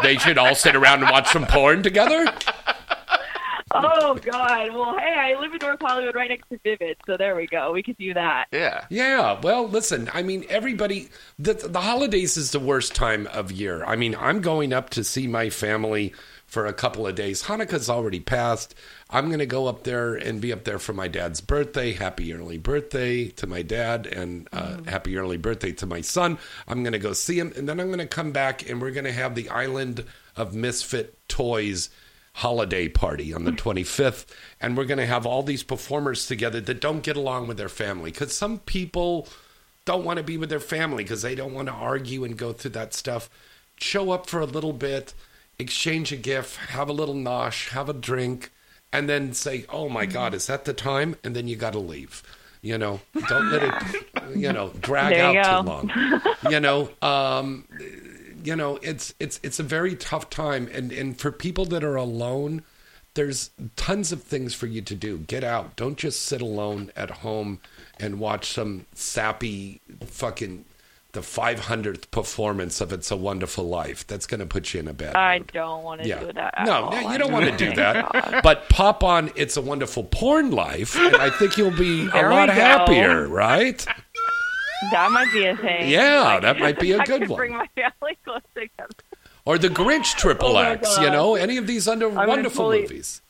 They 0.02 0.16
should 0.16 0.38
all 0.38 0.54
sit 0.54 0.74
around 0.74 1.02
and 1.02 1.10
watch 1.10 1.28
some 1.28 1.46
porn 1.46 1.82
together? 1.82 2.26
Oh 3.78 4.14
God. 4.14 4.72
Well, 4.72 4.96
hey, 4.98 5.34
I 5.34 5.38
live 5.38 5.52
in 5.52 5.58
North 5.60 5.80
Hollywood, 5.80 6.14
right 6.14 6.30
next 6.30 6.48
to 6.48 6.58
Vivid, 6.64 6.96
so 7.04 7.16
there 7.16 7.34
we 7.34 7.46
go. 7.46 7.72
We 7.72 7.82
could 7.82 7.98
do 7.98 8.14
that. 8.14 8.46
Yeah. 8.52 8.86
Yeah, 8.88 9.38
well, 9.42 9.68
listen, 9.68 10.08
I 10.14 10.22
mean, 10.22 10.46
everybody, 10.48 11.10
the, 11.38 11.54
the 11.54 11.80
holidays 11.80 12.36
is 12.36 12.52
the 12.52 12.60
worst 12.60 12.94
time 12.94 13.26
of 13.28 13.52
year. 13.52 13.84
I 13.84 13.96
mean, 13.96 14.14
I'm 14.18 14.40
going 14.40 14.72
up 14.72 14.90
to 14.90 15.04
see 15.04 15.26
my 15.26 15.50
family 15.50 16.14
for 16.56 16.64
a 16.64 16.72
couple 16.72 17.06
of 17.06 17.14
days. 17.14 17.42
Hanukkah's 17.42 17.90
already 17.90 18.18
passed. 18.18 18.74
I'm 19.10 19.26
going 19.26 19.40
to 19.40 19.44
go 19.46 19.66
up 19.66 19.84
there 19.84 20.14
and 20.14 20.40
be 20.40 20.54
up 20.54 20.64
there 20.64 20.78
for 20.78 20.94
my 20.94 21.06
dad's 21.06 21.42
birthday. 21.42 21.92
Happy 21.92 22.32
early 22.32 22.56
birthday 22.56 23.28
to 23.28 23.46
my 23.46 23.60
dad, 23.60 24.06
and 24.06 24.48
uh, 24.54 24.78
happy 24.86 25.18
early 25.18 25.36
birthday 25.36 25.72
to 25.72 25.84
my 25.84 26.00
son. 26.00 26.38
I'm 26.66 26.82
going 26.82 26.94
to 26.94 26.98
go 26.98 27.12
see 27.12 27.38
him, 27.38 27.52
and 27.56 27.68
then 27.68 27.78
I'm 27.78 27.88
going 27.88 27.98
to 27.98 28.06
come 28.06 28.32
back 28.32 28.66
and 28.70 28.80
we're 28.80 28.92
going 28.92 29.04
to 29.04 29.12
have 29.12 29.34
the 29.34 29.50
Island 29.50 30.06
of 30.34 30.54
Misfit 30.54 31.18
Toys 31.28 31.90
holiday 32.32 32.88
party 32.88 33.34
on 33.34 33.44
the 33.44 33.52
25th 33.52 34.24
and 34.58 34.76
we're 34.76 34.84
going 34.84 34.98
to 34.98 35.06
have 35.06 35.24
all 35.24 35.42
these 35.42 35.62
performers 35.62 36.26
together 36.26 36.60
that 36.60 36.80
don't 36.80 37.02
get 37.02 37.16
along 37.16 37.48
with 37.48 37.56
their 37.56 37.68
family 37.68 38.10
because 38.10 38.34
some 38.34 38.58
people 38.60 39.26
don't 39.86 40.04
want 40.04 40.18
to 40.18 40.22
be 40.22 40.36
with 40.36 40.50
their 40.50 40.60
family 40.60 41.02
because 41.02 41.22
they 41.22 41.34
don't 41.34 41.54
want 41.54 41.66
to 41.66 41.72
argue 41.72 42.24
and 42.24 42.36
go 42.36 42.52
through 42.52 42.70
that 42.70 42.92
stuff 42.92 43.30
show 43.78 44.10
up 44.10 44.26
for 44.26 44.40
a 44.40 44.44
little 44.44 44.74
bit 44.74 45.14
exchange 45.58 46.12
a 46.12 46.16
gift 46.16 46.56
have 46.56 46.88
a 46.88 46.92
little 46.92 47.14
nosh 47.14 47.70
have 47.70 47.88
a 47.88 47.92
drink 47.92 48.50
and 48.92 49.08
then 49.08 49.32
say 49.32 49.64
oh 49.70 49.88
my 49.88 50.06
god 50.06 50.34
is 50.34 50.46
that 50.46 50.64
the 50.64 50.74
time? 50.74 51.16
And 51.24 51.34
then 51.34 51.48
you 51.48 51.56
got 51.56 51.72
to 51.72 51.78
leave 51.78 52.22
you 52.62 52.76
know? 52.78 53.00
Don't 53.28 53.50
let 53.50 53.62
it 53.62 54.06
you 54.36 54.52
know 54.52 54.72
drag 54.80 55.16
you 55.16 55.40
out 55.40 55.62
too 55.62 55.68
long. 55.68 56.22
You 56.50 56.60
know 56.60 56.90
um 57.00 57.64
you 58.42 58.56
know 58.56 58.78
it's 58.82 59.14
it's 59.20 59.38
it's 59.42 59.60
a 59.60 59.62
very 59.62 59.94
tough 59.94 60.30
time. 60.30 60.68
And 60.72 60.92
and 60.92 61.18
for 61.18 61.30
people 61.30 61.64
that 61.66 61.84
are 61.84 61.96
alone 61.96 62.62
there's 63.14 63.50
tons 63.76 64.12
of 64.12 64.22
things 64.22 64.52
for 64.52 64.66
you 64.66 64.82
to 64.82 64.94
do. 64.94 65.18
Get 65.18 65.42
out. 65.42 65.74
Don't 65.74 65.96
just 65.96 66.22
sit 66.22 66.42
alone 66.42 66.92
at 66.94 67.10
home 67.10 67.60
and 67.98 68.20
watch 68.20 68.52
some 68.52 68.84
sappy 68.92 69.80
fucking 70.04 70.66
the 71.16 71.22
500th 71.22 72.10
performance 72.10 72.82
of 72.82 72.92
it's 72.92 73.10
a 73.10 73.16
wonderful 73.16 73.64
life 73.64 74.06
that's 74.06 74.26
going 74.26 74.40
to 74.40 74.46
put 74.46 74.74
you 74.74 74.80
in 74.80 74.86
a 74.86 74.92
bad 74.92 75.16
I 75.16 75.38
don't 75.38 75.82
want 75.82 76.02
to 76.02 76.08
do 76.20 76.32
that. 76.34 76.54
At 76.58 76.66
no, 76.66 76.92
you 77.10 77.16
don't 77.16 77.32
want 77.32 77.46
to 77.46 77.56
do 77.56 77.70
oh 77.72 77.74
that. 77.76 78.12
God. 78.12 78.40
But 78.42 78.68
pop 78.68 79.02
on 79.02 79.32
It's 79.34 79.56
a 79.56 79.62
Wonderful 79.62 80.04
Porn 80.04 80.50
Life, 80.50 80.94
and 80.94 81.16
I 81.16 81.30
think 81.30 81.56
you'll 81.56 81.70
be 81.76 82.02
a 82.12 82.28
lot 82.28 82.50
happier, 82.50 83.26
right? 83.26 83.82
That 84.92 85.10
might 85.10 85.32
be 85.32 85.46
a 85.46 85.56
thing. 85.56 85.88
Yeah, 85.88 86.38
that 86.40 86.58
might 86.58 86.78
be 86.78 86.92
a 86.92 86.98
I 87.00 87.04
good 87.04 87.28
one. 87.28 87.38
Bring 87.38 87.52
my 87.56 87.66
family 87.74 88.18
close 88.24 88.42
together. 88.54 88.90
Or 89.46 89.56
the 89.58 89.68
Grinch 89.68 90.14
oh 90.16 90.18
Triple 90.18 90.56
Oh 90.56 90.60
X, 90.60 90.98
you 90.98 91.08
know, 91.08 91.34
any 91.36 91.56
of 91.56 91.66
these 91.66 91.88
under 91.88 92.10
gonna 92.10 92.28
wonderful 92.28 92.64
fully- 92.66 92.82
movies. 92.82 93.22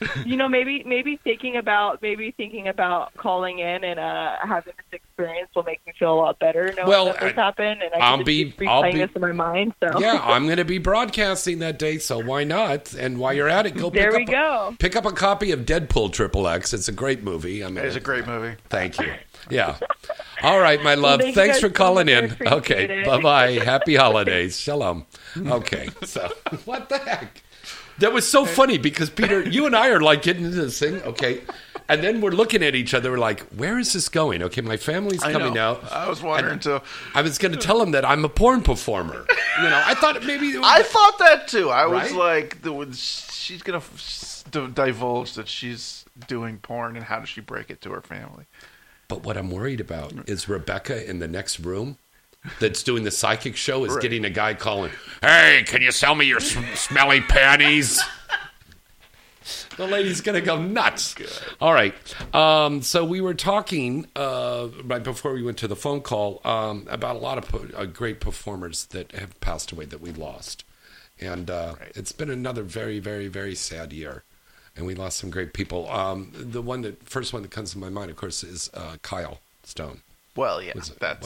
you 0.26 0.36
know, 0.36 0.48
maybe 0.48 0.82
maybe 0.84 1.16
thinking 1.24 1.56
about 1.56 2.02
maybe 2.02 2.30
thinking 2.30 2.68
about 2.68 3.14
calling 3.14 3.60
in 3.60 3.82
and 3.84 3.98
uh, 3.98 4.36
having 4.42 4.74
this 4.76 5.00
experience 5.00 5.48
will 5.56 5.62
make 5.62 5.80
me 5.86 5.92
feel 5.98 6.12
a 6.12 6.16
lot 6.20 6.38
better 6.38 6.70
knowing 6.76 6.88
Well, 6.88 7.04
that 7.06 7.20
this 7.20 7.32
I- 7.36 7.40
happened, 7.40 7.80
and 7.82 7.94
I 7.94 7.98
I'll 8.06 8.22
be- 8.22 8.52
keep 8.52 8.68
I'll 8.68 8.82
replaying 8.82 8.92
be- 8.92 8.98
this 8.98 9.10
in 9.14 9.22
my 9.22 9.32
mind. 9.32 9.72
So 9.82 9.98
yeah, 9.98 10.20
I'm 10.22 10.44
going 10.44 10.58
to 10.58 10.64
be 10.66 10.78
broadcasting 10.78 11.60
that 11.60 11.78
day, 11.78 11.96
so 11.98 12.22
why 12.22 12.44
not? 12.44 12.92
And 12.94 13.18
while 13.18 13.32
you're 13.32 13.48
at 13.48 13.64
it, 13.66 13.70
go 13.76 13.88
There 13.88 14.10
pick 14.12 14.28
we 14.28 14.34
up 14.34 14.70
go. 14.70 14.76
pick 14.78 14.96
up 14.96 15.06
a 15.06 15.12
copy 15.12 15.50
of 15.52 15.60
Deadpool 15.60 16.12
Triple 16.12 16.46
X. 16.46 16.74
It's 16.74 16.88
a 16.88 16.92
great 16.92 17.22
movie. 17.22 17.64
I 17.64 17.68
mean, 17.68 17.84
It's 17.84 17.96
a 17.96 18.00
great 18.00 18.26
movie. 18.26 18.56
Thank 18.68 18.98
you. 19.00 19.12
Yeah. 19.48 19.76
All 20.42 20.60
right, 20.60 20.82
my 20.82 20.94
love. 20.94 21.20
thank 21.20 21.34
Thanks 21.34 21.60
for 21.60 21.70
calling 21.70 22.06
much. 22.08 22.36
I 22.42 22.44
in. 22.46 22.52
Okay. 22.52 23.04
Bye 23.06 23.20
bye. 23.22 23.52
Happy 23.52 23.94
holidays. 24.04 24.58
Shalom. 24.60 25.06
Okay. 25.38 25.88
So 26.04 26.28
what 26.66 26.88
the 26.90 26.98
heck? 26.98 27.42
That 27.98 28.12
was 28.12 28.28
so 28.28 28.44
funny 28.44 28.78
because 28.78 29.08
Peter, 29.10 29.40
you 29.42 29.66
and 29.66 29.74
I 29.74 29.88
are 29.88 30.00
like 30.00 30.22
getting 30.22 30.44
into 30.44 30.56
this 30.56 30.78
thing, 30.78 30.96
okay, 31.02 31.40
and 31.88 32.02
then 32.02 32.20
we're 32.20 32.30
looking 32.32 32.62
at 32.62 32.74
each 32.74 32.92
other. 32.92 33.10
We're 33.12 33.18
like, 33.18 33.40
"Where 33.50 33.78
is 33.78 33.92
this 33.94 34.08
going?" 34.08 34.42
Okay, 34.42 34.60
my 34.60 34.76
family's 34.76 35.22
I 35.22 35.32
coming 35.32 35.54
know. 35.54 35.60
out. 35.80 35.92
I 35.92 36.08
was 36.08 36.22
wondering 36.22 36.58
too. 36.58 36.80
I 37.14 37.22
was 37.22 37.38
going 37.38 37.52
to 37.52 37.58
tell 37.58 37.80
him 37.80 37.92
that 37.92 38.04
I'm 38.04 38.24
a 38.24 38.28
porn 38.28 38.62
performer. 38.62 39.24
You 39.62 39.70
know, 39.70 39.82
I 39.86 39.94
thought 39.94 40.22
maybe 40.24 40.54
I 40.62 40.82
thought 40.82 41.18
that 41.20 41.48
too. 41.48 41.70
I 41.70 41.86
was 41.86 42.12
like, 42.12 42.60
the, 42.62 42.92
she's 42.92 43.62
s- 43.66 44.44
d- 44.50 44.66
divulge 44.74 45.32
that 45.34 45.48
she's 45.48 46.04
doing 46.28 46.58
porn, 46.58 46.96
and 46.96 47.04
how 47.06 47.20
does 47.20 47.28
she 47.30 47.40
break 47.40 47.70
it 47.70 47.80
to 47.82 47.90
her 47.92 48.02
family? 48.02 48.44
But 49.08 49.22
what 49.22 49.36
I'm 49.38 49.50
worried 49.50 49.80
about 49.80 50.12
is 50.28 50.48
Rebecca 50.48 51.08
in 51.08 51.20
the 51.20 51.28
next 51.28 51.60
room 51.60 51.96
that's 52.60 52.82
doing 52.82 53.04
the 53.04 53.10
psychic 53.10 53.56
show 53.56 53.84
is 53.84 53.92
Right. 53.92 54.02
getting 54.02 54.24
a 54.24 54.30
guy 54.30 54.54
calling, 54.54 54.92
Hey, 55.22 55.64
can 55.66 55.82
you 55.82 55.90
sell 55.92 56.14
me 56.14 56.26
your 56.26 56.40
sm- 56.40 56.64
smelly 56.74 57.20
panties? 57.20 58.00
The 59.76 59.86
lady's 59.86 60.20
going 60.22 60.34
to 60.34 60.44
go 60.44 60.60
nuts. 60.60 61.14
All 61.60 61.72
right. 61.72 61.94
Um, 62.34 62.82
so 62.82 63.04
we 63.04 63.20
were 63.20 63.34
talking 63.34 64.06
uh, 64.16 64.68
right 64.84 65.02
before 65.04 65.34
we 65.34 65.42
went 65.42 65.58
to 65.58 65.68
the 65.68 65.76
phone 65.76 66.00
call 66.00 66.40
um, 66.44 66.86
about 66.90 67.16
a 67.16 67.18
lot 67.20 67.38
of 67.38 67.46
po- 67.48 67.68
uh, 67.76 67.84
great 67.84 68.18
performers 68.20 68.86
that 68.86 69.12
have 69.12 69.38
passed 69.40 69.70
away 69.72 69.84
that 69.84 70.00
we 70.00 70.10
lost. 70.10 70.64
And 71.20 71.48
uh, 71.50 71.76
it's 71.94 72.10
been 72.12 72.30
another 72.30 72.62
very, 72.62 72.98
very, 72.98 73.28
very 73.28 73.54
sad 73.54 73.92
year. 73.92 74.24
And 74.76 74.84
we 74.84 74.94
lost 74.94 75.18
some 75.18 75.30
great 75.30 75.52
people. 75.52 75.88
Um, 75.90 76.32
the 76.34 76.60
one 76.62 76.82
that 76.82 77.02
first 77.08 77.32
one 77.32 77.42
that 77.42 77.50
comes 77.50 77.70
to 77.72 77.78
my 77.78 77.88
mind, 77.88 78.10
of 78.10 78.16
course, 78.16 78.42
is 78.42 78.68
uh, 78.74 78.96
Kyle 79.02 79.38
Stone. 79.62 80.00
Well, 80.34 80.60
yeah, 80.62 80.72
that's 80.74 80.88
that 80.90 81.20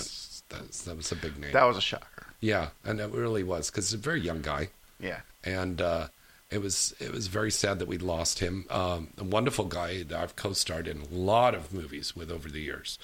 was, 0.66 0.82
that 0.82 0.96
was 0.96 1.12
a 1.12 1.16
big 1.16 1.38
name. 1.38 1.52
that 1.52 1.64
was 1.64 1.76
a 1.76 1.80
shocker. 1.80 2.26
Yeah, 2.40 2.68
and 2.84 3.00
it 3.00 3.10
really 3.10 3.42
was 3.42 3.70
because 3.70 3.90
he's 3.90 3.94
a 3.94 4.02
very 4.02 4.20
young 4.20 4.40
guy. 4.42 4.68
Yeah. 4.98 5.20
and 5.44 5.80
uh, 5.80 6.08
it 6.50 6.60
was 6.60 6.94
it 7.00 7.12
was 7.12 7.26
very 7.28 7.50
sad 7.50 7.78
that 7.78 7.88
we 7.88 7.96
lost 7.98 8.40
him. 8.40 8.66
Um, 8.70 9.08
a 9.18 9.24
wonderful 9.24 9.64
guy 9.66 10.02
that 10.02 10.18
I've 10.18 10.36
co-starred 10.36 10.88
in 10.88 11.00
a 11.02 11.14
lot 11.14 11.54
of 11.54 11.72
movies 11.72 12.16
with 12.16 12.30
over 12.30 12.48
the 12.48 12.60
years, 12.60 12.98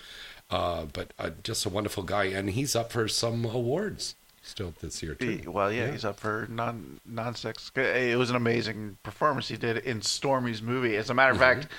uh, 0.51 0.87
but 0.93 1.13
uh, 1.19 1.31
just 1.43 1.65
a 1.65 1.69
wonderful 1.69 2.03
guy, 2.03 2.25
and 2.25 2.51
he's 2.51 2.75
up 2.75 2.91
for 2.93 3.07
some 3.09 3.45
awards 3.45 4.15
still 4.43 4.75
this 4.81 5.03
year 5.03 5.15
too. 5.15 5.41
Well, 5.51 5.73
yeah, 5.73 5.91
he's 5.91 6.05
up 6.05 6.19
for 6.21 6.47
non 6.51 7.01
non 7.07 7.35
sex. 7.35 7.71
It 7.77 8.19
was 8.19 8.31
an 8.31 8.37
amazing 8.37 8.99
performance 9.03 9.49
he 9.49 9.57
did 9.57 9.79
in 9.79 10.03
Stormy's 10.03 10.61
movie. 10.63 10.97
As 10.97 11.09
a 11.11 11.15
matter 11.15 11.33
of 11.33 11.39
Mm-hmm. 11.39 11.61
fact, 11.63 11.73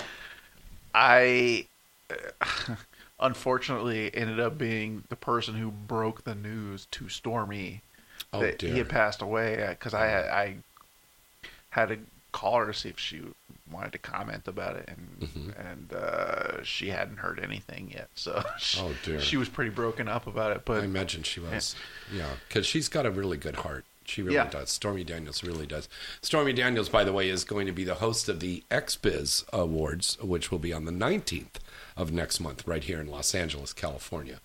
I 0.95 1.67
uh, 2.09 2.75
unfortunately 3.19 4.11
ended 4.15 4.39
up 4.39 4.57
being 4.57 5.03
the 5.09 5.15
person 5.15 5.55
who 5.55 5.71
broke 5.71 6.23
the 6.23 6.35
news 6.35 6.87
to 6.91 7.09
Stormy 7.09 7.81
Oh, 8.33 8.41
that 8.41 8.59
dear. 8.59 8.71
he 8.71 8.77
had 8.79 8.89
passed 8.89 9.21
away 9.21 9.65
because 9.69 9.93
I 9.93 10.07
had 10.07 10.25
I 10.25 10.55
had 11.69 11.89
to 11.89 11.99
call 12.31 12.57
her 12.59 12.67
to 12.67 12.73
see 12.73 12.89
if 12.89 12.99
she 12.99 13.21
wanted 13.71 13.91
to 13.93 13.97
comment 13.99 14.47
about 14.47 14.75
it, 14.75 14.87
and 14.87 14.97
Mm-hmm. 15.19 15.49
and 15.67 15.93
uh, 15.93 16.63
she 16.63 16.89
hadn't 16.89 17.17
heard 17.17 17.39
anything 17.39 17.91
yet, 17.93 18.09
so 18.15 18.43
she, 18.59 18.79
Oh, 18.81 18.91
dear. 19.03 19.19
she 19.19 19.35
was 19.37 19.49
pretty 19.49 19.71
broken 19.71 20.07
up 20.07 20.27
about 20.27 20.51
it. 20.55 20.63
But 20.65 20.81
I 20.81 20.85
imagine 20.85 21.23
she 21.23 21.39
was. 21.39 21.75
Yeah, 22.13 22.29
because 22.47 22.65
she's 22.65 22.87
got 22.89 23.05
a 23.05 23.11
really 23.11 23.37
good 23.37 23.57
heart. 23.57 23.85
She 24.05 24.21
really 24.21 24.35
Yeah. 24.35 24.49
does. 24.49 24.69
Stormy 24.69 25.03
Daniels 25.03 25.43
really 25.43 25.65
does. 25.65 25.89
Stormy 26.21 26.53
Daniels, 26.53 26.87
by 26.89 27.03
the 27.03 27.11
way, 27.13 27.29
is 27.29 27.43
going 27.43 27.65
to 27.65 27.71
be 27.73 27.83
the 27.83 27.95
host 27.95 28.29
of 28.29 28.39
the 28.39 28.63
XBiz 28.71 29.43
Awards, 29.51 30.17
which 30.21 30.49
will 30.51 30.59
be 30.59 30.71
on 30.71 30.85
the 30.85 30.91
19th 30.91 31.55
of 31.97 32.11
next 32.11 32.39
month, 32.39 32.65
right 32.67 32.83
here 32.83 33.01
in 33.01 33.07
Los 33.07 33.33
Angeles, 33.35 33.73
California. 33.73 34.39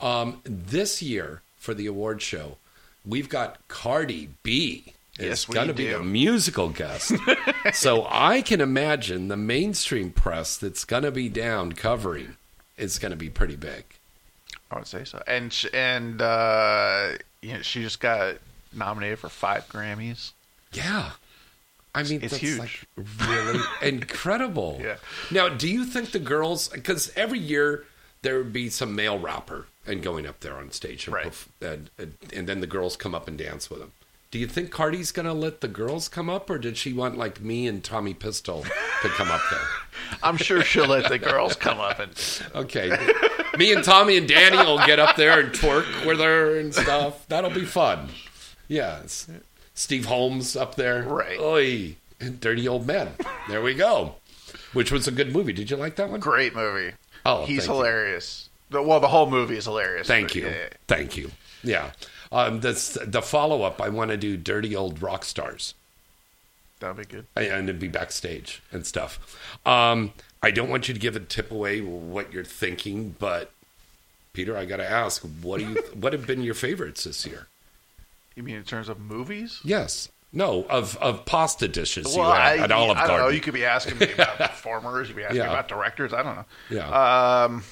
Um, 0.00 0.40
this 0.44 1.02
year, 1.02 1.42
for 1.56 1.74
the 1.74 1.86
award 1.86 2.22
show, 2.22 2.56
we've 3.04 3.28
got 3.28 3.66
Cardi 3.68 4.30
B. 4.42 4.94
Is 5.16 5.48
we 5.48 5.54
going 5.54 5.68
to 5.68 5.74
be 5.74 5.92
a 5.92 6.02
musical 6.02 6.70
guest. 6.70 7.12
so 7.72 8.04
I 8.10 8.42
can 8.42 8.60
imagine 8.60 9.28
the 9.28 9.36
mainstream 9.36 10.10
press 10.10 10.56
that's 10.56 10.84
going 10.84 11.04
to 11.04 11.12
be 11.12 11.28
down 11.28 11.74
covering 11.74 12.36
is 12.76 12.98
going 12.98 13.10
to 13.10 13.16
be 13.16 13.30
pretty 13.30 13.54
big. 13.54 13.84
I 14.72 14.78
would 14.78 14.88
say 14.88 15.04
so. 15.04 15.22
And 15.28 15.52
sh- 15.52 15.66
and 15.72 16.20
uh, 16.20 17.10
you 17.42 17.52
know, 17.52 17.62
she 17.62 17.82
just 17.82 18.00
got 18.00 18.36
nominated 18.72 19.20
for 19.20 19.28
five 19.28 19.68
Grammys. 19.68 20.32
Yeah. 20.72 21.12
I 21.94 22.02
mean, 22.02 22.20
It's 22.22 22.32
that's 22.32 22.42
huge. 22.42 22.58
like 22.58 22.84
really 23.28 23.60
incredible. 23.82 24.80
Yeah. 24.82 24.96
Now, 25.30 25.48
do 25.48 25.68
you 25.68 25.84
think 25.84 26.10
the 26.12 26.18
girls, 26.18 26.68
because 26.68 27.12
every 27.16 27.38
year 27.38 27.84
there 28.22 28.38
would 28.38 28.52
be 28.52 28.68
some 28.70 28.94
male 28.96 29.18
rapper 29.18 29.66
and 29.86 30.02
going 30.02 30.26
up 30.26 30.40
there 30.40 30.56
on 30.56 30.70
stage, 30.72 31.06
and, 31.06 31.14
Right. 31.14 31.32
and, 31.60 31.90
and, 32.32 32.46
then 32.48 32.60
the 32.60 32.66
girls 32.66 32.96
come 32.96 33.14
up 33.14 33.28
and 33.28 33.36
dance 33.38 33.68
with 33.70 33.80
him. 33.80 33.92
Do 34.30 34.38
you 34.40 34.46
think 34.48 34.70
Cardi's 34.70 35.12
going 35.12 35.26
to 35.26 35.32
let 35.32 35.60
the 35.60 35.68
girls 35.68 36.08
come 36.08 36.28
up, 36.28 36.50
or 36.50 36.58
did 36.58 36.76
she 36.76 36.92
want 36.92 37.16
like 37.16 37.40
me 37.40 37.68
and 37.68 37.84
Tommy 37.84 38.14
Pistol 38.14 38.64
to 39.02 39.08
come 39.10 39.30
up 39.30 39.42
there? 39.50 39.60
I'm 40.24 40.36
sure 40.38 40.62
she'll 40.62 40.88
let 40.88 41.08
the 41.08 41.18
girls 41.18 41.54
come 41.54 41.78
up 41.78 42.00
and. 42.00 42.10
Okay. 42.54 42.96
Me 43.58 43.72
and 43.72 43.84
Tommy 43.84 44.16
and 44.16 44.26
Danny 44.26 44.56
will 44.56 44.78
get 44.78 44.98
up 44.98 45.14
there 45.14 45.38
and 45.38 45.52
twerk 45.52 46.04
with 46.04 46.18
her 46.18 46.58
and 46.58 46.74
stuff. 46.74 47.24
That'll 47.28 47.50
be 47.50 47.64
fun. 47.64 48.08
Yeah. 48.66 49.02
Steve 49.74 50.06
Holmes 50.06 50.56
up 50.56 50.76
there. 50.76 51.02
Right. 51.02 51.38
Oi. 51.40 51.96
Dirty 52.40 52.66
Old 52.66 52.86
Men. 52.86 53.10
There 53.48 53.60
we 53.60 53.74
go. 53.74 54.14
Which 54.72 54.90
was 54.90 55.06
a 55.06 55.10
good 55.12 55.32
movie. 55.32 55.52
Did 55.52 55.70
you 55.70 55.76
like 55.76 55.96
that 55.96 56.08
one? 56.10 56.20
Great 56.20 56.54
movie. 56.54 56.94
Oh, 57.26 57.44
he's 57.44 57.60
thank 57.60 57.68
you. 57.68 57.74
hilarious. 57.74 58.48
Well, 58.70 59.00
the 59.00 59.08
whole 59.08 59.28
movie 59.28 59.56
is 59.56 59.64
hilarious. 59.64 60.06
Thank 60.06 60.28
but 60.28 60.34
you. 60.36 60.46
yeah, 60.46 60.68
Thank 60.88 61.16
you. 61.16 61.30
Yeah. 61.62 61.90
Um, 62.32 62.60
the 62.60 63.22
follow 63.22 63.62
up. 63.62 63.80
I 63.80 63.88
want 63.88 64.10
to 64.10 64.16
do 64.16 64.36
Dirty 64.36 64.74
Old 64.74 65.00
Rock 65.02 65.24
Stars. 65.24 65.74
That'd 66.80 66.96
be 66.96 67.04
good. 67.04 67.26
and 67.36 67.68
it'd 67.68 67.78
be 67.80 67.88
backstage 67.88 68.60
and 68.72 68.86
stuff. 68.86 69.38
Um, 69.64 70.12
I 70.42 70.50
don't 70.50 70.68
want 70.68 70.88
you 70.88 70.94
to 70.94 71.00
give 71.00 71.16
a 71.16 71.20
tip 71.20 71.50
away 71.50 71.80
what 71.80 72.32
you're 72.32 72.44
thinking, 72.44 73.14
but 73.18 73.52
Peter, 74.32 74.56
I 74.56 74.64
got 74.66 74.76
to 74.78 74.90
ask, 74.90 75.22
what 75.42 75.60
do 75.60 75.66
you 75.66 75.74
what 75.94 76.12
have 76.12 76.26
been 76.26 76.42
your 76.42 76.54
favorites 76.54 77.04
this 77.04 77.24
year? 77.24 77.46
You 78.36 78.42
mean 78.42 78.56
in 78.56 78.64
terms 78.64 78.88
of 78.88 78.98
movies? 79.00 79.60
Yes, 79.64 80.08
no, 80.32 80.64
of 80.68 80.96
of 80.96 81.24
pasta 81.24 81.68
dishes 81.68 82.06
well, 82.16 82.28
you 82.30 82.34
had 82.34 82.60
I, 82.60 82.64
at 82.64 82.72
Olive 82.72 82.96
I 82.98 83.06
don't 83.06 83.18
know. 83.20 83.28
You 83.28 83.40
could 83.40 83.54
be 83.54 83.64
asking 83.64 83.98
me 83.98 84.12
about 84.12 84.36
performers. 84.50 85.08
You 85.08 85.14
could 85.14 85.20
be 85.20 85.24
asking 85.24 85.38
Yeah. 85.42 85.50
about 85.50 85.68
directors. 85.68 86.12
I 86.12 86.22
don't 86.22 86.34
know. 86.36 86.44
Yeah. 86.70 87.44
Um. 87.44 87.62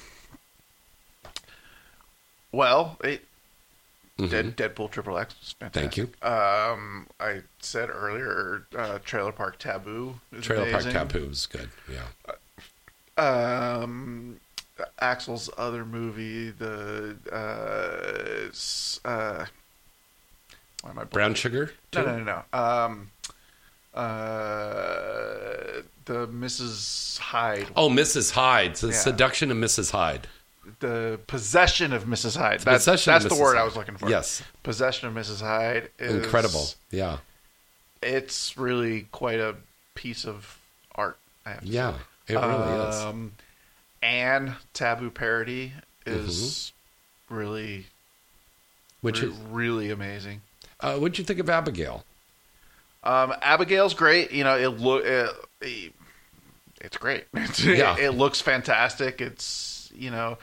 Well, 2.51 2.97
it. 3.03 3.25
Mhm. 4.19 4.29
Dead, 4.29 4.55
Deadpool 4.57 4.91
Triple 4.91 5.17
X 5.17 5.35
was 5.39 5.55
fantastic. 5.59 5.81
Thank 5.81 5.97
you. 5.97 6.03
Um, 6.27 7.07
I 7.19 7.41
said 7.59 7.89
earlier, 7.89 8.67
uh, 8.77 8.99
Trailer 9.03 9.31
Park 9.31 9.57
Taboo. 9.57 10.19
Is 10.31 10.45
Trailer 10.45 10.69
Park. 10.71 10.83
Taboo 10.83 11.29
is 11.31 11.47
good. 11.47 11.69
Yeah. 11.91 12.05
Um, 13.17 14.39
Axel's 14.99 15.49
other 15.57 15.83
movie, 15.83 16.51
the 16.51 17.17
uh, 17.31 19.07
uh, 19.07 19.45
why 20.83 20.91
am 20.91 20.99
I 20.99 21.05
Brown 21.05 21.33
Sugar. 21.33 21.71
No, 21.95 22.03
no, 22.05 22.19
no, 22.19 22.23
no. 22.53 22.59
Um, 22.59 23.09
uh, 23.93 25.81
the 26.05 26.27
Mrs. 26.27 27.17
Hyde. 27.19 27.67
Oh, 27.75 27.89
Mrs. 27.89 28.31
Hyde. 28.31 28.75
The 28.75 28.87
Yeah. 28.87 28.93
seduction 28.93 29.49
of 29.51 29.57
Mrs. 29.57 29.91
Hyde. 29.91 30.27
The 30.79 31.19
possession 31.27 31.93
of 31.93 32.03
Mrs. 32.05 32.37
Hyde. 32.37 32.59
The 32.59 32.65
That's, 32.65 32.85
Possession 32.85 33.13
of 33.13 33.23
that's 33.23 33.33
the 33.35 33.39
Mrs. 33.39 33.43
word 33.43 33.55
I 33.55 33.59
Hyde. 33.59 33.65
was 33.65 33.75
looking 33.75 33.97
for. 33.97 34.09
Yes. 34.09 34.43
Possession 34.63 35.07
of 35.07 35.13
Mrs. 35.13 35.41
Hyde. 35.41 35.89
Is, 35.99 36.15
Incredible. 36.23 36.67
Yeah. 36.91 37.17
It's 38.01 38.57
really 38.57 39.07
quite 39.11 39.39
a 39.39 39.55
piece 39.95 40.25
of 40.25 40.57
art. 40.95 41.17
I 41.45 41.51
have 41.51 41.61
to 41.61 41.67
Yeah, 41.67 41.93
say. 42.27 42.33
it 42.33 42.37
really 42.37 42.89
is. 42.89 42.95
um, 42.95 43.31
And 44.01 44.55
Taboo 44.73 45.09
Parody 45.11 45.73
is 46.05 46.73
really, 47.29 47.87
Which 49.01 49.21
re- 49.21 49.29
is 49.29 49.33
really 49.49 49.89
amazing. 49.91 50.41
Uh, 50.83 50.97
what'd 50.97 51.17
you 51.17 51.23
think 51.23 51.39
of 51.39 51.49
Abigail? 51.49 52.03
Um, 53.03 53.33
Abigail's 53.41 53.93
great. 53.93 54.31
You 54.31 54.43
know, 54.43 54.57
it 54.57 54.67
look 54.67 55.03
it, 55.05 55.93
it's 56.81 56.97
great. 56.97 57.25
Yeah. 57.63 57.97
it, 57.97 58.11
looks 58.11 58.41
fantastic. 58.41 59.21
It's 59.21 59.91
you 59.95 60.11
know, 60.11 60.37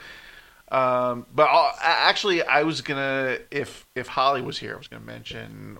um, 0.71 1.25
but 1.33 1.43
I'll, 1.43 1.73
actually, 1.81 2.43
I 2.43 2.63
was 2.63 2.81
gonna 2.81 3.37
if 3.51 3.85
if 3.95 4.07
Holly 4.07 4.41
was 4.41 4.57
here, 4.57 4.73
I 4.73 4.77
was 4.77 4.87
gonna 4.87 5.05
mention 5.05 5.77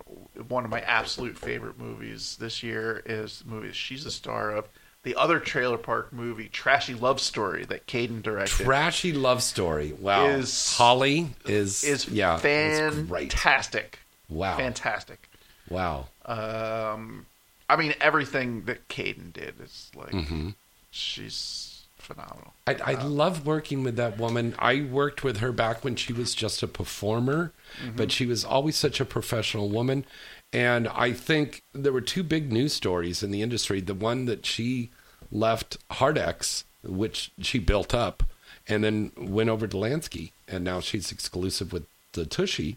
one 0.48 0.64
of 0.64 0.70
my 0.70 0.80
absolute 0.80 1.38
favorite 1.38 1.78
movies 1.78 2.36
this 2.40 2.62
year 2.62 3.02
is 3.04 3.40
the 3.40 3.50
movie 3.50 3.72
she's 3.72 4.04
the 4.04 4.10
star 4.10 4.50
of, 4.52 4.68
the 5.02 5.16
other 5.16 5.40
trailer 5.40 5.78
park 5.78 6.12
movie, 6.12 6.48
Trashy 6.48 6.94
Love 6.94 7.20
Story, 7.20 7.64
that 7.64 7.86
Kayden 7.86 8.22
directed. 8.22 8.64
Trashy 8.64 9.12
love 9.12 9.42
story. 9.42 9.92
Wow. 9.92 10.26
Is- 10.26 10.76
Holly 10.76 11.30
is 11.46 11.82
is 11.84 12.08
yeah, 12.08 12.36
fantastic. 12.36 13.98
Wow. 14.32 14.56
Fantastic. 14.56 15.28
Wow. 15.68 16.08
Um, 16.26 17.26
I 17.68 17.76
mean, 17.76 17.94
everything 18.00 18.64
that 18.64 18.88
Kayden 18.88 19.32
did 19.32 19.60
is 19.60 19.90
like 19.94 20.10
Mhm. 20.12 20.54
she's 20.90 21.82
phenomenal. 21.98 22.52
I, 22.66 22.74
I 22.74 22.92
love 23.04 23.46
working 23.46 23.82
with 23.84 23.96
that 23.96 24.18
woman. 24.18 24.54
I 24.58 24.82
worked 24.82 25.22
with 25.22 25.38
her 25.38 25.52
back 25.52 25.84
when 25.84 25.94
she 25.96 26.12
was 26.12 26.34
just 26.34 26.62
a 26.62 26.66
performer, 26.66 27.52
Mhm. 27.82 27.96
but 27.96 28.10
she 28.12 28.26
was 28.26 28.44
always 28.44 28.76
such 28.76 29.00
a 29.00 29.04
professional 29.04 29.68
woman. 29.70 30.04
And 30.52 30.88
I 30.88 31.12
think 31.12 31.62
there 31.72 31.92
were 31.92 32.00
two 32.02 32.22
big 32.22 32.52
news 32.52 32.72
stories 32.74 33.22
in 33.22 33.30
the 33.30 33.40
industry. 33.42 33.80
The 33.80 33.94
one 33.94 34.26
that 34.26 34.44
she 34.44 34.90
left 35.30 35.78
HardX, 35.92 36.64
which 36.82 37.30
she 37.40 37.58
built 37.58 37.94
up, 37.94 38.24
and 38.68 38.84
then 38.84 39.12
went 39.16 39.48
over 39.48 39.66
to 39.66 39.76
Lansky, 39.76 40.32
and 40.46 40.62
now 40.64 40.80
she's 40.80 41.10
exclusive 41.10 41.72
with 41.72 41.86
the 42.12 42.26
Tushy, 42.26 42.76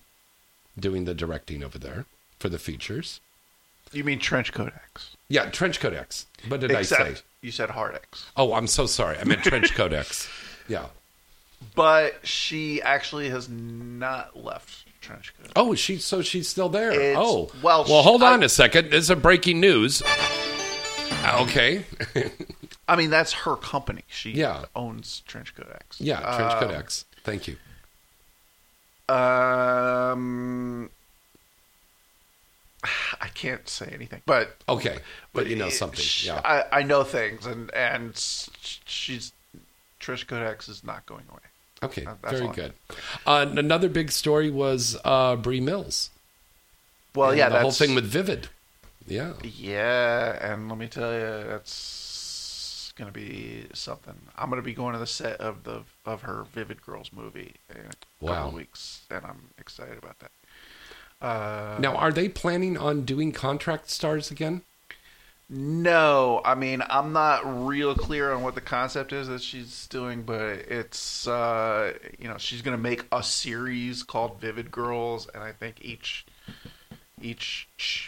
doing 0.80 1.06
the 1.06 1.14
directing 1.14 1.64
over 1.64 1.78
there 1.78 2.06
for 2.40 2.50
the 2.50 2.60
features. 2.60 3.20
You 3.92 4.04
mean 4.04 4.20
Trench 4.20 4.52
Codex? 4.52 5.16
Yeah, 5.30 5.50
TrenchcoatX. 5.50 6.26
What 6.48 6.60
did 6.60 6.72
Except 6.72 7.02
I 7.02 7.14
say? 7.14 7.22
You 7.42 7.52
said 7.52 7.70
HardX. 7.70 8.26
Oh, 8.36 8.54
I'm 8.54 8.68
so 8.68 8.86
sorry. 8.86 9.18
I 9.18 9.24
meant 9.24 9.44
Trench 9.44 9.74
Codex. 9.76 10.28
Yeah. 10.68 10.88
But 11.76 12.26
she 12.28 12.82
actually 12.82 13.30
has 13.30 13.48
not 13.50 14.36
left 14.36 14.86
TrenchcoatX. 15.02 15.52
Oh, 15.56 15.76
she 15.76 15.98
so 15.98 16.22
she's 16.22 16.50
still 16.50 16.70
there. 16.70 16.92
It's- 16.92 17.16
oh, 17.18 17.52
well, 17.62 17.86
well. 17.88 18.02
Hold 18.04 18.24
I- 18.24 18.34
on 18.34 18.44
a 18.44 18.50
second. 18.50 18.90
This 18.92 19.06
is 19.06 19.10
a 19.10 19.16
breaking 19.16 19.60
news. 19.60 20.02
Okay. 21.26 21.86
I 22.88 22.96
mean, 22.96 23.10
that's 23.10 23.34
her 23.34 23.56
company. 23.56 24.04
She 24.08 24.32
Yeah. 24.32 24.66
owns 24.76 25.24
TrenchcoatX. 25.28 25.80
yeah, 26.00 26.20
Trench 26.36 26.54
Um, 26.54 26.60
Codex. 26.60 27.06
Thank 27.24 27.48
you. 27.48 27.58
Um, 29.10 30.90
I 33.22 33.28
can't 33.34 33.68
say 33.68 33.90
anything, 33.94 34.22
but 34.26 34.56
Okay, 34.70 35.00
but 35.34 35.48
you 35.48 35.56
know 35.56 35.70
something. 35.70 36.00
sh- 36.00 36.28
Yeah. 36.28 36.42
I, 36.44 36.80
I 36.80 36.84
know 36.84 37.04
things, 37.04 37.46
and 37.46 37.74
and 37.74 38.16
she's 38.86 39.32
Trish 40.00 40.28
Codex 40.28 40.70
is 40.70 40.84
not 40.84 41.06
going 41.06 41.24
away. 41.32 41.40
Okay, 41.84 42.08
very 42.30 42.48
good. 42.50 42.74
Uh, 43.26 43.46
another 43.58 43.90
big 43.90 44.12
story 44.12 44.50
was 44.50 44.98
uh, 45.04 45.36
Bree 45.36 45.60
Mills. 45.62 46.10
Well, 47.14 47.30
And 47.30 47.38
yeah, 47.38 47.50
the 47.50 47.60
whole 47.60 47.72
thing 47.72 47.96
with 47.96 48.06
Vivid. 48.06 48.50
Yeah. 49.08 49.34
Yeah, 49.44 50.52
and 50.52 50.68
let 50.70 50.78
me 50.78 50.88
tell 50.88 51.14
you, 51.14 51.48
that's 51.48 52.94
gonna 52.98 53.12
be 53.12 53.66
something. 53.74 54.16
I'm 54.38 54.50
gonna 54.50 54.62
be 54.62 54.74
going 54.74 54.94
to 54.94 55.00
the 55.00 55.08
set 55.08 55.40
of 55.42 55.64
the 55.64 55.84
of 56.06 56.22
her 56.24 56.44
Vivid 56.54 56.82
Girls 56.86 57.12
movie 57.14 57.56
in 57.70 57.78
a 57.82 58.26
couple 58.26 58.28
Wow. 58.28 58.48
of 58.50 58.54
weeks, 58.54 59.02
and 59.10 59.26
I'm 59.26 59.50
excited 59.58 59.98
about 59.98 60.20
that. 60.20 60.32
Uh, 61.26 61.80
Now, 61.80 61.96
are 61.96 62.12
they 62.12 62.30
planning 62.30 62.78
on 62.78 63.04
doing 63.04 63.32
contract 63.32 63.90
stars 63.90 64.32
again? 64.32 64.62
No, 65.48 66.42
I 66.44 66.56
mean 66.56 66.82
I'm 66.90 67.14
not 67.14 67.68
real 67.68 67.94
clear 67.94 68.32
on 68.34 68.42
what 68.42 68.56
the 68.56 68.62
concept 68.62 69.14
is 69.14 69.28
that 69.28 69.42
she's 69.42 69.86
doing, 69.88 70.24
but 70.24 70.42
it's 70.42 71.28
uh, 71.28 71.94
you 72.18 72.28
know 72.28 72.38
she's 72.40 72.64
gonna 72.64 72.78
make 72.78 73.06
a 73.12 73.22
series 73.22 74.02
called 74.02 74.42
Vivid 74.42 74.72
Girls, 74.72 75.28
and 75.36 75.44
I 75.44 75.52
think 75.52 75.84
each 75.86 76.26
each 77.22 77.68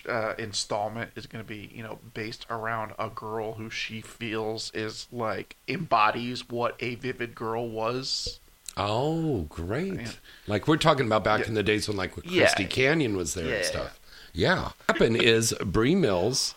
uh, 0.10 0.34
installment 0.38 1.12
is 1.16 1.26
gonna 1.28 1.44
be 1.44 1.70
you 1.74 1.82
know 1.84 2.00
based 2.14 2.46
around 2.50 2.92
a 3.00 3.10
girl 3.10 3.54
who 3.54 3.70
she 3.70 4.02
feels 4.02 4.72
is 4.74 5.08
like 5.12 5.56
embodies 5.68 6.50
what 6.50 6.76
a 6.80 6.96
vivid 6.96 7.34
girl 7.36 7.68
was. 7.70 8.40
Oh, 8.80 9.42
great! 9.50 10.20
Like 10.46 10.68
we're 10.68 10.78
talking 10.78 11.06
about 11.08 11.24
back 11.24 11.48
in 11.48 11.54
the 11.56 11.64
days 11.64 11.88
when 11.88 11.98
like 11.98 12.14
Yeah. 12.24 12.42
Christy 12.44 12.66
Canyon 12.66 13.18
was 13.18 13.34
there 13.34 13.48
Yeah. 13.48 13.56
and 13.56 13.66
stuff. 13.66 14.00
Yeah. 14.34 14.62
What 14.64 14.74
happened 14.90 15.22
is 15.22 15.54
Bree 15.66 15.96
Mills 15.96 16.54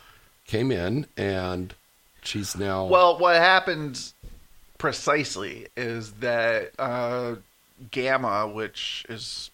came 0.47 0.71
in 0.71 1.07
and 1.17 1.73
she's 2.23 2.57
now 2.57 2.85
Well, 2.85 3.19
what 3.19 3.37
happened 3.37 4.13
precisely 4.77 5.69
is 5.77 6.13
that 6.15 6.73
uh, 6.79 7.37
Gamma, 7.91 8.49
which 8.49 9.07
is 9.09 9.51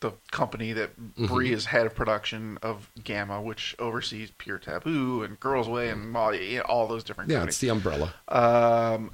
the 0.00 0.12
company 0.30 0.72
that 0.72 0.96
Bree 1.16 1.50
Mhm. 1.50 1.54
is 1.54 1.64
head 1.66 1.86
of 1.86 1.94
production 1.94 2.58
of 2.62 2.88
Gamma, 3.02 3.40
which 3.40 3.74
oversees 3.78 4.30
Pure 4.38 4.58
Taboo 4.58 5.22
and 5.22 5.38
Girlsway 5.40 5.92
and 5.92 6.16
all, 6.16 6.34
you 6.34 6.58
know, 6.58 6.64
all 6.64 6.86
those 6.86 7.04
different 7.04 7.30
yeah, 7.30 7.36
companies. 7.38 7.54
it's 7.54 7.60
the 7.60 7.68
umbrella. 7.68 8.14
Um, 8.28 9.10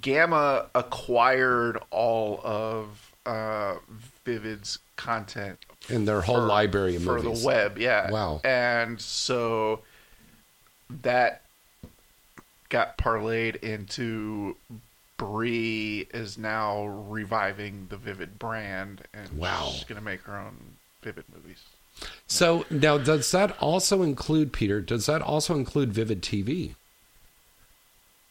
Gamma 0.00 0.66
acquired 0.74 1.78
all 1.90 2.40
of 2.42 3.12
uh, 3.26 3.76
Vivid's 4.24 4.78
content 4.96 5.58
And 5.88 6.06
their 6.06 6.20
whole 6.22 6.42
library 6.42 6.96
of 6.96 7.04
for 7.04 7.18
movies. 7.20 7.40
the 7.42 7.46
web. 7.46 7.78
Yeah. 7.78 8.10
Wow. 8.10 8.40
And 8.44 9.00
so 9.00 9.80
that 11.02 11.42
got 12.68 12.98
parlayed 12.98 13.56
into 13.56 14.56
Bree 15.16 16.08
is 16.12 16.36
now 16.36 16.86
reviving 16.86 17.86
the 17.88 17.96
Vivid 17.96 18.38
brand, 18.38 19.02
and 19.12 19.38
Wow. 19.38 19.70
she's 19.72 19.84
going 19.84 19.98
to 19.98 20.04
make 20.04 20.22
her 20.22 20.36
own 20.36 20.56
Vivid 21.02 21.24
movies. 21.34 21.62
So 22.26 22.64
now, 22.70 22.98
does 22.98 23.30
that 23.30 23.56
also 23.60 24.02
include 24.02 24.52
Peter? 24.52 24.80
Does 24.80 25.06
that 25.06 25.22
also 25.22 25.54
include 25.54 25.92
Vivid 25.92 26.22
TV? 26.22 26.74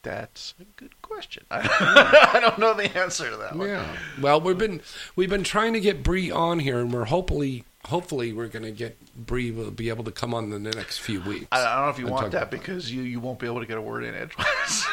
That's 0.02 0.54
a 0.60 0.66
good 0.76 1.02
question. 1.02 1.46
I 1.52 2.40
don't 2.42 2.60
know 2.60 2.74
the 2.74 2.96
answer 2.98 3.30
to 3.30 3.38
that 3.38 3.56
one. 3.56 3.70
Yeah. 3.70 3.96
Well, 4.22 4.42
we've 4.42 4.58
been 4.58 4.82
we've 5.16 5.30
been 5.30 5.46
trying 5.46 5.72
to 5.74 5.80
get 5.80 6.04
Bree 6.04 6.30
on 6.30 6.60
here, 6.60 6.80
and 6.82 6.92
we're 6.92 7.06
hopefully 7.06 7.64
hopefully 7.86 8.34
we're 8.34 8.50
going 8.50 8.66
to 8.66 8.72
get 8.72 8.98
Bree 9.16 9.50
will 9.52 9.72
be 9.72 9.88
able 9.88 10.04
to 10.04 10.12
come 10.12 10.34
on 10.34 10.52
in 10.52 10.64
the 10.64 10.72
next 10.76 10.98
few 10.98 11.22
weeks. 11.22 11.48
I 11.54 11.62
I 11.62 11.76
don't 11.76 11.86
know 11.86 11.90
if 11.92 12.00
you 12.00 12.08
want 12.08 12.32
that 12.34 12.52
because 12.52 12.92
you, 12.92 13.02
you 13.04 13.22
won't 13.22 13.40
be 13.40 13.46
able 13.48 13.62
to 13.62 13.66
get 13.66 13.78
a 13.78 13.82
word 13.82 14.04
in 14.04 14.14
edgewise. 14.14 14.86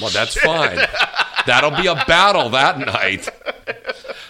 Well, 0.00 0.10
that's 0.10 0.34
fine. 0.40 0.78
That'll 1.46 1.70
be 1.70 1.86
a 1.86 1.94
battle 2.06 2.48
that 2.50 2.78
night. 2.78 3.28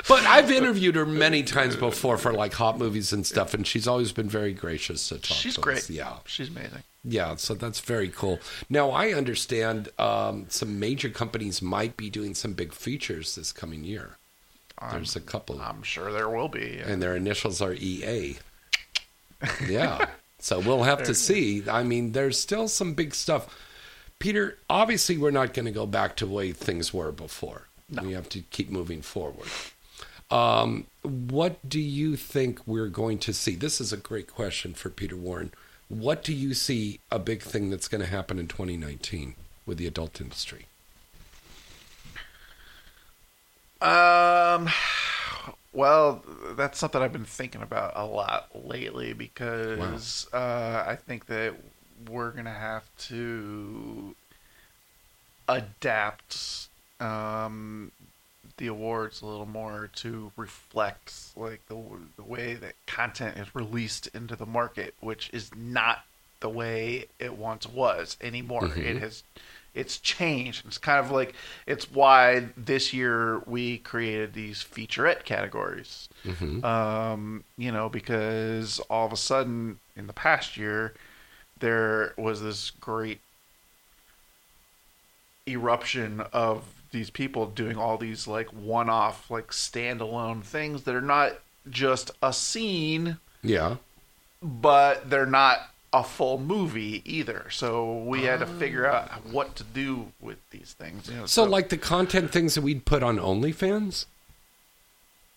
But 0.07 0.23
I've 0.25 0.51
interviewed 0.51 0.97
her 0.97 1.07
many 1.07 1.43
times 1.43 1.77
before 1.77 2.19
for 2.19 2.33
like 2.33 2.53
hot 2.53 2.79
movies 2.79 3.13
and 3.13 3.27
stuff, 3.27 3.55
and 3.55 3.67
she's 3.67 3.89
always 3.89 4.13
been 4.13 4.29
very 4.29 4.53
gracious 4.53 5.09
to 5.09 5.15
talk. 5.19 5.37
She's 5.37 5.55
to 5.55 5.61
great. 5.63 5.79
Us. 5.79 5.91
Yeah, 5.91 6.15
She's 6.27 6.49
amazing. 6.51 6.83
yeah. 7.05 7.37
So 7.37 7.55
that's 7.55 7.81
very 7.81 8.09
cool. 8.11 8.39
Now 8.69 8.91
I 8.91 9.13
understand 9.15 9.89
um, 9.99 10.47
some 10.51 10.79
major 10.79 11.09
companies 11.09 11.63
might 11.63 11.97
be 11.97 12.11
doing 12.11 12.35
some 12.35 12.53
big 12.53 12.73
features 12.75 13.35
this 13.35 13.51
coming 13.53 13.83
year. 13.85 14.17
There's 14.91 15.17
a 15.17 15.21
couple. 15.21 15.61
I'm 15.63 15.83
sure 15.83 16.13
there 16.13 16.29
will 16.29 16.49
be. 16.49 16.79
and 16.85 17.01
their 17.03 17.17
initials 17.17 17.63
are 17.63 17.73
EA. 17.73 18.37
Yeah. 19.69 20.07
so 20.39 20.59
we'll 20.61 20.83
have 20.85 21.03
to 21.05 21.15
see. 21.15 21.69
I 21.69 21.83
mean, 21.83 22.13
there's 22.13 22.39
still 22.39 22.69
some 22.69 22.95
big 22.95 23.15
stuff. 23.15 23.47
Peter, 24.25 24.57
obviously, 24.71 25.19
we're 25.19 25.31
not 25.31 25.53
going 25.53 25.67
to 25.67 25.71
go 25.71 25.85
back 25.85 26.17
to 26.17 26.25
the 26.25 26.33
way 26.33 26.51
things 26.51 26.95
were 26.95 27.13
before. 27.13 27.69
We 28.03 28.13
have 28.13 28.31
to 28.31 28.41
keep 28.41 28.71
moving 28.71 29.03
forward. 29.03 29.49
Um, 30.31 30.87
what 31.03 31.69
do 31.69 31.79
you 31.79 32.17
think 32.17 32.67
we're 32.67 32.89
going 32.89 33.19
to 33.19 33.35
see? 33.35 33.55
This 33.55 33.83
is 33.83 33.93
a 33.93 33.99
great 33.99 34.27
question 34.27 34.73
for 34.73 34.89
Peter 34.89 35.15
Warren. 35.15 35.53
What 35.91 36.25
do 36.25 36.33
you 36.33 36.55
see 36.55 37.01
a 37.13 37.19
big 37.19 37.43
thing 37.43 37.69
that's 37.69 37.87
going 37.87 38.01
to 38.01 38.07
happen 38.07 38.39
in 38.39 38.49
2019 38.49 39.35
with 39.67 39.77
the 39.77 39.87
adult 39.87 40.19
industry? 40.23 40.69
Um, 43.83 44.71
well, 45.75 46.25
that's 46.57 46.79
something 46.79 47.03
I've 47.03 47.13
been 47.13 47.27
thinking 47.27 47.61
about 47.61 47.93
a 47.95 48.07
lot 48.07 48.49
lately 48.55 49.13
because 49.13 50.29
uh, 50.33 50.85
I 50.87 50.97
think 50.97 51.27
that 51.27 51.57
we're 52.09 52.31
gonna 52.31 52.53
have 52.53 52.85
to 53.09 54.15
adapt 55.49 56.69
um, 57.01 57.93
the 58.57 58.67
awards 58.69 59.21
a 59.23 59.27
little 59.27 59.47
more 59.47 59.91
to 59.97 60.33
reflect 60.37 61.13
like 61.37 61.67
the 61.67 61.77
the 62.17 62.23
way 62.23 62.55
that 62.55 62.75
content 62.87 63.37
is 63.37 63.55
released 63.55 64.07
into 64.15 64.37
the 64.37 64.47
market, 64.47 64.95
which 65.01 65.31
is 65.33 65.51
not 65.55 66.05
the 66.41 66.49
way 66.49 67.07
it 67.19 67.37
once 67.37 67.67
was 67.67 68.17
anymore. 68.21 68.63
Mhm. 68.63 68.77
It 68.79 68.97
has 68.99 69.23
it's 69.75 69.99
changed. 69.99 70.65
It's 70.67 70.79
kind 70.79 71.05
of 71.05 71.11
like 71.11 71.35
it's 71.67 71.91
why 71.91 72.49
this 72.57 72.93
year 72.93 73.41
we 73.41 73.79
created 73.79 74.33
these 74.35 74.63
featurette 74.63 75.25
categories. 75.25 76.09
Mhm. 76.25 76.63
Um, 76.63 77.45
you 77.59 77.73
know, 77.73 77.89
because 77.89 78.79
all 78.89 79.07
of 79.07 79.13
a 79.13 79.17
sudden 79.17 79.81
in 79.97 80.07
the 80.07 80.13
past 80.13 80.57
year 80.57 80.95
there 81.61 82.13
was 82.17 82.43
this 82.43 82.71
great 82.71 83.21
eruption 85.49 86.21
of 86.33 86.65
these 86.91 87.11
people 87.11 87.47
doing 87.47 87.77
all 87.77 87.99
these 87.99 88.27
like 88.27 88.47
one-off 88.49 89.31
like 89.31 89.49
standalone 89.49 90.43
things 90.43 90.85
that 90.85 90.95
are 90.95 91.01
not 91.03 91.33
just 91.69 92.11
a 92.23 92.33
scene 92.33 93.19
Yeah. 93.43 93.77
but 94.43 95.11
they're 95.11 95.27
not 95.27 95.71
a 95.93 96.03
full 96.03 96.39
movie 96.39 97.03
either. 97.05 97.47
So 97.51 97.99
we 97.99 98.23
had 98.25 98.41
to 98.41 98.47
figure 98.47 98.85
out 98.85 99.25
what 99.27 99.55
to 99.57 99.63
do 99.65 100.13
with 100.21 100.39
these 100.51 100.75
things. 100.77 101.09
You 101.09 101.19
know, 101.19 101.27
So, 101.27 101.45
like 101.45 101.69
the 101.69 101.77
content 101.79 102.33
things 102.33 102.57
that 102.57 102.63
we'd 102.63 102.85
put 102.85 103.05
on 103.05 103.19
OnlyFans? 103.19 104.07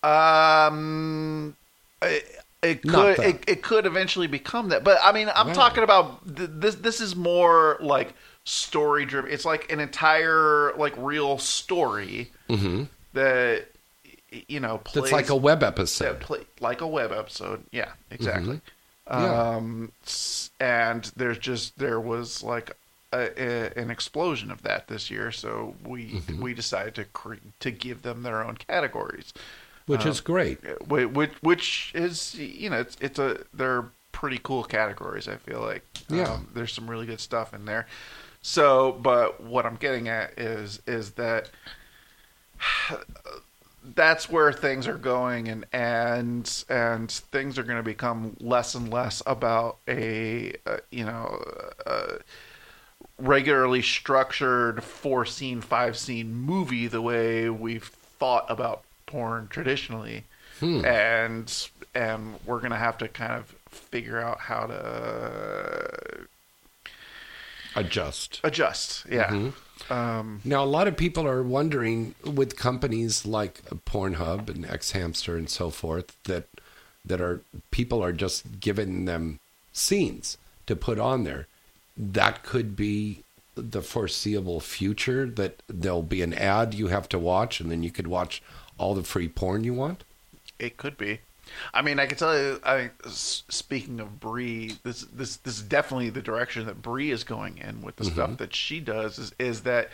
Um, 0.02 1.56
it, 2.02 2.40
it 2.62 2.82
could 2.82 3.18
it, 3.20 3.44
it 3.46 3.62
could 3.62 3.86
eventually 3.86 4.26
become 4.26 4.70
that, 4.70 4.82
but 4.84 4.98
I 5.02 5.12
mean, 5.12 5.30
I'm 5.34 5.48
Wow. 5.48 5.52
talking 5.54 5.84
about 5.84 6.36
th- 6.36 6.50
this. 6.52 6.74
This 6.76 7.00
is 7.00 7.14
more 7.14 7.76
like 7.80 8.14
story 8.44 9.04
driven. 9.04 9.30
It's 9.30 9.44
like 9.44 9.70
an 9.72 9.80
entire 9.80 10.72
like 10.76 10.94
real 10.96 11.38
story 11.38 12.30
Mm-hmm. 12.48 12.84
that 13.14 13.66
you 14.48 14.60
know 14.60 14.78
plays 14.78 15.04
That's 15.04 15.12
like 15.12 15.28
a 15.30 15.36
web 15.36 15.62
episode. 15.62 16.20
play, 16.20 16.40
like 16.60 16.80
a 16.80 16.86
web 16.86 17.12
episode. 17.12 17.62
Yeah, 17.70 17.92
exactly. 18.10 18.56
Mhm. 18.56 18.60
Yeah. 19.10 19.50
Um, 19.56 19.92
and 20.60 21.10
there's 21.16 21.38
just 21.38 21.78
there 21.78 22.00
was 22.00 22.42
like 22.42 22.76
a, 23.12 23.30
a, 23.42 23.78
an 23.80 23.90
explosion 23.90 24.50
of 24.50 24.62
that 24.62 24.88
this 24.88 25.10
year, 25.10 25.30
so 25.32 25.74
we 25.86 26.06
Mm-hmm. 26.14 26.42
we 26.42 26.52
decided 26.54 26.94
to 26.96 27.04
cre- 27.04 27.34
to 27.60 27.70
give 27.70 28.02
them 28.02 28.22
their 28.22 28.42
own 28.44 28.56
categories, 28.56 29.32
Which 29.88 30.06
is 30.06 30.20
great. 30.20 30.58
Which, 30.86 31.08
which 31.08 31.32
which 31.40 31.92
is 31.94 32.34
you 32.34 32.70
know 32.70 32.80
it's 32.80 32.96
it's 33.00 33.18
a 33.18 33.40
they're 33.52 33.86
pretty 34.12 34.40
cool 34.42 34.64
categories. 34.64 35.28
I 35.28 35.36
feel 35.36 35.60
like 35.60 35.84
Yeah. 36.08 36.32
um, 36.32 36.48
there's 36.54 36.72
some 36.72 36.88
really 36.90 37.06
good 37.06 37.20
stuff 37.20 37.52
in 37.54 37.64
there. 37.64 37.86
So, 38.42 38.92
but 38.92 39.42
what 39.42 39.66
I'm 39.66 39.76
getting 39.76 40.08
at 40.08 40.38
is 40.38 40.80
is 40.86 41.12
that 41.12 41.50
that's 43.94 44.28
where 44.28 44.52
things 44.52 44.86
are 44.86 44.98
going 44.98 45.48
and 45.48 45.64
and 45.72 46.64
and 46.68 47.10
things 47.10 47.58
are 47.58 47.62
going 47.62 47.76
to 47.78 47.82
become 47.82 48.36
less 48.40 48.74
and 48.74 48.92
less 48.92 49.22
about 49.26 49.78
a 49.88 50.52
uh, 50.66 50.78
you 50.90 51.04
know 51.04 51.42
uh, 51.86 52.16
regularly 53.18 53.82
structured 53.82 54.82
four 54.82 55.24
scene 55.24 55.60
five 55.60 55.96
scene 55.96 56.34
movie 56.34 56.86
the 56.86 57.00
way 57.00 57.48
we've 57.48 57.86
thought 58.18 58.44
about 58.48 58.82
porn 59.08 59.48
traditionally 59.48 60.22
Hmm. 60.60 60.84
and 60.84 61.68
and 61.94 62.20
we're 62.44 62.58
going 62.58 62.72
to 62.72 62.76
have 62.88 62.98
to 62.98 63.08
kind 63.08 63.32
of 63.32 63.44
figure 63.70 64.20
out 64.20 64.38
how 64.40 64.66
to 64.66 66.26
Adjust. 67.76 68.40
adjust 68.42 69.04
yeah 69.10 69.30
Mhm. 69.30 69.52
um 69.90 70.40
Now, 70.44 70.64
a 70.64 70.66
lot 70.76 70.88
of 70.88 70.96
people 70.96 71.26
are 71.26 71.42
wondering 71.42 72.14
with 72.24 72.56
companies 72.56 73.24
like 73.24 73.62
Pornhub 73.86 74.48
and 74.48 74.64
xHamster 74.66 75.36
and 75.36 75.48
so 75.48 75.70
forth 75.70 76.16
that 76.24 76.46
that 77.04 77.20
are 77.20 77.40
people 77.70 78.02
are 78.02 78.12
just 78.12 78.60
giving 78.60 79.04
them 79.04 79.38
scenes 79.72 80.36
to 80.66 80.74
put 80.74 80.98
on 80.98 81.24
there. 81.24 81.46
That 81.96 82.42
could 82.42 82.74
be 82.76 83.22
the 83.54 83.82
foreseeable 83.82 84.60
future 84.60 85.26
that 85.26 85.62
there'll 85.68 86.02
be 86.16 86.22
an 86.22 86.34
ad 86.34 86.74
you 86.74 86.88
have 86.88 87.08
to 87.10 87.18
watch 87.18 87.60
and 87.60 87.70
then 87.70 87.82
you 87.82 87.90
could 87.90 88.06
watch 88.08 88.42
all 88.78 88.94
the 88.94 89.02
free 89.02 89.28
porn 89.28 89.64
you 89.64 89.74
want. 89.74 90.04
It 90.58 90.76
could 90.76 90.96
be. 90.96 91.20
I 91.72 91.82
mean, 91.82 91.98
I 91.98 92.06
can 92.06 92.18
tell 92.18 92.36
you. 92.38 92.60
I 92.64 92.90
speaking 93.06 94.00
of 94.00 94.20
Bree, 94.20 94.76
this 94.82 95.02
this 95.12 95.36
this 95.36 95.56
is 95.56 95.62
definitely 95.62 96.10
the 96.10 96.20
direction 96.22 96.66
that 96.66 96.82
Bree 96.82 97.10
is 97.10 97.24
going 97.24 97.58
in 97.58 97.82
with 97.82 97.96
the 97.96 98.04
Mhm. 98.04 98.12
stuff 98.12 98.36
that 98.38 98.54
she 98.54 98.80
does. 98.80 99.18
Is 99.18 99.32
is 99.38 99.62
that 99.62 99.90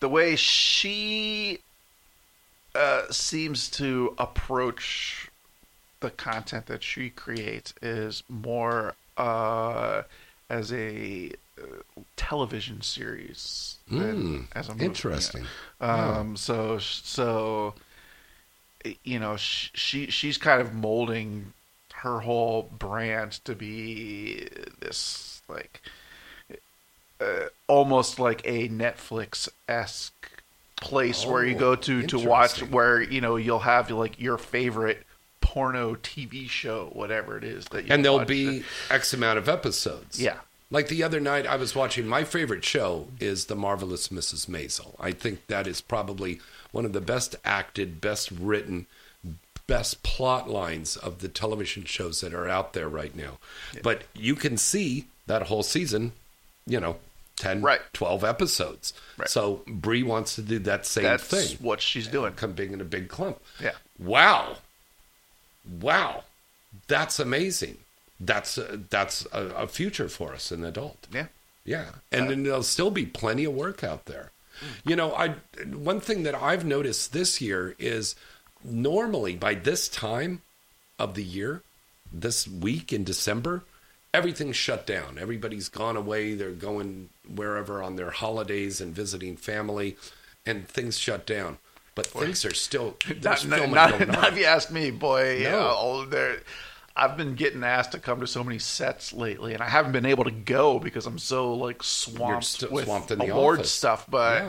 the 0.00 0.08
way 0.08 0.36
she 0.36 1.58
uh, 2.74 3.10
seems 3.10 3.68
to 3.70 4.14
approach 4.18 5.28
the 6.00 6.10
content 6.10 6.66
that 6.66 6.82
she 6.82 7.08
creates 7.10 7.72
is 7.80 8.22
more 8.28 8.94
uh, 9.16 10.02
as 10.50 10.72
a 10.72 11.30
television 12.16 12.80
series 12.82 13.76
Mm, 13.90 14.46
as 14.54 14.68
a 14.68 14.72
movie. 14.72 14.84
interesting. 14.86 15.46
Um, 15.80 16.36
so 16.36 16.78
so 16.78 17.74
you 19.02 19.18
know 19.18 19.36
sh- 19.36 19.70
she 19.74 20.06
she's 20.10 20.38
kind 20.38 20.60
of 20.60 20.74
molding 20.74 21.52
her 21.94 22.20
whole 22.20 22.64
brand 22.78 23.32
to 23.44 23.54
be 23.54 24.48
this 24.80 25.42
like 25.48 25.80
uh, 27.20 27.46
almost 27.68 28.18
like 28.18 28.42
a 28.44 28.68
Netflix 28.68 29.48
esque 29.68 30.30
place 30.76 31.24
where 31.24 31.44
you 31.44 31.54
Oh, 31.56 31.58
go 31.58 31.76
to 31.76 32.02
to 32.02 32.18
watch 32.18 32.62
where 32.62 33.00
you 33.00 33.20
know 33.20 33.36
you'll 33.36 33.60
have 33.60 33.90
like 33.90 34.20
your 34.20 34.36
favorite 34.38 35.06
porno 35.40 35.94
TV 35.94 36.48
show 36.48 36.90
whatever 36.92 37.36
it 37.38 37.44
is 37.44 37.66
that 37.66 37.86
you 37.86 37.92
and 37.94 38.04
there'll 38.04 38.18
watch. 38.18 38.28
be 38.28 38.64
X 38.90 39.14
amount 39.14 39.38
of 39.38 39.48
episodes. 39.48 40.20
Yeah. 40.20 40.38
Like 40.70 40.88
the 40.88 41.02
other 41.02 41.20
night, 41.20 41.46
I 41.46 41.56
was 41.56 41.74
watching. 41.74 42.06
My 42.06 42.24
favorite 42.24 42.64
show 42.64 43.08
is 43.20 43.46
The 43.46 43.54
Marvelous 43.54 44.08
Mrs. 44.08 44.46
Maisel. 44.48 44.94
I 44.98 45.12
think 45.12 45.46
that 45.46 45.66
is 45.66 45.80
probably 45.80 46.40
one 46.72 46.84
of 46.84 46.92
the 46.92 47.00
best 47.00 47.36
acted, 47.44 48.00
best 48.00 48.30
written, 48.30 48.86
best 49.66 50.02
plot 50.02 50.48
lines 50.48 50.96
of 50.96 51.20
the 51.20 51.28
television 51.28 51.84
shows 51.84 52.20
that 52.20 52.34
are 52.34 52.48
out 52.48 52.72
there 52.72 52.88
right 52.88 53.14
now. 53.14 53.38
But 53.82 54.02
you 54.14 54.34
can 54.34 54.56
see 54.56 55.06
that 55.26 55.42
whole 55.42 55.62
season, 55.62 56.12
you 56.66 56.80
know, 56.80 56.96
10, 57.36 57.62
Right. 57.62 57.80
12 57.92 58.24
episodes. 58.24 58.92
Right. 59.16 59.28
So 59.28 59.62
Bree 59.66 60.02
wants 60.02 60.34
to 60.36 60.42
do 60.42 60.58
that 60.60 60.86
same 60.86 61.02
thing. 61.04 61.10
That's 61.10 61.52
thing. 61.52 61.56
what 61.60 61.80
she's 61.80 62.06
doing. 62.08 62.32
Come 62.34 62.52
big 62.52 62.72
in 62.72 62.80
a 62.80 62.84
big 62.84 63.08
clump. 63.08 63.40
Yeah. 63.60 63.72
Wow. 63.98 64.56
Wow. 65.80 66.24
That's 66.88 67.18
amazing. 67.18 67.78
That's 68.20 68.58
a, 68.58 68.80
that's 68.90 69.26
a, 69.32 69.46
a 69.56 69.66
future 69.66 70.08
for 70.08 70.32
us 70.32 70.52
in 70.52 70.64
adult. 70.64 71.06
Yeah. 71.12 71.26
Yeah. 71.64 71.86
And 72.12 72.30
then 72.30 72.42
there'll 72.42 72.62
still 72.62 72.90
be 72.90 73.06
plenty 73.06 73.44
of 73.44 73.54
work 73.54 73.82
out 73.82 74.04
there. 74.04 74.30
Mm. 74.60 74.90
You 74.90 74.96
know, 74.96 75.14
I 75.14 75.34
one 75.72 76.00
thing 76.00 76.22
that 76.24 76.34
I've 76.34 76.64
noticed 76.64 77.12
this 77.12 77.40
year 77.40 77.74
is 77.78 78.14
normally 78.62 79.34
by 79.34 79.54
this 79.54 79.88
time 79.88 80.42
of 80.98 81.14
the 81.14 81.24
year, 81.24 81.62
this 82.12 82.46
week 82.46 82.92
in 82.92 83.02
December, 83.02 83.64
everything's 84.12 84.56
shut 84.56 84.86
down. 84.86 85.18
Everybody's 85.18 85.68
gone 85.68 85.96
away. 85.96 86.34
They're 86.34 86.52
going 86.52 87.08
wherever 87.28 87.82
on 87.82 87.96
their 87.96 88.10
holidays 88.10 88.80
and 88.80 88.94
visiting 88.94 89.36
family, 89.36 89.96
and 90.46 90.68
things 90.68 90.98
shut 90.98 91.26
down. 91.26 91.58
But 91.94 92.06
things 92.08 92.44
are 92.44 92.54
still 92.54 92.96
not, 93.08 93.20
there's 93.20 93.46
not, 93.46 93.70
not, 93.70 94.08
not 94.08 94.32
if 94.32 94.38
you 94.38 94.44
ask 94.44 94.70
me, 94.70 94.90
boy. 94.90 95.40
No. 95.42 95.48
Uh, 95.48 95.50
yeah, 95.50 95.66
all 95.66 96.06
there. 96.06 96.38
I've 96.96 97.16
been 97.16 97.34
getting 97.34 97.64
asked 97.64 97.92
to 97.92 97.98
come 97.98 98.20
to 98.20 98.26
so 98.26 98.44
many 98.44 98.58
sets 98.60 99.12
lately, 99.12 99.52
and 99.54 99.62
I 99.62 99.68
haven't 99.68 99.92
been 99.92 100.06
able 100.06 100.24
to 100.24 100.30
go 100.30 100.78
because 100.78 101.06
I'm 101.06 101.18
so 101.18 101.52
like 101.54 101.82
swamped 101.82 102.44
st- 102.46 102.70
with 102.72 102.84
swamped 102.84 103.10
in 103.10 103.18
the 103.18 103.28
award 103.28 103.60
office. 103.60 103.72
stuff. 103.72 104.06
But 104.08 104.42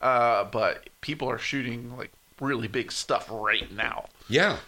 Yeah. 0.00 0.06
uh, 0.08 0.44
but 0.44 0.88
people 1.02 1.28
are 1.30 1.38
shooting 1.38 1.96
like 1.96 2.10
really 2.40 2.68
big 2.68 2.90
stuff 2.90 3.26
right 3.30 3.70
now. 3.70 4.06
Yeah, 4.28 4.58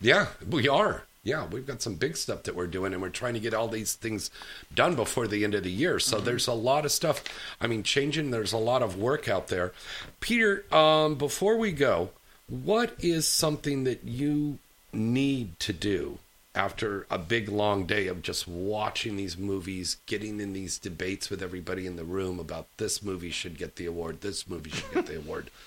yeah, 0.00 0.28
we 0.48 0.66
are. 0.68 1.04
Yeah, 1.24 1.46
we've 1.46 1.66
got 1.66 1.80
some 1.82 1.94
big 1.94 2.16
stuff 2.16 2.42
that 2.44 2.56
we're 2.56 2.66
doing, 2.66 2.92
and 2.92 3.00
we're 3.00 3.08
trying 3.10 3.34
to 3.34 3.40
get 3.40 3.54
all 3.54 3.68
these 3.68 3.92
things 3.94 4.28
done 4.74 4.96
before 4.96 5.28
the 5.28 5.44
end 5.44 5.54
of 5.54 5.62
the 5.62 5.70
year. 5.70 6.00
So 6.00 6.18
there's 6.20 6.48
a 6.48 6.52
lot 6.52 6.84
of 6.84 6.90
stuff. 6.90 7.22
I 7.60 7.68
mean, 7.68 7.84
changing. 7.84 8.32
There's 8.32 8.52
a 8.52 8.58
lot 8.58 8.82
of 8.82 8.96
work 8.96 9.28
out 9.28 9.46
there. 9.46 9.72
Peter, 10.18 10.64
um, 10.74 11.14
before 11.14 11.56
we 11.58 11.70
go, 11.70 12.10
what 12.48 12.94
is 12.98 13.28
something 13.28 13.84
that 13.84 14.02
you 14.02 14.58
need 14.92 15.60
to 15.60 15.72
do 15.72 16.18
after 16.54 17.06
a 17.10 17.18
big 17.18 17.48
long 17.48 17.86
day 17.86 18.06
of 18.06 18.22
just 18.22 18.46
watching 18.46 19.16
these 19.16 19.38
movies, 19.38 19.96
getting 20.06 20.40
in 20.40 20.52
these 20.52 20.78
debates 20.78 21.30
with 21.30 21.42
everybody 21.42 21.86
in 21.86 21.96
the 21.96 22.04
room 22.04 22.38
about 22.38 22.66
this 22.76 23.02
movie 23.02 23.30
should 23.30 23.56
get 23.56 23.76
the 23.76 23.86
award, 23.86 24.20
this 24.20 24.48
movie 24.48 24.70
should 24.70 24.92
get 24.92 25.06
the 25.06 25.18
award? 25.18 25.50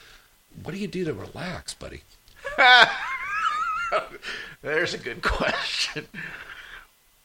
What 0.64 0.72
do 0.72 0.78
you 0.78 0.88
do 0.88 1.04
to 1.04 1.14
relax, 1.14 1.74
buddy? 1.74 2.04
There's 4.62 4.94
a 4.94 4.98
good 4.98 5.22
question. 5.22 6.08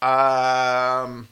Um, 0.03 1.29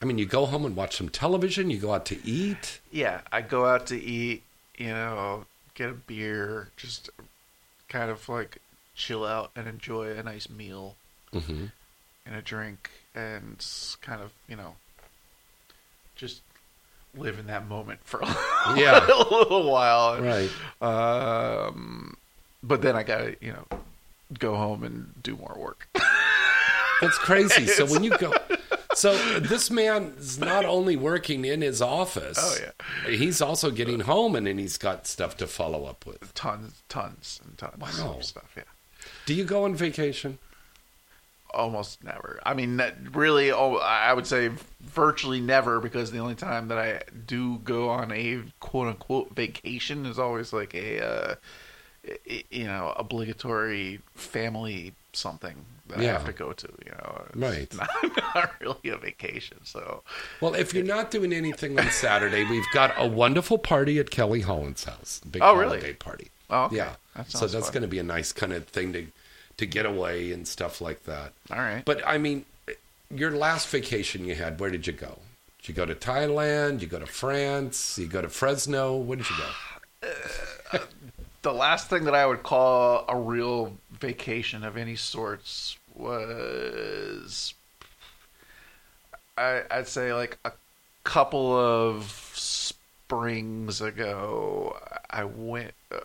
I 0.00 0.04
mean, 0.04 0.18
you 0.18 0.26
go 0.26 0.46
home 0.46 0.64
and 0.64 0.76
watch 0.76 0.96
some 0.96 1.08
television. 1.08 1.68
You 1.70 1.78
go 1.78 1.92
out 1.92 2.06
to 2.06 2.24
eat. 2.24 2.78
yeah, 2.92 3.22
I 3.32 3.40
go 3.40 3.66
out 3.66 3.88
to 3.88 4.00
eat. 4.00 4.44
You 4.78 4.90
know, 4.90 5.46
get 5.74 5.90
a 5.90 5.94
beer, 5.94 6.68
just 6.76 7.10
kind 7.88 8.08
of 8.08 8.28
like 8.28 8.58
chill 8.94 9.24
out 9.24 9.50
and 9.56 9.66
enjoy 9.66 10.12
a 10.12 10.22
nice 10.22 10.48
meal 10.48 10.94
Mm-hmm. 11.34 11.66
and 12.26 12.34
a 12.36 12.40
drink, 12.42 12.90
and 13.14 13.64
kind 14.00 14.22
of 14.22 14.32
you 14.48 14.56
know, 14.56 14.76
just 16.16 16.42
live 17.16 17.38
in 17.38 17.46
that 17.46 17.68
moment 17.68 18.00
for 18.04 18.20
a 18.22 18.26
Yeah. 18.76 19.04
little 19.06 19.70
while. 19.70 20.20
Right. 20.20 20.50
Um, 20.82 22.16
but 22.62 22.82
then 22.82 22.96
I 22.96 23.02
gotta 23.02 23.36
you 23.40 23.52
know 23.52 23.66
go 24.38 24.56
home 24.56 24.82
and 24.84 25.12
do 25.22 25.36
more 25.36 25.54
work. 25.58 25.88
That's 27.00 27.18
crazy. 27.18 27.66
So 27.66 27.84
when 27.86 28.02
you 28.04 28.16
go, 28.18 28.32
so 28.94 29.16
this 29.40 29.70
man 29.70 30.14
is 30.18 30.38
not 30.38 30.64
only 30.64 30.96
working 30.96 31.44
in 31.44 31.60
his 31.60 31.82
office. 31.82 32.38
Oh, 32.40 32.56
yeah. 32.60 33.10
He's 33.16 33.42
also 33.42 33.70
getting 33.70 34.00
home, 34.00 34.34
and 34.36 34.46
then 34.46 34.58
he's 34.58 34.78
got 34.78 35.06
stuff 35.06 35.36
to 35.38 35.46
follow 35.46 35.84
up 35.84 36.06
with. 36.06 36.32
tons, 36.34 36.82
tons, 36.88 37.40
and 37.44 37.58
tons 37.58 37.98
Wow. 38.00 38.14
of 38.18 38.24
stuff. 38.24 38.50
Yeah. 38.56 38.62
Do 39.26 39.34
you 39.34 39.44
go 39.44 39.64
on 39.64 39.74
vacation? 39.74 40.38
Almost 41.54 42.02
never. 42.04 42.40
I 42.44 42.54
mean, 42.54 42.80
really, 43.12 43.50
oh, 43.52 43.76
I 43.76 44.12
would 44.12 44.26
say 44.26 44.50
virtually 44.82 45.40
never 45.40 45.80
because 45.80 46.10
the 46.10 46.18
only 46.18 46.34
time 46.34 46.68
that 46.68 46.78
I 46.78 47.02
do 47.26 47.58
go 47.58 47.88
on 47.88 48.12
a 48.12 48.42
quote 48.60 48.88
unquote 48.88 49.34
vacation 49.34 50.06
is 50.06 50.18
always 50.18 50.52
like 50.52 50.74
a, 50.74 51.00
uh, 51.04 51.34
you 52.50 52.64
know, 52.64 52.92
obligatory 52.96 54.00
family 54.14 54.92
something 55.12 55.64
that 55.88 55.98
I 55.98 56.04
have 56.04 56.24
to 56.26 56.32
go 56.32 56.52
to. 56.52 56.68
You 56.84 56.92
know, 56.92 57.24
It's 57.28 57.36
Right. 57.36 57.74
Not, 57.76 58.34
not 58.34 58.50
really 58.60 58.88
a 58.88 58.96
vacation. 58.96 59.58
So 59.64 60.02
Well, 60.40 60.54
if 60.54 60.74
you're 60.74 60.84
not 60.84 61.10
doing 61.10 61.32
anything 61.32 61.78
on 61.78 61.90
Saturday, 61.90 62.44
we've 62.44 62.64
got 62.72 62.92
a 62.96 63.06
wonderful 63.06 63.58
party 63.58 63.98
at 63.98 64.10
Kelly 64.10 64.40
Holland's 64.40 64.84
house. 64.84 65.20
Big 65.30 65.42
Oh, 65.42 65.54
really? 65.54 65.78
holiday 65.78 65.92
party. 65.92 66.30
Oh, 66.50 66.64
okay. 66.64 66.76
Yeah. 66.76 66.94
That 67.16 67.30
so 67.30 67.46
that's 67.46 67.70
going 67.70 67.82
to 67.82 67.88
be 67.88 67.98
a 67.98 68.02
nice 68.02 68.32
kind 68.32 68.52
of 68.52 68.66
thing 68.66 68.92
to 68.92 69.06
to 69.56 69.66
get 69.66 69.86
away 69.86 70.32
and 70.32 70.46
stuff 70.46 70.80
like 70.80 71.04
that. 71.04 71.32
All 71.50 71.58
right. 71.58 71.84
But 71.84 72.06
I 72.06 72.18
mean, 72.18 72.44
your 73.10 73.30
last 73.30 73.68
vacation 73.68 74.24
you 74.24 74.34
had, 74.34 74.58
where 74.60 74.70
did 74.70 74.86
you 74.86 74.92
go? 74.92 75.18
Did 75.60 75.68
you 75.68 75.74
go 75.74 75.86
to 75.86 75.94
Thailand? 75.94 76.80
You 76.80 76.86
go 76.86 76.98
to 76.98 77.06
France? 77.06 77.98
You 77.98 78.06
go 78.06 78.22
to 78.22 78.28
Fresno? 78.28 78.96
Where 78.96 79.16
did 79.16 79.26
you 79.30 79.36
go? 79.36 80.78
the 81.42 81.52
last 81.52 81.88
thing 81.88 82.04
that 82.04 82.14
I 82.14 82.26
would 82.26 82.42
call 82.42 83.04
a 83.08 83.16
real 83.16 83.74
vacation 83.92 84.64
of 84.64 84.76
any 84.76 84.96
sorts 84.96 85.78
was 85.94 87.54
I, 89.38 89.62
I'd 89.70 89.88
say 89.88 90.12
like 90.12 90.38
a 90.44 90.52
couple 91.04 91.56
of 91.56 92.10
springs 92.34 93.80
ago. 93.80 94.78
I 95.10 95.24
went 95.24 95.74
uh, 95.92 96.00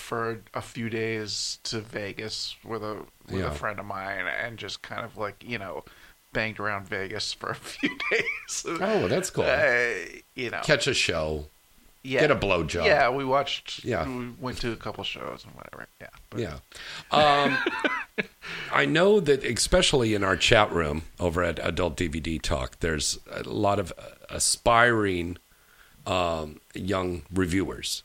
for 0.00 0.40
a 0.54 0.60
few 0.62 0.88
days 0.90 1.58
to 1.64 1.80
Vegas 1.80 2.56
with 2.64 2.82
a 2.82 3.04
with 3.30 3.40
Yeah. 3.42 3.48
a 3.50 3.54
friend 3.54 3.78
of 3.78 3.86
mine, 3.86 4.26
and 4.26 4.56
just 4.58 4.82
kind 4.82 5.04
of 5.04 5.16
like 5.16 5.44
you 5.46 5.58
know 5.58 5.84
banged 6.32 6.58
around 6.60 6.88
Vegas 6.88 7.32
for 7.40 7.50
a 7.50 7.54
few 7.54 7.90
days. 8.10 8.64
Oh, 8.66 9.08
that's 9.08 9.30
cool. 9.30 9.44
Uh, 9.44 9.90
you 10.34 10.50
know, 10.50 10.60
Catch 10.62 10.86
a 10.86 10.94
show. 10.94 11.46
yeah. 12.02 12.20
Get 12.20 12.30
a 12.30 12.36
blowjob. 12.36 12.84
Yeah, 12.86 13.10
we 13.10 13.24
watched. 13.24 13.84
Yeah. 13.84 14.06
we 14.08 14.30
went 14.40 14.58
to 14.58 14.72
a 14.72 14.76
couple 14.76 15.04
shows 15.04 15.44
and 15.44 15.54
whatever. 15.54 15.86
Yeah, 16.00 16.08
but- 16.30 16.40
Yeah. 16.40 16.58
Um, 17.10 17.58
I 18.72 18.84
know 18.86 19.18
that, 19.20 19.44
especially 19.44 20.14
in 20.14 20.22
our 20.24 20.36
chat 20.36 20.70
room 20.72 21.02
over 21.18 21.42
at 21.42 21.58
Adult 21.58 21.96
DVD 21.96 22.40
Talk, 22.40 22.78
there's 22.80 23.18
a 23.30 23.42
lot 23.42 23.78
of 23.78 23.92
aspiring 24.28 25.36
um, 26.06 26.60
young 26.74 27.22
reviewers 27.32 28.02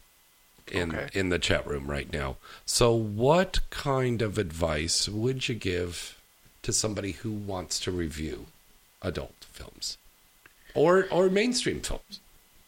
in 0.72 0.96
Okay. 0.96 1.10
in 1.14 1.30
the 1.30 1.40
chat 1.40 1.66
room 1.68 1.88
right 1.90 2.12
now. 2.12 2.38
So, 2.66 2.94
what 2.94 3.60
kind 3.70 4.22
of 4.22 4.38
advice 4.38 5.08
would 5.08 5.48
you 5.48 5.56
give 5.56 6.18
to 6.64 6.74
somebody 6.74 7.12
who 7.14 7.32
wants 7.32 7.80
to 7.82 7.92
review 7.92 8.48
adult 9.02 9.36
films 9.52 9.98
or 10.74 11.08
or 11.12 11.30
mainstream 11.30 11.82
films? 11.82 12.20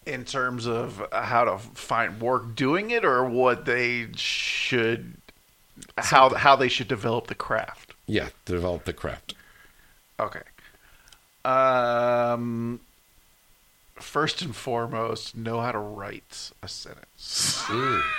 in 0.05 0.23
terms 0.23 0.65
of 0.65 1.03
how 1.11 1.43
to 1.43 1.57
find 1.57 2.21
work 2.21 2.55
doing 2.55 2.91
it, 2.91 3.03
or 3.03 3.25
what 3.25 3.65
they 3.65 4.07
should, 4.15 5.13
how 5.97 6.33
how 6.33 6.55
they 6.55 6.69
should 6.69 6.87
develop 6.87 7.27
the 7.27 7.35
craft. 7.35 7.93
Yeah, 8.05 8.29
develop 8.45 8.85
the 8.85 8.93
craft. 8.93 9.33
Okay. 10.17 10.43
Um. 11.43 12.79
First 13.99 14.41
and 14.41 14.55
foremost, 14.55 15.35
know 15.35 15.59
how 15.59 15.71
to 15.71 15.79
write 15.79 16.51
a 16.61 16.67
sentence. 16.67 17.63
Mm. 17.67 18.01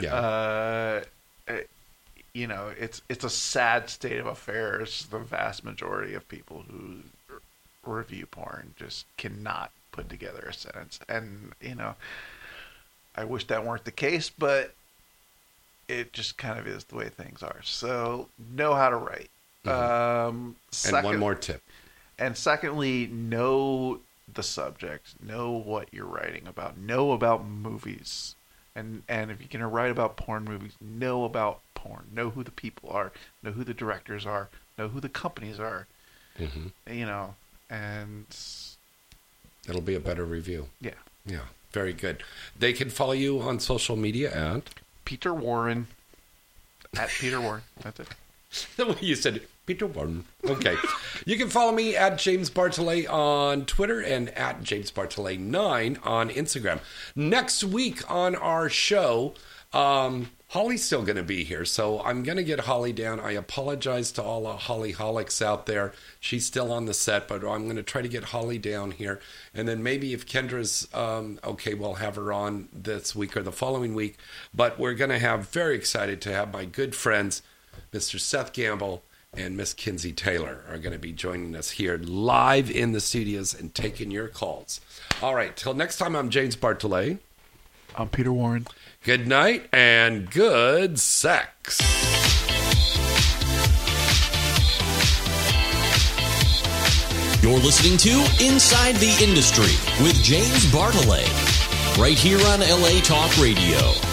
Yeah. 0.00 0.14
Uh, 0.14 1.04
eh, 1.48 1.62
you 2.32 2.46
know, 2.46 2.70
it's 2.78 3.02
it's 3.08 3.24
a 3.24 3.30
sad 3.30 3.90
state 3.90 4.18
of 4.20 4.26
affairs. 4.26 5.06
The 5.10 5.18
vast 5.18 5.64
majority 5.64 6.14
of 6.14 6.28
people 6.28 6.64
who 6.70 6.98
r- 7.28 7.40
review 7.96 8.26
porn 8.26 8.74
just 8.76 9.06
cannot 9.16 9.72
put 9.90 10.08
together 10.08 10.46
a 10.48 10.52
sentence, 10.52 11.00
and 11.08 11.52
you 11.60 11.74
know, 11.74 11.96
I 13.16 13.24
wish 13.24 13.46
that 13.48 13.64
weren't 13.64 13.84
the 13.86 13.90
case, 13.90 14.30
but 14.30 14.72
it 15.88 16.12
just 16.12 16.38
kind 16.38 16.60
of 16.60 16.68
is 16.68 16.84
the 16.84 16.94
way 16.94 17.08
things 17.08 17.42
are. 17.42 17.60
So 17.64 18.28
know 18.54 18.74
how 18.74 18.90
to 18.90 18.96
write. 18.96 19.30
Um, 19.66 19.72
Mm-hmm. 19.72 20.36
and 20.36 20.54
one 20.92 21.02
second- 21.04 21.18
more 21.18 21.34
tip. 21.34 21.62
and 22.20 22.36
secondly, 22.36 23.08
know 23.08 23.98
the 24.34 24.42
subject, 24.42 25.14
know 25.22 25.50
what 25.52 25.88
you're 25.92 26.06
writing 26.06 26.46
about, 26.46 26.76
know 26.78 27.12
about 27.12 27.44
movies, 27.46 28.34
and 28.74 29.02
and 29.08 29.30
if 29.30 29.40
you're 29.40 29.48
gonna 29.50 29.68
write 29.68 29.90
about 29.90 30.16
porn 30.16 30.44
movies, 30.44 30.72
know 30.80 31.24
about 31.24 31.60
porn, 31.74 32.06
know 32.12 32.30
who 32.30 32.42
the 32.44 32.50
people 32.50 32.90
are, 32.90 33.12
know 33.42 33.52
who 33.52 33.64
the 33.64 33.74
directors 33.74 34.26
are, 34.26 34.48
know 34.76 34.88
who 34.88 35.00
the 35.00 35.08
companies 35.08 35.58
are, 35.58 35.86
hmm 36.36 36.68
you 36.90 37.06
know, 37.06 37.34
and 37.70 38.26
It'll 39.68 39.80
be 39.82 39.94
a 39.94 40.00
better 40.00 40.24
review. 40.24 40.68
yeah, 40.80 40.92
Yeah, 41.26 41.46
very 41.72 41.92
good. 41.92 42.22
They 42.58 42.72
can 42.72 42.88
follow 42.88 43.12
you 43.12 43.40
on 43.40 43.60
social 43.60 43.96
media 43.96 44.32
at 44.32 44.70
Peter 45.04 45.34
Warren 45.34 45.88
at 46.98 47.10
Peter 47.10 47.40
Warren. 47.40 47.62
That's 47.82 48.00
it. 48.00 48.08
the 48.76 48.86
way 48.86 48.96
you 49.00 49.14
said 49.14 49.36
it, 49.36 49.50
Peter 49.68 49.86
Warren. 49.86 50.24
Okay. 50.46 50.76
you 51.26 51.36
can 51.36 51.50
follow 51.50 51.72
me 51.72 51.94
at 51.94 52.16
James 52.16 52.48
Bartholet 52.48 53.06
on 53.06 53.66
Twitter 53.66 54.00
and 54.00 54.30
at 54.30 54.62
James 54.62 54.90
Bartholet9 54.90 56.06
on 56.06 56.30
Instagram. 56.30 56.80
Next 57.14 57.62
week 57.62 58.10
on 58.10 58.34
our 58.34 58.70
show, 58.70 59.34
um, 59.74 60.30
Holly's 60.48 60.82
still 60.82 61.02
going 61.02 61.16
to 61.16 61.22
be 61.22 61.44
here, 61.44 61.66
so 61.66 62.00
I'm 62.00 62.22
going 62.22 62.38
to 62.38 62.42
get 62.42 62.60
Holly 62.60 62.94
down. 62.94 63.20
I 63.20 63.32
apologize 63.32 64.10
to 64.12 64.22
all 64.22 64.44
the 64.44 64.54
Hollyholics 64.54 65.42
out 65.42 65.66
there. 65.66 65.92
She's 66.18 66.46
still 66.46 66.72
on 66.72 66.86
the 66.86 66.94
set, 66.94 67.28
but 67.28 67.44
I'm 67.44 67.64
going 67.64 67.76
to 67.76 67.82
try 67.82 68.00
to 68.00 68.08
get 68.08 68.24
Holly 68.24 68.56
down 68.56 68.92
here. 68.92 69.20
And 69.52 69.68
then 69.68 69.82
maybe 69.82 70.14
if 70.14 70.24
Kendra's 70.24 70.88
um, 70.94 71.40
okay, 71.44 71.74
we'll 71.74 71.94
have 71.94 72.16
her 72.16 72.32
on 72.32 72.70
this 72.72 73.14
week 73.14 73.36
or 73.36 73.42
the 73.42 73.52
following 73.52 73.94
week. 73.94 74.16
But 74.54 74.78
we're 74.78 74.94
going 74.94 75.10
to 75.10 75.18
have 75.18 75.50
very 75.50 75.76
excited 75.76 76.22
to 76.22 76.32
have 76.32 76.54
my 76.54 76.64
good 76.64 76.94
friends, 76.94 77.42
Mr. 77.92 78.18
Seth 78.18 78.54
Gamble 78.54 79.02
and 79.36 79.56
Miss 79.56 79.74
Kenzie 79.74 80.12
Taylor, 80.12 80.64
are 80.68 80.78
going 80.78 80.92
to 80.92 80.98
be 80.98 81.12
joining 81.12 81.54
us 81.54 81.70
here 81.72 81.98
live 82.02 82.70
in 82.70 82.92
the 82.92 83.00
studios 83.00 83.54
and 83.54 83.74
taking 83.74 84.10
your 84.10 84.28
calls. 84.28 84.80
All 85.22 85.34
right, 85.34 85.56
till 85.56 85.74
next 85.74 85.98
time, 85.98 86.16
I'm 86.16 86.30
James 86.30 86.56
Bartholet. 86.56 87.18
I'm 87.96 88.08
Peter 88.08 88.32
Warren. 88.32 88.66
Good 89.04 89.26
night 89.26 89.68
and 89.72 90.30
good 90.30 90.98
sex. 90.98 91.80
You're 97.42 97.58
listening 97.60 97.96
to 97.98 98.44
Inside 98.44 98.96
the 98.96 99.16
Industry 99.22 99.72
with 100.04 100.14
James 100.22 100.66
Bartholet, 100.66 101.98
right 101.98 102.18
here 102.18 102.40
on 102.48 102.60
LA 102.60 103.00
Talk 103.00 103.36
Radio. 103.38 104.07